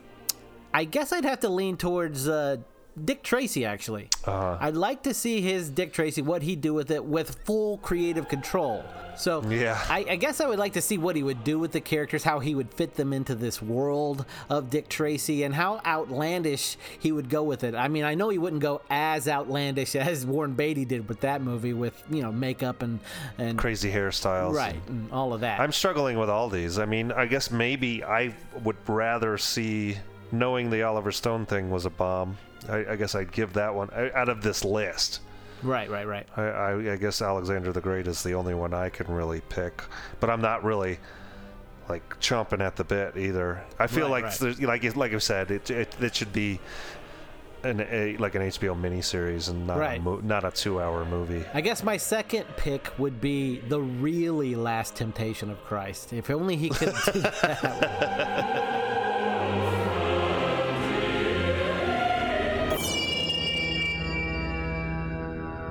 I 0.74 0.84
guess 0.84 1.12
I'd 1.14 1.26
have 1.26 1.40
to 1.42 1.50
lean 1.50 1.78
towards 1.78 2.28
uh, 2.28 2.58
Dick 3.06 3.24
Tracy, 3.24 3.66
actually. 3.66 4.10
Uh-huh. 4.26 4.58
I'd 4.60 4.76
like 4.76 5.04
to 5.04 5.14
see 5.14 5.42
his 5.42 5.70
Dick 5.70 5.94
Tracy, 5.94 6.22
what 6.22 6.42
he'd 6.44 6.62
do 6.62 6.74
with 6.74 6.92
it 6.92 7.04
with 7.06 7.44
full 7.46 7.78
creative 7.78 8.28
control. 8.28 8.84
So 9.20 9.44
Yeah. 9.44 9.78
I, 9.90 10.06
I 10.12 10.16
guess 10.16 10.40
I 10.40 10.48
would 10.48 10.60
like 10.60 10.74
to 10.74 10.82
see 10.82 10.98
what 10.98 11.16
he 11.16 11.24
would 11.24 11.44
do 11.44 11.60
with 11.60 11.74
the 11.74 11.82
characters, 11.82 12.24
how 12.24 12.40
he 12.40 12.56
would 12.56 12.74
fit 12.74 12.96
them 12.96 13.12
into 13.12 13.36
this 13.36 13.62
world 13.62 14.26
of 14.50 14.70
Dick 14.70 14.88
Tracy, 14.88 15.44
and 15.44 15.54
how 15.54 15.82
outlandish 15.86 16.78
he 16.98 17.12
would 17.12 17.30
go 17.30 17.44
with 17.44 17.64
it. 17.66 17.76
I 17.76 17.90
mean, 17.90 18.06
I 18.06 18.16
know 18.16 18.30
he 18.30 18.38
wouldn't 18.38 18.62
go 18.62 18.82
as 18.90 19.28
outlandish 19.28 19.96
as 19.96 20.26
Warren 20.26 20.54
Beatty 20.54 20.86
did 20.86 21.10
with 21.10 21.20
that 21.22 21.42
movie, 21.42 21.74
with 21.74 22.02
you 22.10 22.22
know 22.22 22.32
makeup 22.32 22.82
and 22.82 23.00
and 23.38 23.58
crazy 23.60 23.92
hairstyles. 23.92 24.54
right 24.54 24.82
and 24.88 25.12
all 25.12 25.34
of 25.34 25.42
that. 25.42 25.60
I'm 25.60 25.74
struggling 25.74 26.18
with 26.18 26.30
all 26.30 26.50
these. 26.50 26.80
I 26.80 26.86
mean, 26.86 27.12
I 27.12 27.26
guess 27.26 27.52
maybe 27.52 28.04
I 28.04 28.34
would 28.64 28.78
rather 28.88 29.38
see, 29.38 29.98
knowing 30.32 30.70
the 30.70 30.84
Oliver 30.84 31.12
Stone 31.12 31.46
thing 31.46 31.70
was 31.70 31.86
a 31.86 31.90
bomb. 31.90 32.38
I, 32.70 32.86
I 32.92 32.96
guess 32.96 33.16
I'd 33.16 33.32
give 33.32 33.54
that 33.54 33.76
one 33.76 33.90
uh, 33.90 34.10
out 34.14 34.30
of 34.30 34.42
this 34.42 34.64
list. 34.64 35.22
Right, 35.64 35.90
right, 35.90 36.08
right. 36.08 36.28
I, 36.38 36.42
I, 36.44 36.94
I 36.94 36.96
guess 36.98 37.22
Alexander 37.22 37.72
the 37.72 37.82
Great 37.82 38.08
is 38.08 38.24
the 38.24 38.34
only 38.34 38.54
one 38.54 38.74
I 38.74 38.90
can 38.90 39.08
really 39.14 39.42
pick, 39.50 39.82
but 40.20 40.30
I'm 40.30 40.42
not 40.42 40.64
really 40.64 41.00
like 41.88 42.20
chomping 42.20 42.62
at 42.62 42.76
the 42.76 42.84
bit 42.84 43.18
either. 43.18 43.64
I 43.80 43.88
feel 43.88 44.10
Right, 44.12 44.24
like 44.24 44.42
right. 44.42 44.60
like 44.84 44.96
like 44.96 45.14
I 45.14 45.18
said, 45.18 45.52
it, 45.52 45.70
it 45.72 45.96
it 46.00 46.16
should 46.16 46.32
be 46.34 46.60
an 47.64 47.82
a, 47.92 48.16
like 48.18 48.36
an 48.36 48.42
HBO 48.44 48.74
miniseries 48.80 49.50
and 49.50 49.68
not 49.68 49.78
Right. 49.80 50.00
a 50.00 50.02
mo- 50.02 50.22
not 50.24 50.46
a 50.46 50.52
two 50.52 50.80
hour 50.82 51.04
movie. 51.04 51.44
I 51.54 51.60
guess 51.62 51.84
my 51.84 51.98
second 51.98 52.46
pick 52.56 52.92
would 52.98 53.20
be 53.20 53.60
the 53.60 53.82
really 53.82 54.56
last 54.56 54.96
temptation 54.96 55.50
of 55.50 55.62
Christ. 55.66 56.14
If 56.14 56.30
only 56.30 56.56
he 56.56 56.70
could 56.70 56.94
do 57.12 57.20
that. 57.42 59.19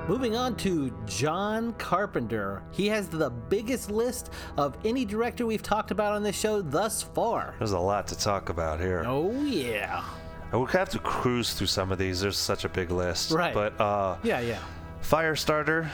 Moving 0.09 0.35
on 0.35 0.55
to 0.55 0.91
John 1.05 1.71
Carpenter. 1.73 2.63
He 2.71 2.87
has 2.87 3.09
the 3.09 3.29
biggest 3.29 3.91
list 3.91 4.31
of 4.57 4.75
any 4.83 5.05
director 5.05 5.45
we've 5.45 5.61
talked 5.61 5.91
about 5.91 6.13
on 6.13 6.23
this 6.23 6.35
show 6.35 6.63
thus 6.63 7.03
far. 7.03 7.53
There's 7.59 7.73
a 7.73 7.79
lot 7.79 8.07
to 8.07 8.17
talk 8.17 8.49
about 8.49 8.79
here. 8.79 9.03
Oh, 9.05 9.31
yeah. 9.43 10.03
We'll 10.51 10.65
have 10.65 10.89
to 10.89 10.97
cruise 10.97 11.53
through 11.53 11.67
some 11.67 11.91
of 11.91 11.99
these. 11.99 12.21
There's 12.21 12.37
such 12.39 12.65
a 12.65 12.69
big 12.69 12.89
list. 12.89 13.29
Right. 13.29 13.53
But 13.53 13.79
uh, 13.79 14.17
Yeah, 14.23 14.39
yeah. 14.39 14.57
Firestarter, 15.03 15.85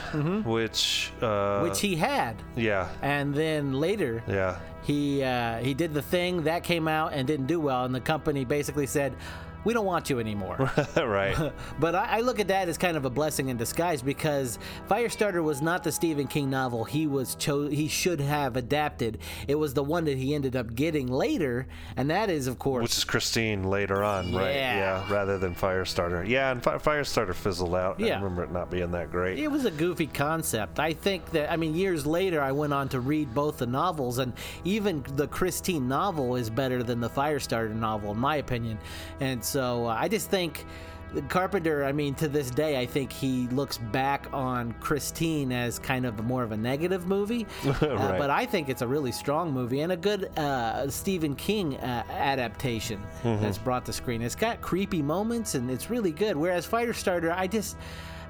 which 0.46 1.12
uh, 1.20 1.60
Which 1.60 1.80
he 1.80 1.94
had. 1.94 2.36
yeah, 2.56 2.88
And 3.02 3.34
then 3.34 3.74
later, 3.74 4.22
yeah, 4.26 4.58
he 4.82 5.22
uh, 5.22 5.58
he 5.58 5.74
did 5.74 5.92
the 5.94 6.02
thing 6.02 6.42
that 6.44 6.64
came 6.64 6.88
out 6.88 7.12
and 7.12 7.26
didn't 7.26 7.46
do 7.46 7.60
well, 7.60 7.84
and 7.84 7.94
the 7.94 8.00
company 8.00 8.44
basically 8.44 8.86
said, 8.86 9.14
"We 9.66 9.74
don't 9.74 9.84
want 9.84 10.08
you 10.08 10.20
anymore." 10.20 10.70
right. 10.96 11.52
but 11.80 11.94
I, 11.94 12.18
I 12.18 12.20
look 12.20 12.40
at 12.40 12.48
that 12.48 12.68
as 12.68 12.78
kind 12.78 12.96
of 12.96 13.04
a 13.04 13.10
blessing 13.10 13.48
in 13.48 13.56
disguise 13.56 14.00
because 14.00 14.58
Firestarter 14.88 15.42
was 15.42 15.60
not 15.60 15.84
the 15.84 15.92
Stephen 15.92 16.26
King 16.26 16.48
novel 16.48 16.84
he 16.84 17.06
was 17.06 17.34
cho- 17.34 17.68
he 17.68 17.88
should 17.88 18.20
have 18.20 18.56
adapted. 18.56 19.18
It 19.48 19.56
was 19.56 19.74
the 19.74 19.82
one 19.82 20.04
that 20.04 20.16
he 20.16 20.34
ended 20.34 20.56
up 20.56 20.74
getting 20.74 21.08
later, 21.08 21.66
and 21.96 22.10
that 22.10 22.30
is, 22.30 22.46
of 22.46 22.58
course, 22.58 22.82
Which 22.82 22.96
is 22.96 23.04
Christine 23.04 23.64
later 23.64 24.04
on, 24.04 24.32
right? 24.34 24.54
Yeah. 24.54 24.76
Yeah, 24.76 25.12
rather 25.12 25.38
than 25.38 25.54
Firestarter. 25.54 26.26
Yeah, 26.26 26.52
and 26.52 26.62
Fi- 26.62 26.78
Firestarter 26.78 27.34
fizzled 27.34 27.74
out. 27.74 27.98
Yeah. 27.98 28.14
I 28.14 28.16
remember 28.16 28.44
it 28.44 28.52
not 28.52 28.70
being 28.70 28.92
that 28.92 29.10
great. 29.10 29.38
It 29.38 29.48
was 29.48 29.64
a 29.64 29.70
goofy 29.70 30.06
concept. 30.06 30.78
I 30.78 30.92
think 30.92 31.30
that, 31.32 31.50
I 31.50 31.56
mean, 31.56 31.74
years 31.74 32.06
later, 32.06 32.40
I 32.40 32.52
went 32.52 32.72
on 32.72 32.88
to 32.90 33.00
read 33.00 33.34
both 33.34 33.58
the 33.58 33.66
novels, 33.66 34.18
and 34.18 34.32
even 34.64 35.04
the 35.16 35.26
Christine 35.26 35.88
novel 35.88 36.36
is 36.36 36.50
better 36.50 36.82
than 36.82 37.00
the 37.00 37.10
Firestarter 37.10 37.74
novel, 37.74 38.12
in 38.12 38.18
my 38.18 38.36
opinion. 38.36 38.78
And 39.20 39.44
so 39.44 39.55
uh, 39.56 39.86
I 39.86 40.08
just 40.08 40.30
think. 40.30 40.64
Carpenter, 41.28 41.84
I 41.84 41.92
mean, 41.92 42.14
to 42.16 42.28
this 42.28 42.50
day, 42.50 42.78
I 42.78 42.84
think 42.84 43.10
he 43.12 43.46
looks 43.48 43.78
back 43.78 44.26
on 44.34 44.72
Christine 44.80 45.50
as 45.52 45.78
kind 45.78 46.04
of 46.04 46.22
more 46.24 46.42
of 46.42 46.52
a 46.52 46.56
negative 46.56 47.06
movie. 47.06 47.46
Uh, 47.80 48.18
but 48.18 48.28
I 48.28 48.44
think 48.44 48.68
it's 48.68 48.82
a 48.82 48.86
really 48.86 49.12
strong 49.12 49.52
movie 49.52 49.80
and 49.80 49.92
a 49.92 49.96
good 49.96 50.36
uh, 50.38 50.88
Stephen 50.90 51.34
King 51.36 51.76
uh, 51.76 52.02
adaptation 52.10 53.00
Mhm. 53.22 53.40
that's 53.40 53.56
brought 53.56 53.86
to 53.86 53.92
screen. 53.92 54.20
It's 54.20 54.34
got 54.34 54.60
creepy 54.60 55.00
moments 55.00 55.54
and 55.54 55.70
it's 55.70 55.88
really 55.88 56.10
good. 56.10 56.36
Whereas 56.36 56.66
Firestarter, 56.66 57.32
I 57.34 57.46
just, 57.46 57.76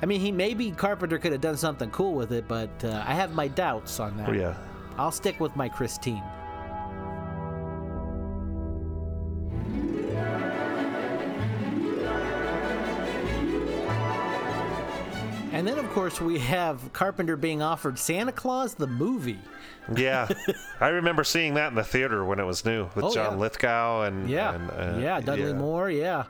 I 0.02 0.06
mean, 0.06 0.20
he 0.20 0.30
maybe 0.30 0.70
Carpenter 0.70 1.18
could 1.18 1.32
have 1.32 1.40
done 1.40 1.56
something 1.56 1.90
cool 1.90 2.12
with 2.14 2.30
it, 2.32 2.46
but 2.46 2.70
uh, 2.84 3.02
I 3.06 3.14
have 3.14 3.34
my 3.34 3.48
doubts 3.48 3.98
on 3.98 4.16
that. 4.18 4.28
Oh, 4.28 4.32
yeah. 4.32 4.54
I'll 4.98 5.10
stick 5.12 5.40
with 5.40 5.56
my 5.56 5.68
Christine. 5.68 6.22
And 15.56 15.66
then, 15.66 15.78
of 15.78 15.90
course, 15.92 16.20
we 16.20 16.38
have 16.40 16.92
Carpenter 16.92 17.34
being 17.34 17.62
offered 17.62 17.98
Santa 17.98 18.30
Claus 18.30 18.74
the 18.74 18.86
movie. 18.86 19.38
Yeah, 19.94 20.28
I 20.80 20.88
remember 20.88 21.22
seeing 21.24 21.54
that 21.54 21.68
in 21.68 21.74
the 21.76 21.84
theater 21.84 22.24
when 22.24 22.40
it 22.40 22.44
was 22.44 22.64
new 22.64 22.88
with 22.94 23.04
Oh, 23.04 23.14
John 23.14 23.32
yeah. 23.34 23.38
Lithgow 23.38 24.02
and 24.02 24.28
Yeah, 24.28 24.54
and, 24.54 24.70
uh, 24.70 24.98
yeah, 25.00 25.20
Dudley 25.20 25.46
yeah. 25.48 25.52
Moore, 25.52 25.90
yeah. 25.90 26.24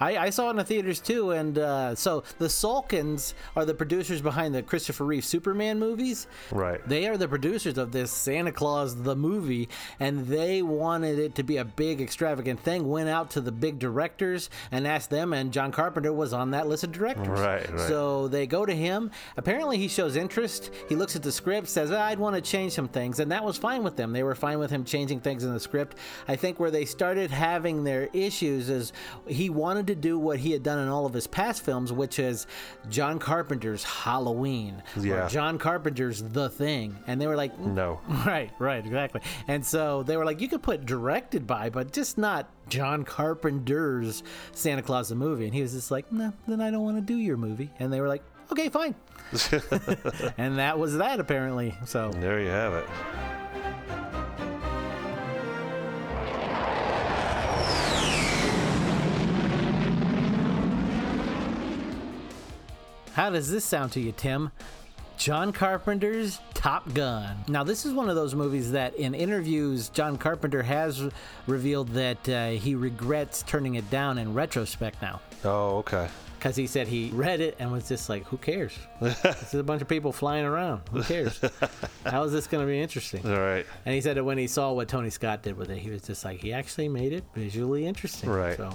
I, 0.00 0.16
I 0.16 0.30
saw 0.30 0.48
it 0.48 0.50
in 0.52 0.56
the 0.56 0.64
theaters 0.64 0.98
too, 0.98 1.30
and 1.30 1.56
uh, 1.56 1.94
so 1.94 2.24
the 2.38 2.46
Salkinds 2.48 3.34
are 3.54 3.64
the 3.64 3.74
producers 3.74 4.20
behind 4.20 4.52
the 4.52 4.60
Christopher 4.60 5.04
Reeve 5.04 5.24
Superman 5.24 5.78
movies. 5.78 6.26
Right. 6.50 6.80
They 6.88 7.06
are 7.06 7.16
the 7.16 7.28
producers 7.28 7.78
of 7.78 7.92
this 7.92 8.10
Santa 8.10 8.50
Claus 8.50 9.00
the 9.02 9.14
movie, 9.14 9.68
and 10.00 10.26
they 10.26 10.60
wanted 10.60 11.20
it 11.20 11.36
to 11.36 11.44
be 11.44 11.58
a 11.58 11.64
big, 11.64 12.00
extravagant 12.00 12.58
thing. 12.58 12.88
Went 12.88 13.10
out 13.10 13.30
to 13.32 13.40
the 13.40 13.52
big 13.52 13.78
directors 13.78 14.50
and 14.72 14.88
asked 14.88 15.10
them, 15.10 15.32
and 15.32 15.52
John 15.52 15.70
Carpenter 15.70 16.12
was 16.12 16.32
on 16.32 16.50
that 16.50 16.66
list 16.66 16.82
of 16.82 16.90
directors. 16.90 17.28
Right, 17.38 17.70
right. 17.70 17.80
So 17.88 18.26
they 18.26 18.48
go 18.48 18.66
to 18.66 18.74
him. 18.74 19.12
Apparently, 19.36 19.78
he 19.78 19.86
shows 19.86 20.16
interest. 20.16 20.72
He 20.88 20.96
looks 20.96 21.14
at 21.14 21.22
the 21.22 21.30
script, 21.30 21.68
says, 21.68 21.92
"I'd 21.92 22.18
want 22.18 22.34
to 22.34 22.42
change 22.42 22.72
some 22.72 22.81
things," 22.88 23.18
and 23.20 23.30
that 23.32 23.44
was 23.44 23.56
fine 23.58 23.82
with 23.82 23.96
them. 23.96 24.12
They 24.12 24.22
were 24.22 24.34
fine 24.34 24.58
with 24.58 24.70
him 24.70 24.84
changing 24.84 25.20
things 25.20 25.44
in 25.44 25.52
the 25.52 25.60
script. 25.60 25.96
I 26.28 26.36
think 26.36 26.58
where 26.60 26.70
they 26.70 26.84
started 26.84 27.30
having 27.30 27.84
their 27.84 28.08
issues 28.12 28.68
is 28.68 28.92
he 29.26 29.50
wanted 29.50 29.86
to 29.88 29.94
do 29.94 30.18
what 30.18 30.38
he 30.38 30.52
had 30.52 30.62
done 30.62 30.78
in 30.78 30.88
all 30.88 31.06
of 31.06 31.12
his 31.12 31.26
past 31.26 31.62
films, 31.64 31.92
which 31.92 32.18
is 32.18 32.46
John 32.88 33.18
Carpenter's 33.18 33.84
Halloween, 33.84 34.82
Yeah. 34.98 35.26
or 35.26 35.28
John 35.28 35.58
Carpenter's 35.58 36.22
The 36.22 36.48
Thing, 36.48 36.96
and 37.06 37.20
they 37.20 37.26
were 37.26 37.36
like, 37.36 37.56
mm, 37.58 37.74
No. 37.74 38.00
Right, 38.26 38.50
right, 38.58 38.84
exactly. 38.84 39.20
And 39.48 39.64
so 39.64 40.02
they 40.04 40.16
were 40.16 40.24
like, 40.24 40.40
you 40.40 40.48
could 40.48 40.62
put 40.62 40.86
directed 40.86 41.46
by, 41.46 41.70
but 41.70 41.92
just 41.92 42.18
not 42.18 42.48
John 42.68 43.04
Carpenter's 43.04 44.22
Santa 44.52 44.82
Claus 44.82 45.08
the 45.08 45.14
movie. 45.14 45.44
And 45.46 45.54
he 45.54 45.62
was 45.62 45.72
just 45.72 45.90
like, 45.90 46.10
no, 46.12 46.32
then 46.46 46.60
I 46.60 46.70
don't 46.70 46.82
want 46.84 46.96
to 46.96 47.00
do 47.02 47.16
your 47.18 47.36
movie. 47.36 47.70
And 47.78 47.92
they 47.92 48.00
were 48.00 48.08
like, 48.08 48.22
okay, 48.52 48.68
fine. 48.68 48.94
and 50.38 50.58
that 50.58 50.78
was 50.78 50.96
that 50.96 51.18
apparently. 51.18 51.74
So 51.86 52.10
there 52.10 52.40
you 52.40 52.48
have 52.48 52.74
it. 52.74 52.86
How 63.14 63.28
does 63.28 63.50
this 63.50 63.64
sound 63.64 63.92
to 63.92 64.00
you, 64.00 64.12
Tim? 64.12 64.50
John 65.18 65.52
Carpenter's 65.52 66.40
Top 66.54 66.92
Gun. 66.94 67.36
Now, 67.46 67.62
this 67.62 67.84
is 67.84 67.92
one 67.92 68.08
of 68.08 68.16
those 68.16 68.34
movies 68.34 68.72
that 68.72 68.94
in 68.96 69.14
interviews, 69.14 69.90
John 69.90 70.16
Carpenter 70.16 70.62
has 70.62 71.10
revealed 71.46 71.90
that 71.90 72.28
uh, 72.28 72.48
he 72.50 72.74
regrets 72.74 73.42
turning 73.42 73.74
it 73.74 73.88
down 73.90 74.18
in 74.18 74.34
retrospect 74.34 75.00
now. 75.02 75.20
Oh, 75.44 75.76
okay. 75.78 76.08
Because 76.42 76.56
he 76.56 76.66
said 76.66 76.88
he 76.88 77.08
read 77.14 77.40
it 77.40 77.54
and 77.60 77.70
was 77.70 77.86
just 77.86 78.08
like, 78.08 78.24
who 78.24 78.36
cares? 78.36 78.76
this 79.00 79.54
is 79.54 79.60
a 79.60 79.62
bunch 79.62 79.80
of 79.80 79.86
people 79.86 80.10
flying 80.10 80.44
around. 80.44 80.82
Who 80.90 81.04
cares? 81.04 81.40
How 82.04 82.24
is 82.24 82.32
this 82.32 82.48
going 82.48 82.66
to 82.66 82.68
be 82.68 82.80
interesting? 82.80 83.24
All 83.24 83.38
right. 83.38 83.64
And 83.86 83.94
he 83.94 84.00
said 84.00 84.16
that 84.16 84.24
when 84.24 84.38
he 84.38 84.48
saw 84.48 84.72
what 84.72 84.88
Tony 84.88 85.08
Scott 85.08 85.44
did 85.44 85.56
with 85.56 85.70
it, 85.70 85.78
he 85.78 85.88
was 85.88 86.02
just 86.02 86.24
like, 86.24 86.40
he 86.40 86.52
actually 86.52 86.88
made 86.88 87.12
it 87.12 87.22
visually 87.32 87.86
interesting. 87.86 88.28
Right. 88.28 88.56
So, 88.56 88.74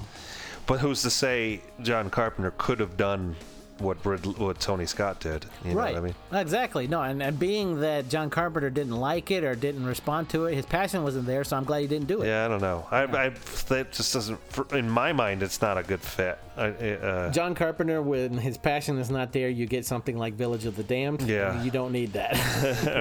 But 0.66 0.80
who's 0.80 1.02
to 1.02 1.10
say 1.10 1.60
John 1.82 2.10
Carpenter 2.10 2.54
could 2.58 2.80
have 2.80 2.96
done 2.96 3.36
what 3.80 4.06
Rid- 4.06 4.38
what 4.38 4.60
Tony 4.60 4.86
Scott 4.86 5.20
did? 5.20 5.46
You 5.64 5.72
know 5.72 5.78
right. 5.78 5.94
what 5.94 6.02
I 6.02 6.06
mean? 6.06 6.16
Exactly. 6.32 6.88
No, 6.88 7.02
and, 7.02 7.22
and 7.22 7.38
being 7.38 7.80
that 7.82 8.10
John 8.10 8.30
Carpenter 8.30 8.70
didn't 8.70 8.96
like 8.96 9.32
it 9.32 9.44
or 9.44 9.56
didn't 9.56 9.86
respond 9.86 10.30
to 10.30 10.46
it, 10.46 10.56
his 10.56 10.66
passion 10.66 11.04
wasn't 11.04 11.26
there, 11.26 11.44
so 11.44 11.58
I'm 11.58 11.64
glad 11.64 11.82
he 11.82 11.88
didn't 11.88 12.08
do 12.08 12.22
it. 12.22 12.28
Yeah, 12.28 12.46
I 12.46 12.48
don't 12.48 12.62
know. 12.62 12.88
I, 12.92 13.04
I 13.04 13.30
that 13.70 13.92
just 13.92 14.14
doesn't. 14.14 14.40
In 14.72 14.90
my 14.90 15.14
mind, 15.14 15.44
it's 15.44 15.62
not 15.62 15.78
a 15.78 15.84
good 15.84 16.02
fit. 16.02 16.40
I, 16.56 16.70
uh, 16.70 17.32
John 17.32 17.54
Carpenter, 17.54 18.02
when 18.02 18.38
his 18.38 18.58
passion 18.58 18.98
is 18.98 19.10
not 19.12 19.32
there, 19.32 19.50
you 19.50 19.68
get 19.68 19.86
something 19.86 20.18
like 20.18 20.34
Village 20.34 20.66
of 20.66 20.76
the 20.76 20.84
Damned. 20.84 21.22
Yeah. 21.22 21.62
You 21.64 21.72
don't 21.72 21.92
need 21.92 22.14
that. 22.14 22.34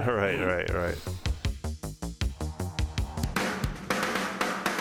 right, 0.06 0.38
right, 0.38 0.70
right. 0.74 0.98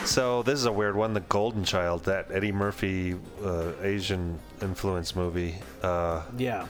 So 0.05 0.43
this 0.43 0.59
is 0.59 0.65
a 0.65 0.71
weird 0.71 0.95
one, 0.95 1.13
The 1.13 1.19
Golden 1.21 1.63
Child, 1.63 2.05
that 2.05 2.31
Eddie 2.31 2.51
Murphy 2.51 3.15
uh, 3.43 3.71
Asian 3.81 4.39
influence 4.61 5.15
movie. 5.15 5.55
Uh, 5.81 6.23
yeah. 6.37 6.67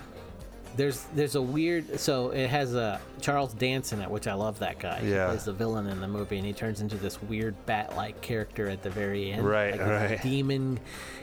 There's 0.77 1.03
there's 1.13 1.35
a 1.35 1.41
weird 1.41 1.99
so 2.01 2.31
it 2.31 2.49
has 2.49 2.75
a 2.75 2.99
Charles 3.21 3.53
Dance 3.53 3.93
in 3.93 4.01
it, 4.01 4.09
which 4.09 4.27
I 4.27 4.33
love 4.33 4.59
that 4.59 4.77
guy. 4.77 5.01
Yeah. 5.05 5.27
He 5.27 5.31
plays 5.31 5.45
the 5.45 5.53
villain 5.53 5.87
in 5.87 6.01
the 6.01 6.07
movie, 6.07 6.37
and 6.37 6.45
he 6.45 6.51
turns 6.51 6.81
into 6.81 6.97
this 6.97 7.21
weird 7.21 7.55
bat-like 7.65 8.19
character 8.21 8.67
at 8.67 8.83
the 8.83 8.89
very 8.89 9.31
end. 9.31 9.45
Right, 9.45 9.71
like 9.71 9.87
right. 9.87 10.21
Demon 10.21 10.79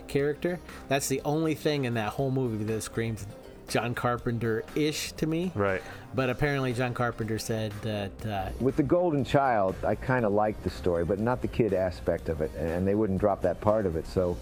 character. 0.09 0.59
That's 0.89 1.09
the 1.09 1.21
only 1.27 1.55
thing 1.55 1.85
in 1.85 1.95
that 1.95 2.15
whole 2.15 2.31
movie 2.31 2.65
that 2.65 2.83
screams 2.83 3.27
John 3.69 3.95
Carpenter-ish 3.95 5.13
to 5.13 5.27
me. 5.27 5.53
Right. 5.55 5.83
But 6.15 6.29
apparently, 6.31 6.73
John 6.73 6.93
Carpenter 6.95 7.39
said 7.39 7.73
that 7.83 8.27
uh, 8.27 8.51
With 8.61 8.77
the 8.77 8.83
Golden 8.83 9.25
Child, 9.25 9.75
I 9.87 9.95
kind 9.95 10.25
of 10.25 10.33
liked 10.33 10.63
the 10.63 10.71
story, 10.71 11.05
but 11.05 11.19
not 11.19 11.41
the 11.41 11.49
kid 11.49 11.73
aspect 11.73 12.29
of 12.29 12.41
it, 12.41 12.51
and 12.57 12.87
they 12.87 12.95
wouldn't 12.95 13.21
drop 13.21 13.41
that 13.43 13.61
part 13.61 13.87
of 13.87 13.97
it. 13.97 14.07
So, 14.07 14.37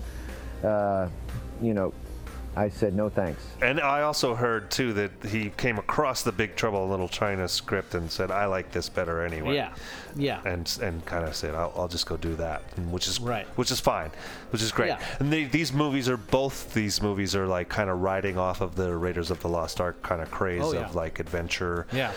uh, 0.65 1.09
you 1.63 1.75
know, 1.75 1.93
I 2.57 2.69
said 2.69 2.95
no 2.95 3.09
thanks. 3.09 3.45
and 3.63 3.81
I 3.81 4.03
also 4.03 4.35
heard 4.35 4.73
too 4.73 4.93
that 4.95 5.13
he 5.25 5.51
came 5.51 5.79
across 5.79 6.25
the 6.25 6.33
Big 6.33 6.57
Trouble 6.57 6.83
in 6.83 6.91
Little 6.91 7.09
China 7.09 7.47
script 7.47 7.95
and 7.95 8.11
said, 8.11 8.33
"I 8.33 8.47
like 8.47 8.73
this 8.73 8.89
better 8.89 9.25
anyway." 9.25 9.55
Yeah, 9.55 9.73
yeah. 10.17 10.41
And 10.45 10.69
and 10.83 11.07
kind 11.07 11.25
of 11.25 11.37
said, 11.37 11.55
"I'll, 11.55 11.73
I'll 11.77 11.87
just 11.87 12.07
go 12.07 12.17
do 12.17 12.35
that," 12.37 12.63
which 12.91 13.07
is 13.07 13.21
Right. 13.21 13.47
which 13.55 13.71
is 13.71 13.79
fine, 13.79 14.11
which 14.51 14.63
is 14.63 14.73
great. 14.73 14.89
Yeah. 14.89 15.01
And 15.19 15.33
they, 15.33 15.45
these 15.45 15.73
movies 15.73 16.09
are 16.09 16.17
both 16.17 16.75
these 16.75 17.01
movies 17.03 17.35
are 17.35 17.47
like 17.47 17.69
kind 17.69 17.89
of 17.91 18.01
riding 18.01 18.37
off 18.39 18.61
of 18.61 18.75
the 18.77 18.95
Raiders 18.97 19.31
of 19.31 19.41
the 19.41 19.49
Lost 19.49 19.81
Ark 19.81 20.03
kind 20.03 20.21
of 20.21 20.31
craze 20.31 20.63
Oh, 20.65 20.73
yeah. 20.73 20.81
of 20.87 20.95
like 20.95 21.19
adventure. 21.21 21.87
Yeah. 21.93 22.13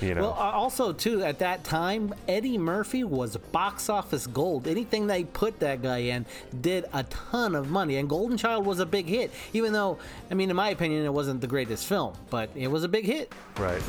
You 0.00 0.14
know. 0.14 0.20
Well, 0.22 0.32
uh, 0.34 0.52
also 0.52 0.92
too 0.92 1.24
at 1.24 1.40
that 1.40 1.64
time, 1.64 2.14
Eddie 2.28 2.56
Murphy 2.56 3.02
was 3.02 3.36
box 3.36 3.88
office 3.88 4.28
gold. 4.28 4.68
Anything 4.68 5.08
they 5.08 5.24
put 5.24 5.58
that 5.58 5.82
guy 5.82 5.98
in 5.98 6.24
did 6.60 6.84
a 6.92 7.02
ton 7.02 7.56
of 7.56 7.68
money, 7.68 7.96
and 7.96 8.08
Golden 8.08 8.38
Child 8.38 8.64
was 8.64 8.78
a 8.78 8.86
big 8.86 9.06
hit. 9.06 9.32
Even 9.52 9.72
though, 9.72 9.98
I 10.30 10.34
mean, 10.34 10.50
in 10.50 10.56
my 10.56 10.70
opinion, 10.70 11.04
it 11.04 11.12
wasn't 11.12 11.40
the 11.40 11.48
greatest 11.48 11.86
film, 11.86 12.14
but 12.30 12.48
it 12.54 12.68
was 12.68 12.84
a 12.84 12.88
big 12.88 13.06
hit. 13.06 13.32
Right. 13.58 13.82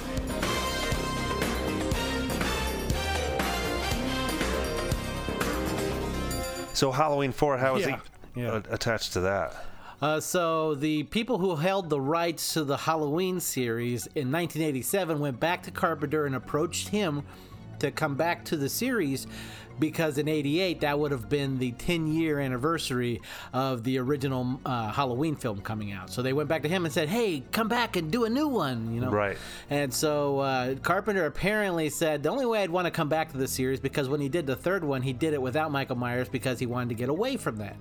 So 6.80 6.93
Halloween 6.93 7.34
Four, 7.34 7.57
how 7.57 7.76
is 7.76 7.85
Yeah, 7.85 7.99
he 8.35 8.45
uh, 8.45 8.61
attached 8.69 9.11
to 9.11 9.19
that? 9.19 9.65
Uh, 10.01 10.22
so 10.22 10.76
the 10.76 11.03
people 11.03 11.38
who 11.38 11.57
held 11.57 11.89
the 11.89 11.99
rights 11.99 12.53
to 12.53 12.64
the 12.64 12.77
Halloween 12.77 13.41
series 13.41 14.06
in 14.15 14.31
1987 14.31 15.19
went 15.19 15.41
back 15.41 15.64
to 15.64 15.72
Carpenter 15.72 16.26
and 16.26 16.35
approached 16.35 16.88
him 16.88 17.23
to 17.80 17.91
come 17.91 18.15
back 18.15 18.45
to 18.45 18.56
the 18.56 18.69
series 18.69 19.27
because 19.80 20.18
in 20.18 20.27
88 20.27 20.81
that 20.81 20.99
would 20.99 21.11
have 21.11 21.30
been 21.30 21.57
the 21.60 21.72
10 21.72 22.07
year 22.07 22.39
anniversary 22.39 23.22
of 23.53 23.84
the 23.84 23.97
original 23.99 24.60
uh, 24.65 24.91
halloween 24.91 25.35
film 25.35 25.61
coming 25.61 25.91
out 25.91 26.10
so 26.10 26.22
they 26.22 26.34
went 26.34 26.49
back 26.49 26.64
to 26.64 26.69
him 26.69 26.85
and 26.85 26.93
said 26.93 27.07
hey 27.10 27.43
come 27.51 27.68
back 27.68 27.95
and 27.95 28.11
do 28.11 28.26
a 28.26 28.30
new 28.30 28.47
one 28.47 28.93
you 28.93 29.01
know 29.01 29.10
Right. 29.10 29.38
and 29.69 29.93
so 29.93 30.39
uh, 30.39 30.76
carpenter 30.76 31.26
apparently 31.26 31.89
said 31.89 32.23
the 32.23 32.30
only 32.30 32.45
way 32.45 32.61
i'd 32.64 32.69
want 32.69 32.85
to 32.85 32.91
come 32.91 33.10
back 33.10 33.31
to 33.31 33.38
the 33.38 33.47
series 33.47 33.80
because 33.80 34.10
when 34.10 34.22
he 34.22 34.30
did 34.30 34.45
the 34.45 34.56
third 34.56 34.84
one 34.84 35.01
he 35.01 35.14
did 35.14 35.34
it 35.34 35.41
without 35.41 35.72
michael 35.72 35.95
myers 35.95 36.30
because 36.30 36.60
he 36.60 36.65
wanted 36.65 36.89
to 36.89 36.95
get 36.95 37.10
away 37.10 37.38
from 37.38 37.57
that 37.57 37.76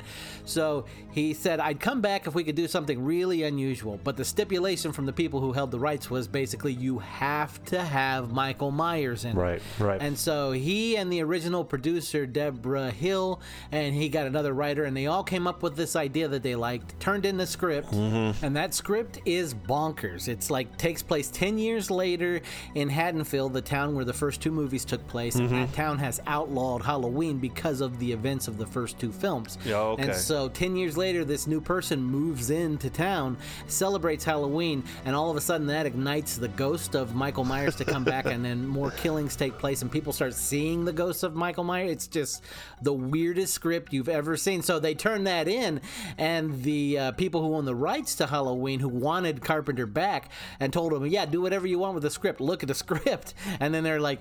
so 0.45 0.85
he 1.11 1.35
said 1.35 1.61
i'd 1.61 1.81
come 1.81 2.01
back 2.01 2.27
if 2.27 2.35
we 2.35 2.45
could 2.45 2.55
do 2.57 2.69
something 2.69 3.05
really 3.05 3.43
unusual 3.43 3.99
but 4.05 4.16
the 4.16 4.25
stipulation 4.25 4.93
from 4.93 5.07
the 5.07 5.12
people 5.12 5.41
who 5.41 5.53
held 5.53 5.70
the 5.70 5.79
rights 5.79 6.11
was 6.11 6.29
basically 6.29 6.73
you 6.73 6.99
have 6.99 7.62
to 7.65 7.83
have 7.83 8.33
michael 8.33 8.70
myers 8.70 9.25
in 9.25 9.33
it. 9.33 9.41
Right, 9.41 9.62
right. 9.79 10.01
And 10.01 10.16
so 10.19 10.53
he 10.53 10.97
and 10.97 11.12
the 11.12 11.23
original 11.23 11.65
producer, 11.65 11.88
Debra 11.97 12.90
Hill, 12.90 13.40
and 13.73 13.94
he 13.94 14.09
got 14.09 14.27
another 14.27 14.52
writer, 14.52 14.85
and 14.85 14.97
they 14.97 15.06
all 15.06 15.23
came 15.24 15.47
up 15.47 15.62
with 15.62 15.77
this 15.77 15.97
idea 15.97 16.28
that 16.28 16.43
they 16.43 16.55
liked, 16.55 16.98
turned 17.01 17.24
in 17.27 17.36
the 17.36 17.47
script, 17.47 17.90
Mm-hmm. 17.93 18.44
and 18.44 18.56
that 18.56 18.74
script 18.74 19.20
is 19.24 19.55
bonkers. 19.55 20.28
It's 20.28 20.51
like 20.51 20.77
takes 20.77 21.02
place 21.02 21.31
10 21.31 21.59
years 21.59 21.90
later 21.90 22.40
in 22.74 22.89
Haddonfield, 22.89 23.52
the 23.52 23.62
town 23.62 23.94
where 23.94 24.05
the 24.05 24.12
first 24.12 24.40
two 24.40 24.51
movies 24.51 24.85
took 24.85 25.06
place, 25.09 25.35
and 25.36 25.48
Mhm. 25.48 25.52
that 25.66 25.73
town 25.74 25.98
has 25.98 26.20
outlawed 26.27 26.82
Halloween 26.82 27.39
because 27.39 27.81
of 27.81 27.98
the 27.98 28.12
events 28.12 28.48
of 28.48 28.59
the 28.59 28.66
first 28.66 28.98
two 28.98 29.12
films. 29.12 29.59
Yeah, 29.65 29.78
okay. 29.81 30.02
And 30.02 30.15
so 30.15 30.48
10 30.48 30.77
years 30.77 30.97
later, 30.97 31.24
this 31.24 31.47
new 31.47 31.60
person 31.60 32.02
moves 32.02 32.51
into 32.51 32.90
town, 32.90 33.36
celebrates 33.66 34.24
Halloween, 34.24 34.82
and 35.05 35.15
all 35.15 35.31
of 35.31 35.36
a 35.36 35.40
sudden 35.40 35.66
that 35.69 35.86
ignites 35.86 36.36
the 36.36 36.48
ghost 36.48 36.94
of 36.94 37.15
Michael 37.15 37.44
Myers 37.44 37.77
to 37.77 37.85
come 37.85 38.05
back, 38.05 38.27
and 38.32 38.44
then 38.44 38.66
more 38.66 38.90
killings 38.90 39.36
take 39.36 39.59
place, 39.59 39.82
and 39.82 39.90
people 39.90 40.12
start 40.12 40.35
seeing 40.35 40.85
the 40.85 40.93
ghosts 40.93 41.23
of 41.23 41.35
Michael 41.35 41.65
Myers. 41.69 41.90
It's 41.93 42.07
just 42.09 42.43
the 42.82 42.93
weirdest 42.93 43.55
script 43.55 43.93
you've 43.93 44.09
ever 44.09 44.36
seen. 44.36 44.62
So 44.62 44.81
they 44.81 44.95
turned 44.95 45.27
that 45.27 45.47
in, 45.47 45.81
and 46.16 46.62
the 46.62 46.99
uh, 46.99 47.12
people 47.12 47.43
who 47.47 47.55
own 47.55 47.65
the 47.65 47.74
rights 47.74 48.16
to 48.16 48.27
Halloween, 48.27 48.81
who 48.81 48.89
wanted 48.89 49.43
Carpenter 49.43 49.86
back, 49.86 50.31
and 50.59 50.73
told 50.73 50.93
him, 50.93 51.07
"Yeah, 51.07 51.27
do 51.27 51.40
whatever 51.40 51.66
you 51.66 51.78
want 51.78 51.95
with 51.95 52.03
the 52.03 52.11
script. 52.11 52.40
Look 52.40 52.62
at 52.62 52.69
the 52.69 52.74
script." 52.85 53.35
And 53.61 53.73
then 53.73 53.85
they're 53.85 54.01
like, 54.01 54.20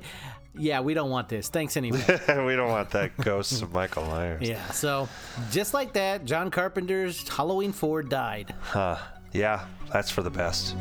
"Yeah, 0.55 0.81
we 0.81 0.93
don't 0.93 1.09
want 1.09 1.29
this. 1.29 1.49
Thanks 1.49 1.77
anyway." 1.77 2.03
we 2.27 2.55
don't 2.55 2.69
want 2.69 2.91
that 2.91 3.17
ghost 3.17 3.61
of 3.61 3.71
Michael 3.73 4.05
Myers. 4.05 4.47
Yeah, 4.47 4.69
so 4.71 5.09
just 5.51 5.73
like 5.73 5.93
that, 5.93 6.25
John 6.25 6.51
Carpenter's 6.51 7.27
Halloween 7.27 7.71
4 7.71 8.03
died. 8.03 8.53
Huh. 8.61 8.97
Yeah, 9.33 9.65
that's 9.91 10.09
for 10.11 10.21
the 10.23 10.29
best. 10.29 10.75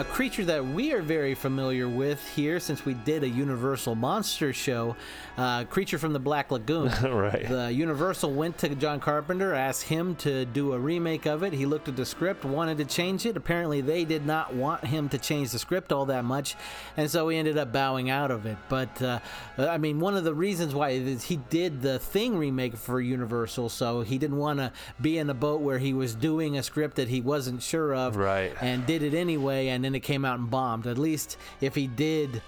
A 0.00 0.04
creature 0.04 0.46
that 0.46 0.64
we 0.64 0.94
are 0.94 1.02
very 1.02 1.34
familiar 1.34 1.86
with 1.86 2.26
here 2.34 2.58
since 2.58 2.86
we 2.86 2.94
did 2.94 3.22
a 3.22 3.28
Universal 3.28 3.96
Monster 3.96 4.54
show, 4.54 4.96
uh, 5.36 5.64
Creature 5.64 5.98
from 5.98 6.14
the 6.14 6.18
Black 6.18 6.50
Lagoon. 6.50 6.90
Right. 7.02 7.46
The 7.46 7.70
Universal 7.70 8.32
went 8.32 8.56
to 8.58 8.74
John 8.74 8.98
Carpenter, 8.98 9.52
asked 9.52 9.82
him 9.82 10.14
to 10.16 10.46
do 10.46 10.72
a 10.72 10.78
remake 10.78 11.26
of 11.26 11.42
it. 11.42 11.52
He 11.52 11.66
looked 11.66 11.86
at 11.88 11.96
the 11.96 12.06
script, 12.06 12.46
wanted 12.46 12.78
to 12.78 12.86
change 12.86 13.26
it. 13.26 13.36
Apparently, 13.36 13.82
they 13.82 14.06
did 14.06 14.24
not 14.24 14.54
want 14.54 14.86
him 14.86 15.10
to 15.10 15.18
change 15.18 15.50
the 15.50 15.58
script 15.58 15.92
all 15.92 16.06
that 16.06 16.24
much, 16.24 16.56
and 16.96 17.10
so 17.10 17.28
he 17.28 17.36
ended 17.36 17.58
up 17.58 17.70
bowing 17.70 18.08
out 18.08 18.30
of 18.30 18.46
it. 18.46 18.56
But, 18.70 19.02
uh, 19.02 19.18
I 19.58 19.76
mean, 19.76 20.00
one 20.00 20.16
of 20.16 20.24
the 20.24 20.32
reasons 20.32 20.74
why 20.74 20.90
is 20.90 21.24
he 21.24 21.36
did 21.36 21.82
the 21.82 21.98
Thing 21.98 22.38
remake 22.38 22.74
for 22.74 23.02
Universal, 23.02 23.68
so 23.68 24.00
he 24.00 24.16
didn't 24.16 24.38
want 24.38 24.60
to 24.60 24.72
be 24.98 25.18
in 25.18 25.28
a 25.28 25.34
boat 25.34 25.60
where 25.60 25.78
he 25.78 25.92
was 25.92 26.14
doing 26.14 26.56
a 26.56 26.62
script 26.62 26.96
that 26.96 27.08
he 27.08 27.20
wasn't 27.20 27.62
sure 27.62 27.94
of 27.94 28.16
Right. 28.16 28.54
and 28.62 28.86
did 28.86 29.02
it 29.02 29.12
anyway, 29.12 29.68
and 29.68 29.89
then 29.90 29.96
it 29.96 30.00
came 30.00 30.24
out 30.24 30.38
and 30.38 30.50
bombed. 30.50 30.86
At 30.86 30.98
least 30.98 31.36
if 31.60 31.74
he 31.74 31.86
did 31.86 32.42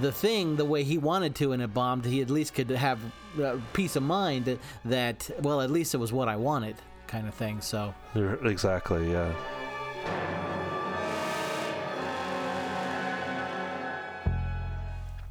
the 0.00 0.12
thing 0.12 0.56
the 0.56 0.64
way 0.64 0.84
he 0.84 0.98
wanted 0.98 1.34
to 1.36 1.52
and 1.52 1.62
it 1.62 1.74
bombed, 1.74 2.04
he 2.04 2.20
at 2.20 2.30
least 2.30 2.54
could 2.54 2.70
have 2.70 3.00
uh, 3.42 3.56
peace 3.72 3.96
of 3.96 4.02
mind 4.02 4.44
that, 4.44 4.58
that, 4.84 5.30
well, 5.40 5.60
at 5.60 5.70
least 5.70 5.94
it 5.94 5.98
was 5.98 6.12
what 6.12 6.28
I 6.28 6.36
wanted, 6.36 6.76
kind 7.06 7.26
of 7.26 7.34
thing. 7.34 7.60
So, 7.60 7.94
Exactly, 8.14 9.10
yeah. 9.10 9.32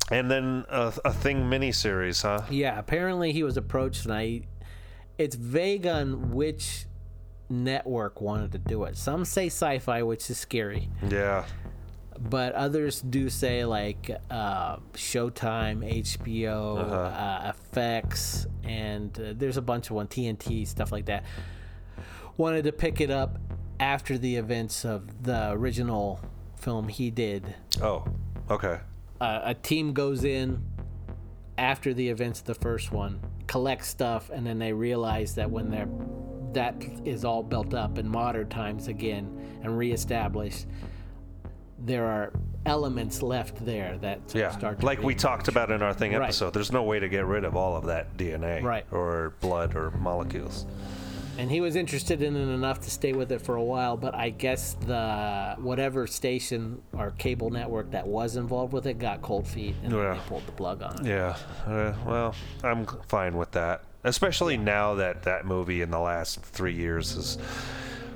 And 0.09 0.31
then 0.31 0.65
a, 0.69 0.93
a 1.03 1.11
Thing 1.11 1.43
miniseries, 1.43 2.21
huh? 2.21 2.45
yeah, 2.49 2.79
apparently 2.79 3.33
he 3.33 3.43
was 3.43 3.57
approached, 3.57 4.05
and 4.05 4.13
I, 4.13 4.41
it's 5.17 5.35
vague 5.35 5.85
on 5.85 6.31
which 6.31 6.85
network 7.49 8.19
wanted 8.21 8.51
to 8.51 8.57
do 8.57 8.83
it. 8.83 8.97
Some 8.97 9.25
say 9.25 9.47
sci 9.47 9.79
fi, 9.79 10.03
which 10.03 10.29
is 10.29 10.37
scary. 10.37 10.89
Yeah. 11.07 11.45
but 12.19 12.53
others 12.53 12.99
do 13.01 13.29
say 13.29 13.63
like 13.63 14.09
uh, 14.31 14.77
Showtime, 14.93 15.83
HBO, 16.03 16.79
Uh-huh. 16.79 16.95
uh, 16.95 17.53
FX, 17.75 18.47
and 18.63 19.17
uh, 19.19 19.33
there's 19.35 19.57
a 19.57 19.61
bunch 19.61 19.89
of 19.89 19.95
one 19.95 20.07
TNT 20.07 20.65
stuff 20.67 20.91
like 20.91 21.05
that. 21.05 21.23
Wanted 22.37 22.63
to 22.65 22.71
pick 22.71 23.01
it 23.01 23.11
up 23.11 23.37
after 23.79 24.17
the 24.17 24.35
events 24.35 24.83
of 24.83 25.23
the 25.23 25.51
original 25.51 26.19
film 26.55 26.87
he 26.87 27.11
did. 27.11 27.53
Oh, 27.81 28.03
okay. 28.49 28.79
Uh, 29.21 29.41
a 29.43 29.53
team 29.53 29.93
goes 29.93 30.23
in 30.23 30.63
after 31.57 31.93
the 31.93 32.09
events 32.09 32.39
of 32.39 32.45
the 32.47 32.53
first 32.55 32.91
one, 32.91 33.19
collects 33.47 33.87
stuff, 33.87 34.29
and 34.31 34.45
then 34.45 34.57
they 34.59 34.73
realize 34.73 35.35
that 35.35 35.49
when 35.49 35.69
they're 35.69 35.87
that 36.57 36.75
is 37.05 37.23
all 37.23 37.43
built 37.43 37.73
up 37.75 37.99
in 37.99 38.07
modern 38.09 38.49
times 38.49 38.87
again 38.87 39.25
and 39.63 39.77
reestablished, 39.77 40.65
there 41.79 42.05
are 42.05 42.33
elements 42.65 43.21
left 43.21 43.63
there 43.63 43.97
that 43.99 44.19
Yeah, 44.33 44.49
start 44.51 44.79
to 44.79 44.85
like 44.85 45.01
we 45.03 45.13
talked 45.13 45.47
about 45.47 45.69
in 45.71 45.81
our 45.83 45.93
thing 45.93 46.13
Right. 46.13 46.23
episode. 46.23 46.53
There's 46.53 46.71
no 46.71 46.81
way 46.83 46.99
to 46.99 47.07
get 47.07 47.25
rid 47.25 47.43
of 47.45 47.55
all 47.55 47.75
of 47.77 47.85
that 47.85 48.17
DNA, 48.17 48.61
Right. 48.63 48.85
or 48.91 49.33
blood, 49.39 49.75
or 49.75 49.91
molecules. 49.91 50.65
and 51.39 51.51
he 51.51 51.61
was 51.61 51.75
interested 51.75 52.23
in 52.23 52.35
it 52.35 52.51
enough 52.51 52.79
to 52.79 52.89
stay 52.89 53.13
with 53.13 53.31
it 53.31 53.39
for 53.39 53.57
a 53.57 53.63
while 53.63 53.95
but 53.95 54.15
i 54.15 54.27
guess 54.27 54.73
the 54.87 55.53
whatever 55.59 56.07
station 56.07 56.81
or 56.93 57.11
cable 57.19 57.51
network 57.51 57.91
that 57.91 58.07
was 58.07 58.35
involved 58.37 58.73
with 58.73 58.87
it 58.87 58.97
got 58.97 59.21
cold 59.21 59.45
feet 59.47 59.75
and 59.83 59.93
Yeah. 59.93 60.13
they 60.15 60.19
pulled 60.27 60.47
the 60.47 60.51
plug 60.53 60.81
on 60.81 60.93
it 61.05 61.05
Yeah. 61.07 61.35
Uh, 61.67 61.93
well, 62.07 62.33
I'm 62.63 62.87
fine 63.07 63.37
with 63.37 63.51
that, 63.51 63.83
especially 64.03 64.57
now 64.57 64.95
that 64.95 65.23
that 65.23 65.45
movie 65.45 65.81
in 65.81 65.91
the 65.91 65.99
last 65.99 66.41
three 66.41 66.73
years 66.73 67.15
has 67.15 67.37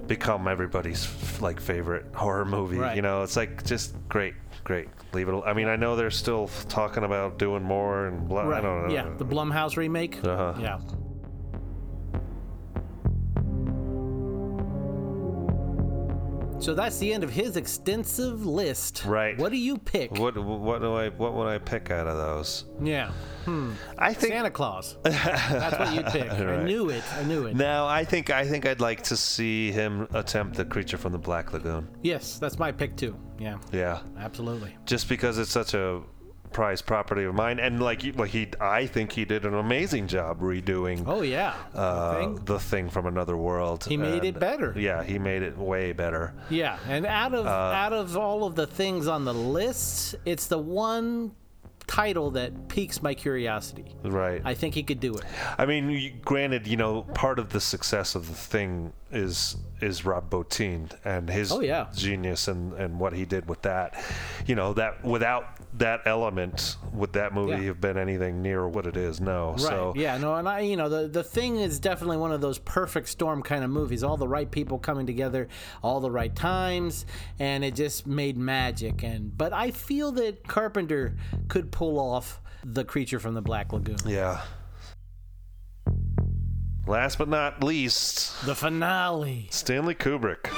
become 0.08 0.48
everybody's 0.48 1.08
like 1.42 1.60
favorite 1.60 2.06
horror 2.14 2.46
movie. 2.46 2.78
Right. 2.78 2.96
You 2.96 3.02
know, 3.02 3.24
it's 3.24 3.36
like 3.38 3.64
just 3.66 3.96
great, 4.10 4.34
great. 4.64 4.90
Leave 5.14 5.28
it. 5.30 5.32
al- 5.34 5.44
I 5.46 5.54
mean, 5.54 5.68
I 5.68 5.76
know 5.76 5.96
they're 5.96 6.12
still 6.12 6.50
talking 6.70 7.04
about 7.04 7.38
doing 7.38 7.64
more 7.64 8.08
and 8.08 8.28
blah. 8.28 8.50
I 8.50 8.62
don't 8.62 8.88
know. 8.88 8.94
yeah 8.94 9.10
the 9.18 9.26
blumhouse 9.26 9.78
remake 9.78 10.18
Uh-huh. 10.24 10.54
yeah 10.60 10.80
so 16.62 16.74
that's 16.76 16.98
the 17.00 17.12
end 17.12 17.24
of 17.24 17.30
his 17.32 17.58
extensive 17.58 18.46
list. 18.46 19.04
Right. 19.06 19.38
what 19.38 19.52
do 19.52 19.58
you 19.58 19.78
pick? 19.78 20.12
What 20.18 20.38
what 20.38 20.82
do 20.82 20.94
I 20.94 21.10
what 21.10 21.34
would 21.34 21.48
I 21.48 21.58
pick 21.58 21.92
out 21.92 22.08
of 22.08 22.18
those? 22.18 22.66
yeah. 22.82 23.12
Hmm. 23.46 23.72
I 23.98 24.14
think 24.14 24.34
santa 24.34 24.52
claus. 24.52 24.98
That's 25.04 25.80
what 25.80 25.94
you'd 25.96 26.06
pick. 26.06 26.30
I 26.32 26.64
knew 26.64 26.90
it. 26.90 27.04
I 27.18 27.24
knew 27.24 27.48
it. 27.48 27.56
No, 27.56 27.88
I 27.88 28.04
think 28.04 28.30
I 28.30 28.48
think 28.48 28.68
I'd 28.68 28.80
like 28.82 29.02
to 29.04 29.18
see 29.18 29.72
him 29.72 30.08
attempt 30.14 30.58
the 30.58 30.66
creature 30.66 30.98
from 30.98 31.12
the 31.12 31.18
Black 31.18 31.52
Lagoon. 31.52 31.88
yes 32.04 32.38
that's 32.38 32.60
my 32.60 32.72
pick 32.72 32.96
too. 32.96 33.18
Yeah. 33.40 33.58
Yeah. 33.72 34.02
absolutely. 34.20 34.78
Just 34.86 35.10
because 35.10 35.40
it's 35.40 35.50
such 35.50 35.74
a 35.74 36.04
prized 36.54 36.86
property 36.86 37.24
of 37.24 37.34
mine 37.34 37.60
and 37.60 37.82
like 37.82 38.04
like 38.18 38.30
he 38.32 38.50
I 38.60 38.86
think 38.88 39.12
he 39.14 39.26
did 39.26 39.46
an 39.46 39.54
amazing 39.54 40.08
job 40.08 40.42
redoing 40.42 41.04
oh 41.08 41.22
yeah 41.22 41.54
uh, 41.74 42.16
Thing. 42.20 42.36
the 42.46 42.60
thing 42.60 42.90
from 42.90 43.06
another 43.06 43.38
world 43.38 43.86
He 43.86 43.98
made 43.98 44.24
it 44.24 44.40
better. 44.40 44.74
yeah 44.78 45.04
he 45.04 45.18
made 45.20 45.42
it 45.44 45.58
way 45.58 45.94
better 45.94 46.34
Yeah, 46.50 46.78
and 46.88 47.06
out 47.06 47.34
of 47.34 47.46
Uh, 47.46 47.50
out 47.50 47.94
of 47.94 48.18
all 48.18 48.44
of 48.44 48.56
the 48.56 48.68
things 48.68 49.08
on 49.08 49.26
the 49.26 49.34
list, 49.34 50.16
it's 50.26 50.48
the 50.48 50.58
one 50.58 51.32
title 51.88 52.32
that 52.32 52.70
piques 52.70 53.02
my 53.02 53.14
curiosity. 53.14 53.96
right 54.04 54.42
I 54.46 54.54
think 54.54 54.76
he 54.76 54.84
could 54.84 55.00
do 55.00 55.14
it. 55.16 55.24
I 55.58 55.66
mean 55.66 56.20
granted 56.24 56.68
you 56.68 56.78
know 56.78 57.04
part 57.14 57.38
of 57.40 57.50
the 57.50 57.60
success 57.60 58.16
of 58.16 58.28
the 58.28 58.34
thing 58.36 58.94
is 59.12 59.58
is 59.82 60.06
Rob 60.06 60.30
Bottin 60.30 60.92
and 61.04 61.28
his 61.30 61.52
Oh, 61.52 61.60
yeah. 61.60 61.88
genius 61.96 62.48
and, 62.48 62.74
and 62.74 63.00
what 63.00 63.14
he 63.14 63.26
did 63.26 63.50
with 63.50 63.64
that. 63.64 63.96
You 64.46 64.56
know 64.56 64.74
that 64.74 65.04
without 65.04 65.44
that 65.76 66.02
element, 66.06 66.76
would 66.94 67.14
that 67.14 67.34
movie 67.34 67.52
Yeah. 67.54 67.68
have 67.68 67.80
been 67.82 67.98
anything 67.98 68.42
near 68.42 68.68
what 68.68 68.86
it 68.86 68.98
is? 68.98 69.22
No. 69.22 69.52
Right. 69.52 69.60
So 69.62 69.94
yeah. 69.96 70.18
No. 70.18 70.36
And 70.36 70.48
I, 70.48 70.60
you 70.62 70.76
know, 70.76 70.90
the 70.90 71.08
the 71.08 71.24
thing 71.24 71.58
is 71.58 71.80
definitely 71.80 72.18
one 72.18 72.32
of 72.32 72.42
those 72.42 72.58
perfect 72.60 73.08
storm 73.10 73.42
kind 73.42 73.64
of 73.64 73.70
movies. 73.70 74.04
All 74.04 74.18
the 74.18 74.28
right 74.28 74.50
people 74.50 74.80
coming 74.80 75.06
together, 75.06 75.48
all 75.82 76.00
the 76.00 76.12
right 76.12 76.36
times, 76.36 77.06
and 77.40 77.64
it 77.64 77.76
just 77.76 78.06
made 78.06 78.38
magic. 78.38 79.04
And 79.04 79.38
but 79.38 79.54
I 79.54 79.72
feel 79.72 80.12
that 80.14 80.48
Carpenter 80.48 81.16
could 81.48 81.72
pull 81.72 82.00
off 82.00 82.42
the 82.64 82.84
creature 82.84 83.20
from 83.20 83.34
the 83.34 83.42
Black 83.42 83.72
Lagoon. 83.74 83.98
yeah. 84.06 84.42
Last 86.88 87.20
but 87.20 87.30
not 87.30 87.64
least, 87.64 88.44
The 88.46 88.56
finale. 88.56 89.48
Stanley 89.52 89.94
Kubrick. 89.96 90.50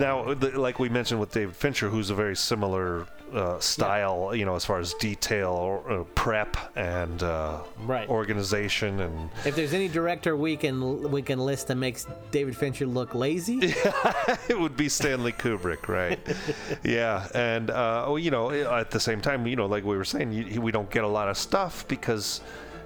Now, 0.00 0.32
like 0.54 0.78
we 0.78 0.88
mentioned 0.88 1.20
with 1.20 1.30
David 1.32 1.54
Fincher, 1.54 1.88
who's 1.90 2.08
a 2.08 2.14
very 2.14 2.34
similar 2.34 3.06
uh, 3.34 3.60
style, 3.60 4.34
you 4.34 4.44
know, 4.46 4.56
as 4.56 4.64
far 4.64 4.80
as 4.80 4.94
detail, 4.94 5.50
or, 5.50 5.88
uh, 5.92 6.04
prep, 6.14 6.56
and 6.74 7.22
uh, 7.22 7.60
Right. 7.84 8.08
organization, 8.08 9.00
and 9.00 9.30
If 9.44 9.54
there's 9.54 9.74
any 9.74 9.88
director 9.88 10.36
we 10.36 10.56
can 10.56 11.10
we 11.10 11.22
can 11.22 11.38
list 11.38 11.68
that 11.68 11.76
makes 11.76 12.06
David 12.30 12.56
Fincher 12.56 12.86
look 12.86 13.14
lazy, 13.14 13.60
it 14.48 14.58
would 14.58 14.76
be 14.76 14.88
Stanley 14.88 15.32
Kubrick, 15.32 15.86
right? 15.86 16.18
yeah, 16.82 17.28
and 17.34 17.70
uh, 17.70 18.16
you 18.18 18.30
know, 18.30 18.50
at 18.50 18.90
the 18.90 18.98
same 19.00 19.20
time, 19.20 19.46
you 19.46 19.54
know, 19.54 19.66
like 19.66 19.84
we 19.84 19.96
were 19.96 20.04
saying, 20.04 20.32
you, 20.32 20.60
we 20.62 20.72
don't 20.72 20.90
get 20.90 21.04
a 21.04 21.08
lot 21.08 21.28
of 21.28 21.36
stuff 21.36 21.86
because 21.88 22.40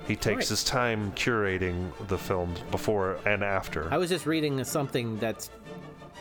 he 0.06 0.16
takes 0.16 0.36
Right. 0.36 0.48
his 0.48 0.64
time 0.64 1.12
curating 1.12 1.90
the 2.08 2.18
films 2.18 2.58
before 2.70 3.16
and 3.24 3.42
after. 3.42 3.88
I 3.90 3.96
was 3.96 4.10
just 4.10 4.26
reading 4.26 4.62
something 4.64 5.16
that 5.20 5.48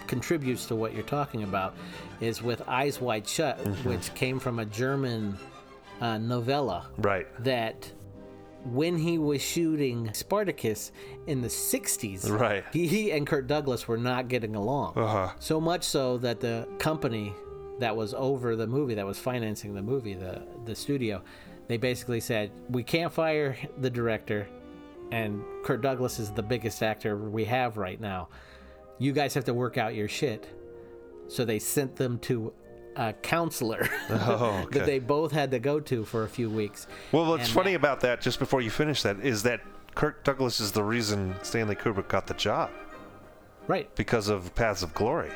contributes 0.08 0.66
to 0.68 0.76
what 0.76 0.94
you're 0.94 1.04
talking 1.04 1.44
about 1.44 1.76
is 2.22 2.42
with 2.42 2.62
Eyes 2.68 3.00
Wide 3.02 3.28
Shut, 3.28 3.64
Mhm. 3.64 3.86
which 3.86 4.14
came 4.16 4.40
from 4.40 4.60
a 4.60 4.66
German 4.66 5.38
uh, 6.02 6.18
novella 6.18 6.88
right. 6.98 7.28
that 7.44 7.92
when 8.66 8.98
he 8.98 9.18
was 9.18 9.42
shooting 9.42 10.14
Spartacus 10.14 10.92
in 11.28 11.42
the 11.42 11.50
60s, 11.50 12.30
Right. 12.30 12.64
he, 12.72 12.88
he 12.88 13.12
and 13.12 13.28
Kirk 13.28 13.48
Douglas 13.48 13.88
were 13.88 13.98
not 13.98 14.28
getting 14.28 14.56
along. 14.56 14.94
Uh-huh. 14.98 15.30
So 15.40 15.60
much 15.62 15.84
so 15.84 16.18
that 16.20 16.40
the 16.40 16.68
company 16.80 17.34
that 17.80 17.96
was 17.96 18.14
over 18.14 18.56
the 18.56 18.68
movie, 18.68 18.94
that 18.96 19.06
was 19.06 19.18
financing 19.20 19.74
the 19.74 19.82
movie, 19.82 20.14
the, 20.14 20.42
the 20.66 20.76
studio, 20.76 21.22
they 21.68 21.78
basically 21.78 22.20
said, 22.20 22.52
We 22.70 22.84
can't 22.84 23.12
fire 23.12 23.58
the 23.80 23.90
director, 23.90 24.48
and 25.12 25.44
Kirk 25.64 25.82
Douglas 25.82 26.20
is 26.20 26.32
the 26.32 26.44
biggest 26.44 26.82
actor 26.84 27.16
we 27.18 27.46
have 27.46 27.78
right 27.78 28.00
now. 28.00 28.30
You 29.04 29.12
guys 29.12 29.34
have 29.34 29.44
to 29.46 29.54
work 29.54 29.78
out 29.78 29.96
your 29.96 30.08
shit. 30.08 30.48
So 31.28 31.44
they 31.46 31.60
sent 31.60 31.96
them 31.96 32.20
to 32.20 32.54
a 32.96 33.12
counselor 33.14 33.90
Oh, 34.10 34.62
okay. 34.66 34.80
that 34.80 34.86
they 34.86 35.00
both 35.00 35.32
had 35.32 35.52
to 35.52 35.60
go 35.60 35.80
to 35.82 36.06
for 36.06 36.24
a 36.24 36.30
few 36.30 36.50
weeks. 36.50 36.88
Well, 37.12 37.26
what's 37.26 37.46
And 37.46 37.54
funny 37.54 37.74
about 37.74 38.00
that, 38.02 38.22
just 38.22 38.40
before 38.40 38.62
you 38.62 38.70
finish 38.70 39.02
that, 39.02 39.20
is 39.20 39.44
that 39.44 39.62
Kirk 39.96 40.24
Douglas 40.24 40.60
is 40.60 40.72
the 40.72 40.84
reason 40.84 41.36
Stanley 41.44 41.76
Kubrick 41.76 42.08
got 42.08 42.28
the 42.28 42.34
job. 42.36 42.70
Right. 43.68 43.94
Because 43.96 44.30
of 44.30 44.54
Paths 44.56 44.84
of 44.84 44.94
Glory. 44.94 45.32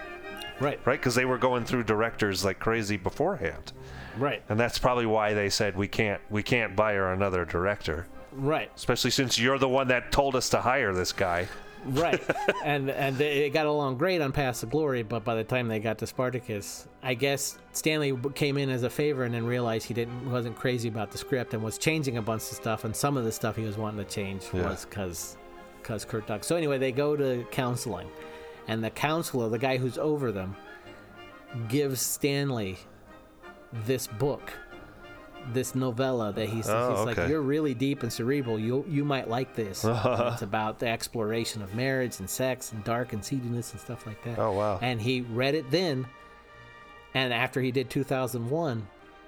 Right. 0.60 0.80
Right? 0.86 1.00
Because 1.00 1.16
they 1.16 1.26
were 1.26 1.38
going 1.38 1.66
through 1.66 1.84
directors 1.84 2.46
like 2.46 2.60
crazy 2.60 2.96
beforehand. 2.98 3.74
Right. 4.18 4.44
And 4.50 4.60
that's 4.60 4.80
probably 4.80 5.06
why 5.06 5.34
they 5.34 5.50
said 5.50 5.76
we 5.76 5.88
can't 5.88 6.22
we 6.30 6.42
can't 6.42 6.78
hire 6.78 7.12
another 7.12 7.44
director. 7.46 8.08
Right. 8.32 8.72
Especially 8.76 9.12
since 9.12 9.38
you're 9.38 9.60
the 9.60 9.70
one 9.70 9.88
that 9.90 10.12
told 10.12 10.36
us 10.36 10.50
to 10.50 10.62
hire 10.62 10.94
this 10.94 11.12
guy. 11.12 11.48
Right 11.86 12.22
and 12.66 12.90
and 12.90 13.18
they 13.18 13.46
it 13.46 13.52
got 13.52 13.66
along 13.66 13.98
great 13.98 14.20
on 14.22 14.32
past 14.32 14.62
the 14.62 14.68
glory 14.68 15.04
but 15.04 15.24
by 15.24 15.36
the 15.36 15.44
time 15.44 15.68
they 15.68 15.80
got 15.80 15.98
to 16.00 16.08
spartacus 16.08 16.88
i 17.02 17.14
guess 17.14 17.58
stanley 17.72 18.18
came 18.36 18.58
in 18.58 18.70
as 18.70 18.84
a 18.84 18.90
favor 18.90 19.24
and 19.24 19.34
then 19.34 19.46
realized 19.46 19.88
he 19.88 19.94
didn't 19.94 20.30
wasn't 20.30 20.56
crazy 20.56 20.90
about 20.90 21.12
the 21.12 21.18
script 21.18 21.54
and 21.54 21.64
was 21.64 21.78
changing 21.78 22.18
a 22.18 22.22
bunch 22.22 22.42
of 22.42 22.48
stuff 22.58 22.84
and 22.84 22.96
some 22.96 23.16
of 23.16 23.24
the 23.24 23.32
stuff 23.32 23.56
he 23.56 23.64
was 23.64 23.78
wanting 23.78 24.04
to 24.04 24.12
change 24.12 24.44
Yeah. 24.54 24.70
was 24.70 24.86
because 24.86 25.38
because 25.82 26.04
kirk 26.04 26.26
Doug. 26.28 26.44
so 26.44 26.56
anyway 26.56 26.78
they 26.78 26.92
go 26.92 27.16
to 27.16 27.46
counseling 27.52 28.10
and 28.68 28.84
the 28.84 28.90
counselor 28.90 29.48
the 29.48 29.60
guy 29.60 29.78
who's 29.78 29.98
over 29.98 30.32
them 30.32 30.56
gives 31.70 32.02
stanley 32.02 32.78
this 33.86 34.08
book 34.08 34.52
this 35.54 35.76
novella 35.76 36.32
that 36.34 36.50
he's, 36.50 36.68
Oh, 36.70 36.96
he's 37.06 37.16
like 37.18 37.30
you're 37.30 37.42
really 37.42 37.74
deep 37.74 38.04
and 38.04 38.12
cerebral 38.12 38.60
you 38.60 38.84
you 38.88 39.06
might 39.06 39.30
like 39.30 39.56
this 39.56 39.84
it's 39.88 40.42
about 40.42 40.80
the 40.80 40.88
exploration 40.88 41.62
of 41.62 41.74
marriage 41.76 42.20
and 42.20 42.30
sex 42.30 42.72
and 42.72 42.84
dark 42.84 43.14
and 43.14 43.22
seediness 43.22 43.72
and 43.72 43.80
stuff 43.80 44.06
like 44.06 44.24
that 44.26 44.38
Oh, 44.40 44.52
wow. 44.52 44.80
and 44.82 45.02
he 45.02 45.22
read 45.22 45.56
it 45.56 45.70
then 45.72 46.06
and 47.14 47.34
after 47.34 47.62
he 47.62 47.72
did 47.72 47.90
2001 47.90 48.88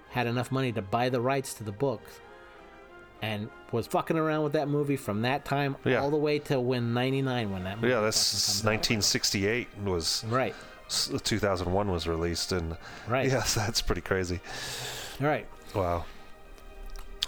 had 0.09 0.27
enough 0.27 0.51
money 0.51 0.71
to 0.73 0.81
buy 0.81 1.09
the 1.09 1.21
rights 1.21 1.53
to 1.55 1.63
the 1.63 1.71
book 1.71 2.01
and 3.21 3.49
was 3.71 3.85
fucking 3.87 4.17
around 4.17 4.43
with 4.43 4.53
that 4.53 4.67
movie 4.67 4.95
from 4.97 5.21
that 5.23 5.45
time 5.45 5.75
Yeah. 5.85 5.99
all 6.01 6.09
the 6.09 6.17
way 6.17 6.39
to 6.39 6.59
when 6.59 6.93
99 6.93 7.51
when 7.51 7.63
that 7.65 7.77
movie 7.81 7.89
Yeah, 7.93 8.01
that's 8.01 8.63
1968 8.63 9.67
was 9.85 10.23
right. 10.29 10.55
2001 10.89 11.91
was 11.91 12.07
released, 12.07 12.51
and 12.51 12.75
Right. 13.07 13.27
Yes, 13.31 13.53
that's 13.53 13.81
pretty 13.81 14.01
crazy. 14.01 14.39
right 15.19 15.45
Wow. 15.75 16.05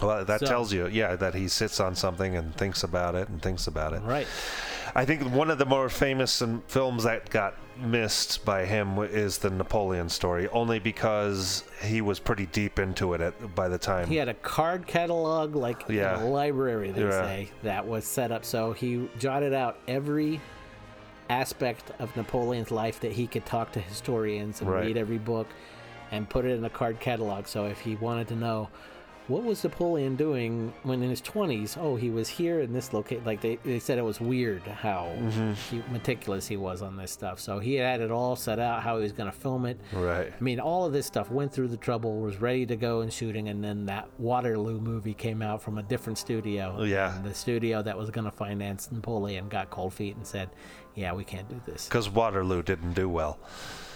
Well, 0.00 0.24
that 0.24 0.40
So- 0.40 0.46
tells 0.46 0.72
you, 0.72 0.86
yeah, 0.88 1.14
that 1.16 1.34
he 1.34 1.46
sits 1.48 1.78
on 1.78 1.94
something 1.94 2.36
and 2.36 2.54
thinks 2.56 2.82
about 2.82 3.14
it 3.14 3.28
and 3.28 3.40
thinks 3.40 3.66
about 3.66 3.92
it. 3.92 4.02
Right. 4.02 4.26
I 4.94 5.04
think 5.04 5.22
one 5.32 5.50
of 5.50 5.58
the 5.58 5.64
more 5.64 5.88
famous 5.88 6.42
films 6.66 7.04
that 7.04 7.30
got 7.30 7.54
missed 7.78 8.44
by 8.44 8.64
him 8.66 8.98
is 8.98 9.38
the 9.38 9.48
Napoleon 9.48 10.08
story, 10.08 10.48
only 10.48 10.78
because 10.78 11.64
he 11.82 12.00
was 12.00 12.18
pretty 12.18 12.46
deep 12.46 12.78
into 12.78 13.14
it 13.14 13.20
at, 13.20 13.54
by 13.54 13.68
the 13.68 13.78
time. 13.78 14.08
He 14.08 14.16
had 14.16 14.28
a 14.28 14.34
card 14.34 14.86
catalog, 14.86 15.54
like 15.56 15.84
Yeah. 15.88 16.22
a 16.22 16.24
library, 16.24 16.90
they 16.90 17.02
Yeah. 17.04 17.10
say, 17.22 17.50
that 17.62 17.86
was 17.86 18.04
set 18.04 18.32
up. 18.32 18.44
So 18.44 18.72
he 18.72 19.08
jotted 19.18 19.54
out 19.54 19.78
every 19.88 20.40
aspect 21.30 21.92
of 21.98 22.14
Napoleon's 22.16 22.70
life 22.70 23.00
that 23.00 23.12
he 23.12 23.26
could 23.26 23.46
talk 23.46 23.72
to 23.72 23.80
historians 23.80 24.60
and 24.60 24.68
Right. 24.70 24.86
read 24.86 24.96
every 24.98 25.18
book 25.18 25.46
and 26.12 26.28
put 26.30 26.44
it 26.44 26.50
in 26.56 26.64
a 26.64 26.70
card 26.70 27.00
catalog. 27.00 27.46
So 27.48 27.64
if 27.66 27.80
he 27.80 27.96
wanted 27.96 28.28
to 28.28 28.36
know 28.36 28.68
what 29.28 29.44
was 29.44 29.62
Napoleon 29.62 30.16
doing 30.16 30.74
when 30.82 31.00
in 31.00 31.08
his 31.08 31.22
20s, 31.22 31.78
oh, 31.80 31.94
he 31.94 32.10
was 32.10 32.28
here 32.28 32.60
in 32.60 32.72
this 32.72 32.92
location. 32.92 33.24
Like 33.24 33.40
they, 33.40 33.54
they 33.64 33.78
said 33.78 33.96
it 33.96 34.02
was 34.02 34.20
weird 34.20 34.62
how 34.62 35.12
Mhm. 35.16 35.54
he, 35.70 35.80
meticulous 35.92 36.48
he 36.48 36.56
was 36.56 36.82
on 36.82 36.96
this 36.96 37.12
stuff. 37.12 37.38
So 37.38 37.60
he 37.60 37.76
had 37.76 38.00
it 38.00 38.10
all 38.10 38.34
set 38.34 38.58
out, 38.58 38.82
how 38.82 38.96
he 38.96 39.02
was 39.04 39.12
going 39.12 39.30
to 39.30 39.36
film 39.36 39.64
it. 39.64 39.78
Right. 39.92 40.32
I 40.38 40.42
mean, 40.42 40.58
all 40.58 40.84
of 40.84 40.92
this 40.92 41.06
stuff 41.06 41.30
went 41.30 41.52
through 41.52 41.68
the 41.68 41.76
trouble, 41.76 42.20
was 42.20 42.40
ready 42.40 42.66
to 42.66 42.76
go 42.76 43.00
and 43.00 43.12
shooting, 43.12 43.48
and 43.48 43.62
then 43.62 43.86
that 43.86 44.08
Waterloo 44.18 44.80
movie 44.80 45.14
came 45.14 45.40
out 45.40 45.62
from 45.62 45.78
a 45.78 45.82
different 45.84 46.18
studio. 46.18 46.82
Yeah. 46.82 47.14
And 47.16 47.24
the 47.24 47.32
studio 47.34 47.80
that 47.80 47.96
was 47.96 48.10
going 48.10 48.24
to 48.24 48.32
finance 48.32 48.90
Napoleon 48.90 49.48
got 49.48 49.70
cold 49.70 49.94
feet 49.94 50.16
and 50.16 50.26
said, 50.26 50.50
"Yeah, 50.96 51.12
we 51.12 51.22
can't 51.22 51.48
do 51.48 51.60
this." 51.64 51.86
Because 51.86 52.10
Waterloo 52.10 52.64
didn't 52.64 52.94
do 52.94 53.08
well. 53.08 53.38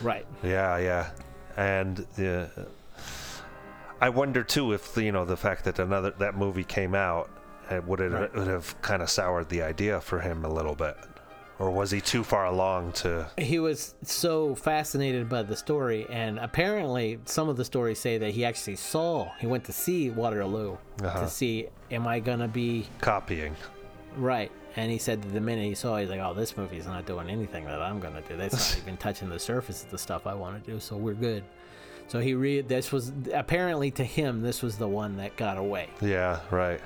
Right. 0.00 0.24
Yeah, 0.44 0.78
yeah, 0.78 1.10
and 1.56 2.06
I 4.00 4.08
wonder 4.10 4.42
too 4.42 4.72
if 4.72 4.96
you 4.96 5.12
know 5.12 5.24
the 5.24 5.36
fact 5.36 5.64
that 5.64 5.78
another 5.78 6.10
that 6.18 6.36
movie 6.36 6.64
came 6.64 6.94
out, 6.94 7.30
uh, 7.70 7.80
would 7.86 8.00
it 8.00 8.10
Right. 8.12 8.34
would 8.34 8.46
have 8.46 8.80
kind 8.82 9.02
of 9.02 9.08
soured 9.10 9.48
the 9.48 9.62
idea 9.62 10.00
for 10.00 10.20
him 10.20 10.44
a 10.44 10.48
little 10.48 10.74
bit, 10.74 10.96
or 11.58 11.70
was 11.70 11.90
he 11.90 12.00
too 12.02 12.22
far 12.22 12.44
along 12.44 12.92
to? 12.92 13.26
He 13.38 13.58
was 13.58 13.94
so 14.02 14.54
fascinated 14.54 15.28
by 15.30 15.42
the 15.44 15.56
story, 15.56 16.06
and 16.10 16.38
apparently, 16.38 17.18
some 17.24 17.48
of 17.48 17.56
the 17.56 17.64
stories 17.64 17.98
say 17.98 18.18
that 18.18 18.32
he 18.32 18.44
actually 18.44 18.76
saw. 18.76 19.30
He 19.40 19.46
went 19.46 19.64
to 19.64 19.72
see 19.72 20.10
Waterloo 20.10 20.76
Uh-huh. 21.02 21.20
to 21.20 21.28
see, 21.28 21.68
"Am 21.90 22.06
I 22.06 22.20
going 22.20 22.40
to 22.40 22.48
be 22.48 22.86
Copying. 23.00 23.56
Right. 24.16 24.50
And 24.76 24.90
he 24.90 24.98
said 24.98 25.22
that 25.22 25.32
the 25.32 25.40
minute 25.40 25.64
he 25.64 25.74
saw 25.74 25.96
it, 25.96 26.02
he's 26.02 26.10
like, 26.10 26.20
oh, 26.20 26.34
this 26.34 26.56
movie's 26.56 26.86
not 26.86 27.06
doing 27.06 27.30
anything 27.30 27.64
that 27.64 27.80
I'm 27.80 27.98
going 27.98 28.14
to 28.14 28.20
do. 28.20 28.36
That's 28.36 28.76
not 28.76 28.82
even 28.82 28.96
touching 28.98 29.30
the 29.30 29.38
surface 29.38 29.82
of 29.82 29.90
the 29.90 29.98
stuff 29.98 30.26
I 30.26 30.34
want 30.34 30.62
to 30.62 30.70
do, 30.70 30.78
so 30.78 30.96
we're 30.96 31.14
good. 31.14 31.44
So 32.08 32.20
he 32.20 32.34
read 32.34 32.68
this 32.68 32.92
was 32.92 33.12
apparently 33.34 33.90
to 33.92 34.04
him 34.04 34.40
this 34.40 34.62
was 34.62 34.78
the 34.78 34.86
one 34.86 35.16
that 35.16 35.36
got 35.36 35.58
away. 35.58 35.88
Yeah, 36.00 36.40
right. 36.50 36.80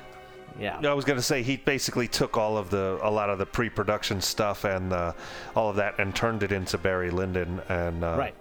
Yeah. 0.58 0.80
I 0.82 0.94
was 0.94 1.04
gonna 1.04 1.22
say 1.22 1.42
he 1.42 1.56
basically 1.58 2.08
took 2.08 2.36
all 2.36 2.56
of 2.56 2.70
the 2.70 2.98
a 3.02 3.10
lot 3.10 3.30
of 3.30 3.38
the 3.38 3.46
pre-production 3.46 4.20
stuff 4.20 4.64
and 4.64 4.92
uh, 4.92 5.12
all 5.54 5.68
of 5.68 5.76
that 5.76 5.98
and 5.98 6.14
turned 6.14 6.42
it 6.42 6.52
into 6.52 6.78
Barry 6.78 7.10
Lyndon 7.10 7.60
and 7.68 8.02
uh, 8.02 8.16
Right. 8.18 8.34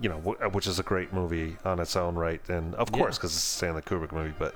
You 0.00 0.08
know, 0.10 0.18
wh- 0.18 0.54
which 0.54 0.66
is 0.66 0.78
a 0.78 0.82
great 0.82 1.12
movie 1.12 1.56
on 1.64 1.80
its 1.80 1.96
own 1.96 2.14
right, 2.16 2.40
and 2.48 2.74
of 2.74 2.90
Yeah. 2.92 2.98
course 2.98 3.16
because 3.16 3.32
it's 3.34 3.42
a 3.44 3.56
Stanley 3.56 3.82
Kubrick 3.82 4.12
movie, 4.12 4.34
but 4.38 4.54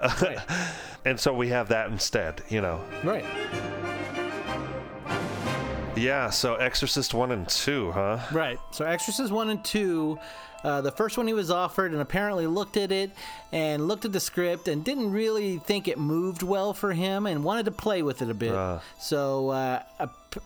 and 1.04 1.18
so 1.18 1.32
we 1.34 1.48
have 1.48 1.68
that 1.68 1.90
instead. 1.90 2.42
You 2.48 2.60
know, 2.60 2.80
Right. 3.04 3.24
Yeah, 5.96 6.30
so 6.30 6.54
Exorcist 6.54 7.12
1 7.14 7.30
and 7.32 7.46
2, 7.48 7.90
huh? 7.92 8.18
Right. 8.32 8.58
So 8.70 8.84
Exorcist 8.86 9.30
1 9.32 9.50
and 9.50 9.62
2, 9.64 10.18
uh, 10.64 10.80
the 10.80 10.92
first 10.92 11.18
one 11.18 11.26
he 11.26 11.34
was 11.34 11.50
offered 11.50 11.92
and 11.92 12.00
apparently 12.00 12.46
looked 12.46 12.76
at 12.78 12.90
it 12.90 13.10
and 13.52 13.86
looked 13.86 14.04
at 14.06 14.12
the 14.12 14.20
script 14.20 14.68
and 14.68 14.82
didn't 14.84 15.10
really 15.10 15.58
think 15.58 15.88
it 15.88 15.98
moved 15.98 16.42
well 16.42 16.72
for 16.72 16.92
him 16.92 17.26
and 17.26 17.44
wanted 17.44 17.64
to 17.66 17.70
play 17.72 18.02
with 18.02 18.22
it 18.22 18.30
a 18.30 18.34
bit. 18.34 18.54
Uh. 18.54 18.78
so 18.98 19.50
uh, 19.50 19.82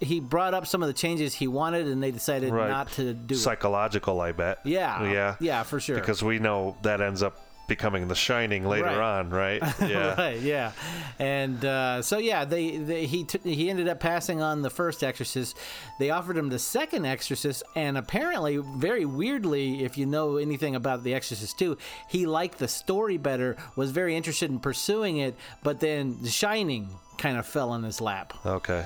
he 0.01 0.21
brought 0.21 0.55
up 0.55 0.67
some 0.67 0.83
of 0.83 0.87
the 0.89 0.95
changes 0.95 1.35
he 1.35 1.47
wanted 1.49 1.87
and 1.87 2.03
they 2.03 2.11
decided 2.11 2.53
Right. 2.53 2.69
not 2.71 2.91
to 2.93 3.13
do 3.15 3.35
it. 3.35 3.39
Psychological, 3.39 4.21
I 4.21 4.33
bet. 4.33 4.59
Yeah. 4.65 5.11
Yeah. 5.11 5.37
Yeah, 5.41 5.63
for 5.63 5.81
sure. 5.81 5.97
Because 5.97 6.23
we 6.23 6.39
know 6.39 6.77
that 6.83 7.01
ends 7.01 7.23
up 7.23 7.39
becoming 7.67 8.09
The 8.09 8.15
Shining 8.15 8.67
later 8.67 8.85
Right. 8.85 9.19
on, 9.19 9.31
right? 9.31 9.63
Yeah. 9.81 10.15
right, 10.21 10.39
yeah, 10.39 10.73
and 11.19 11.65
uh, 11.65 12.03
so 12.03 12.19
yeah, 12.19 12.45
they, 12.45 12.77
they 12.77 13.07
he 13.07 13.25
t- 13.25 13.39
he 13.55 13.71
ended 13.71 13.89
up 13.89 14.01
passing 14.01 14.43
on 14.43 14.61
the 14.61 14.69
first 14.69 15.03
Exorcist. 15.03 15.57
They 15.99 16.11
offered 16.11 16.37
him 16.37 16.51
the 16.51 16.59
second 16.59 17.07
Exorcist, 17.07 17.63
and 17.75 17.97
apparently, 17.97 18.59
very 18.77 19.07
weirdly, 19.07 19.83
if 19.83 19.97
you 19.97 20.05
know 20.05 20.37
anything 20.37 20.75
about 20.75 21.05
the 21.05 21.15
Exorcist 21.15 21.59
2, 21.59 21.79
he 22.11 22.27
liked 22.27 22.59
the 22.59 22.69
story 22.69 23.17
better, 23.17 23.57
was 23.77 23.93
very 23.93 24.15
interested 24.15 24.51
in 24.51 24.59
pursuing 24.61 25.17
it, 25.17 25.35
but 25.63 25.81
then 25.81 26.19
The 26.21 26.29
Shining 26.29 26.91
kind 27.17 27.39
of 27.39 27.47
fell 27.47 27.73
in 27.75 27.83
his 27.83 27.99
lap. 27.99 28.35
Okay. 28.45 28.85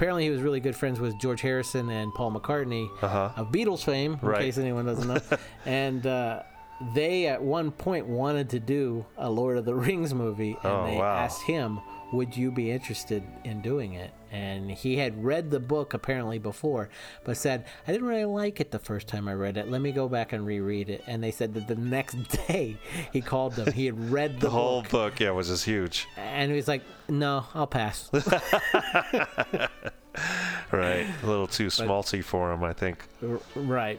Apparently, 0.00 0.24
he 0.24 0.30
was 0.30 0.40
really 0.40 0.60
good 0.60 0.74
friends 0.74 0.98
with 0.98 1.18
George 1.18 1.42
Harrison 1.42 1.90
and 1.90 2.14
Paul 2.14 2.32
McCartney 2.32 2.88
Uh-huh. 3.02 3.32
of 3.36 3.48
Beatles 3.52 3.84
fame, 3.84 4.18
in 4.22 4.26
Right. 4.28 4.40
case 4.40 4.56
anyone 4.56 4.86
doesn't 4.86 5.06
know. 5.06 5.20
and 5.66 6.06
uh, 6.06 6.40
they, 6.94 7.26
at 7.26 7.42
one 7.42 7.70
point, 7.70 8.06
wanted 8.06 8.48
to 8.48 8.60
do 8.60 9.04
a 9.18 9.28
Lord 9.28 9.58
of 9.58 9.66
the 9.66 9.74
Rings 9.74 10.14
movie, 10.14 10.56
and 10.62 10.72
Oh, 10.72 10.86
they 10.86 10.96
wow. 10.96 11.16
asked 11.18 11.42
him, 11.42 11.80
"Would 12.12 12.36
you 12.36 12.50
be 12.50 12.70
interested 12.70 13.22
in 13.44 13.60
doing 13.60 13.94
it?" 13.94 14.12
And 14.32 14.70
he 14.70 14.96
had 14.96 15.24
read 15.24 15.50
the 15.50 15.58
book 15.58 15.92
apparently 15.92 16.38
before, 16.38 16.88
but 17.24 17.36
said, 17.36 17.64
"I 17.88 17.92
didn't 17.92 18.06
really 18.06 18.24
like 18.24 18.60
it 18.60 18.70
the 18.70 18.78
first 18.78 19.08
time 19.08 19.26
I 19.28 19.34
read 19.34 19.56
it. 19.56 19.68
Let 19.68 19.80
me 19.80 19.90
go 19.92 20.08
back 20.08 20.32
and 20.32 20.46
reread 20.46 20.88
it." 20.88 21.02
And 21.06 21.22
they 21.22 21.30
said 21.32 21.54
that 21.54 21.66
the 21.68 21.74
next 21.74 22.14
day 22.48 22.76
he 23.12 23.20
called 23.20 23.54
them. 23.54 23.72
He 23.72 23.86
had 23.86 24.10
read 24.12 24.34
the, 24.36 24.46
The 24.46 24.50
whole 24.50 24.82
book, 24.82 24.90
book, 24.90 25.20
yeah, 25.20 25.30
was 25.30 25.48
just 25.48 25.64
huge. 25.64 26.06
and 26.16 26.50
he 26.50 26.56
was 26.56 26.68
like, 26.68 26.82
"No, 27.08 27.46
I'll 27.54 27.66
pass." 27.66 28.10
Right. 30.72 31.06
A 31.22 31.26
little 31.26 31.46
too 31.46 31.66
smalty 31.66 32.22
for 32.22 32.52
him, 32.52 32.62
I 32.62 32.72
think. 32.72 33.04
R- 33.22 33.40
Right. 33.56 33.98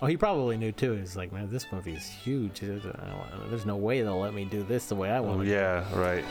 Oh, 0.00 0.06
he 0.06 0.16
probably 0.16 0.56
knew 0.56 0.72
too. 0.72 0.92
He's 0.92 1.16
like, 1.16 1.32
man, 1.32 1.48
this 1.50 1.66
movie 1.72 1.94
is 1.94 2.04
huge. 2.06 2.60
There's 2.60 2.82
don't- 2.82 3.50
there's 3.50 3.66
no 3.66 3.76
way 3.76 4.02
they'll 4.02 4.20
let 4.20 4.34
me 4.34 4.44
do 4.44 4.62
this 4.64 4.86
the 4.86 4.94
way 4.96 5.10
I 5.10 5.20
want 5.20 5.40
Oh, 5.40 5.44
to. 5.44 5.50
yeah, 5.50 5.84
right. 5.98 6.24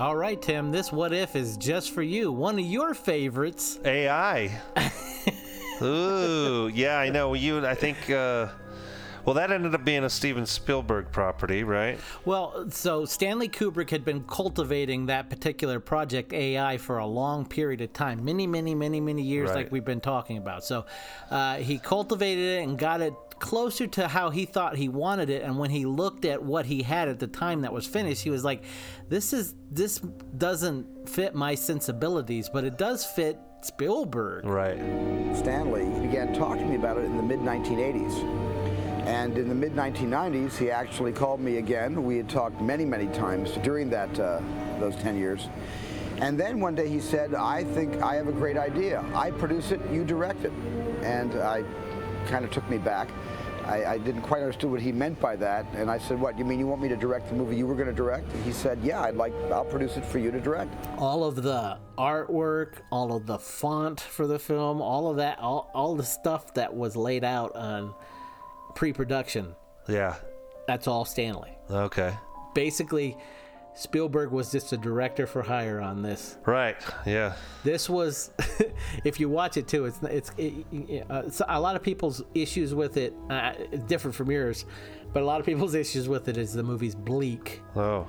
All 0.00 0.16
right, 0.16 0.40
Tim. 0.40 0.70
This 0.70 0.90
what 0.90 1.12
if 1.12 1.36
is 1.36 1.58
just 1.58 1.90
for 1.90 2.00
you. 2.00 2.32
One 2.32 2.58
of 2.58 2.64
your 2.64 2.94
favorites. 2.94 3.78
AI. 3.84 4.58
Ooh, 5.82 6.70
yeah, 6.72 6.96
I 6.98 7.10
know. 7.10 7.34
You, 7.34 7.66
I 7.66 7.74
think. 7.74 8.08
Uh, 8.08 8.46
well, 9.26 9.34
that 9.34 9.52
ended 9.52 9.74
up 9.74 9.84
being 9.84 10.02
a 10.04 10.08
Steven 10.08 10.46
Spielberg 10.46 11.12
property, 11.12 11.64
right? 11.64 12.00
Well, 12.24 12.70
so 12.70 13.04
Stanley 13.04 13.50
Kubrick 13.50 13.90
had 13.90 14.02
been 14.02 14.24
cultivating 14.24 15.04
that 15.06 15.28
particular 15.28 15.78
project 15.80 16.32
AI 16.32 16.78
for 16.78 16.96
a 16.96 17.06
long 17.06 17.44
period 17.44 17.82
of 17.82 17.92
time, 17.92 18.24
many, 18.24 18.46
many, 18.46 18.74
many, 18.74 19.02
many 19.02 19.20
years, 19.20 19.50
Right. 19.50 19.56
like 19.56 19.70
we've 19.72 19.84
been 19.84 20.00
talking 20.00 20.38
about. 20.38 20.64
So 20.64 20.86
uh, 21.30 21.56
he 21.56 21.78
cultivated 21.78 22.60
it 22.60 22.62
and 22.62 22.78
got 22.78 23.02
it 23.02 23.12
closer 23.40 23.86
to 23.88 24.06
how 24.06 24.30
he 24.30 24.44
thought 24.44 24.76
he 24.76 24.88
wanted 24.88 25.30
it. 25.30 25.42
And 25.42 25.58
when 25.58 25.70
he 25.70 25.86
looked 25.86 26.24
at 26.24 26.42
what 26.42 26.66
he 26.66 26.82
had 26.82 27.08
at 27.08 27.18
the 27.18 27.26
time 27.26 27.62
that 27.62 27.72
was 27.72 27.86
finished, 27.86 28.22
he 28.22 28.30
was 28.30 28.44
like, 28.44 28.62
"This 29.08 29.32
is 29.32 29.54
this 29.70 29.98
doesn't 29.98 31.08
fit 31.08 31.34
my 31.34 31.54
sensibilities, 31.54 32.48
but 32.48 32.64
it 32.64 32.78
does 32.78 33.04
fit 33.04 33.38
Spielberg." 33.62 34.44
Right. 34.44 34.78
Stanley 35.34 35.86
began 36.00 36.32
talking 36.34 36.64
to 36.64 36.68
me 36.68 36.76
about 36.76 36.98
it 36.98 37.04
in 37.04 37.16
the 37.16 37.22
mid 37.22 37.40
1980s. 37.40 38.14
And 39.06 39.36
in 39.36 39.48
the 39.48 39.54
mid 39.54 39.74
1990s, 39.74 40.56
he 40.56 40.70
actually 40.70 41.12
called 41.12 41.40
me 41.40 41.56
again. 41.56 42.04
We 42.04 42.18
had 42.18 42.28
talked 42.28 42.60
many, 42.60 42.84
many 42.84 43.06
times 43.08 43.52
during 43.62 43.90
that 43.90 44.20
uh, 44.20 44.40
those 44.78 44.94
10 44.96 45.16
years. 45.16 45.48
And 46.20 46.38
then 46.38 46.60
one 46.60 46.74
day 46.74 46.86
he 46.86 47.00
said, 47.00 47.34
I 47.34 47.64
think 47.64 48.02
I 48.02 48.14
have 48.16 48.28
a 48.28 48.32
great 48.32 48.58
idea. 48.58 49.02
I 49.14 49.30
produce 49.30 49.72
it, 49.72 49.80
you 49.90 50.04
direct 50.04 50.44
it. 50.44 50.52
And 51.02 51.34
I 51.40 51.64
kind 52.26 52.44
of 52.44 52.50
took 52.50 52.68
me 52.68 52.76
back. 52.76 53.08
I, 53.70 53.92
I 53.92 53.98
didn't 53.98 54.22
quite 54.22 54.42
understand 54.42 54.72
what 54.72 54.80
he 54.80 54.90
meant 54.90 55.20
by 55.20 55.36
that. 55.36 55.64
And 55.74 55.90
I 55.90 55.98
said, 55.98 56.20
What, 56.20 56.36
you 56.38 56.44
mean 56.44 56.58
you 56.58 56.66
want 56.66 56.82
me 56.82 56.88
to 56.88 56.96
direct 56.96 57.28
the 57.28 57.34
movie 57.36 57.56
you 57.56 57.66
were 57.66 57.76
going 57.76 57.86
to 57.88 57.94
direct? 57.94 58.30
And 58.32 58.44
he 58.44 58.52
said, 58.52 58.78
Yeah, 58.82 59.02
I'd 59.02 59.14
like, 59.14 59.32
I'll 59.52 59.64
produce 59.64 59.96
it 59.96 60.04
for 60.04 60.18
you 60.18 60.30
to 60.32 60.40
direct. 60.40 60.74
all 60.98 61.22
of 61.24 61.36
the 61.36 61.78
artwork, 61.96 62.78
all 62.90 63.14
of 63.14 63.26
the 63.26 63.38
font 63.38 64.00
for 64.00 64.26
the 64.26 64.38
film, 64.38 64.80
all 64.82 65.08
of 65.08 65.16
that, 65.18 65.38
all, 65.38 65.70
all 65.74 65.94
the 65.94 66.04
stuff 66.04 66.52
that 66.54 66.74
was 66.74 66.96
laid 66.96 67.22
out 67.24 67.54
on 67.54 67.94
pre-production. 68.74 69.54
Yeah. 69.88 70.16
That's 70.66 70.86
all 70.86 71.04
Stanley. 71.04 71.56
Okay. 71.70 72.12
Basically, 72.54 73.16
Spielberg 73.80 74.30
was 74.30 74.52
just 74.52 74.74
a 74.74 74.76
director 74.76 75.26
for 75.26 75.40
hire 75.40 75.80
on 75.80 76.02
this. 76.02 76.36
Right. 76.44 76.76
Yeah. 77.06 77.32
This 77.64 77.88
was, 77.88 78.30
if 79.04 79.18
you 79.18 79.30
watch 79.30 79.56
it 79.56 79.66
too, 79.68 79.86
it's 79.86 79.98
it's, 80.02 80.32
it, 80.36 81.06
uh, 81.08 81.22
it's 81.24 81.40
a 81.48 81.58
lot 81.58 81.76
of 81.76 81.82
people's 81.82 82.22
issues 82.34 82.74
with 82.74 82.98
it, 82.98 83.14
uh, 83.30 83.52
different 83.86 84.14
from 84.14 84.30
yours, 84.30 84.66
but 85.14 85.22
a 85.22 85.26
lot 85.26 85.40
of 85.40 85.46
people's 85.46 85.74
issues 85.84 86.10
with 86.10 86.28
it 86.28 86.36
is 86.36 86.52
the 86.52 86.62
movie's 86.62 86.94
bleak. 86.94 87.62
Oh. 87.74 88.06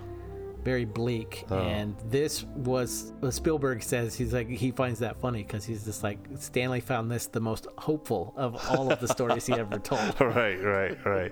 Very 0.64 0.86
bleak. 0.86 1.46
Oh. 1.50 1.58
And 1.60 1.96
this 2.10 2.44
was 2.44 3.14
Spielberg 3.30 3.84
says. 3.84 4.16
He's 4.16 4.34
like 4.34 4.50
he 4.50 4.72
finds 4.72 5.00
that 5.00 5.18
funny 5.18 5.44
because 5.44 5.66
he's 5.66 5.86
just 5.86 6.04
like 6.04 6.20
Stanley 6.38 6.80
found 6.80 7.12
this 7.12 7.28
the 7.28 7.40
most 7.40 7.68
hopeful 7.78 8.34
of 8.36 8.56
all 8.70 8.92
of 8.92 9.00
the 9.00 9.08
stories 9.08 9.46
he 9.46 9.54
ever 9.54 9.80
told. 9.80 10.20
right, 10.22 10.62
right, 10.62 11.06
right. 11.06 11.32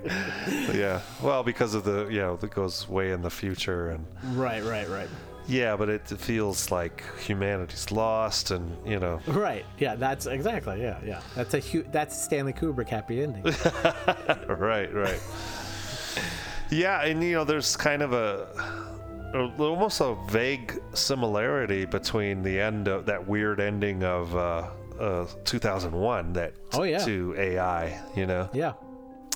yeah. 0.74 1.02
Well, 1.22 1.44
because 1.44 1.74
of 1.74 1.84
the, 1.84 2.08
you 2.08 2.20
know, 2.20 2.40
it 2.42 2.52
goes 2.52 2.88
way 2.88 3.12
in 3.12 3.22
the 3.22 3.30
future 3.30 3.90
and. 3.92 4.06
Right, 4.38 4.64
right, 4.64 4.88
right. 4.90 5.10
Yeah, 5.50 5.76
but 5.76 5.90
it 5.90 6.08
feels 6.08 6.70
like 6.70 7.04
humanity's 7.20 7.92
lost, 7.92 8.52
and 8.52 8.78
you 8.86 9.00
know. 9.00 9.20
Right. 9.26 9.66
Yeah, 9.80 9.96
that's 9.96 10.28
exactly. 10.28 10.80
Yeah, 10.80 11.00
yeah. 11.04 11.22
That's 11.36 11.56
a 11.56 11.60
hu- 11.60 11.86
that's 11.92 12.22
Stanley 12.24 12.54
Kubrick 12.54 12.88
happy 12.88 13.24
ending. 13.24 13.44
right, 14.48 14.94
right. 14.94 15.20
Yeah, 16.70 17.04
and 17.04 17.24
you 17.24 17.34
know, 17.34 17.46
there's 17.46 17.76
kind 17.76 18.04
of 18.04 18.14
a 18.14 18.99
almost 19.34 20.02
a 20.02 20.16
vague 20.30 20.80
similarity 20.94 21.86
between 21.86 22.42
the 22.44 22.60
end 22.60 22.88
of 22.88 23.06
that 23.06 23.28
weird 23.28 23.60
ending 23.60 24.04
of 24.04 24.36
uh, 24.36 24.68
uh, 25.00 25.26
2001 25.46 26.34
that 26.34 26.54
Oh, 26.74 26.84
yeah. 26.84 26.98
to 27.06 27.36
AI, 27.38 28.00
you 28.16 28.26
know. 28.26 28.50
Yeah. 28.54 28.74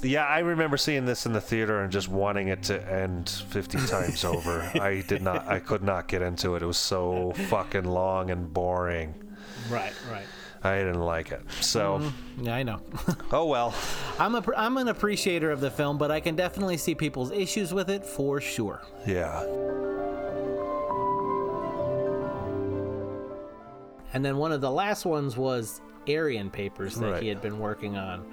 Yeah, 0.01 0.25
I 0.25 0.39
remember 0.39 0.75
seeing 0.75 1.05
this 1.05 1.25
in 1.25 1.31
the 1.31 1.39
theater 1.39 1.81
and 1.81 1.89
just 1.91 2.09
wanting 2.09 2.49
it 2.49 2.63
to 2.63 2.91
end 2.91 3.29
50 3.29 3.77
times 3.87 4.25
over. 4.25 4.59
I 4.75 5.01
did 5.07 5.21
not 5.21 5.47
I 5.47 5.59
could 5.59 5.81
not 5.83 6.07
get 6.09 6.21
into 6.21 6.55
it. 6.55 6.61
It 6.61 6.65
was 6.65 6.77
so 6.77 7.31
fucking 7.49 7.85
long 7.85 8.29
and 8.29 8.53
boring. 8.53 9.13
right, 9.69 9.93
right. 10.11 10.25
I 10.65 10.77
didn't 10.77 11.01
like 11.01 11.31
it. 11.31 11.41
So, 11.61 11.99
Mhm. 11.99 12.11
Yeah, 12.45 12.55
I 12.55 12.63
know. 12.63 12.79
oh 13.31 13.45
well. 13.45 13.73
I'm 14.19 14.35
a 14.35 14.43
I'm 14.55 14.77
an 14.77 14.87
appreciator 14.87 15.51
of 15.51 15.59
the 15.59 15.69
film, 15.71 15.97
but 15.97 16.09
I 16.11 16.19
can 16.19 16.35
definitely 16.35 16.77
see 16.77 16.95
people's 16.95 17.31
issues 17.31 17.73
with 17.73 17.89
it 17.89 18.05
for 18.05 18.39
sure. 18.39 18.81
Yeah. 19.05 19.43
And 24.13 24.23
then 24.23 24.37
one 24.37 24.51
of 24.51 24.61
the 24.61 24.69
last 24.71 25.05
ones 25.05 25.35
was 25.37 25.81
Aryan 26.07 26.49
Papers 26.51 26.95
that 26.95 27.11
Right. 27.13 27.21
he 27.23 27.27
had 27.27 27.41
been 27.41 27.59
working 27.59 27.97
on 27.97 28.23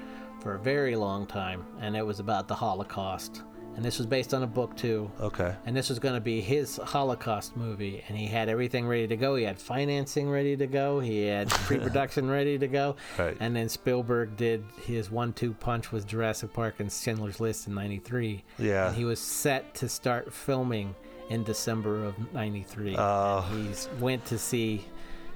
for 0.41 0.55
a 0.55 0.59
very 0.59 0.95
long 0.95 1.27
time, 1.27 1.65
and 1.81 1.97
it 1.97 2.05
was 2.07 2.21
about 2.21 2.49
the 2.49 2.55
Holocaust. 2.55 3.43
And 3.77 3.85
this 3.85 3.99
was 3.99 4.07
based 4.07 4.35
on 4.35 4.43
a 4.43 4.47
book 4.47 4.77
too. 4.77 5.11
Okay. 5.21 5.55
And 5.65 5.77
this 5.77 5.89
was 5.89 5.99
going 5.99 6.15
to 6.15 6.21
be 6.21 6.41
his 6.41 6.77
Holocaust 6.77 7.57
movie, 7.57 8.05
and 8.09 8.19
he 8.19 8.27
had 8.27 8.49
everything 8.49 8.87
ready 8.87 9.07
to 9.07 9.17
go. 9.17 9.37
He 9.37 9.45
had 9.45 9.59
financing 9.59 10.29
ready 10.29 10.57
to 10.57 10.67
go. 10.67 11.01
He 11.01 11.25
had 11.25 11.49
pre-production 11.51 12.29
ready 12.29 12.59
to 12.59 12.67
go. 12.67 12.97
Right. 13.19 13.37
And 13.41 13.55
then 13.55 13.69
Spielberg 13.69 14.37
did 14.37 14.65
his 14.85 15.11
one-two 15.11 15.55
punch 15.55 15.93
with 15.93 16.07
Jurassic 16.07 16.53
Park 16.53 16.81
and 16.81 16.93
Schindler's 16.93 17.41
List 17.41 17.69
in 17.69 17.75
'93. 17.75 18.45
Yeah. 18.59 18.89
And 18.89 18.97
he 18.97 19.05
was 19.05 19.21
set 19.21 19.75
to 19.77 19.89
start 19.89 20.33
filming 20.33 20.95
in 21.31 21.45
December 21.45 22.05
of 22.05 22.35
'93. 22.35 22.97
Oh. 22.99 23.49
And 23.51 23.75
he 23.75 23.75
went 24.01 24.25
to 24.27 24.39
see 24.39 24.85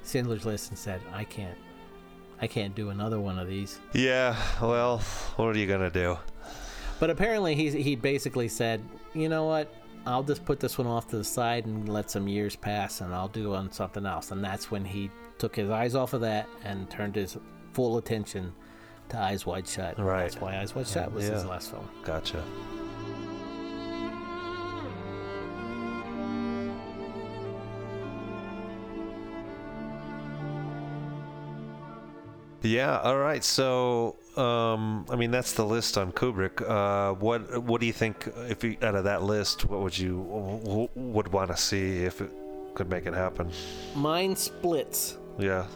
Schindler's 0.05 0.45
List 0.45 0.71
and 0.71 0.79
said, 0.79 1.01
"I 1.13 1.25
can't, 1.25 1.57
I 2.41 2.47
can't 2.47 2.75
do 2.75 2.91
another 2.91 3.21
one 3.21 3.39
of 3.39 3.49
these." 3.49 3.79
Yeah, 3.95 4.37
well, 4.61 4.99
what 5.37 5.55
are 5.57 5.59
you 5.59 5.67
going 5.67 5.81
to 5.81 5.91
do? 5.91 6.19
But 7.01 7.11
apparently, 7.11 7.55
he 7.55 7.71
he 7.83 7.97
basically 7.97 8.49
said, 8.49 8.83
"You 9.15 9.29
know 9.29 9.45
what? 9.47 9.73
I'll 10.07 10.23
just 10.23 10.45
put 10.45 10.61
this 10.61 10.77
one 10.77 10.87
off 10.87 11.09
to 11.09 11.17
the 11.17 11.25
side 11.25 11.67
and 11.67 11.89
let 11.89 12.11
some 12.11 12.29
years 12.29 12.57
pass, 12.57 13.01
and 13.01 13.15
I'll 13.15 13.29
do 13.29 13.55
on 13.55 13.73
something 13.73 14.07
else." 14.07 14.31
And 14.31 14.45
that's 14.45 14.71
when 14.71 14.85
he 14.85 15.11
took 15.39 15.57
his 15.57 15.71
eyes 15.71 15.95
off 15.95 16.13
of 16.13 16.21
that 16.21 16.47
and 16.65 16.89
turned 16.91 17.17
his 17.17 17.37
full 17.73 17.99
attention 17.99 18.53
to 19.09 19.19
Eyes 19.19 19.45
Wide 19.45 19.67
Shut. 19.67 19.99
Right. 19.99 20.23
That's 20.23 20.41
why 20.41 20.59
Eyes 20.59 20.75
Wide 20.75 20.87
Shut 20.87 21.13
was 21.13 21.25
his 21.27 21.45
last 21.45 21.71
film. 21.71 21.89
Gotcha. 22.05 22.43
Yeah. 32.65 32.99
All 33.01 33.19
right. 33.19 33.45
So, 33.45 34.17
um, 34.37 35.07
I 35.11 35.17
mean, 35.17 35.31
that's 35.31 35.53
the 35.53 35.65
list 35.65 35.97
on 35.99 36.13
Kubrick. 36.13 36.61
Uh, 36.69 37.15
what 37.15 37.63
What 37.63 37.81
do 37.81 37.87
you 37.87 37.93
think? 37.93 38.29
If 38.49 38.65
you, 38.65 38.77
out 38.83 38.95
of 38.95 39.05
that 39.05 39.23
list, 39.23 39.67
what 39.67 39.81
would 39.81 39.97
you 39.97 40.27
w- 40.65 40.89
would 40.95 41.29
want 41.29 41.51
to 41.51 41.57
see 41.57 42.05
if 42.05 42.21
it 42.21 42.31
could 42.75 42.89
make 42.89 43.07
it 43.07 43.15
happen? 43.15 43.51
Mine 43.95 44.35
splits 44.35 45.19
Yeah. 45.39 45.67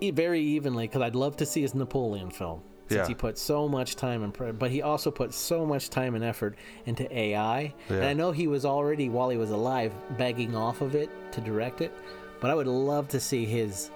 very 0.00 0.40
evenly 0.40 0.86
because 0.86 1.02
I'd 1.02 1.14
love 1.16 1.36
to 1.38 1.46
see 1.46 1.62
his 1.62 1.74
Napoleon 1.74 2.30
film. 2.30 2.62
Since 2.88 2.98
Yeah. 2.98 3.06
he 3.08 3.14
put 3.14 3.38
so 3.38 3.66
much 3.66 3.96
time 3.96 4.22
and 4.22 4.32
pre- 4.32 4.52
but 4.52 4.70
he 4.70 4.82
also 4.82 5.10
put 5.10 5.32
so 5.32 5.64
much 5.66 5.88
time 5.90 6.14
and 6.14 6.22
effort 6.22 6.54
into 6.86 7.04
AI. 7.18 7.72
Yeah. 7.88 7.96
And 7.96 8.04
I 8.04 8.12
know 8.12 8.30
he 8.30 8.46
was 8.46 8.64
already 8.66 9.08
while 9.08 9.30
he 9.30 9.38
was 9.38 9.50
alive 9.50 9.92
begging 10.18 10.54
off 10.54 10.80
of 10.82 10.94
it 10.94 11.08
to 11.32 11.40
direct 11.40 11.80
it, 11.80 11.92
but 12.40 12.50
I 12.50 12.54
would 12.54 12.66
love 12.66 13.08
to 13.08 13.20
see 13.20 13.46
his 13.46 13.90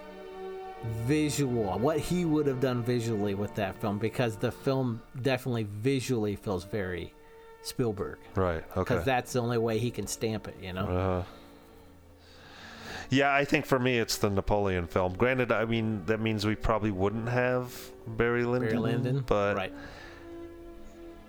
visual 0.84 1.78
what 1.78 1.98
he 1.98 2.24
would 2.24 2.46
have 2.46 2.60
done 2.60 2.82
visually 2.82 3.34
with 3.34 3.54
that 3.56 3.80
film 3.80 3.98
because 3.98 4.36
the 4.36 4.50
film 4.50 5.02
definitely 5.22 5.66
visually 5.80 6.36
feels 6.36 6.64
very 6.64 7.12
Spielberg. 7.62 8.18
Right. 8.34 8.64
Okay. 8.70 8.80
Because 8.80 9.04
that's 9.04 9.32
the 9.32 9.40
only 9.40 9.58
way 9.58 9.78
he 9.78 9.90
can 9.90 10.06
stamp 10.06 10.48
it, 10.48 10.56
you 10.62 10.72
know. 10.72 10.86
Uh, 10.86 11.24
yeah, 13.10 13.34
I 13.34 13.44
think 13.44 13.66
for 13.66 13.78
me 13.78 13.98
it's 13.98 14.18
the 14.18 14.30
Napoleon 14.30 14.86
film. 14.86 15.14
Granted, 15.14 15.50
I 15.50 15.64
mean 15.64 16.04
that 16.06 16.20
means 16.20 16.46
we 16.46 16.54
probably 16.54 16.90
wouldn't 16.90 17.28
have 17.28 17.74
Barry 18.06 18.44
Lyndon. 18.44 18.68
Barry 18.68 18.80
Lyndon, 18.80 19.24
but 19.26 19.56
right. 19.56 19.72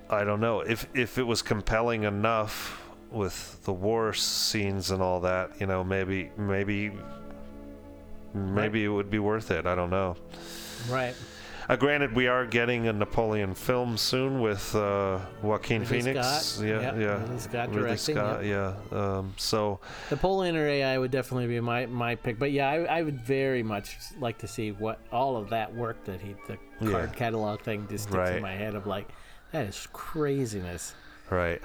I 0.10 0.24
don't 0.24 0.42
know 0.42 0.62
if 0.62 0.88
if 0.94 1.18
it 1.18 1.24
was 1.24 1.42
compelling 1.42 2.04
enough 2.04 2.90
with 3.12 3.64
the 3.64 3.74
war 3.74 4.14
scenes 4.14 4.92
and 4.92 5.02
all 5.02 5.22
that. 5.22 5.60
You 5.60 5.68
know, 5.68 5.84
maybe 5.84 6.32
maybe 6.38 6.92
maybe 8.34 8.84
it 8.84 8.90
would 8.90 9.10
be 9.10 9.20
worth 9.20 9.52
it. 9.52 9.66
I 9.66 9.76
don't 9.76 9.90
know. 9.90 10.16
Right. 10.90 11.16
Uh, 11.68 11.76
granted, 11.76 12.16
we 12.16 12.26
are 12.28 12.48
getting 12.48 12.88
a 12.88 12.94
Napoleon 12.94 13.54
film 13.54 13.96
soon 13.96 14.42
with 14.42 14.74
uh, 14.76 15.20
Joaquin 15.44 15.82
Ridley 15.84 16.02
Phoenix. 16.02 16.28
Scott, 16.28 16.66
Yeah, 16.66 16.82
yep, 16.82 16.96
yeah. 16.98 17.22
Ridley 17.22 17.38
Scott 17.40 17.68
Ridley 17.68 17.82
directing, 17.84 18.16
Scott, 18.16 18.44
yeah. 18.46 18.74
Um, 18.92 19.34
so 19.38 19.80
Napoleon 20.10 20.56
or 20.56 20.68
AI 20.68 20.98
would 20.98 21.12
definitely 21.12 21.46
be 21.46 21.60
my, 21.60 21.86
my 21.86 22.16
pick. 22.16 22.40
But 22.40 22.52
yeah, 22.52 22.70
I, 22.70 22.78
I 22.86 23.02
would 23.04 23.22
very 23.22 23.62
much 23.62 23.98
like 24.20 24.40
to 24.40 24.48
see 24.48 24.72
what 24.72 25.00
all 25.12 25.38
of 25.38 25.52
that 25.52 25.72
work 25.76 26.04
that 26.06 26.20
he, 26.22 26.36
the 26.48 26.58
Yeah. 26.82 26.90
card 26.92 27.14
catalog 27.16 27.62
thing 27.62 27.86
just 27.88 28.06
sticks 28.06 28.18
Right. 28.18 28.36
in 28.38 28.42
my 28.42 28.54
head 28.56 28.74
of 28.74 28.88
like, 28.88 29.08
that 29.52 29.68
is 29.68 29.88
craziness. 29.94 30.96
right. 31.30 31.62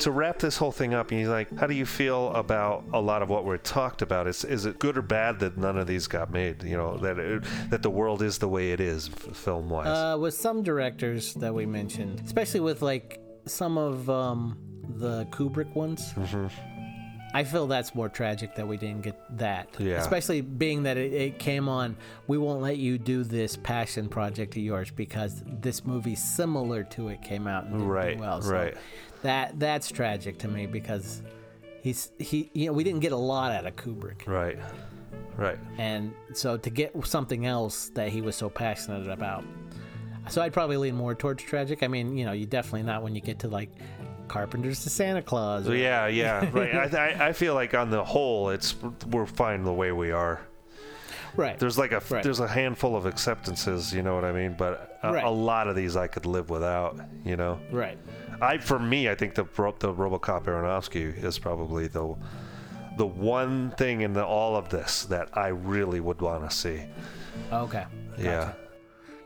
To 0.00 0.10
wrap 0.10 0.38
this 0.38 0.56
whole 0.56 0.72
thing 0.72 0.94
up, 0.94 1.10
he's 1.10 1.28
like, 1.28 1.56
how 1.58 1.66
do 1.66 1.74
you 1.74 1.86
feel 1.86 2.32
about 2.34 2.84
a 2.92 3.00
lot 3.00 3.22
of 3.22 3.28
what 3.28 3.44
we're 3.44 3.58
talked 3.58 4.02
about? 4.02 4.26
Is 4.26 4.44
is 4.44 4.66
it 4.66 4.78
good 4.78 4.96
or 4.96 5.02
bad 5.02 5.40
that 5.40 5.56
none 5.56 5.78
of 5.78 5.86
these 5.86 6.06
got 6.06 6.30
made? 6.30 6.62
You 6.62 6.76
know 6.76 6.96
that 6.98 7.18
it, 7.18 7.44
that 7.70 7.82
the 7.82 7.90
world 7.90 8.22
is 8.22 8.38
the 8.38 8.48
way 8.48 8.72
it 8.72 8.80
is, 8.80 9.08
film 9.08 9.68
wise. 9.68 9.86
Uh, 9.86 10.18
with 10.18 10.34
some 10.34 10.62
directors 10.62 11.34
that 11.34 11.54
we 11.54 11.66
mentioned, 11.66 12.22
especially 12.24 12.60
with 12.60 12.82
like 12.82 13.20
some 13.46 13.78
of 13.78 14.08
um, 14.10 14.58
the 14.96 15.26
Kubrick 15.26 15.74
ones, 15.74 16.12
hmm 16.12 16.46
I 17.32 17.44
feel 17.44 17.66
that's 17.66 17.94
more 17.94 18.08
tragic 18.08 18.54
that 18.56 18.66
we 18.66 18.76
didn't 18.76 19.02
get 19.02 19.38
that. 19.38 19.68
Yeah. 19.78 20.00
Especially 20.00 20.40
being 20.40 20.82
that 20.84 20.96
it, 20.96 21.12
it 21.12 21.38
came 21.38 21.68
on, 21.68 21.96
we 22.26 22.38
won't 22.38 22.60
let 22.60 22.78
you 22.78 22.98
do 22.98 23.22
this 23.22 23.56
passion 23.56 24.08
project 24.08 24.56
of 24.56 24.62
yours 24.62 24.90
because 24.90 25.42
this 25.46 25.84
movie 25.84 26.16
similar 26.16 26.82
to 26.84 27.08
it 27.08 27.22
came 27.22 27.46
out 27.46 27.64
and 27.64 27.78
did 27.78 27.86
Right, 27.86 28.18
well. 28.18 28.42
So 28.42 28.52
right. 28.52 28.76
That 29.22 29.58
that's 29.58 29.90
tragic 29.90 30.38
to 30.38 30.48
me 30.48 30.66
because 30.66 31.22
he's 31.82 32.10
he 32.18 32.50
you 32.54 32.66
know 32.66 32.72
we 32.72 32.84
didn't 32.84 33.00
get 33.00 33.12
a 33.12 33.16
lot 33.16 33.52
out 33.52 33.66
of 33.66 33.76
Kubrick. 33.76 34.26
Right. 34.26 34.58
Right. 35.36 35.58
And 35.78 36.12
so 36.32 36.56
to 36.56 36.70
get 36.70 36.92
something 37.06 37.46
else 37.46 37.90
that 37.90 38.08
he 38.08 38.20
was 38.20 38.36
so 38.36 38.50
passionate 38.50 39.08
about. 39.08 39.44
So 40.28 40.42
I'd 40.42 40.52
probably 40.52 40.76
lean 40.76 40.94
more 40.94 41.14
towards 41.14 41.42
tragic. 41.42 41.82
I 41.82 41.88
mean, 41.88 42.16
you 42.16 42.24
know, 42.24 42.32
you 42.32 42.44
definitely 42.44 42.82
not 42.82 43.02
when 43.02 43.14
you 43.14 43.20
get 43.20 43.38
to 43.40 43.48
like 43.48 43.70
Carpenter's 44.30 44.82
to 44.84 44.90
Santa 44.90 45.22
Claus. 45.22 45.68
Or- 45.68 45.74
yeah, 45.74 46.06
yeah, 46.06 46.48
right. 46.52 46.94
I, 46.94 47.08
I 47.08 47.28
I 47.28 47.32
feel 47.32 47.54
like 47.54 47.74
on 47.74 47.90
the 47.90 48.04
whole, 48.04 48.50
it's 48.50 48.74
we're 49.10 49.26
fine 49.26 49.64
the 49.64 49.72
way 49.72 49.90
we 49.92 50.12
are. 50.12 50.40
Right. 51.36 51.58
There's 51.58 51.76
like 51.78 51.92
a 51.92 52.00
Right. 52.08 52.22
there's 52.22 52.40
a 52.40 52.48
handful 52.48 52.96
of 52.96 53.06
acceptances, 53.06 53.92
you 53.94 54.02
know 54.02 54.14
what 54.14 54.24
I 54.24 54.32
mean. 54.32 54.54
But 54.56 54.98
a, 55.02 55.12
Right. 55.12 55.24
a 55.24 55.30
lot 55.30 55.68
of 55.68 55.76
these 55.76 55.96
I 55.96 56.06
could 56.06 56.26
live 56.26 56.48
without, 56.50 56.98
you 57.24 57.36
know. 57.36 57.58
Right. 57.70 57.98
I 58.40 58.58
for 58.58 58.78
me, 58.78 59.08
I 59.08 59.14
think 59.14 59.34
the 59.34 59.44
the 59.44 59.92
RoboCop 59.94 60.44
Aronofsky 60.44 61.22
is 61.24 61.38
probably 61.38 61.86
the 61.88 62.14
the 62.96 63.06
one 63.06 63.70
thing 63.78 64.00
in 64.02 64.12
the, 64.12 64.24
all 64.24 64.56
of 64.56 64.68
this 64.68 65.04
that 65.06 65.28
I 65.34 65.48
really 65.48 66.00
would 66.00 66.20
want 66.20 66.48
to 66.48 66.54
see. 66.56 66.82
Okay. 67.52 67.84
Yeah. 68.18 68.52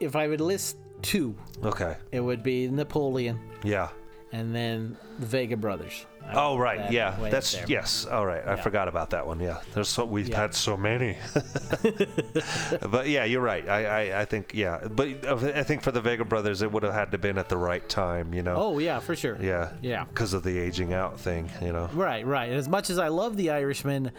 If 0.00 0.14
I 0.16 0.28
would 0.28 0.40
list 0.40 0.76
two, 1.02 1.34
Okay. 1.64 1.96
it 2.12 2.20
would 2.20 2.42
be 2.42 2.68
Napoleon 2.68 3.38
Yeah. 3.62 3.88
And 4.34 4.54
then 4.54 4.96
the 5.20 5.26
Vega 5.26 5.56
Brothers. 5.56 6.06
I 6.26 6.32
Oh 6.36 6.56
right, 6.56 6.78
that 6.78 6.92
yeah, 6.92 7.16
that's 7.30 7.52
there. 7.52 7.66
yes. 7.68 8.06
All 8.06 8.24
right, 8.26 8.42
I 8.46 8.54
Yeah. 8.56 8.62
forgot 8.62 8.88
about 8.88 9.10
that 9.10 9.26
one. 9.26 9.40
Yeah, 9.40 9.60
there's 9.74 9.88
so 9.90 10.04
we've 10.06 10.28
Yeah. 10.28 10.40
had 10.40 10.54
so 10.54 10.76
many. 10.76 11.16
but 12.90 13.08
yeah, 13.08 13.24
you're 13.24 13.42
right. 13.42 13.68
I, 13.68 13.84
I, 14.10 14.20
I 14.22 14.24
think 14.24 14.52
yeah, 14.54 14.86
but 14.90 15.08
I 15.26 15.62
think 15.62 15.82
for 15.82 15.92
the 15.92 16.00
Vega 16.00 16.24
brothers, 16.24 16.62
it 16.62 16.72
would 16.72 16.82
have 16.82 16.94
had 16.94 17.10
to 17.12 17.18
been 17.18 17.38
at 17.38 17.48
the 17.48 17.56
right 17.58 17.86
time. 17.88 18.32
You 18.34 18.42
know. 18.42 18.56
Oh 18.56 18.78
yeah, 18.78 19.00
for 19.00 19.14
sure. 19.14 19.36
Yeah. 19.40 19.70
Yeah. 19.82 20.04
Because 20.04 20.32
of 20.34 20.42
the 20.42 20.58
aging 20.58 20.92
out 20.94 21.20
thing, 21.20 21.50
you 21.62 21.72
know. 21.72 21.88
Right, 21.92 22.26
right. 22.26 22.50
As 22.50 22.68
much 22.68 22.90
as 22.90 22.98
I 22.98 23.08
love 23.08 23.36
the 23.36 23.50
Irishman, 23.50 24.10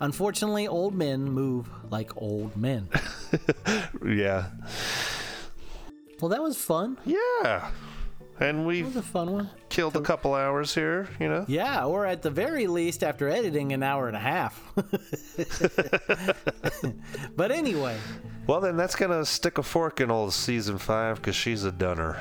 unfortunately, 0.00 0.66
old 0.66 0.94
men 0.94 1.24
move 1.24 1.68
like 1.90 2.10
old 2.16 2.56
men. 2.56 2.88
Yeah. 4.04 4.46
Well, 6.20 6.30
that 6.30 6.42
was 6.42 6.56
fun. 6.56 6.98
Yeah. 7.04 7.70
And 8.40 8.66
we 8.66 8.82
was 8.82 8.96
a 8.96 9.02
fun 9.02 9.32
one. 9.32 9.50
Killed 9.68 9.96
a 9.96 10.00
couple 10.00 10.34
hours 10.34 10.74
here, 10.74 11.08
you 11.20 11.28
know. 11.28 11.44
Yeah, 11.46 11.84
or 11.84 12.06
at 12.06 12.22
the 12.22 12.30
very 12.30 12.66
least, 12.66 13.04
after 13.04 13.28
editing, 13.28 13.72
an 13.72 13.82
hour 13.82 14.08
and 14.08 14.16
a 14.16 14.20
half. 14.20 14.72
but 17.36 17.52
anyway, 17.52 17.98
Well, 18.46 18.62
then 18.62 18.78
that's 18.78 18.96
gonna 18.96 19.26
stick 19.26 19.58
a 19.58 19.62
fork 19.62 20.00
in 20.00 20.10
old 20.10 20.32
season 20.32 20.78
five 20.78 21.16
because 21.16 21.36
she's 21.36 21.64
a 21.64 21.72
dunner. 21.72 22.18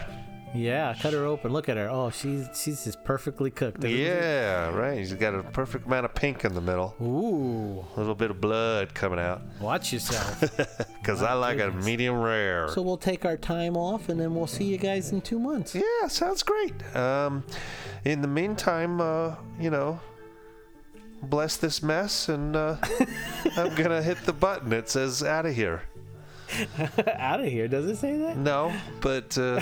Yeah, 0.56 0.96
cut 1.00 1.14
her 1.14 1.26
open. 1.26 1.52
Look 1.54 1.70
at 1.70 1.78
her. 1.78 1.90
Oh, 1.90 2.10
she's 2.10 2.48
she's 2.54 2.84
just 2.84 3.04
perfectly 3.04 3.52
cooked. 3.52 3.84
Yeah, 3.84 4.70
right. 4.70 4.98
She's 5.00 5.14
got 5.14 5.36
a 5.36 5.44
perfect 5.44 5.86
amount 5.86 6.06
of 6.06 6.16
pink 6.16 6.44
in 6.46 6.54
the 6.54 6.62
middle. 6.62 6.96
Ooh. 7.02 7.86
A 7.96 8.00
little 8.00 8.16
bit 8.16 8.32
of 8.32 8.42
blood 8.42 8.94
coming 8.94 9.20
out. 9.20 9.42
Watch 9.62 9.94
yourself. 9.94 10.44
Because 11.00 11.24
I 11.24 11.34
like 11.34 11.60
a 11.60 11.72
medium 11.72 12.20
rare. 12.20 12.68
so 12.70 12.82
we'll 12.84 12.98
take 12.98 13.26
our 13.26 13.38
time 13.38 13.76
off, 13.76 14.10
and 14.10 14.20
then 14.20 14.36
we'll 14.36 14.46
see 14.48 14.66
you 14.66 14.78
guys 14.78 15.12
in 15.12 15.22
two 15.22 15.40
months. 15.40 15.74
Yeah, 15.74 16.08
sounds 16.08 16.44
great. 16.44 16.74
Um, 16.96 17.44
in 18.06 18.22
the 18.22 18.28
meantime, 18.28 19.02
uh, 19.02 19.36
you 19.60 19.72
know, 19.72 20.00
bless 21.24 21.58
this 21.58 21.82
mess, 21.82 22.30
and 22.30 22.56
uh, 22.56 22.76
I'm 23.58 23.74
gonna 23.76 24.04
hit 24.04 24.18
the 24.26 24.34
button. 24.34 24.72
It 24.74 24.90
says 24.90 25.24
"out 25.24 25.46
of 25.48 25.56
here." 25.56 25.82
Out 27.18 27.40
of 27.40 27.46
here. 27.46 27.68
Does 27.68 27.86
it 27.86 27.98
say 27.98 28.18
that? 28.18 28.38
No, 28.38 28.74
but 29.02 29.38
uh, 29.38 29.62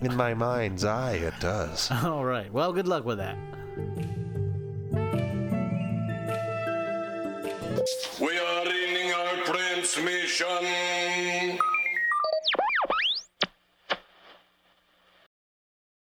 in 0.02 0.14
my 0.14 0.34
mind's 0.34 0.84
eye, 0.84 1.14
it 1.14 1.34
does. 1.40 1.90
All 2.04 2.24
right. 2.24 2.52
Well, 2.52 2.72
good 2.72 2.86
luck 2.86 3.04
with 3.04 3.18
that. 3.18 3.36
We 8.20 8.38
are 8.38 8.66
in 8.66 9.12
our 9.14 9.44
transmission. 9.44 11.58